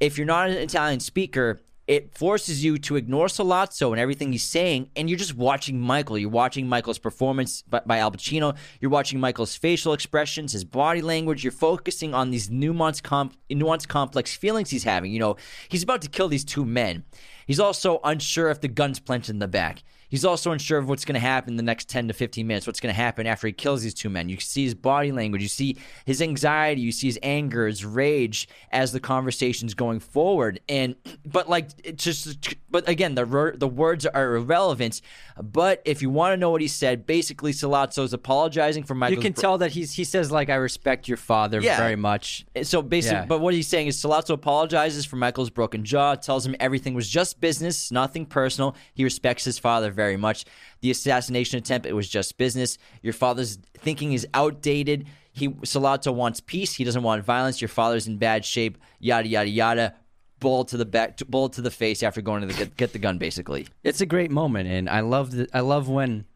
if 0.00 0.18
you're 0.18 0.26
not 0.26 0.50
an 0.50 0.56
Italian 0.56 0.98
speaker, 0.98 1.60
it 1.86 2.16
forces 2.16 2.64
you 2.64 2.78
to 2.78 2.96
ignore 2.96 3.26
Sollozzo 3.26 3.90
and 3.90 4.00
everything 4.00 4.32
he's 4.32 4.42
saying, 4.42 4.90
and 4.96 5.10
you're 5.10 5.18
just 5.18 5.36
watching 5.36 5.78
Michael. 5.78 6.16
You're 6.16 6.30
watching 6.30 6.66
Michael's 6.66 6.98
performance 6.98 7.62
by, 7.62 7.80
by, 7.84 7.98
Al 7.98 8.10
Pacino. 8.10 8.56
You're 8.80 8.90
watching 8.90 9.20
Michael's 9.20 9.54
facial 9.54 9.92
expressions, 9.92 10.52
his 10.52 10.64
body 10.64 11.02
language. 11.02 11.44
You're 11.44 11.52
focusing 11.52 12.14
on 12.14 12.30
these 12.30 12.48
nuanced, 12.48 13.02
comp- 13.02 13.36
nuanced, 13.50 13.88
complex 13.88 14.34
feelings 14.34 14.70
he's 14.70 14.84
having. 14.84 15.12
You 15.12 15.18
know, 15.18 15.36
he's 15.68 15.82
about 15.82 16.00
to 16.02 16.08
kill 16.08 16.28
these 16.28 16.44
two 16.44 16.64
men. 16.64 17.04
He's 17.46 17.60
also 17.60 18.00
unsure 18.02 18.50
if 18.50 18.62
the 18.62 18.68
gun's 18.68 18.98
planted 18.98 19.32
in 19.32 19.38
the 19.38 19.48
back. 19.48 19.82
He's 20.08 20.24
also 20.24 20.52
unsure 20.52 20.78
of 20.78 20.88
what's 20.88 21.04
going 21.04 21.14
to 21.14 21.20
happen 21.20 21.54
in 21.54 21.56
the 21.56 21.62
next 21.62 21.88
10 21.88 22.08
to 22.08 22.14
15 22.14 22.46
minutes, 22.46 22.66
what's 22.66 22.80
going 22.80 22.94
to 22.94 23.00
happen 23.00 23.26
after 23.26 23.46
he 23.46 23.52
kills 23.52 23.82
these 23.82 23.94
two 23.94 24.08
men. 24.08 24.28
You 24.28 24.38
see 24.38 24.64
his 24.64 24.74
body 24.74 25.12
language, 25.12 25.42
you 25.42 25.48
see 25.48 25.76
his 26.04 26.20
anxiety, 26.20 26.80
you 26.80 26.92
see 26.92 27.08
his 27.08 27.18
anger, 27.22 27.66
his 27.66 27.84
rage 27.84 28.48
as 28.70 28.92
the 28.92 29.00
conversation's 29.00 29.74
going 29.74 30.00
forward. 30.00 30.60
And, 30.68 30.96
but 31.24 31.48
like, 31.48 31.70
it's 31.82 32.04
just, 32.04 32.54
but 32.70 32.88
again, 32.88 33.14
the, 33.14 33.54
the 33.56 33.68
words 33.68 34.06
are 34.06 34.36
irrelevant. 34.36 35.00
But 35.42 35.82
if 35.84 36.02
you 36.02 36.10
want 36.10 36.32
to 36.32 36.36
know 36.36 36.50
what 36.50 36.60
he 36.60 36.68
said, 36.68 37.06
basically, 37.06 37.52
Sollozzo's 37.52 38.12
apologizing 38.12 38.84
for 38.84 38.94
Michael. 38.94 39.16
You 39.16 39.22
can 39.22 39.32
bro- 39.32 39.40
tell 39.40 39.58
that 39.58 39.72
he's, 39.72 39.92
he 39.92 40.04
says, 40.04 40.30
like, 40.30 40.50
I 40.50 40.56
respect 40.56 41.08
your 41.08 41.16
father 41.16 41.60
yeah. 41.60 41.76
very 41.76 41.96
much. 41.96 42.44
So 42.62 42.82
basically, 42.82 43.18
yeah. 43.18 43.26
but 43.26 43.40
what 43.40 43.54
he's 43.54 43.68
saying 43.68 43.86
is 43.86 43.96
Sollozzo 43.96 44.30
apologizes 44.30 45.04
for 45.04 45.16
Michael's 45.16 45.50
broken 45.50 45.84
jaw, 45.84 46.14
tells 46.14 46.46
him 46.46 46.54
everything 46.60 46.94
was 46.94 47.08
just 47.08 47.40
business, 47.40 47.90
nothing 47.90 48.26
personal. 48.26 48.76
He 48.94 49.04
respects 49.04 49.44
his 49.44 49.58
father 49.58 49.90
very 49.94 50.16
much. 50.16 50.44
The 50.80 50.90
assassination 50.90 51.58
attempt, 51.58 51.86
it 51.86 51.94
was 51.94 52.08
just 52.08 52.36
business. 52.36 52.78
Your 53.02 53.12
father's 53.12 53.58
thinking 53.78 54.12
is 54.12 54.26
outdated. 54.34 55.06
He 55.32 55.48
Sollozzo 55.48 56.14
wants 56.14 56.40
peace. 56.40 56.74
He 56.74 56.84
doesn't 56.84 57.02
want 57.02 57.24
violence. 57.24 57.60
Your 57.60 57.68
father's 57.68 58.06
in 58.06 58.18
bad 58.18 58.44
shape. 58.44 58.78
Yada 59.00 59.28
yada 59.28 59.48
yada. 59.48 59.94
Bullet 60.40 60.68
to 60.68 60.76
the 60.76 60.84
back, 60.84 61.16
bullet 61.28 61.52
to 61.54 61.62
the 61.62 61.70
face 61.70 62.02
after 62.02 62.20
going 62.20 62.42
to 62.42 62.46
the, 62.46 62.54
get, 62.54 62.76
get 62.76 62.92
the 62.92 62.98
gun. 62.98 63.18
Basically, 63.18 63.66
it's 63.82 64.00
a 64.00 64.06
great 64.06 64.30
moment, 64.30 64.68
and 64.68 64.90
I 64.90 65.00
love 65.00 65.30
the, 65.30 65.48
I 65.54 65.60
love 65.60 65.88
when 65.88 66.26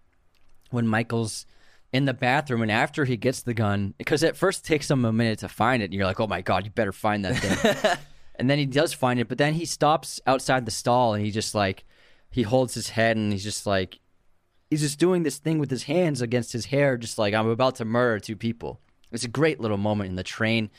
when 0.71 0.87
Michael's 0.87 1.47
in 1.93 2.05
the 2.05 2.15
bathroom 2.15 2.63
and 2.63 2.71
after 2.71 3.05
he 3.05 3.17
gets 3.17 3.43
the 3.43 3.55
gun 3.55 3.95
because 3.97 4.23
at 4.23 4.37
first 4.37 4.65
it 4.65 4.69
takes 4.69 4.91
him 4.91 5.05
a 5.05 5.13
minute 5.13 5.39
to 5.39 5.49
find 5.49 5.83
it 5.83 5.87
and 5.87 5.95
you're 5.95 6.05
like 6.05 6.21
oh 6.21 6.27
my 6.27 6.43
god 6.43 6.65
you 6.65 6.71
better 6.71 6.93
find 6.93 7.25
that 7.25 7.35
thing 7.37 7.99
and 8.35 8.51
then 8.51 8.59
he 8.59 8.67
does 8.67 8.93
find 8.93 9.19
it 9.19 9.27
but 9.27 9.39
then 9.39 9.55
he 9.55 9.65
stops 9.65 10.21
outside 10.27 10.67
the 10.67 10.71
stall 10.71 11.15
and 11.15 11.25
he 11.25 11.31
just 11.31 11.55
like 11.55 11.85
he 12.31 12.43
holds 12.43 12.75
his 12.75 12.91
head 12.91 13.17
and 13.17 13.33
he's 13.33 13.45
just 13.45 13.67
like 13.67 14.01
he's 14.71 14.81
just 14.81 14.99
doing 14.99 15.23
this 15.23 15.39
thing 15.39 15.59
with 15.59 15.71
his 15.71 15.85
hands 15.85 16.21
against 16.21 16.53
his 16.53 16.67
hair, 16.67 16.97
just 16.97 17.19
like 17.19 17.35
I'm 17.35 17.49
about 17.49 17.77
to 17.77 17.85
murder 17.85 18.21
two 18.21 18.37
people. 18.37 18.81
It's 19.13 19.25
a 19.25 19.29
great 19.29 19.61
little 19.61 19.79
moment 19.79 20.11
in 20.11 20.17
the 20.17 20.23
train. 20.23 20.71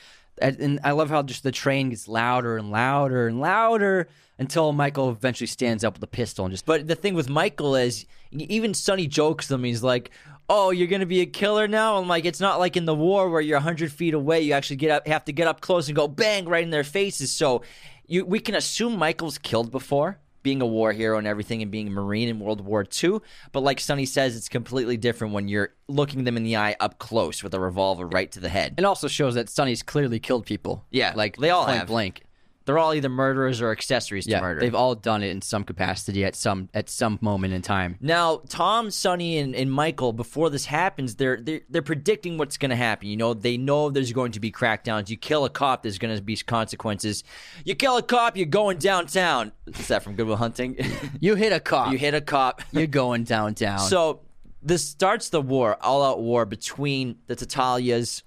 And 0.41 0.79
I 0.85 0.91
love 0.91 1.09
how 1.09 1.21
just 1.23 1.43
the 1.43 1.51
train 1.51 1.89
gets 1.89 2.07
louder 2.07 2.57
and 2.57 2.71
louder 2.71 3.27
and 3.27 3.41
louder 3.41 4.07
until 4.37 4.71
Michael 4.71 5.09
eventually 5.09 5.47
stands 5.47 5.83
up 5.83 5.95
with 5.95 6.03
a 6.03 6.07
pistol 6.07 6.45
and 6.45 6.53
just. 6.53 6.65
But 6.65 6.87
the 6.87 6.95
thing 6.95 7.13
with 7.13 7.27
Michael 7.27 7.75
is, 7.75 8.05
even 8.31 8.73
Sonny 8.73 9.05
jokes 9.05 9.47
them. 9.47 9.65
He's 9.65 9.83
like, 9.83 10.11
"Oh, 10.47 10.69
you're 10.69 10.87
gonna 10.87 11.05
be 11.05 11.19
a 11.19 11.25
killer 11.25 11.67
now." 11.67 11.97
I'm 11.97 12.07
like, 12.07 12.23
it's 12.23 12.39
not 12.39 12.57
like 12.57 12.77
in 12.77 12.85
the 12.85 12.95
war 12.95 13.29
where 13.29 13.41
you're 13.41 13.59
hundred 13.59 13.91
feet 13.91 14.13
away. 14.13 14.39
You 14.39 14.53
actually 14.53 14.77
get 14.77 14.91
up, 14.91 15.07
have 15.07 15.25
to 15.25 15.33
get 15.33 15.47
up 15.47 15.59
close 15.59 15.89
and 15.89 15.95
go 15.95 16.07
bang 16.07 16.45
right 16.45 16.63
in 16.63 16.69
their 16.69 16.85
faces. 16.85 17.33
So, 17.33 17.63
you 18.07 18.25
we 18.25 18.39
can 18.39 18.55
assume 18.55 18.97
Michael's 18.97 19.39
killed 19.39 19.71
before 19.71 20.19
being 20.43 20.61
a 20.61 20.65
war 20.65 20.93
hero 20.93 21.17
and 21.17 21.27
everything 21.27 21.61
and 21.61 21.71
being 21.71 21.87
a 21.87 21.91
Marine 21.91 22.29
in 22.29 22.39
World 22.39 22.61
War 22.61 22.85
II. 23.03 23.19
But 23.51 23.61
like 23.61 23.79
Sonny 23.79 24.05
says, 24.05 24.35
it's 24.35 24.49
completely 24.49 24.97
different 24.97 25.33
when 25.33 25.47
you're 25.47 25.73
looking 25.87 26.23
them 26.23 26.37
in 26.37 26.43
the 26.43 26.57
eye 26.57 26.75
up 26.79 26.99
close 26.99 27.43
with 27.43 27.53
a 27.53 27.59
revolver 27.59 28.07
right 28.07 28.31
to 28.31 28.39
the 28.39 28.49
head. 28.49 28.75
It 28.77 28.85
also 28.85 29.07
shows 29.07 29.35
that 29.35 29.49
Sonny's 29.49 29.83
clearly 29.83 30.19
killed 30.19 30.45
people. 30.45 30.85
Yeah, 30.91 31.13
like 31.15 31.37
they 31.37 31.49
all 31.49 31.65
point 31.65 31.79
have. 31.79 31.87
blank. 31.87 32.23
They're 32.69 32.77
all 32.77 32.93
either 32.93 33.09
murderers 33.09 33.61
or 33.61 33.71
accessories 33.71 34.25
to 34.25 34.31
yeah, 34.33 34.41
murder. 34.41 34.59
They've 34.59 34.75
all 34.75 34.93
done 34.93 35.23
it 35.23 35.29
in 35.29 35.41
some 35.41 35.63
capacity 35.63 36.23
at 36.23 36.35
some 36.35 36.69
at 36.75 36.87
some 36.87 37.17
moment 37.19 37.51
in 37.55 37.63
time. 37.63 37.97
Now, 37.99 38.43
Tom, 38.47 38.91
Sonny, 38.91 39.39
and, 39.39 39.55
and 39.55 39.71
Michael, 39.71 40.13
before 40.13 40.51
this 40.51 40.65
happens, 40.65 41.15
they're 41.15 41.41
they're, 41.41 41.61
they're 41.67 41.81
predicting 41.81 42.37
what's 42.37 42.57
going 42.57 42.69
to 42.69 42.75
happen. 42.75 43.07
You 43.07 43.17
know, 43.17 43.33
they 43.33 43.57
know 43.57 43.89
there's 43.89 44.13
going 44.13 44.33
to 44.33 44.39
be 44.39 44.51
crackdowns. 44.51 45.09
You 45.09 45.17
kill 45.17 45.45
a 45.45 45.49
cop, 45.49 45.81
there's 45.81 45.97
going 45.97 46.15
to 46.15 46.21
be 46.21 46.35
consequences. 46.35 47.23
You 47.65 47.73
kill 47.73 47.97
a 47.97 48.03
cop, 48.03 48.37
you're 48.37 48.45
going 48.45 48.77
downtown. 48.77 49.51
Is 49.65 49.87
that 49.87 50.03
from 50.03 50.13
Good 50.13 50.27
Will 50.27 50.35
Hunting? 50.35 50.77
you 51.19 51.33
hit 51.33 51.51
a 51.51 51.59
cop. 51.59 51.91
You 51.91 51.97
hit 51.97 52.13
a 52.13 52.21
cop. 52.21 52.61
You're 52.71 52.85
going 52.85 53.23
downtown. 53.23 53.79
So 53.79 54.21
this 54.61 54.85
starts 54.85 55.29
the 55.29 55.41
war, 55.41 55.75
all 55.81 56.03
out 56.03 56.21
war 56.21 56.45
between 56.45 57.17
the 57.25 57.35
Tattaglias 57.35 58.21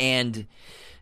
and 0.00 0.48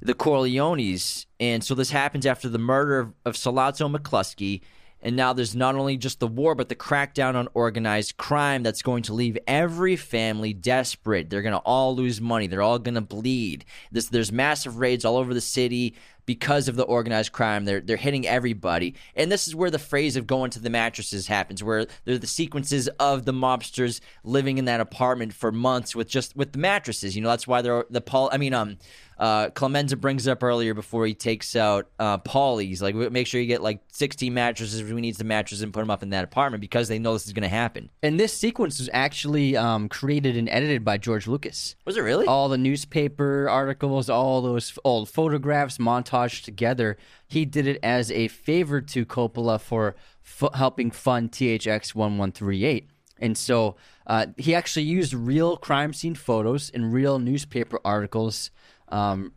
the 0.05 0.15
Corleones. 0.15 1.27
And 1.41 1.65
so 1.65 1.75
this 1.75 1.91
happens 1.91 2.27
after 2.27 2.49
the 2.49 2.59
murder 2.59 3.01
of, 3.01 3.15
of 3.25 3.35
Sollozzo 3.35 3.95
McCluskey. 3.95 4.61
And 5.01 5.17
now 5.17 5.35
there's 5.35 5.55
not 5.55 5.75
only 5.75 5.99
just 5.99 6.19
the 6.19 6.27
war, 6.27 6.55
but 6.55 6.71
the 6.71 6.75
crackdown 6.75 7.35
on 7.35 7.49
organized 7.53 8.17
crime 8.17 8.63
that's 8.63 8.81
going 8.81 9.03
to 9.03 9.13
leave 9.13 9.37
every 9.47 9.97
family 9.97 10.55
desperate. 10.55 11.29
They're 11.29 11.43
going 11.43 11.53
to 11.53 11.59
all 11.59 11.95
lose 11.95 12.23
money. 12.23 12.47
They're 12.47 12.63
all 12.63 12.79
going 12.79 12.95
to 12.95 13.03
bleed. 13.03 13.67
This, 13.93 14.09
there's 14.09 14.33
massive 14.33 14.79
raids 14.79 15.05
all 15.05 15.19
over 15.19 15.35
the 15.35 15.43
city 15.43 15.95
because 16.27 16.69
of 16.69 16.77
the 16.77 16.85
organized 16.85 17.33
crime. 17.33 17.65
They're 17.65 17.81
they're 17.81 17.97
hitting 17.97 18.27
everybody, 18.27 18.95
and 19.15 19.31
this 19.31 19.47
is 19.47 19.55
where 19.55 19.71
the 19.71 19.79
phrase 19.79 20.17
of 20.17 20.27
going 20.27 20.51
to 20.53 20.61
the 20.61 20.71
mattresses 20.71 21.27
happens, 21.27 21.63
where 21.63 21.87
there's 22.05 22.21
the 22.21 22.27
sequences 22.27 22.89
of 22.99 23.25
the 23.25 23.33
mobsters 23.33 24.01
living 24.23 24.59
in 24.59 24.65
that 24.67 24.81
apartment 24.81 25.33
for 25.33 25.53
months 25.53 25.95
with 25.95 26.09
just 26.09 26.37
with 26.37 26.53
the 26.53 26.59
mattresses. 26.59 27.15
You 27.15 27.23
know, 27.23 27.29
that's 27.29 27.47
why 27.47 27.63
they're 27.63 27.85
the 27.91 28.01
Paul. 28.01 28.31
I 28.33 28.39
mean, 28.39 28.55
um, 28.55 28.79
uh, 29.19 29.51
Clemenza 29.51 29.97
brings 29.97 30.27
up 30.27 30.43
earlier 30.43 30.75
before 30.75 31.07
he 31.07 31.15
takes 31.15 31.55
out 31.55 31.89
uh, 31.99 32.19
Paulie's. 32.19 32.83
Like, 32.83 32.95
make 32.95 33.27
sure 33.27 33.41
you 33.41 33.47
get 33.47 33.63
like 33.63 33.81
16 33.93 34.33
mattresses. 34.33 34.83
We 34.83 35.01
need 35.01 35.17
the 35.17 35.25
mattresses 35.25 35.63
and 35.63 35.73
put 35.73 35.81
them 35.81 35.91
up 35.91 36.03
in 36.03 36.11
that 36.11 36.25
apartment 36.25 36.61
because 36.61 36.89
they 36.89 36.99
know 36.99 37.13
this 37.13 37.27
is 37.27 37.33
going 37.33 37.43
to 37.43 37.49
happen. 37.49 37.91
And 38.03 38.19
this 38.19 38.33
sequence 38.33 38.79
was 38.79 38.91
actually 38.93 39.57
um, 39.57 39.89
created 39.89 40.37
and 40.37 40.49
edited 40.49 40.85
by 40.85 40.99
George 40.99 41.27
Lucas. 41.27 41.77
Was 41.85 41.97
it 41.97 42.03
really? 42.03 42.27
All 42.27 42.49
the 42.49 42.59
newspaper 42.59 43.49
articles, 43.49 44.11
all 44.11 44.43
those 44.43 44.77
old 44.85 45.09
photographs 45.09 45.79
montaged 45.79 46.45
together. 46.45 46.97
He 47.27 47.45
did 47.45 47.67
it 47.67 47.79
as 47.83 48.11
a 48.11 48.29
favor 48.29 48.81
to 48.81 49.07
Coppola 49.07 49.61
for 49.61 49.95
f- 50.25 50.55
helping 50.55 50.91
fund 50.91 51.33
THX 51.33 51.95
1138. 51.95 52.91
And 53.19 53.39
so 53.39 53.77
uh, 54.07 54.27
he 54.37 54.55
actually 54.55 54.83
used 54.85 55.15
real 55.15 55.57
crime 55.57 55.93
scene 55.93 56.15
photos 56.15 56.71
and 56.71 56.93
real 56.93 57.19
newspaper 57.19 57.81
articles 57.85 58.51
um, 58.95 59.33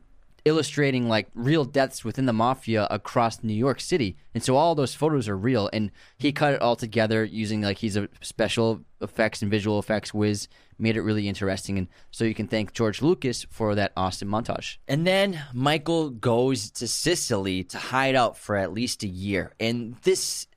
illustrating 0.46 1.10
like 1.10 1.28
real 1.34 1.66
deaths 1.66 2.06
within 2.06 2.26
the 2.26 2.34
mafia 2.34 2.88
across 2.90 3.44
New 3.44 3.54
York 3.54 3.82
City. 3.82 4.16
And 4.34 4.44
so 4.44 4.56
all 4.56 4.76
those 4.76 4.94
photos 4.94 5.28
are 5.28 5.36
real. 5.36 5.70
And 5.74 5.92
he 6.18 6.32
cut 6.32 6.54
it 6.54 6.62
all 6.62 6.76
together 6.76 7.26
using 7.26 7.62
like 7.62 7.80
he's 7.80 7.98
a 7.98 8.08
special 8.22 8.82
effects 9.02 9.42
and 9.42 9.52
visual 9.52 9.80
effects 9.80 10.14
whiz, 10.14 10.48
made 10.78 10.96
it 10.96 11.02
really 11.02 11.28
interesting. 11.28 11.78
And 11.78 11.88
so 12.12 12.24
you 12.24 12.36
can 12.36 12.48
thank 12.48 12.72
George 12.72 13.02
Lucas 13.02 13.46
for 13.50 13.74
that 13.76 13.94
awesome 13.98 14.30
montage. 14.30 14.78
And 14.88 15.06
then 15.08 15.42
Michael 15.54 16.12
goes 16.12 16.70
to 16.72 16.88
Sicily 16.88 17.64
to 17.66 17.78
hide 17.78 18.16
out 18.16 18.38
for 18.38 18.56
at 18.56 18.72
least 18.72 19.04
a 19.04 19.08
year. 19.08 19.54
And 19.60 19.96
this 20.04 20.48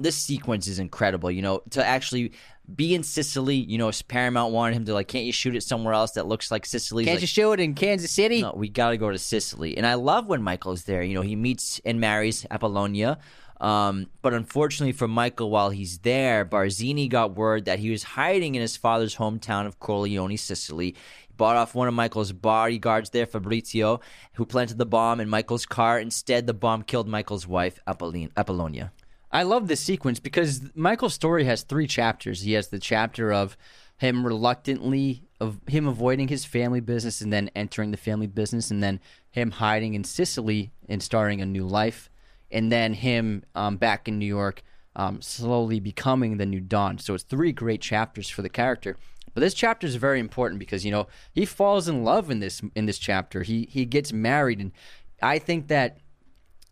this 0.00 0.16
sequence 0.16 0.66
is 0.66 0.78
incredible. 0.78 1.30
You 1.30 1.42
know, 1.42 1.62
to 1.70 1.84
actually 1.84 2.32
be 2.74 2.94
in 2.94 3.02
Sicily. 3.02 3.56
You 3.56 3.78
know, 3.78 3.90
Paramount 4.08 4.52
wanted 4.52 4.76
him 4.76 4.84
to 4.86 4.94
like, 4.94 5.08
can't 5.08 5.24
you 5.24 5.32
shoot 5.32 5.56
it 5.56 5.62
somewhere 5.62 5.94
else 5.94 6.12
that 6.12 6.26
looks 6.26 6.50
like 6.50 6.66
Sicily? 6.66 7.04
Can't 7.04 7.16
like, 7.16 7.20
you 7.22 7.26
show 7.26 7.52
it 7.52 7.60
in 7.60 7.74
Kansas 7.74 8.10
City? 8.10 8.42
No, 8.42 8.52
we 8.56 8.68
got 8.68 8.90
to 8.90 8.96
go 8.96 9.10
to 9.10 9.18
Sicily. 9.18 9.76
And 9.76 9.86
I 9.86 9.94
love 9.94 10.26
when 10.26 10.42
Michael's 10.42 10.84
there. 10.84 11.02
You 11.02 11.14
know, 11.14 11.22
he 11.22 11.36
meets 11.36 11.80
and 11.84 12.00
marries 12.00 12.46
Apollonia. 12.50 13.18
Um, 13.60 14.08
but 14.22 14.34
unfortunately 14.34 14.92
for 14.92 15.06
Michael, 15.06 15.48
while 15.48 15.70
he's 15.70 15.98
there, 15.98 16.44
Barzini 16.44 17.08
got 17.08 17.36
word 17.36 17.66
that 17.66 17.78
he 17.78 17.90
was 17.90 18.02
hiding 18.02 18.56
in 18.56 18.60
his 18.60 18.76
father's 18.76 19.16
hometown 19.16 19.66
of 19.66 19.78
Corleone, 19.78 20.36
Sicily. 20.36 20.96
He 21.28 21.34
bought 21.36 21.54
off 21.54 21.72
one 21.72 21.86
of 21.86 21.94
Michael's 21.94 22.32
bodyguards 22.32 23.10
there, 23.10 23.24
Fabrizio, 23.24 24.00
who 24.32 24.44
planted 24.46 24.78
the 24.78 24.86
bomb 24.86 25.20
in 25.20 25.28
Michael's 25.28 25.64
car. 25.64 26.00
Instead, 26.00 26.48
the 26.48 26.54
bomb 26.54 26.82
killed 26.82 27.06
Michael's 27.06 27.46
wife, 27.46 27.78
Apollonia. 27.86 28.92
I 29.32 29.44
love 29.44 29.66
this 29.66 29.80
sequence 29.80 30.20
because 30.20 30.60
Michael's 30.74 31.14
story 31.14 31.44
has 31.44 31.62
three 31.62 31.86
chapters. 31.86 32.42
He 32.42 32.52
has 32.52 32.68
the 32.68 32.78
chapter 32.78 33.32
of 33.32 33.56
him 33.96 34.26
reluctantly 34.26 35.22
of 35.40 35.60
him 35.66 35.88
avoiding 35.88 36.28
his 36.28 36.44
family 36.44 36.80
business 36.80 37.20
and 37.20 37.32
then 37.32 37.50
entering 37.56 37.90
the 37.90 37.96
family 37.96 38.28
business, 38.28 38.70
and 38.70 38.82
then 38.82 39.00
him 39.30 39.50
hiding 39.50 39.94
in 39.94 40.04
Sicily 40.04 40.70
and 40.88 41.02
starting 41.02 41.40
a 41.40 41.46
new 41.46 41.66
life, 41.66 42.10
and 42.50 42.70
then 42.70 42.94
him 42.94 43.42
um, 43.56 43.76
back 43.76 44.06
in 44.06 44.20
New 44.20 44.26
York, 44.26 44.62
um, 44.94 45.20
slowly 45.20 45.80
becoming 45.80 46.36
the 46.36 46.46
new 46.46 46.60
Don. 46.60 46.98
So 46.98 47.14
it's 47.14 47.24
three 47.24 47.50
great 47.50 47.80
chapters 47.80 48.28
for 48.28 48.42
the 48.42 48.48
character. 48.48 48.96
But 49.34 49.40
this 49.40 49.54
chapter 49.54 49.86
is 49.86 49.96
very 49.96 50.20
important 50.20 50.58
because 50.58 50.84
you 50.84 50.92
know 50.92 51.08
he 51.32 51.46
falls 51.46 51.88
in 51.88 52.04
love 52.04 52.30
in 52.30 52.40
this 52.40 52.60
in 52.74 52.86
this 52.86 52.98
chapter. 52.98 53.42
He 53.42 53.66
he 53.70 53.84
gets 53.84 54.12
married, 54.12 54.60
and 54.60 54.72
I 55.20 55.38
think 55.38 55.68
that 55.68 55.98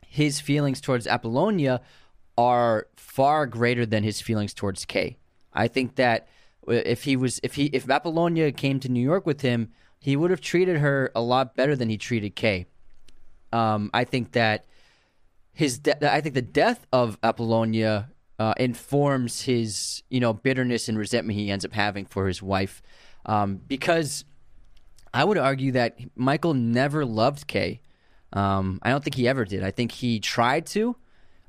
his 0.07 0.41
feelings 0.41 0.81
towards 0.81 1.07
Apollonia 1.07 1.81
are 2.41 2.87
far 2.97 3.47
greater 3.47 3.85
than 3.85 4.03
his 4.03 4.23
feelings 4.23 4.55
towards 4.55 4.87
Kay. 4.87 5.19
I 5.53 5.69
think 5.69 5.97
that 5.97 6.27
if 6.67 7.05
he 7.05 7.15
was 7.15 7.39
if 7.43 7.55
he 7.57 7.67
if 7.67 7.89
Apollonia 7.91 8.51
came 8.51 8.81
to 8.81 8.89
New 8.89 9.03
York 9.03 9.27
with 9.27 9.43
him, 9.43 9.69
he 9.99 10.17
would 10.17 10.31
have 10.31 10.41
treated 10.41 10.79
her 10.79 11.13
a 11.15 11.21
lot 11.21 11.55
better 11.55 11.77
than 11.77 11.91
he 11.91 11.99
treated 11.99 12.35
Kay. 12.35 12.65
Um, 13.53 13.91
I 13.93 14.05
think 14.05 14.33
that 14.33 14.65
his 15.53 15.79
de- 15.81 16.11
I 16.11 16.23
think 16.23 16.35
the 16.35 16.41
death 16.41 16.87
of 16.95 17.19
Apollonia 17.23 18.09
uh, 18.39 18.55
informs 18.57 19.43
his 19.43 20.03
you 20.09 20.21
know 20.21 20.33
bitterness 20.33 20.89
and 20.89 20.97
resentment 20.97 21.39
he 21.39 21.51
ends 21.51 21.67
up 21.67 21.75
having 21.75 22.07
for 22.07 22.27
his 22.27 22.43
wife, 22.43 22.81
um, 23.27 23.61
because 23.69 24.25
I 25.13 25.25
would 25.25 25.37
argue 25.37 25.73
that 25.73 25.99
Michael 26.17 26.55
never 26.55 27.05
loved 27.05 27.47
Kay. 27.47 27.83
Um, 28.33 28.79
I 28.83 28.89
don't 28.89 29.05
think 29.05 29.17
he 29.17 29.29
ever 29.29 29.45
did. 29.45 29.63
I 29.63 29.73
think 29.73 29.93
he 29.93 30.21
tried 30.21 30.65
to. 30.67 30.97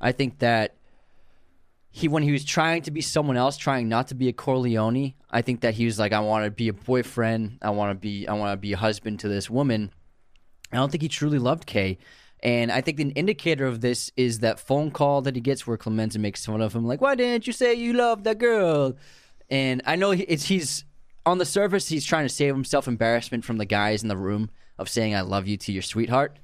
I 0.01 0.11
think 0.11 0.39
that 0.39 0.76
he 1.91 2.07
when 2.07 2.23
he 2.23 2.31
was 2.31 2.45
trying 2.45 2.81
to 2.84 2.91
be 2.91 3.01
someone 3.01 3.35
else, 3.35 3.57
trying 3.57 3.89
not 3.89 4.07
to 4.07 4.15
be 4.15 4.30
a 4.30 4.34
Corleone, 4.34 5.13
I 5.30 5.41
think 5.41 5.61
that 5.61 5.73
he 5.73 5.85
was 5.85 5.99
like, 5.99 6.13
I 6.13 6.22
want 6.22 6.45
to 6.45 6.51
be 6.51 6.69
a 6.69 6.73
boyfriend, 6.73 7.59
I 7.61 7.69
want 7.72 7.91
to 7.91 7.95
be, 7.95 8.27
I 8.27 8.34
want 8.34 8.53
to 8.53 8.57
be 8.57 8.73
a 8.73 8.77
husband 8.77 9.19
to 9.19 9.27
this 9.27 9.49
woman. 9.49 9.91
I 10.72 10.77
don't 10.77 10.89
think 10.89 11.01
he 11.01 11.09
truly 11.09 11.38
loved 11.38 11.65
Kay. 11.65 11.97
And 12.41 12.72
I 12.72 12.81
think 12.81 12.99
an 12.99 13.11
indicator 13.11 13.65
of 13.65 13.81
this 13.81 14.09
is 14.15 14.39
that 14.39 14.59
phone 14.59 14.89
call 14.89 15.22
that 15.23 15.35
he 15.35 15.41
gets 15.41 15.68
where 15.68 15.77
Clemenza 15.77 16.18
makes 16.18 16.45
fun 16.45 16.61
of 16.61 16.73
him, 16.73 16.85
like, 16.85 17.01
"Why 17.01 17.13
didn't 17.13 17.45
you 17.45 17.53
say 17.53 17.73
you 17.73 17.93
loved 17.93 18.23
that 18.23 18.39
girl?" 18.39 18.95
And 19.49 19.81
I 19.85 19.95
know 19.95 20.11
it's 20.11 20.45
he's 20.45 20.85
on 21.26 21.38
the 21.38 21.45
surface 21.45 21.89
he's 21.89 22.05
trying 22.05 22.26
to 22.26 22.34
save 22.34 22.55
himself 22.55 22.88
embarrassment 22.88 23.45
from 23.45 23.57
the 23.57 23.65
guys 23.65 24.01
in 24.01 24.07
the 24.07 24.18
room 24.18 24.49
of 24.80 24.89
saying 24.89 25.13
"I 25.13 25.22
love 25.22 25.47
you" 25.47 25.57
to 25.57 25.72
your 25.72 25.84
sweetheart, 25.84 26.39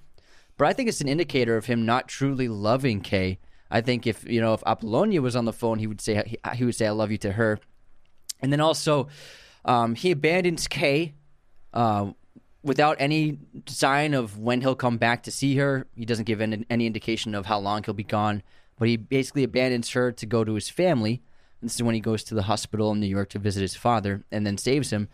but 0.58 0.68
I 0.68 0.74
think 0.74 0.90
it's 0.90 1.02
an 1.02 1.08
indicator 1.08 1.58
of 1.58 1.66
him 1.66 1.86
not 1.86 2.08
truly 2.08 2.48
loving 2.48 3.02
Kay 3.02 3.40
I 3.70 3.82
think 3.82 4.08
if 4.08 4.28
you 4.30 4.42
know 4.42 4.54
if 4.54 4.64
Apollonia 4.66 5.22
was 5.22 5.36
on 5.36 5.46
the 5.46 5.54
phone, 5.54 5.80
he 5.80 5.88
would 5.88 6.02
say 6.02 6.24
he, 6.26 6.38
he 6.56 6.66
would 6.66 6.76
say 6.76 6.88
I 6.88 6.92
love 6.92 7.12
you 7.12 7.18
to 7.20 7.34
her, 7.34 7.60
and 8.42 8.52
then 8.52 8.62
also 8.62 9.08
um, 9.66 9.96
he 9.96 10.12
abandons 10.12 10.68
Kay 10.68 11.14
uh, 11.74 12.12
without 12.64 12.98
any 13.00 13.40
sign 13.68 14.14
of 14.14 14.38
when 14.38 14.62
he'll 14.62 14.76
come 14.76 14.98
back 14.98 15.24
to 15.24 15.32
see 15.32 15.58
her. 15.58 15.88
He 15.96 16.06
doesn't 16.06 16.26
give 16.26 16.42
any, 16.42 16.66
any 16.70 16.86
indication 16.86 17.36
of 17.36 17.46
how 17.46 17.60
long 17.60 17.84
he'll 17.84 17.94
be 17.94 18.04
gone, 18.04 18.44
but 18.78 18.88
he 18.88 18.98
basically 18.98 19.44
abandons 19.44 19.92
her 19.92 20.12
to 20.12 20.26
go 20.26 20.44
to 20.44 20.54
his 20.54 20.70
family. 20.70 21.22
This 21.62 21.76
is 21.76 21.84
when 21.84 21.96
he 21.96 22.02
goes 22.02 22.24
to 22.26 22.36
the 22.36 22.44
hospital 22.44 22.92
in 22.92 23.00
New 23.00 23.08
York 23.08 23.30
to 23.30 23.40
visit 23.40 23.62
his 23.62 23.76
father, 23.76 24.24
and 24.32 24.46
then 24.46 24.58
saves 24.58 24.92
him. 24.92 25.10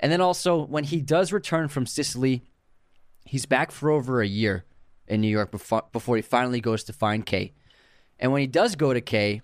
And 0.00 0.12
then 0.12 0.20
also 0.20 0.64
when 0.64 0.84
he 0.84 1.00
does 1.00 1.32
return 1.32 1.68
from 1.68 1.86
Sicily, 1.86 2.42
he's 3.24 3.46
back 3.46 3.72
for 3.72 3.90
over 3.90 4.22
a 4.22 4.26
year 4.26 4.64
in 5.08 5.20
New 5.20 5.28
York 5.28 5.50
before, 5.50 5.84
before 5.92 6.16
he 6.16 6.22
finally 6.22 6.60
goes 6.60 6.84
to 6.84 6.92
find 6.92 7.26
Kay. 7.26 7.52
And 8.18 8.32
when 8.32 8.40
he 8.40 8.46
does 8.46 8.74
go 8.74 8.92
to 8.92 9.00
Kay, 9.00 9.42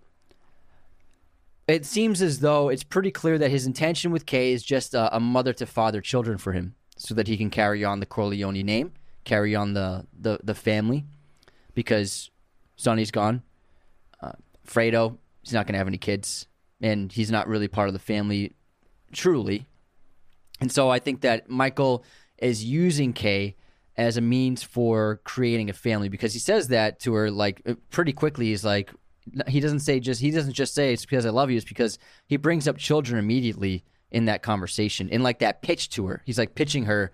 it 1.67 1.87
seems 1.87 2.21
as 2.21 2.41
though 2.41 2.69
it's 2.69 2.85
pretty 2.85 3.11
clear 3.11 3.39
that 3.39 3.51
his 3.51 3.67
intention 3.67 4.11
with 4.11 4.27
Kay 4.27 4.53
is 4.53 4.63
just 4.63 4.95
a, 4.95 5.15
a 5.17 5.21
mother 5.21 5.53
to 5.55 5.67
father 5.67 6.01
children 6.01 6.39
for 6.39 6.53
him 6.53 6.75
so 6.97 7.15
that 7.15 7.27
he 7.27 7.37
can 7.37 7.51
carry 7.51 7.85
on 7.85 8.01
the 8.01 8.07
Corleone 8.07 8.63
name, 8.63 8.93
carry 9.25 9.55
on 9.55 9.75
the, 9.75 10.07
the, 10.19 10.39
the 10.43 10.55
family 10.55 11.05
because 11.75 12.31
Sonny's 12.77 13.11
gone. 13.11 13.43
Uh, 14.21 14.33
Fredo, 14.67 15.17
he's 15.43 15.53
not 15.53 15.67
going 15.67 15.75
to 15.75 15.79
have 15.79 15.89
any 15.89 15.99
kids, 15.99 16.47
and 16.81 17.13
he's 17.13 17.31
not 17.31 17.49
really 17.49 17.69
part 17.69 17.89
of 17.89 17.95
the 17.95 17.99
family 17.99 18.53
truly. 19.13 19.67
And 20.61 20.71
so 20.71 20.91
I 20.91 20.99
think 20.99 21.23
that 21.23 21.49
Michael 21.49 22.05
is 22.39 22.65
using 22.65 23.13
Kay 23.13 23.57
as 23.97 24.17
a 24.17 24.21
means 24.21 24.63
for 24.63 25.21
creating 25.25 25.71
a 25.71 25.73
family 25.73 26.09
because 26.09 26.33
he 26.33 26.39
says 26.39 26.69
that 26.69 26.99
to 27.01 27.15
her 27.15 27.31
like 27.31 27.63
uh, 27.67 27.75
pretty 27.91 28.13
quickly. 28.13 28.47
He's 28.47 28.65
like, 28.65 28.91
he 29.49 29.61
doesn't 29.61 29.81
say 29.81 30.01
just 30.01 30.21
he 30.21 30.31
doesn't 30.31 30.53
just 30.53 30.75
say 30.75 30.93
it's 30.93 31.05
because 31.05 31.27
I 31.27 31.31
love 31.31 31.51
you. 31.51 31.57
It's 31.57 31.67
because 31.67 31.99
he 32.27 32.37
brings 32.37 32.67
up 32.69 32.77
children 32.77 33.19
immediately 33.19 33.85
in 34.11 34.27
that 34.27 34.43
conversation 34.43 35.09
in 35.09 35.23
like 35.23 35.41
that 35.41 35.63
pitch 35.63 35.91
to 35.91 36.07
her. 36.07 36.23
He's 36.25 36.39
like 36.39 36.55
pitching 36.55 36.85
her, 36.85 37.13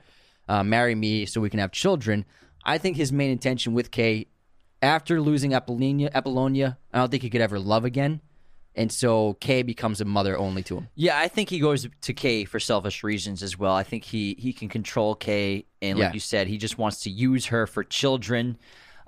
uh, 0.48 0.62
marry 0.65 0.94
me 0.94 1.27
so 1.27 1.40
we 1.40 1.51
can 1.51 1.61
have 1.61 1.73
children. 1.73 2.24
I 2.65 2.78
think 2.78 2.97
his 2.97 3.12
main 3.12 3.31
intention 3.31 3.73
with 3.73 3.90
Kay, 3.90 4.27
after 4.82 5.20
losing 5.20 5.55
Apollonia, 5.55 6.11
Apollonia, 6.15 6.78
I 6.93 6.98
don't 6.98 7.11
think 7.11 7.23
he 7.23 7.31
could 7.31 7.40
ever 7.40 7.59
love 7.59 7.85
again 7.85 8.20
and 8.74 8.90
so 8.92 9.34
Kay 9.40 9.62
becomes 9.62 10.01
a 10.01 10.05
mother 10.05 10.38
only 10.38 10.62
to 10.64 10.78
him. 10.78 10.88
Yeah, 10.94 11.18
I 11.18 11.28
think 11.28 11.48
he 11.48 11.59
goes 11.59 11.88
to 12.01 12.14
Kay 12.14 12.44
for 12.44 12.60
selfish 12.60 13.02
reasons 13.02 13.42
as 13.42 13.59
well. 13.59 13.74
I 13.74 13.82
think 13.82 14.05
he 14.05 14.36
he 14.38 14.52
can 14.52 14.68
control 14.68 15.14
Kay, 15.14 15.66
and 15.82 15.98
like 15.98 16.09
yeah. 16.09 16.12
you 16.12 16.20
said, 16.20 16.47
he 16.47 16.59
just 16.59 16.78
wants 16.78 17.02
to 17.02 17.10
use 17.10 17.47
her 17.47 17.66
for 17.66 17.82
children. 17.82 18.59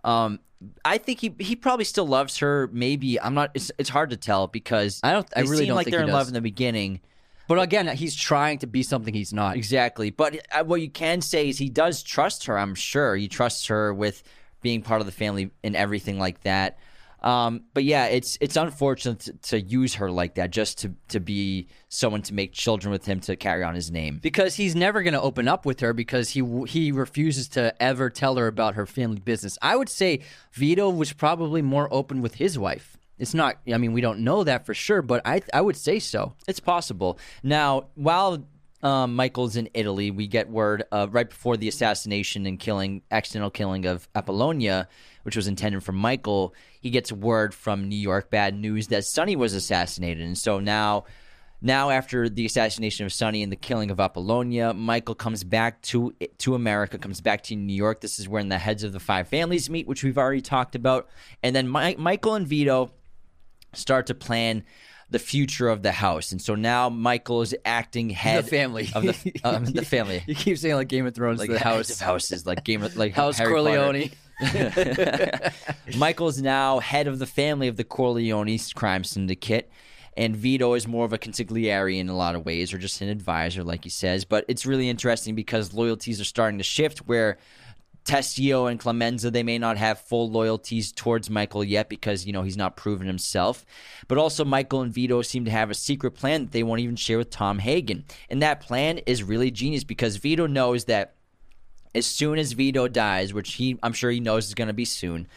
Um, 0.04 0.40
I 0.84 0.98
think 0.98 1.20
he 1.20 1.34
he 1.38 1.56
probably 1.56 1.84
still 1.84 2.06
loves 2.06 2.38
her. 2.38 2.68
Maybe 2.72 3.20
I'm 3.20 3.34
not. 3.34 3.50
It's, 3.54 3.70
it's 3.78 3.88
hard 3.88 4.10
to 4.10 4.16
tell 4.16 4.46
because 4.46 5.00
I 5.02 5.12
don't. 5.12 5.28
I 5.34 5.40
really 5.42 5.66
don't 5.66 5.76
like 5.76 5.86
they're 5.86 6.02
in 6.02 6.10
love 6.10 6.28
in 6.28 6.34
the 6.34 6.40
beginning. 6.40 7.00
But 7.48 7.60
again, 7.60 7.88
he's 7.96 8.14
trying 8.14 8.58
to 8.58 8.66
be 8.66 8.82
something 8.82 9.12
he's 9.12 9.32
not. 9.32 9.56
Exactly. 9.56 10.10
But 10.10 10.40
uh, 10.52 10.64
what 10.64 10.80
you 10.80 10.88
can 10.88 11.20
say 11.20 11.48
is 11.48 11.58
he 11.58 11.68
does 11.68 12.02
trust 12.02 12.46
her, 12.46 12.58
I'm 12.58 12.74
sure. 12.74 13.16
He 13.16 13.28
trusts 13.28 13.66
her 13.66 13.92
with 13.92 14.22
being 14.62 14.80
part 14.80 15.00
of 15.00 15.06
the 15.06 15.12
family 15.12 15.50
and 15.62 15.76
everything 15.76 16.18
like 16.18 16.42
that. 16.42 16.78
Um, 17.22 17.64
but 17.72 17.84
yeah, 17.84 18.06
it's 18.06 18.36
it's 18.40 18.56
unfortunate 18.56 19.20
to, 19.20 19.32
to, 19.32 19.60
use 19.60 19.94
her 19.94 20.10
like 20.10 20.34
that, 20.34 20.50
just 20.50 20.78
to 20.78 20.94
to 21.08 21.20
be 21.20 21.68
someone 21.88 22.22
to 22.22 22.34
make 22.34 22.52
children 22.52 22.90
with 22.90 23.04
him 23.04 23.20
to 23.20 23.36
carry 23.36 23.62
on 23.62 23.74
his 23.74 23.90
name. 23.90 24.18
Because 24.20 24.56
he's 24.56 24.74
never 24.74 25.02
going 25.02 25.14
to 25.14 25.20
open 25.20 25.46
up 25.46 25.64
with 25.64 25.80
her 25.80 25.92
because 25.92 26.30
he 26.30 26.42
he 26.66 26.90
refuses 26.90 27.48
to 27.50 27.80
ever 27.80 28.10
tell 28.10 28.36
her 28.36 28.48
about 28.48 28.74
her 28.74 28.86
family 28.86 29.20
business. 29.20 29.56
I 29.62 29.76
would 29.76 29.88
say 29.88 30.20
Vito 30.52 30.90
was 30.90 31.12
probably 31.12 31.62
more 31.62 31.88
open 31.92 32.22
with 32.22 32.34
his 32.34 32.58
wife. 32.58 32.98
It's 33.18 33.34
not. 33.34 33.58
I 33.72 33.78
mean, 33.78 33.92
we 33.92 34.00
don't 34.00 34.20
know 34.20 34.42
that 34.42 34.66
for 34.66 34.74
sure, 34.74 35.00
but 35.00 35.22
I 35.24 35.42
I 35.54 35.60
would 35.60 35.76
say 35.76 36.00
so. 36.00 36.34
It's 36.48 36.58
possible. 36.58 37.20
Now, 37.44 37.86
while 37.94 38.44
um, 38.82 39.14
Michael's 39.14 39.56
in 39.56 39.68
Italy, 39.74 40.10
we 40.10 40.26
get 40.26 40.50
word 40.50 40.84
uh, 40.90 41.06
right 41.10 41.28
before 41.28 41.56
the 41.56 41.68
assassination 41.68 42.46
and 42.46 42.58
killing, 42.58 43.02
accidental 43.10 43.50
killing 43.50 43.86
of 43.86 44.08
Apollonia, 44.14 44.88
which 45.22 45.36
was 45.36 45.46
intended 45.46 45.84
for 45.84 45.92
Michael. 45.92 46.54
He 46.80 46.90
gets 46.90 47.12
word 47.12 47.54
from 47.54 47.88
New 47.88 47.96
York, 47.96 48.30
bad 48.30 48.54
news 48.54 48.88
that 48.88 49.04
Sonny 49.04 49.36
was 49.36 49.54
assassinated, 49.54 50.24
and 50.24 50.36
so 50.36 50.58
now. 50.60 51.04
Now, 51.64 51.90
after 51.90 52.28
the 52.28 52.44
assassination 52.44 53.06
of 53.06 53.12
Sonny 53.12 53.40
and 53.40 53.52
the 53.52 53.56
killing 53.56 53.92
of 53.92 54.00
Apollonia, 54.00 54.74
Michael 54.74 55.14
comes 55.14 55.44
back 55.44 55.80
to 55.82 56.12
to 56.38 56.56
America, 56.56 56.98
comes 56.98 57.20
back 57.20 57.44
to 57.44 57.54
New 57.54 57.72
York. 57.72 58.00
This 58.00 58.18
is 58.18 58.28
when 58.28 58.48
the 58.48 58.58
heads 58.58 58.82
of 58.82 58.92
the 58.92 58.98
five 58.98 59.28
families 59.28 59.70
meet, 59.70 59.86
which 59.86 60.02
we've 60.02 60.18
already 60.18 60.40
talked 60.40 60.74
about. 60.74 61.08
And 61.40 61.54
then 61.54 61.68
My- 61.68 61.94
Michael 61.96 62.34
and 62.34 62.48
Vito 62.48 62.90
start 63.74 64.08
to 64.08 64.14
plan 64.14 64.64
the 65.12 65.18
future 65.18 65.68
of 65.68 65.82
the 65.82 65.92
house. 65.92 66.32
And 66.32 66.40
so 66.40 66.54
now 66.54 66.88
Michael 66.88 67.42
is 67.42 67.54
acting 67.64 68.10
head 68.10 68.44
the 68.44 68.48
family 68.48 68.90
of 68.94 69.02
the 69.02 69.40
um, 69.44 69.64
the 69.66 69.84
family. 69.84 70.22
You 70.26 70.34
keep 70.34 70.58
saying 70.58 70.74
like 70.74 70.88
Game 70.88 71.06
of 71.06 71.14
Thrones, 71.14 71.38
like 71.38 71.50
the 71.50 71.58
house 71.58 71.90
of 71.90 72.00
houses, 72.00 72.46
like 72.46 72.64
Game 72.64 72.82
of 72.82 72.96
like 72.96 73.12
House 73.12 73.38
Harry 73.38 73.52
Corleone. 73.52 74.10
Michael's 75.96 76.40
now 76.40 76.80
head 76.80 77.06
of 77.06 77.18
the 77.18 77.26
family 77.26 77.68
of 77.68 77.76
the 77.76 77.84
Corleone 77.84 78.58
crime 78.74 79.04
syndicate. 79.04 79.70
And 80.14 80.36
Vito 80.36 80.74
is 80.74 80.86
more 80.86 81.06
of 81.06 81.14
a 81.14 81.18
consigliere 81.18 81.98
in 81.98 82.10
a 82.10 82.16
lot 82.16 82.34
of 82.34 82.44
ways, 82.44 82.74
or 82.74 82.78
just 82.78 83.00
an 83.00 83.08
advisor, 83.08 83.64
like 83.64 83.82
he 83.84 83.88
says. 83.88 84.26
But 84.26 84.44
it's 84.46 84.66
really 84.66 84.90
interesting 84.90 85.34
because 85.34 85.72
loyalties 85.72 86.20
are 86.20 86.24
starting 86.24 86.58
to 86.58 86.64
shift 86.64 87.06
where 87.06 87.38
Tessio 88.04 88.70
and 88.70 88.80
Clemenza, 88.80 89.30
they 89.30 89.42
may 89.42 89.58
not 89.58 89.76
have 89.76 90.00
full 90.00 90.30
loyalties 90.30 90.90
towards 90.92 91.30
Michael 91.30 91.62
yet 91.62 91.88
because, 91.88 92.26
you 92.26 92.32
know, 92.32 92.42
he's 92.42 92.56
not 92.56 92.76
proven 92.76 93.06
himself. 93.06 93.64
But 94.08 94.18
also, 94.18 94.44
Michael 94.44 94.82
and 94.82 94.92
Vito 94.92 95.22
seem 95.22 95.44
to 95.44 95.50
have 95.50 95.70
a 95.70 95.74
secret 95.74 96.12
plan 96.12 96.42
that 96.42 96.52
they 96.52 96.62
won't 96.62 96.80
even 96.80 96.96
share 96.96 97.18
with 97.18 97.30
Tom 97.30 97.60
Hagen. 97.60 98.04
And 98.28 98.42
that 98.42 98.60
plan 98.60 98.98
is 99.06 99.22
really 99.22 99.50
genius 99.50 99.84
because 99.84 100.16
Vito 100.16 100.46
knows 100.46 100.86
that 100.86 101.14
as 101.94 102.06
soon 102.06 102.38
as 102.38 102.52
Vito 102.52 102.88
dies, 102.88 103.32
which 103.32 103.54
he 103.54 103.78
I'm 103.82 103.92
sure 103.92 104.10
he 104.10 104.20
knows 104.20 104.46
is 104.46 104.54
going 104.54 104.68
to 104.68 104.74
be 104.74 104.84
soon, 104.84 105.28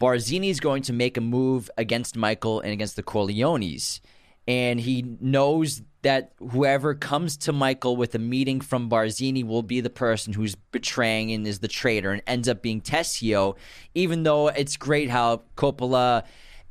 Barzini 0.00 0.48
is 0.48 0.60
going 0.60 0.82
to 0.84 0.92
make 0.92 1.16
a 1.16 1.20
move 1.20 1.70
against 1.76 2.16
Michael 2.16 2.60
and 2.60 2.72
against 2.72 2.96
the 2.96 3.02
Corleones. 3.02 4.00
And 4.50 4.80
he 4.80 5.16
knows 5.20 5.82
that 6.02 6.32
whoever 6.40 6.96
comes 6.96 7.36
to 7.36 7.52
Michael 7.52 7.96
with 7.96 8.16
a 8.16 8.18
meeting 8.18 8.60
from 8.60 8.90
Barzini 8.90 9.44
will 9.44 9.62
be 9.62 9.80
the 9.80 9.90
person 9.90 10.32
who's 10.32 10.56
betraying 10.56 11.30
and 11.30 11.46
is 11.46 11.60
the 11.60 11.68
traitor 11.68 12.10
and 12.10 12.20
ends 12.26 12.48
up 12.48 12.60
being 12.60 12.80
Tessio, 12.80 13.54
even 13.94 14.24
though 14.24 14.48
it's 14.48 14.76
great 14.76 15.08
how 15.08 15.42
Coppola 15.56 16.24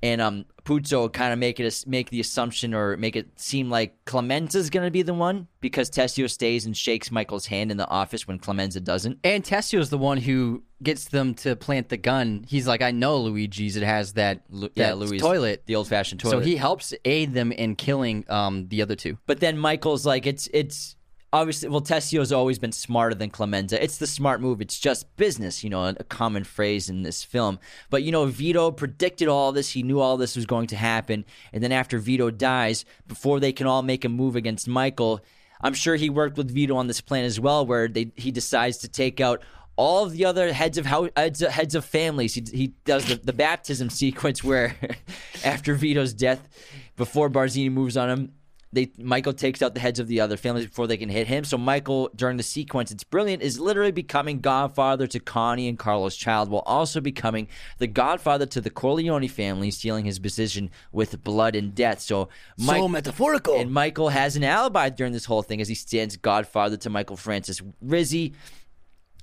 and 0.03 0.19
um, 0.19 0.45
Puzo 0.69 1.11
kind 1.11 1.33
of 1.33 1.39
make 1.39 1.59
it 1.59 1.65
a, 1.65 1.89
make 1.89 2.11
the 2.11 2.19
assumption 2.19 2.75
or 2.75 2.95
make 2.95 3.15
it 3.15 3.27
seem 3.39 3.71
like 3.71 4.05
Clemenza 4.05 4.59
is 4.59 4.69
going 4.69 4.85
to 4.85 4.91
be 4.91 5.01
the 5.01 5.15
one 5.15 5.47
because 5.61 5.89
Tessio 5.89 6.29
stays 6.29 6.67
and 6.67 6.77
shakes 6.77 7.09
Michael's 7.09 7.47
hand 7.47 7.71
in 7.71 7.77
the 7.77 7.87
office 7.87 8.27
when 8.27 8.37
Clemenza 8.37 8.79
doesn't. 8.79 9.17
And 9.23 9.43
is 9.51 9.89
the 9.89 9.97
one 9.97 10.17
who 10.19 10.61
gets 10.83 11.05
them 11.05 11.33
to 11.33 11.55
plant 11.55 11.89
the 11.89 11.97
gun. 11.97 12.45
He's 12.47 12.67
like, 12.67 12.83
I 12.83 12.91
know 12.91 13.17
Luigi's. 13.17 13.77
It 13.77 13.83
has 13.83 14.13
that, 14.13 14.43
that 14.51 14.71
yeah, 14.75 14.93
Louis 14.93 15.19
toilet, 15.19 15.63
the 15.65 15.75
old 15.75 15.87
fashioned 15.87 16.21
toilet. 16.21 16.33
So 16.33 16.39
he 16.39 16.55
helps 16.55 16.93
aid 17.03 17.33
them 17.33 17.51
in 17.51 17.75
killing 17.75 18.25
um, 18.29 18.67
the 18.67 18.83
other 18.83 18.95
two. 18.95 19.17
But 19.25 19.39
then 19.39 19.57
Michael's 19.57 20.05
like, 20.05 20.27
it's 20.27 20.47
it's 20.53 20.95
obviously, 21.31 21.69
well, 21.69 21.81
Tessio's 21.81 22.31
always 22.31 22.59
been 22.59 22.71
smarter 22.71 23.15
than 23.15 23.29
Clemenza. 23.29 23.81
It's 23.81 23.97
the 23.97 24.07
smart 24.07 24.41
move. 24.41 24.61
It's 24.61 24.79
just 24.79 25.15
business, 25.15 25.63
you 25.63 25.69
know, 25.69 25.85
a 25.85 26.03
common 26.03 26.43
phrase 26.43 26.89
in 26.89 27.03
this 27.03 27.23
film. 27.23 27.59
But, 27.89 28.03
you 28.03 28.11
know, 28.11 28.25
Vito 28.25 28.71
predicted 28.71 29.27
all 29.27 29.51
this. 29.51 29.71
He 29.71 29.83
knew 29.83 29.99
all 29.99 30.17
this 30.17 30.35
was 30.35 30.45
going 30.45 30.67
to 30.67 30.75
happen. 30.75 31.25
And 31.53 31.63
then 31.63 31.71
after 31.71 31.99
Vito 31.99 32.31
dies, 32.31 32.85
before 33.07 33.39
they 33.39 33.51
can 33.51 33.67
all 33.67 33.81
make 33.81 34.05
a 34.05 34.09
move 34.09 34.35
against 34.35 34.67
Michael, 34.67 35.21
I'm 35.61 35.73
sure 35.73 35.95
he 35.95 36.09
worked 36.09 36.37
with 36.37 36.51
Vito 36.51 36.75
on 36.75 36.87
this 36.87 37.01
plan 37.01 37.25
as 37.25 37.39
well, 37.39 37.65
where 37.65 37.87
they, 37.87 38.11
he 38.15 38.31
decides 38.31 38.77
to 38.79 38.87
take 38.87 39.19
out 39.19 39.41
all 39.75 40.05
of 40.05 40.11
the 40.11 40.25
other 40.25 40.51
heads 40.51 40.77
of 40.77 40.85
how, 40.85 41.09
heads, 41.15 41.41
of, 41.41 41.51
heads 41.51 41.75
of 41.75 41.85
families. 41.85 42.33
He, 42.33 42.45
he 42.51 42.67
does 42.85 43.05
the, 43.05 43.15
the 43.15 43.33
baptism 43.33 43.89
sequence 43.89 44.43
where 44.43 44.75
after 45.43 45.73
Vito's 45.75 46.13
death, 46.13 46.47
before 46.95 47.29
Barzini 47.29 47.71
moves 47.71 47.95
on 47.95 48.09
him, 48.09 48.33
they 48.71 48.91
Michael 48.99 49.33
takes 49.33 49.61
out 49.61 49.73
the 49.73 49.79
heads 49.79 49.99
of 49.99 50.07
the 50.07 50.21
other 50.21 50.37
families 50.37 50.67
before 50.67 50.85
they 50.85 50.97
can 50.97 51.09
hit 51.09 51.27
him. 51.27 51.43
So 51.43 51.57
Michael, 51.57 52.09
during 52.15 52.37
the 52.37 52.43
sequence, 52.43 52.91
it's 52.91 53.03
brilliant, 53.03 53.41
is 53.41 53.59
literally 53.59 53.91
becoming 53.91 54.41
godfather 54.41 55.07
to 55.07 55.19
Connie 55.19 55.67
and 55.67 55.77
Carlo's 55.77 56.15
Child, 56.15 56.49
while 56.49 56.63
also 56.65 57.01
becoming 57.01 57.47
the 57.79 57.87
godfather 57.87 58.45
to 58.47 58.61
the 58.61 58.69
Corleone 58.69 59.27
family, 59.27 59.71
stealing 59.71 60.05
his 60.05 60.19
position 60.19 60.69
with 60.91 61.23
blood 61.23 61.55
and 61.55 61.73
death. 61.73 61.99
So, 62.01 62.29
Mike, 62.57 62.77
so 62.77 62.87
metaphorical. 62.87 63.59
And 63.59 63.71
Michael 63.71 64.09
has 64.09 64.35
an 64.35 64.43
alibi 64.43 64.89
during 64.89 65.13
this 65.13 65.25
whole 65.25 65.41
thing 65.41 65.61
as 65.61 65.67
he 65.67 65.75
stands 65.75 66.15
godfather 66.15 66.77
to 66.77 66.89
Michael 66.89 67.17
Francis 67.17 67.61
Rizzi. 67.81 68.33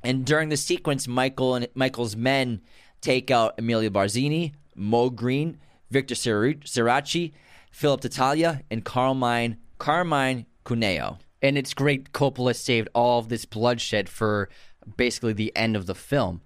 And 0.03 0.25
during 0.25 0.49
the 0.49 0.57
sequence, 0.57 1.07
Michael 1.07 1.55
and 1.55 1.69
Michael's 1.75 2.17
men 2.17 2.63
take 3.01 3.31
out 3.31 3.55
Emilio 3.59 3.91
Barzini, 3.91 4.55
Moe 4.75 5.11
Greene, 5.11 5.59
Victor 5.91 6.17
Stracci 6.17 7.33
Philip 7.77 8.01
Tattaglia, 8.01 8.63
and 8.71 8.83
Carmine 8.87 9.59
Carmine 9.77 10.47
Cuneo. 10.65 11.19
And 11.43 11.59
it's 11.59 11.75
great 11.75 12.11
Coppola 12.13 12.57
saved 12.57 12.89
all 12.95 13.19
of 13.19 13.29
this 13.29 13.45
bloodshed 13.45 14.09
for 14.09 14.49
basically 14.97 15.35
the 15.35 15.55
end 15.55 15.77
of 15.77 15.85
the 15.85 15.95
film. 15.95 16.41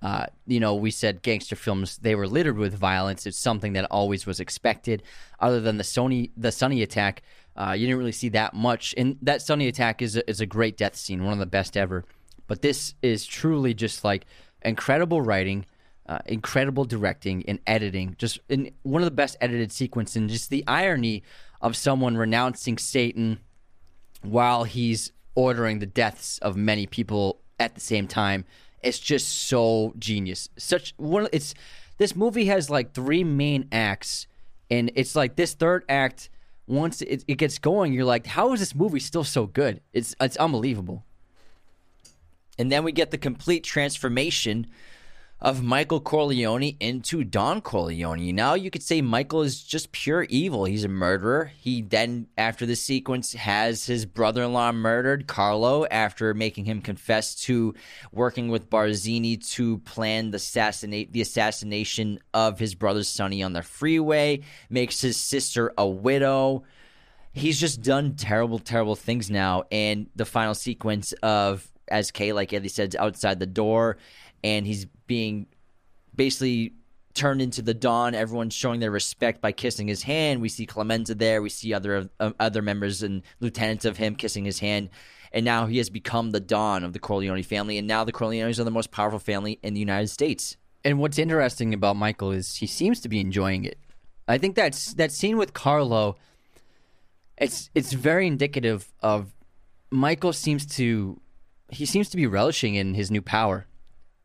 Uh, 0.00 0.26
you 0.46 0.60
know, 0.60 0.76
we 0.76 0.92
said 0.92 1.22
gangster 1.22 1.56
films 1.56 1.98
they 1.98 2.14
were 2.14 2.28
littered 2.28 2.56
with 2.56 2.72
violence. 2.72 3.26
It's 3.26 3.36
something 3.36 3.72
that 3.72 3.86
always 3.90 4.26
was 4.26 4.38
expected. 4.38 5.02
Other 5.40 5.60
than 5.60 5.76
the 5.76 5.82
Sonny 5.82 6.30
the 6.36 6.52
Sonny 6.52 6.84
attack, 6.84 7.22
uh, 7.56 7.74
you 7.76 7.88
didn't 7.88 7.98
really 7.98 8.12
see 8.12 8.28
that 8.28 8.54
much. 8.54 8.94
And 8.96 9.18
that 9.22 9.42
Sonny 9.42 9.66
attack 9.66 10.00
is 10.00 10.16
a, 10.16 10.30
is 10.30 10.40
a 10.40 10.46
great 10.46 10.76
death 10.76 10.94
scene, 10.94 11.24
one 11.24 11.32
of 11.32 11.40
the 11.40 11.46
best 11.46 11.76
ever. 11.76 12.04
But 12.46 12.62
this 12.62 12.94
is 13.02 13.26
truly 13.26 13.74
just 13.74 14.04
like 14.04 14.24
incredible 14.62 15.20
writing, 15.20 15.66
uh, 16.08 16.18
incredible 16.26 16.84
directing 16.84 17.44
and 17.48 17.58
editing, 17.66 18.14
just 18.18 18.38
in 18.48 18.70
one 18.82 19.02
of 19.02 19.06
the 19.06 19.14
best 19.14 19.36
edited 19.40 19.72
sequences, 19.72 20.16
and 20.16 20.30
just 20.30 20.50
the 20.50 20.64
irony 20.66 21.22
of 21.60 21.76
someone 21.76 22.16
renouncing 22.16 22.78
Satan 22.78 23.40
while 24.22 24.64
he's 24.64 25.12
ordering 25.34 25.78
the 25.78 25.86
deaths 25.86 26.38
of 26.38 26.56
many 26.56 26.86
people 26.86 27.40
at 27.58 27.74
the 27.74 27.80
same 27.80 28.06
time. 28.06 28.44
It's 28.82 28.98
just 28.98 29.28
so 29.28 29.94
genius. 29.98 30.48
Such 30.56 30.94
one. 30.96 31.28
It's 31.32 31.54
this 31.98 32.14
movie 32.14 32.46
has 32.46 32.70
like 32.70 32.92
three 32.92 33.24
main 33.24 33.68
acts, 33.72 34.26
and 34.70 34.90
it's 34.94 35.16
like 35.16 35.36
this 35.36 35.54
third 35.54 35.84
act. 35.88 36.30
Once 36.68 37.00
it, 37.02 37.24
it 37.28 37.36
gets 37.36 37.58
going, 37.58 37.92
you're 37.92 38.04
like, 38.04 38.26
how 38.26 38.52
is 38.52 38.58
this 38.58 38.74
movie 38.74 38.98
still 38.98 39.22
so 39.22 39.46
good? 39.46 39.80
It's 39.92 40.14
it's 40.20 40.36
unbelievable. 40.36 41.04
And 42.58 42.72
then 42.72 42.84
we 42.84 42.92
get 42.92 43.10
the 43.10 43.18
complete 43.18 43.64
transformation 43.64 44.66
of 45.38 45.62
Michael 45.62 46.00
Corleone 46.00 46.76
into 46.80 47.22
Don 47.22 47.60
Corleone. 47.60 48.34
Now 48.34 48.54
you 48.54 48.70
could 48.70 48.82
say 48.82 49.02
Michael 49.02 49.42
is 49.42 49.62
just 49.62 49.92
pure 49.92 50.22
evil. 50.24 50.64
He's 50.64 50.84
a 50.84 50.88
murderer. 50.88 51.52
He 51.58 51.82
then, 51.82 52.28
after 52.38 52.64
the 52.64 52.74
sequence, 52.74 53.34
has 53.34 53.84
his 53.84 54.06
brother 54.06 54.44
in 54.44 54.54
law 54.54 54.72
murdered, 54.72 55.26
Carlo, 55.26 55.84
after 55.86 56.32
making 56.32 56.64
him 56.64 56.80
confess 56.80 57.34
to 57.42 57.74
working 58.12 58.48
with 58.48 58.70
Barzini 58.70 59.46
to 59.52 59.78
plan 59.78 60.30
the 60.30 60.36
assassinate 60.36 61.12
the 61.12 61.20
assassination 61.20 62.18
of 62.32 62.58
his 62.58 62.74
brother 62.74 63.02
Sonny 63.02 63.42
on 63.42 63.52
the 63.52 63.62
freeway, 63.62 64.40
makes 64.70 65.02
his 65.02 65.18
sister 65.18 65.70
a 65.76 65.86
widow. 65.86 66.64
He's 67.34 67.60
just 67.60 67.82
done 67.82 68.14
terrible, 68.14 68.58
terrible 68.58 68.96
things 68.96 69.30
now. 69.30 69.64
And 69.70 70.06
the 70.16 70.24
final 70.24 70.54
sequence 70.54 71.12
of 71.22 71.70
as 71.88 72.10
Kay, 72.10 72.32
like 72.32 72.54
Eddie 72.54 72.68
said, 72.68 72.96
outside 72.98 73.38
the 73.38 73.46
door 73.46 73.98
and 74.42 74.66
he's 74.66 74.86
being 75.06 75.46
basically 76.14 76.74
turned 77.14 77.40
into 77.40 77.62
the 77.62 77.74
Don. 77.74 78.14
Everyone's 78.14 78.54
showing 78.54 78.80
their 78.80 78.90
respect 78.90 79.40
by 79.40 79.52
kissing 79.52 79.88
his 79.88 80.02
hand. 80.02 80.40
We 80.40 80.48
see 80.48 80.66
Clemenza 80.66 81.14
there. 81.14 81.42
We 81.42 81.48
see 81.48 81.72
other 81.72 82.10
uh, 82.20 82.32
other 82.38 82.62
members 82.62 83.02
and 83.02 83.22
lieutenants 83.40 83.84
of 83.84 83.96
him 83.96 84.16
kissing 84.16 84.44
his 84.44 84.58
hand. 84.58 84.90
And 85.32 85.44
now 85.44 85.66
he 85.66 85.78
has 85.78 85.90
become 85.90 86.30
the 86.30 86.40
Don 86.40 86.84
of 86.84 86.92
the 86.92 86.98
Corleone 86.98 87.42
family. 87.42 87.78
And 87.78 87.88
now 87.88 88.04
the 88.04 88.12
Corleones 88.12 88.58
are 88.58 88.64
the 88.64 88.70
most 88.70 88.90
powerful 88.90 89.18
family 89.18 89.58
in 89.62 89.74
the 89.74 89.80
United 89.80 90.08
States. 90.08 90.56
And 90.84 90.98
what's 91.00 91.18
interesting 91.18 91.74
about 91.74 91.96
Michael 91.96 92.30
is 92.30 92.56
he 92.56 92.66
seems 92.66 93.00
to 93.00 93.08
be 93.08 93.20
enjoying 93.20 93.64
it. 93.64 93.78
I 94.28 94.38
think 94.38 94.54
that's 94.54 94.94
that 94.94 95.12
scene 95.12 95.36
with 95.36 95.52
Carlo 95.52 96.16
it's 97.38 97.70
it's 97.74 97.92
very 97.92 98.26
indicative 98.26 98.92
of 99.00 99.32
Michael 99.90 100.32
seems 100.32 100.66
to 100.76 101.20
he 101.70 101.84
seems 101.84 102.08
to 102.10 102.16
be 102.16 102.26
relishing 102.26 102.74
in 102.74 102.94
his 102.94 103.10
new 103.10 103.22
power. 103.22 103.66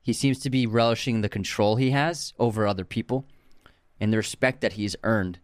He 0.02 0.14
seems 0.14 0.40
to 0.40 0.50
be 0.50 0.66
relishing 0.66 1.22
the 1.22 1.30
control 1.30 1.76
he 1.76 1.92
has 1.92 2.34
over 2.40 2.66
other 2.66 2.86
people 2.86 3.26
and 4.00 4.12
the 4.12 4.18
respect 4.18 4.62
that 4.62 4.74
he's 4.74 4.96
earned. 5.04 5.40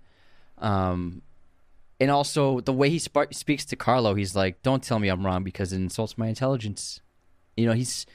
Um, 0.57 1.21
and 1.99 2.09
also 2.09 2.59
the 2.61 2.73
way 2.73 2.89
he 2.89 2.99
sp- 3.01 3.31
speaks 3.31 3.65
to 3.65 3.75
Carlo, 3.75 4.15
he's 4.15 4.35
like, 4.35 4.61
"Don't 4.63 4.84
tell 4.84 4.99
me 4.99 5.09
I'm 5.09 5.25
wrong 5.25 5.43
because 5.43 5.73
it 5.73 5.77
insults 5.77 6.17
my 6.17 6.27
intelligence." 6.27 7.01
You 7.55 7.67
know, 7.67 7.73
he's 7.73 8.05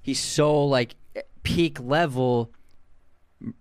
he's 0.00 0.20
so 0.20 0.64
like 0.64 0.94
peak 1.42 1.80
level 1.80 2.52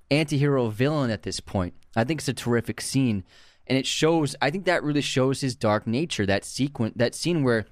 anti-hero 0.10 0.70
villain 0.70 1.10
at 1.10 1.24
this 1.24 1.40
point. 1.40 1.74
I 1.96 2.04
think 2.04 2.22
it's 2.22 2.28
a 2.28 2.34
terrific 2.34 2.82
scene 2.82 3.24
and 3.72 3.78
it 3.78 3.86
shows 3.86 4.36
I 4.42 4.50
think 4.50 4.66
that 4.66 4.84
really 4.84 5.02
shows 5.02 5.40
his 5.42 5.56
dark 5.56 5.88
nature 5.88 6.26
that 6.26 6.44
sequence 6.44 6.94
that 6.98 7.16
scene 7.16 7.42
where 7.42 7.66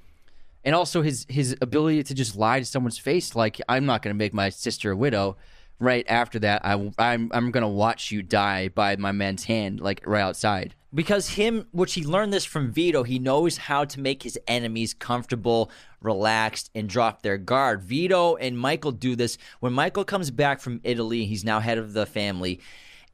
and 0.63 0.75
also 0.75 1.01
his 1.01 1.25
his 1.29 1.55
ability 1.61 2.03
to 2.03 2.13
just 2.13 2.35
lie 2.35 2.59
to 2.59 2.65
someone's 2.65 2.97
face 2.97 3.35
like 3.35 3.61
I'm 3.69 3.85
not 3.85 4.01
going 4.01 4.13
to 4.13 4.17
make 4.17 4.33
my 4.33 4.49
sister 4.49 4.91
a 4.91 4.95
widow 4.95 5.37
right 5.79 6.05
after 6.07 6.39
that 6.39 6.65
I 6.65 6.73
I'm 6.97 7.31
I'm 7.33 7.51
going 7.51 7.63
to 7.63 7.67
watch 7.67 8.11
you 8.11 8.21
die 8.21 8.69
by 8.69 8.95
my 8.95 9.11
man's 9.11 9.45
hand 9.45 9.79
like 9.79 10.01
right 10.05 10.21
outside. 10.21 10.75
Because 10.93 11.29
him 11.29 11.67
which 11.71 11.93
he 11.93 12.03
learned 12.03 12.33
this 12.33 12.45
from 12.45 12.71
Vito 12.71 13.03
he 13.03 13.19
knows 13.19 13.57
how 13.57 13.85
to 13.85 13.99
make 13.99 14.23
his 14.23 14.37
enemies 14.47 14.93
comfortable 14.93 15.71
relaxed 16.01 16.69
and 16.73 16.89
drop 16.89 17.21
their 17.21 17.37
guard. 17.37 17.83
Vito 17.83 18.35
and 18.35 18.57
Michael 18.57 18.91
do 18.91 19.15
this. 19.15 19.37
When 19.59 19.73
Michael 19.73 20.03
comes 20.03 20.31
back 20.31 20.59
from 20.59 20.81
Italy 20.83 21.25
he's 21.25 21.45
now 21.45 21.59
head 21.59 21.77
of 21.77 21.93
the 21.93 22.05
family 22.05 22.59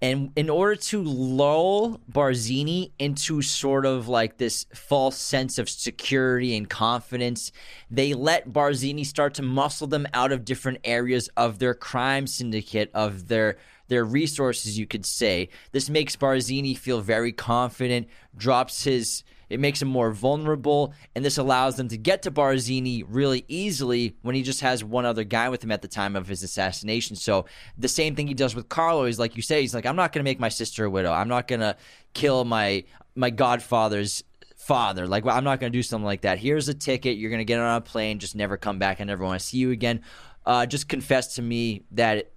and 0.02 0.32
in 0.36 0.50
order 0.50 0.76
to 0.76 1.02
lull 1.04 2.00
Barzini 2.12 2.92
into 3.00 3.42
sort 3.42 3.86
of 3.86 4.08
like 4.08 4.38
this 4.38 4.66
false 4.74 5.18
sense 5.18 5.58
of 5.58 5.70
security 5.70 6.56
and 6.58 6.70
confidence, 6.70 7.52
they 7.90 8.14
let 8.14 8.50
Barzini 8.50 9.06
start 9.06 9.34
to 9.36 9.42
muscle 9.42 9.88
them 9.88 10.06
out 10.14 10.32
of 10.32 10.44
different 10.44 10.80
areas 10.84 11.30
of 11.38 11.60
their 11.60 11.74
crime 11.74 12.28
syndicate, 12.28 12.92
of 12.94 13.28
their 13.28 13.58
their 13.88 14.04
resources, 14.04 14.78
you 14.78 14.88
could 14.88 15.06
say. 15.06 15.50
This 15.72 15.90
makes 15.90 16.16
Barzini 16.16 16.78
feel 16.78 17.02
very 17.02 17.32
confident, 17.32 18.08
drops 18.36 18.84
his 18.84 19.24
it 19.50 19.60
makes 19.60 19.82
him 19.82 19.88
more 19.88 20.12
vulnerable, 20.12 20.94
and 21.16 21.24
this 21.24 21.38
allows 21.38 21.76
them 21.76 21.88
to 21.90 21.98
get 21.98 22.22
to 22.24 22.32
Barzini 22.32 23.04
really 23.08 23.46
easily 23.48 24.16
when 24.22 24.36
he 24.36 24.44
just 24.44 24.62
has 24.62 24.84
one 24.84 25.06
other 25.06 25.24
guy 25.24 25.50
with 25.50 25.64
him 25.64 25.72
at 25.72 25.82
the 25.82 25.88
time 25.88 26.16
of 26.16 26.28
his 26.28 26.44
assassination. 26.44 27.16
So 27.16 27.46
the 27.78 27.88
same 27.88 28.16
thing 28.16 28.28
he 28.28 28.34
does 28.34 28.56
with 28.56 28.70
Carlo 28.70 29.06
is 29.06 29.20
like 29.20 29.36
you 29.36 29.42
say, 29.42 29.62
he's 29.62 29.76
like, 29.76 29.86
I'm 29.86 29.96
not 29.96 30.14
going 30.14 30.24
to 30.24 30.30
make 30.30 30.40
my 30.40 30.50
sister 30.50 30.86
a 30.86 30.90
widow. 30.90 31.12
I'm 31.12 31.30
not 31.30 31.48
going 31.48 31.62
to 31.62 31.76
kill 32.14 32.46
my 32.46 32.84
my 33.16 33.30
godfather's 33.30 34.24
father. 34.58 35.08
Like, 35.08 35.24
well, 35.26 35.38
I'm 35.38 35.44
not 35.44 35.60
going 35.60 35.72
to 35.72 35.78
do 35.78 35.84
something 35.84 36.06
like 36.06 36.22
that. 36.22 36.40
Here's 36.40 36.68
a 36.68 36.74
ticket. 36.74 37.18
You're 37.18 37.30
going 37.30 37.40
to 37.40 37.46
get 37.46 37.60
on 37.60 37.78
a 37.78 37.82
plane. 37.82 38.20
Just 38.20 38.36
never 38.36 38.58
come 38.58 38.80
back. 38.80 39.00
I 39.00 39.04
never 39.04 39.24
want 39.24 39.40
to 39.40 39.46
see 39.46 39.58
you 39.58 39.72
again. 39.72 40.02
Uh, 40.46 40.66
just 40.66 40.90
confess 40.90 41.36
to 41.36 41.42
me 41.42 41.84
that 41.92 42.32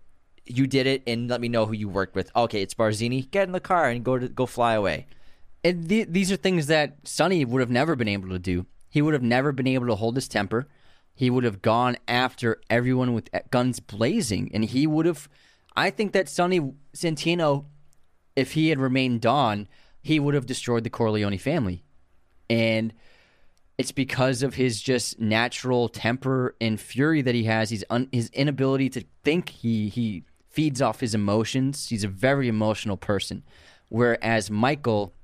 you 0.44 0.66
did 0.66 0.86
it 0.86 1.02
and 1.06 1.28
let 1.28 1.40
me 1.40 1.48
know 1.48 1.66
who 1.66 1.74
you 1.74 1.89
worked 1.89 2.14
with. 2.14 2.30
Okay, 2.35 2.62
it's 2.62 2.74
Barzini. 2.74 3.30
Get 3.30 3.47
in 3.47 3.52
the 3.52 3.60
car 3.60 3.89
and 3.89 4.05
go 4.05 4.18
to 4.18 4.28
go 4.28 4.47
fly 4.47 4.74
away. 4.74 5.06
And 5.64 5.89
th- 5.89 6.09
these 6.10 6.30
are 6.30 6.36
things 6.36 6.66
that 6.68 6.97
Sonny 7.05 7.44
would 7.44 7.60
have 7.60 7.70
never 7.70 7.97
been 7.97 8.09
able 8.09 8.28
to 8.30 8.39
do. 8.39 8.66
He 8.89 9.02
would 9.02 9.14
have 9.14 9.22
never 9.22 9.52
been 9.52 9.66
able 9.66 9.86
to 9.89 9.97
hold 9.97 10.16
his 10.16 10.28
temper. 10.28 10.68
He 11.14 11.30
would 11.30 11.44
have 11.44 11.62
gone 11.62 11.97
after 12.06 12.60
everyone 12.70 13.12
with 13.12 13.28
guns 13.51 13.80
blazing, 13.80 14.51
and 14.55 14.64
he 14.64 14.86
would 14.86 15.06
have. 15.06 15.28
I 15.76 15.90
think 15.90 16.12
that 16.12 16.28
Sonny 16.28 16.72
Santino, 16.94 17.66
if 18.36 18.52
he 18.52 18.68
had 18.68 18.78
remained 18.78 19.20
Don, 19.20 19.68
he 20.01 20.20
would 20.20 20.35
have 20.35 20.47
destroyed 20.47 20.85
the 20.85 20.90
Corleone 20.90 21.39
family, 21.39 21.82
and 22.48 22.94
it's 23.78 23.93
because 23.93 24.43
of 24.43 24.55
his 24.55 24.80
just 24.80 25.20
natural 25.20 25.89
temper 25.89 26.55
and 26.60 26.80
fury 26.80 27.20
that 27.22 27.35
he 27.35 27.44
has. 27.44 27.70
He's 27.70 27.85
un- 27.90 28.09
his 28.12 28.30
inability 28.30 28.89
to 28.90 29.05
think. 29.24 29.48
He 29.48 29.89
he 29.89 30.22
feeds 30.48 30.80
off 30.80 31.01
his 31.01 31.14
emotions. 31.14 31.89
He's 31.89 32.05
a 32.05 32.09
very 32.09 32.48
emotional 32.48 32.97
person, 32.97 33.43
whereas 33.89 34.51
Michael 34.51 35.14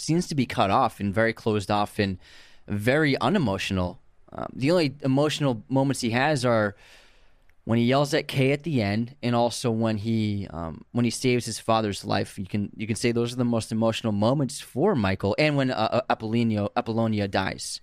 seems 0.00 0.26
to 0.28 0.34
be 0.34 0.46
cut 0.46 0.70
off 0.70 1.00
and 1.00 1.14
very 1.14 1.32
closed 1.32 1.70
off 1.70 1.98
and 1.98 2.18
very 2.66 3.18
unemotional. 3.18 4.00
Um, 4.32 4.48
the 4.54 4.70
only 4.70 4.94
emotional 5.02 5.62
moments 5.68 6.00
he 6.00 6.10
has 6.10 6.44
are 6.44 6.76
when 7.64 7.78
he 7.78 7.84
yells 7.84 8.14
at 8.14 8.28
Kay 8.28 8.52
at 8.52 8.62
the 8.62 8.80
end, 8.80 9.14
and 9.22 9.34
also 9.34 9.70
when 9.70 9.98
he 9.98 10.46
um, 10.50 10.84
when 10.92 11.04
he 11.04 11.10
saves 11.10 11.44
his 11.44 11.58
father's 11.58 12.04
life. 12.04 12.38
You 12.38 12.46
can 12.46 12.70
you 12.76 12.86
can 12.86 12.96
say 12.96 13.12
those 13.12 13.32
are 13.32 13.36
the 13.36 13.44
most 13.44 13.72
emotional 13.72 14.12
moments 14.12 14.60
for 14.60 14.94
Michael, 14.94 15.34
and 15.38 15.56
when 15.56 15.70
uh, 15.70 16.00
Apollonia 16.08 16.68
Apollonia 16.76 17.28
dies. 17.28 17.80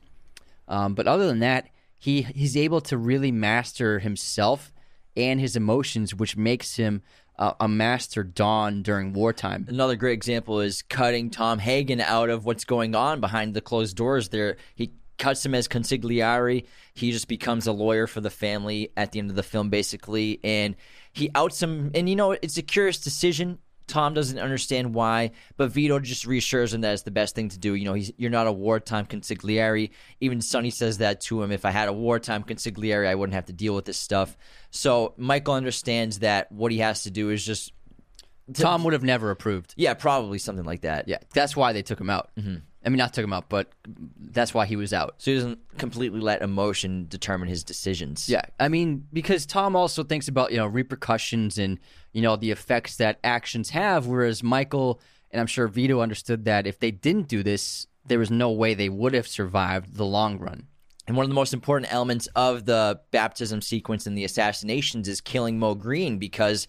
Um, 0.68 0.96
but 0.96 1.08
other 1.08 1.28
than 1.28 1.40
that, 1.40 1.70
he 2.00 2.24
he's 2.24 2.58
able 2.58 2.82
to 2.82 2.98
really 2.98 3.32
master 3.32 4.00
himself 4.00 4.74
and 5.16 5.40
his 5.40 5.56
emotions, 5.56 6.16
which 6.16 6.36
makes 6.36 6.76
him 6.78 7.02
uh, 7.38 7.54
a 7.60 7.68
master 7.68 8.24
Don 8.24 8.82
during 8.82 9.14
wartime. 9.14 9.66
Another 9.68 9.96
great 9.96 10.14
example 10.14 10.60
is 10.60 10.82
cutting 10.82 11.30
Tom 11.30 11.60
Hagen 11.60 12.02
out 12.02 12.30
of 12.30 12.46
what's 12.46 12.66
going 12.66 12.96
on 12.96 13.20
behind 13.20 13.54
the 13.54 13.62
closed 13.62 13.96
doors. 13.96 14.30
There, 14.30 14.58
he 14.76 14.94
cuts 15.18 15.46
him 15.46 15.56
as 15.56 15.68
consigliere. 15.68 16.66
He 16.94 17.12
just 17.12 17.28
becomes 17.28 17.68
a 17.68 17.72
lawyer 17.72 18.08
for 18.08 18.22
the 18.22 18.30
family 18.30 18.92
at 18.96 19.12
the 19.12 19.20
end 19.20 19.30
of 19.30 19.36
the 19.36 19.44
film, 19.44 19.70
basically, 19.70 20.40
and 20.44 20.76
he 21.14 21.30
outs 21.36 21.62
him. 21.62 21.92
And 21.94 22.10
you 22.10 22.16
know, 22.16 22.32
it's 22.32 22.58
a 22.58 22.62
curious 22.62 23.00
decision. 23.00 23.60
Tom 23.88 24.14
doesn't 24.14 24.40
understand 24.40 24.94
why, 24.94 25.32
but 25.58 25.70
Vito 25.70 26.00
just 26.00 26.26
reassures 26.26 26.74
him 26.74 26.82
that 26.82 26.94
it's 26.94 27.04
the 27.04 27.12
best 27.12 27.36
thing 27.36 27.50
to 27.50 27.60
do. 27.60 27.76
You 27.76 27.86
know, 27.86 27.94
he's, 27.94 28.12
you're 28.18 28.32
not 28.32 28.48
a 28.48 28.52
wartime 28.52 29.06
consigliere. 29.06 29.92
Even 30.20 30.42
Sonny 30.42 30.72
says 30.72 30.98
that 31.00 31.22
to 31.22 31.44
him. 31.44 31.52
If 31.52 31.66
I 31.66 31.72
had 31.72 31.88
a 31.88 31.94
wartime 31.94 32.44
consigliere, 32.44 33.08
I 33.08 33.16
wouldn't 33.16 33.36
have 33.36 33.46
to 33.46 33.54
deal 33.54 33.76
with 33.76 33.86
this 33.86 33.98
stuff. 33.98 34.36
So 34.72 35.14
Michael 35.18 35.54
understands 35.54 36.20
that 36.20 36.52
what 36.52 36.72
he 36.72 36.80
has 36.80 37.04
to 37.04 37.12
do 37.12 37.30
is 37.30 37.46
just. 37.46 37.74
To, 38.54 38.62
Tom 38.62 38.84
would 38.84 38.94
have 38.94 39.04
never 39.04 39.32
approved. 39.32 39.74
Yeah, 39.76 39.96
probably 39.96 40.38
something 40.38 40.66
like 40.66 40.82
that. 40.82 41.08
Yeah, 41.08 41.18
that's 41.34 41.56
why 41.56 41.74
they 41.74 41.82
took 41.82 42.00
him 42.00 42.12
out. 42.12 42.30
Mm-hmm. 42.38 42.58
I 42.86 42.90
mean, 42.90 42.98
not 42.98 43.14
took 43.14 43.24
him 43.24 43.34
out, 43.34 43.50
but 43.50 43.72
that's 44.20 44.54
why 44.54 44.66
he 44.66 44.76
was 44.76 44.94
out. 44.94 45.16
So 45.18 45.32
he 45.32 45.38
doesn't 45.38 45.78
completely 45.78 46.20
let 46.20 46.42
emotion 46.42 47.08
determine 47.10 47.48
his 47.48 47.64
decisions. 47.64 48.30
Yeah, 48.30 48.44
I 48.60 48.68
mean, 48.68 49.08
because 49.12 49.46
Tom 49.46 49.76
also 49.76 50.04
thinks 50.04 50.28
about 50.28 50.52
you 50.52 50.58
know 50.58 50.68
repercussions 50.68 51.58
and 51.58 51.80
you 52.14 52.22
know 52.22 52.36
the 52.36 52.52
effects 52.52 52.98
that 52.98 53.20
actions 53.24 53.72
have, 53.72 54.06
whereas 54.06 54.44
Michael 54.44 55.02
and 55.32 55.42
I'm 55.42 55.48
sure 55.48 55.68
Vito 55.68 56.00
understood 56.00 56.46
that 56.46 56.66
if 56.68 56.80
they 56.80 56.92
didn't 56.92 57.28
do 57.28 57.44
this, 57.44 57.88
there 58.06 58.20
was 58.20 58.32
no 58.32 58.52
way 58.52 58.74
they 58.74 58.88
would 58.88 59.14
have 59.14 59.28
survived 59.28 59.98
the 59.98 60.06
long 60.06 60.38
run. 60.40 60.68
And 61.08 61.18
one 61.18 61.24
of 61.24 61.30
the 61.30 61.36
most 61.36 61.54
important 61.54 61.92
elements 61.94 62.28
of 62.36 62.66
the 62.66 63.02
baptism 63.12 63.62
sequence 63.62 64.08
and 64.08 64.18
the 64.18 64.24
assassinations 64.24 65.08
is 65.08 65.22
killing 65.22 65.60
Moe 65.60 65.76
Greene 65.76 66.18
because 66.18 66.68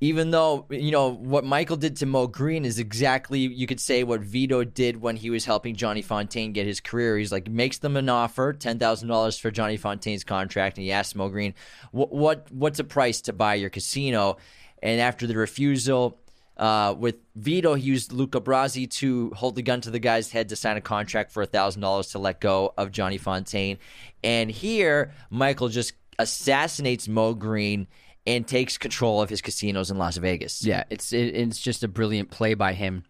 even 0.00 0.30
though 0.30 0.66
you 0.70 0.90
know 0.90 1.12
what 1.12 1.44
Michael 1.44 1.76
did 1.76 1.96
to 1.96 2.06
Moe 2.06 2.26
Greene 2.26 2.64
is 2.64 2.78
exactly 2.78 3.40
you 3.40 3.66
could 3.66 3.80
say 3.80 4.04
what 4.04 4.20
Vito 4.20 4.62
did 4.64 5.00
when 5.00 5.16
he 5.16 5.30
was 5.30 5.44
helping 5.44 5.74
Johnny 5.74 6.02
Fontane 6.02 6.52
get 6.52 6.66
his 6.66 6.80
career. 6.80 7.18
He's 7.18 7.32
like 7.32 7.48
makes 7.48 7.78
them 7.78 7.96
an 7.96 8.08
offer, 8.08 8.52
ten 8.52 8.78
thousand 8.78 9.08
dollars 9.08 9.38
for 9.38 9.50
Johnny 9.50 9.78
Fontane's 9.78 10.24
contract, 10.24 10.78
and 10.78 10.84
he 10.84 10.92
asks 10.92 11.14
Mo 11.14 11.28
Green, 11.28 11.54
"What 11.90 12.12
what 12.12 12.46
what's 12.52 12.78
a 12.78 12.84
price 12.84 13.20
to 13.22 13.32
buy 13.32 13.54
your 13.54 13.70
casino?" 13.70 14.36
And 14.80 15.00
after 15.00 15.26
the 15.26 15.36
refusal, 15.36 16.20
uh, 16.56 16.94
with 16.96 17.16
Vito, 17.34 17.74
he 17.74 17.84
used 17.84 18.12
Luca 18.12 18.40
Brasi 18.40 18.88
to 18.90 19.30
hold 19.30 19.56
the 19.56 19.62
gun 19.62 19.80
to 19.80 19.90
the 19.90 19.98
guy's 19.98 20.30
head 20.30 20.48
to 20.50 20.56
sign 20.56 20.76
a 20.76 20.80
contract 20.80 21.32
for 21.32 21.44
thousand 21.44 21.82
dollars 21.82 22.08
to 22.08 22.18
let 22.18 22.40
go 22.40 22.72
of 22.78 22.92
Johnny 22.92 23.18
Fontane. 23.18 23.78
And 24.22 24.50
here, 24.50 25.12
Michael 25.30 25.68
just 25.68 25.94
assassinates 26.20 27.08
Moe 27.08 27.34
Greene 27.34 27.86
and 28.26 28.46
takes 28.46 28.78
control 28.78 29.22
of 29.22 29.30
his 29.30 29.40
casinos 29.40 29.90
in 29.90 29.98
Las 29.98 30.16
Vegas. 30.16 30.64
Yeah, 30.64 30.84
it's 30.90 31.12
it, 31.12 31.34
it's 31.34 31.60
just 31.60 31.82
a 31.82 31.88
brilliant 31.88 32.30
play 32.30 32.54
by 32.54 32.72
him, 32.72 33.04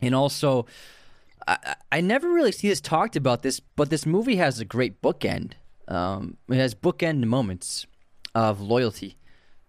and 0.00 0.14
also. 0.14 0.66
I, 1.46 1.76
I 1.90 2.00
never 2.02 2.28
really 2.28 2.52
see 2.52 2.68
this 2.68 2.80
talked 2.80 3.16
about 3.16 3.42
this, 3.42 3.58
but 3.58 3.88
this 3.88 4.04
movie 4.04 4.36
has 4.36 4.60
a 4.60 4.66
great 4.66 5.00
bookend. 5.00 5.52
Um, 5.86 6.36
it 6.46 6.56
has 6.56 6.74
bookend 6.74 7.24
moments 7.24 7.86
of 8.34 8.60
loyalty. 8.60 9.16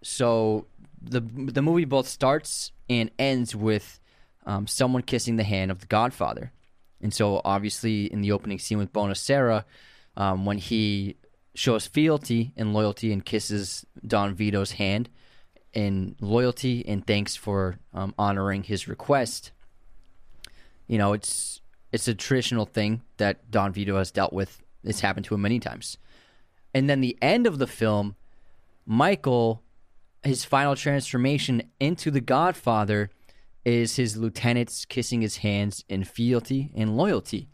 So 0.02 0.66
the 1.00 1.20
the 1.20 1.62
movie 1.62 1.86
both 1.86 2.06
starts 2.06 2.72
and 2.90 3.10
ends 3.18 3.56
with 3.56 3.98
um, 4.44 4.66
someone 4.66 5.02
kissing 5.02 5.36
the 5.36 5.44
hand 5.44 5.70
of 5.70 5.80
the 5.80 5.86
Godfather, 5.86 6.52
and 7.00 7.14
so 7.14 7.40
obviously 7.44 8.06
in 8.12 8.20
the 8.20 8.32
opening 8.32 8.58
scene 8.58 8.78
with 8.78 8.92
Bonasera, 8.92 9.64
um, 10.16 10.44
when 10.44 10.58
he 10.58 11.16
shows 11.54 11.86
fealty 11.86 12.52
and 12.56 12.72
loyalty 12.72 13.12
and 13.12 13.24
kisses 13.24 13.84
Don 14.06 14.34
Vito's 14.34 14.72
hand 14.72 15.08
in 15.72 16.16
loyalty 16.20 16.86
and 16.86 17.06
thanks 17.06 17.36
for 17.36 17.78
um, 17.94 18.14
honoring 18.18 18.62
his 18.62 18.88
request. 18.88 19.52
You 20.86 20.98
know, 20.98 21.12
it's 21.12 21.60
it's 21.92 22.08
a 22.08 22.14
traditional 22.14 22.66
thing 22.66 23.02
that 23.16 23.50
Don 23.50 23.72
Vito 23.72 23.96
has 23.96 24.10
dealt 24.10 24.32
with. 24.32 24.62
It's 24.84 25.00
happened 25.00 25.26
to 25.26 25.34
him 25.34 25.42
many 25.42 25.58
times. 25.58 25.98
And 26.72 26.88
then 26.88 27.00
the 27.00 27.18
end 27.20 27.46
of 27.46 27.58
the 27.58 27.66
film, 27.66 28.14
Michael, 28.86 29.62
his 30.22 30.44
final 30.44 30.76
transformation 30.76 31.62
into 31.80 32.10
the 32.10 32.20
Godfather, 32.20 33.10
is 33.64 33.96
his 33.96 34.16
lieutenants 34.16 34.84
kissing 34.84 35.20
his 35.20 35.38
hands 35.38 35.84
in 35.88 36.04
fealty 36.04 36.70
and 36.74 36.96
loyalty. 36.96 37.48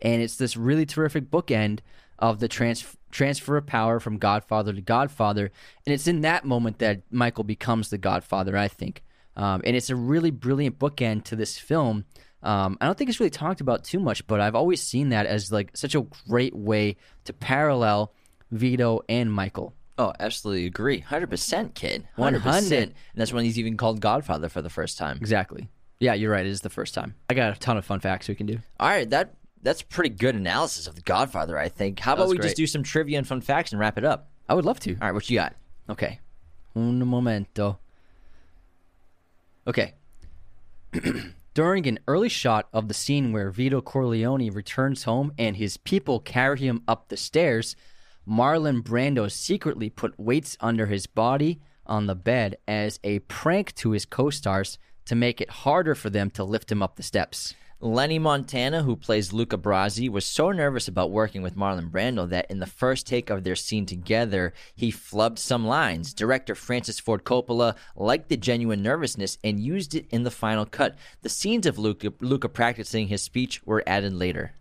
And 0.00 0.22
it's 0.22 0.36
this 0.36 0.56
really 0.56 0.86
terrific 0.86 1.30
bookend 1.30 1.80
of 2.18 2.40
the 2.40 2.48
trans- 2.48 2.96
transfer 3.10 3.56
of 3.56 3.66
power 3.66 4.00
from 4.00 4.18
Godfather 4.18 4.72
to 4.72 4.80
Godfather. 4.80 5.50
And 5.86 5.94
it's 5.94 6.06
in 6.06 6.22
that 6.22 6.44
moment 6.44 6.78
that 6.78 7.02
Michael 7.10 7.44
becomes 7.44 7.90
the 7.90 7.98
Godfather, 7.98 8.56
I 8.56 8.68
think. 8.68 9.02
Um, 9.36 9.62
and 9.64 9.76
it's 9.76 9.90
a 9.90 9.96
really 9.96 10.30
brilliant 10.30 10.78
bookend 10.78 11.24
to 11.24 11.36
this 11.36 11.58
film. 11.58 12.04
Um, 12.42 12.76
I 12.80 12.86
don't 12.86 12.96
think 12.96 13.10
it's 13.10 13.20
really 13.20 13.30
talked 13.30 13.60
about 13.60 13.84
too 13.84 14.00
much, 14.00 14.26
but 14.26 14.40
I've 14.40 14.54
always 14.54 14.82
seen 14.82 15.10
that 15.10 15.26
as 15.26 15.52
like 15.52 15.76
such 15.76 15.94
a 15.94 16.02
great 16.28 16.54
way 16.54 16.96
to 17.24 17.32
parallel 17.32 18.12
Vito 18.50 19.02
and 19.08 19.32
Michael. 19.32 19.74
Oh, 19.96 20.12
absolutely 20.20 20.66
agree. 20.66 21.02
100%, 21.02 21.74
kid. 21.74 22.06
100%. 22.16 22.32
100. 22.44 22.82
And 22.82 22.94
that's 23.16 23.32
when 23.32 23.44
he's 23.44 23.58
even 23.58 23.76
called 23.76 24.00
Godfather 24.00 24.48
for 24.48 24.62
the 24.62 24.70
first 24.70 24.96
time. 24.96 25.16
Exactly. 25.16 25.68
Yeah, 25.98 26.14
you're 26.14 26.30
right. 26.30 26.46
It 26.46 26.50
is 26.50 26.60
the 26.60 26.70
first 26.70 26.94
time. 26.94 27.14
I 27.28 27.34
got 27.34 27.56
a 27.56 27.58
ton 27.58 27.76
of 27.76 27.84
fun 27.84 27.98
facts 27.98 28.28
we 28.28 28.36
can 28.36 28.46
do. 28.46 28.58
All 28.78 28.88
right, 28.88 29.10
that 29.10 29.34
that's 29.62 29.82
pretty 29.82 30.10
good 30.10 30.34
analysis 30.34 30.86
of 30.86 30.94
the 30.94 31.00
Godfather, 31.00 31.58
I 31.58 31.68
think. 31.68 32.00
How 32.00 32.14
about 32.14 32.28
we 32.28 32.38
just 32.38 32.56
do 32.56 32.66
some 32.66 32.82
trivia 32.82 33.18
and 33.18 33.26
fun 33.26 33.40
facts 33.40 33.72
and 33.72 33.80
wrap 33.80 33.98
it 33.98 34.04
up? 34.04 34.30
I 34.48 34.54
would 34.54 34.64
love 34.64 34.80
to. 34.80 34.92
All 34.92 34.98
right, 35.00 35.12
what 35.12 35.28
you 35.28 35.38
got? 35.38 35.54
Okay. 35.90 36.20
Un 36.74 37.04
momento. 37.06 37.78
Okay. 39.66 39.94
During 41.54 41.86
an 41.86 41.98
early 42.06 42.28
shot 42.28 42.68
of 42.72 42.88
the 42.88 42.94
scene 42.94 43.32
where 43.32 43.50
Vito 43.50 43.80
Corleone 43.80 44.50
returns 44.50 45.04
home 45.04 45.32
and 45.38 45.56
his 45.56 45.76
people 45.76 46.20
carry 46.20 46.60
him 46.60 46.82
up 46.86 47.08
the 47.08 47.16
stairs, 47.16 47.74
Marlon 48.28 48.82
Brando 48.82 49.30
secretly 49.30 49.90
put 49.90 50.18
weights 50.18 50.56
under 50.60 50.86
his 50.86 51.06
body 51.06 51.60
on 51.84 52.06
the 52.06 52.14
bed 52.14 52.58
as 52.68 53.00
a 53.02 53.18
prank 53.20 53.74
to 53.76 53.90
his 53.90 54.04
co 54.04 54.30
stars 54.30 54.78
to 55.06 55.14
make 55.14 55.40
it 55.40 55.50
harder 55.50 55.94
for 55.94 56.10
them 56.10 56.30
to 56.30 56.44
lift 56.44 56.70
him 56.70 56.82
up 56.82 56.96
the 56.96 57.02
steps. 57.02 57.54
Lenny 57.80 58.18
Montana, 58.18 58.82
who 58.82 58.96
plays 58.96 59.32
Luca 59.32 59.56
Brasi, 59.56 60.08
was 60.08 60.26
so 60.26 60.50
nervous 60.50 60.88
about 60.88 61.12
working 61.12 61.42
with 61.42 61.54
Marlon 61.54 61.92
Brando 61.92 62.28
that 62.28 62.50
in 62.50 62.58
the 62.58 62.66
first 62.66 63.06
take 63.06 63.30
of 63.30 63.44
their 63.44 63.54
scene 63.54 63.86
together, 63.86 64.52
he 64.74 64.90
flubbed 64.90 65.38
some 65.38 65.64
lines. 65.64 66.12
Director 66.12 66.56
Francis 66.56 66.98
Ford 66.98 67.22
Coppola 67.22 67.76
liked 67.94 68.30
the 68.30 68.36
genuine 68.36 68.82
nervousness 68.82 69.38
and 69.44 69.60
used 69.60 69.94
it 69.94 70.06
in 70.10 70.24
the 70.24 70.30
final 70.32 70.66
cut. 70.66 70.96
The 71.22 71.28
scenes 71.28 71.66
of 71.66 71.78
Luca, 71.78 72.12
Luca 72.20 72.48
practicing 72.48 73.06
his 73.06 73.22
speech 73.22 73.64
were 73.64 73.84
added 73.86 74.12
later. 74.12 74.54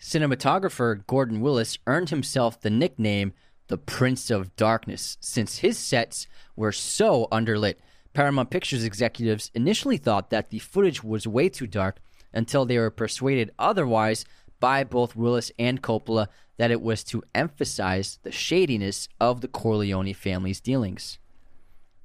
Cinematographer 0.00 1.06
Gordon 1.06 1.42
Willis 1.42 1.76
earned 1.86 2.08
himself 2.08 2.58
the 2.58 2.70
nickname 2.70 3.34
the 3.68 3.76
Prince 3.76 4.30
of 4.30 4.56
Darkness 4.56 5.18
since 5.20 5.58
his 5.58 5.76
sets 5.76 6.26
were 6.56 6.72
so 6.72 7.28
underlit. 7.30 7.74
Paramount 8.14 8.48
Pictures 8.48 8.84
executives 8.84 9.50
initially 9.54 9.98
thought 9.98 10.30
that 10.30 10.48
the 10.48 10.60
footage 10.60 11.04
was 11.04 11.26
way 11.26 11.50
too 11.50 11.66
dark 11.66 11.98
until 12.34 12.66
they 12.66 12.76
were 12.76 12.90
persuaded 12.90 13.50
otherwise 13.58 14.26
by 14.60 14.84
both 14.84 15.16
Willis 15.16 15.50
and 15.58 15.82
Coppola 15.82 16.28
that 16.56 16.70
it 16.70 16.82
was 16.82 17.02
to 17.04 17.22
emphasize 17.34 18.18
the 18.22 18.32
shadiness 18.32 19.08
of 19.20 19.40
the 19.40 19.48
Corleone 19.48 20.12
family's 20.12 20.60
dealings. 20.60 21.18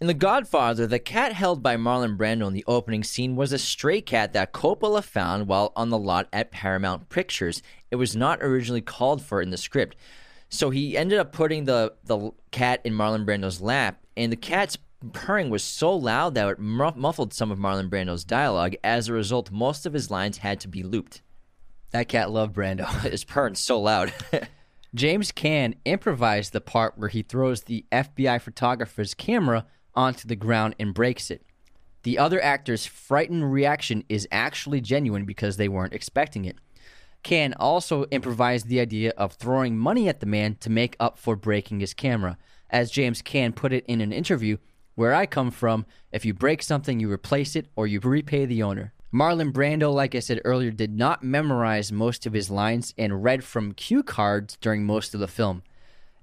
In 0.01 0.07
The 0.07 0.13
Godfather, 0.13 0.87
the 0.87 0.97
cat 0.97 1.33
held 1.33 1.61
by 1.61 1.75
Marlon 1.75 2.15
Brando 2.15 2.47
in 2.47 2.53
the 2.53 2.63
opening 2.67 3.03
scene 3.03 3.35
was 3.35 3.51
a 3.51 3.59
stray 3.59 3.99
cat 3.99 4.31
that 4.31 4.53
Coppola 4.53 5.03
found 5.03 5.47
while 5.47 5.73
on 5.75 5.89
the 5.89 5.97
lot 5.97 6.29
at 6.31 6.51
Paramount 6.51 7.09
Pictures. 7.09 7.61
It 7.91 7.97
was 7.97 8.15
not 8.15 8.41
originally 8.41 8.81
called 8.81 9.21
for 9.21 9.41
in 9.41 9.49
the 9.49 9.57
script. 9.57 9.97
So 10.47 10.69
he 10.69 10.97
ended 10.97 11.19
up 11.19 11.33
putting 11.33 11.65
the, 11.65 11.93
the 12.05 12.31
cat 12.51 12.79
in 12.85 12.93
Marlon 12.93 13.25
Brando's 13.25 13.59
lap, 13.59 14.01
and 14.15 14.31
the 14.31 14.37
cat's 14.37 14.77
purring 15.13 15.49
was 15.49 15.63
so 15.63 15.95
loud 15.95 16.35
that 16.35 16.47
it 16.47 16.59
muffled 16.59 17.33
some 17.33 17.51
of 17.51 17.59
Marlon 17.59 17.89
Brando's 17.89 18.23
dialogue. 18.23 18.75
As 18.83 19.07
a 19.07 19.13
result, 19.13 19.51
most 19.51 19.85
of 19.85 19.93
his 19.93 20.11
lines 20.11 20.39
had 20.39 20.59
to 20.61 20.67
be 20.67 20.83
looped. 20.83 21.21
That 21.91 22.07
cat 22.07 22.31
loved 22.31 22.55
Brando. 22.55 22.85
His 23.09 23.23
purring 23.23 23.55
so 23.55 23.79
loud. 23.79 24.13
James 24.95 25.31
Caan 25.31 25.75
improvised 25.85 26.51
the 26.51 26.61
part 26.61 26.97
where 26.97 27.09
he 27.09 27.21
throws 27.21 27.63
the 27.63 27.85
FBI 27.91 28.41
photographer's 28.41 29.13
camera 29.13 29.65
onto 29.95 30.27
the 30.27 30.35
ground 30.35 30.75
and 30.79 30.93
breaks 30.93 31.31
it. 31.31 31.43
The 32.03 32.17
other 32.17 32.41
actor's 32.41 32.85
frightened 32.85 33.51
reaction 33.51 34.03
is 34.07 34.27
actually 34.31 34.81
genuine 34.81 35.25
because 35.25 35.57
they 35.57 35.67
weren't 35.67 35.93
expecting 35.93 36.45
it. 36.45 36.57
Caan 37.23 37.53
also 37.59 38.05
improvised 38.05 38.67
the 38.67 38.79
idea 38.79 39.11
of 39.17 39.33
throwing 39.33 39.77
money 39.77 40.07
at 40.07 40.21
the 40.21 40.25
man 40.25 40.55
to 40.61 40.69
make 40.69 40.95
up 40.99 41.17
for 41.17 41.35
breaking 41.35 41.81
his 41.81 41.93
camera. 41.93 42.37
As 42.69 42.91
James 42.91 43.21
Caan 43.21 43.53
put 43.53 43.73
it 43.73 43.85
in 43.87 43.99
an 43.99 44.13
interview, 44.13 44.57
where 44.99 45.13
I 45.13 45.25
come 45.25 45.49
from, 45.49 45.85
if 46.11 46.25
you 46.25 46.33
break 46.33 46.61
something, 46.61 46.99
you 46.99 47.09
replace 47.09 47.55
it 47.55 47.67
or 47.77 47.87
you 47.87 48.01
repay 48.01 48.45
the 48.45 48.61
owner. 48.61 48.91
Marlon 49.13 49.53
Brando, 49.53 49.93
like 49.93 50.13
I 50.13 50.19
said 50.19 50.41
earlier, 50.43 50.71
did 50.71 50.93
not 50.93 51.23
memorize 51.23 51.89
most 51.89 52.25
of 52.25 52.33
his 52.33 52.49
lines 52.49 52.93
and 52.97 53.23
read 53.23 53.45
from 53.45 53.71
cue 53.71 54.03
cards 54.03 54.57
during 54.59 54.83
most 54.83 55.13
of 55.13 55.21
the 55.21 55.27
film. 55.29 55.63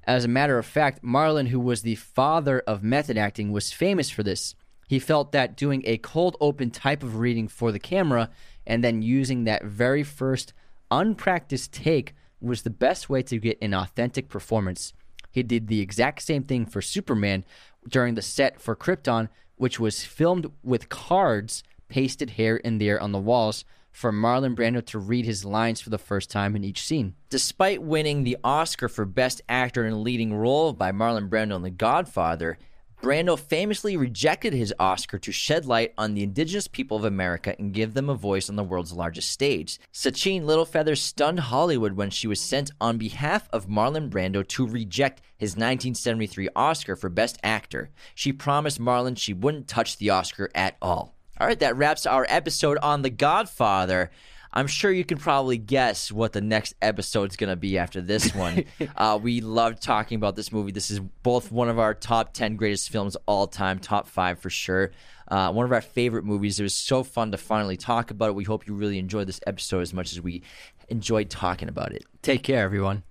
As 0.05 0.27
a 0.27 0.29
matter 0.29 0.59
of 0.59 0.67
fact, 0.67 1.03
Marlon, 1.03 1.49
who 1.49 1.59
was 1.59 1.81
the 1.81 1.95
father 1.95 2.63
of 2.67 2.83
method 2.83 3.17
acting, 3.17 3.51
was 3.51 3.73
famous 3.73 4.11
for 4.11 4.23
this. 4.23 4.55
He 4.87 4.99
felt 4.99 5.33
that 5.33 5.57
doing 5.57 5.83
a 5.87 5.97
cold 5.97 6.37
open 6.39 6.71
type 6.71 7.03
of 7.03 7.17
reading 7.17 7.49
for 7.49 7.73
the 7.73 7.79
camera 7.79 8.29
and 8.67 8.85
then 8.85 9.01
using 9.01 9.45
that 9.45 9.65
very 9.65 10.03
first 10.03 10.53
unpracticed 10.91 11.73
take 11.73 12.15
was 12.43 12.61
the 12.61 12.69
best 12.69 13.09
way 13.09 13.23
to 13.23 13.39
get 13.39 13.57
an 13.63 13.73
authentic 13.73 14.29
performance. 14.29 14.93
He 15.37 15.43
did 15.43 15.69
the 15.69 15.81
exact 15.81 16.23
same 16.23 16.45
thing 16.45 16.65
for 16.65 16.81
Superman 16.81 17.45
during 17.89 18.15
the 18.15 18.23
set 18.23 18.61
for 18.61 18.77
Krypton, 18.77 19.29
which 19.57 19.81
was 19.81 20.05
filmed 20.05 20.51
with 20.63 20.89
cards 20.89 21.63
pasted 21.89 22.31
here 22.31 22.61
and 22.65 22.81
there 22.81 23.01
on 23.01 23.13
the 23.13 23.19
walls 23.19 23.65
for 23.97 24.13
Marlon 24.13 24.55
Brando 24.55 24.85
to 24.85 24.99
read 24.99 25.25
his 25.25 25.45
lines 25.45 25.81
for 25.81 25.89
the 25.89 25.97
first 25.97 26.31
time 26.31 26.55
in 26.55 26.65
each 26.65 26.83
scene. 26.83 27.15
Despite 27.31 27.83
winning 27.83 28.25
the 28.25 28.37
Oscar 28.45 28.89
for 28.89 29.07
Best 29.07 29.41
Actor 29.49 29.87
in 29.87 29.95
a 29.95 29.99
Leading 29.99 30.35
Role 30.35 30.75
by 30.75 30.93
Marlon 30.93 31.31
Brando 31.31 31.57
in 31.57 31.63
The 31.63 31.71
Godfather, 31.71 32.59
Brando 33.03 33.39
famously 33.39 33.97
rejected 33.97 34.53
his 34.53 34.73
Oscar 34.81 35.19
to 35.19 35.31
shed 35.31 35.67
light 35.67 35.93
on 35.99 36.15
the 36.15 36.23
indigenous 36.23 36.67
people 36.67 36.97
of 36.97 37.05
America 37.05 37.55
and 37.59 37.75
give 37.75 37.95
them 37.95 38.09
a 38.09 38.15
voice 38.15 38.49
on 38.49 38.57
the 38.57 38.65
world's 38.65 38.93
largest 38.93 39.31
stage. 39.31 39.79
Sacheen 39.93 40.43
Littlefeather 40.43 40.97
stunned 40.97 41.41
Hollywood 41.41 41.93
when 41.93 42.11
she 42.11 42.27
was 42.27 42.41
sent 42.41 42.71
on 42.81 42.97
behalf 42.97 43.49
of 43.53 43.69
Marlon 43.69 44.09
Brando 44.09 44.47
to 44.49 44.67
reject 44.67 45.21
his 45.37 45.51
1973 45.51 46.49
Oscar 46.57 46.97
for 46.97 47.11
Best 47.11 47.39
Actor. 47.45 47.91
She 48.15 48.33
promised 48.33 48.81
Marlon 48.81 49.17
she 49.17 49.35
wouldn't 49.35 49.69
touch 49.69 49.99
the 49.99 50.11
Oscar 50.11 50.51
at 50.55 50.77
all. 50.81 51.15
All 51.39 51.47
right, 51.47 51.59
that 51.59 51.77
wraps 51.77 52.07
our 52.07 52.27
episode 52.31 52.79
on 52.79 53.03
The 53.03 53.11
Godfather. 53.11 54.11
I'm 54.57 54.69
sure 54.69 54.91
you 54.91 55.05
can 55.05 55.19
probably 55.19 55.59
guess 55.59 56.11
what 56.11 56.33
the 56.33 56.41
next 56.41 56.77
episode's 56.81 57.37
going 57.37 57.51
to 57.51 57.57
be 57.57 57.77
after 57.77 58.01
this 58.01 58.35
one. 58.35 58.65
uh, 58.97 59.19
we 59.23 59.43
loved 59.43 59.83
talking 59.83 60.17
about 60.17 60.35
this 60.35 60.51
movie. 60.51 60.73
This 60.73 60.91
is 60.91 60.99
both 60.99 61.53
one 61.53 61.69
of 61.69 61.79
our 61.79 61.93
top 61.93 62.33
10 62.33 62.57
greatest 62.57 62.89
films 62.89 63.19
all 63.27 63.47
time, 63.47 63.79
top 63.79 64.09
five 64.09 64.39
for 64.39 64.49
sure. 64.49 64.93
Uh, 65.29 65.53
one 65.53 65.67
of 65.67 65.73
our 65.73 65.83
favorite 65.83 66.25
movies. 66.25 66.59
It 66.59 66.63
was 66.63 66.73
so 66.73 67.03
fun 67.03 67.33
to 67.33 67.37
finally 67.37 67.77
talk 67.77 68.11
about 68.11 68.31
it. 68.31 68.35
We 68.35 68.45
hope 68.45 68.67
you 68.67 68.73
really 68.73 68.99
enjoyed 68.99 69.29
this 69.29 69.41
episode 69.47 69.83
as 69.83 69.93
much 69.93 70.13
as 70.13 70.23
we 70.23 70.43
enjoyed 70.89 71.29
talking 71.29 71.69
about 71.69 71.93
it. 71.93 72.07
Take 72.23 72.43
care, 72.43 72.65
everyone. 72.65 73.03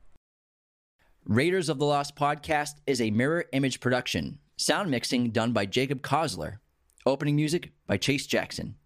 Raiders 1.25 1.69
of 1.69 1.77
the 1.77 1.85
Lost 1.85 2.15
podcast 2.15 2.73
is 2.87 2.99
a 2.99 3.11
mirror 3.11 3.45
image 3.53 3.81
production. 3.81 4.39
Sound 4.57 4.89
mixing 4.89 5.29
done 5.29 5.53
by 5.53 5.67
Jacob 5.67 6.01
Kosler. 6.01 6.57
Opening 7.05 7.35
music 7.35 7.71
by 7.85 7.97
Chase 7.97 8.25
Jackson. 8.25 8.77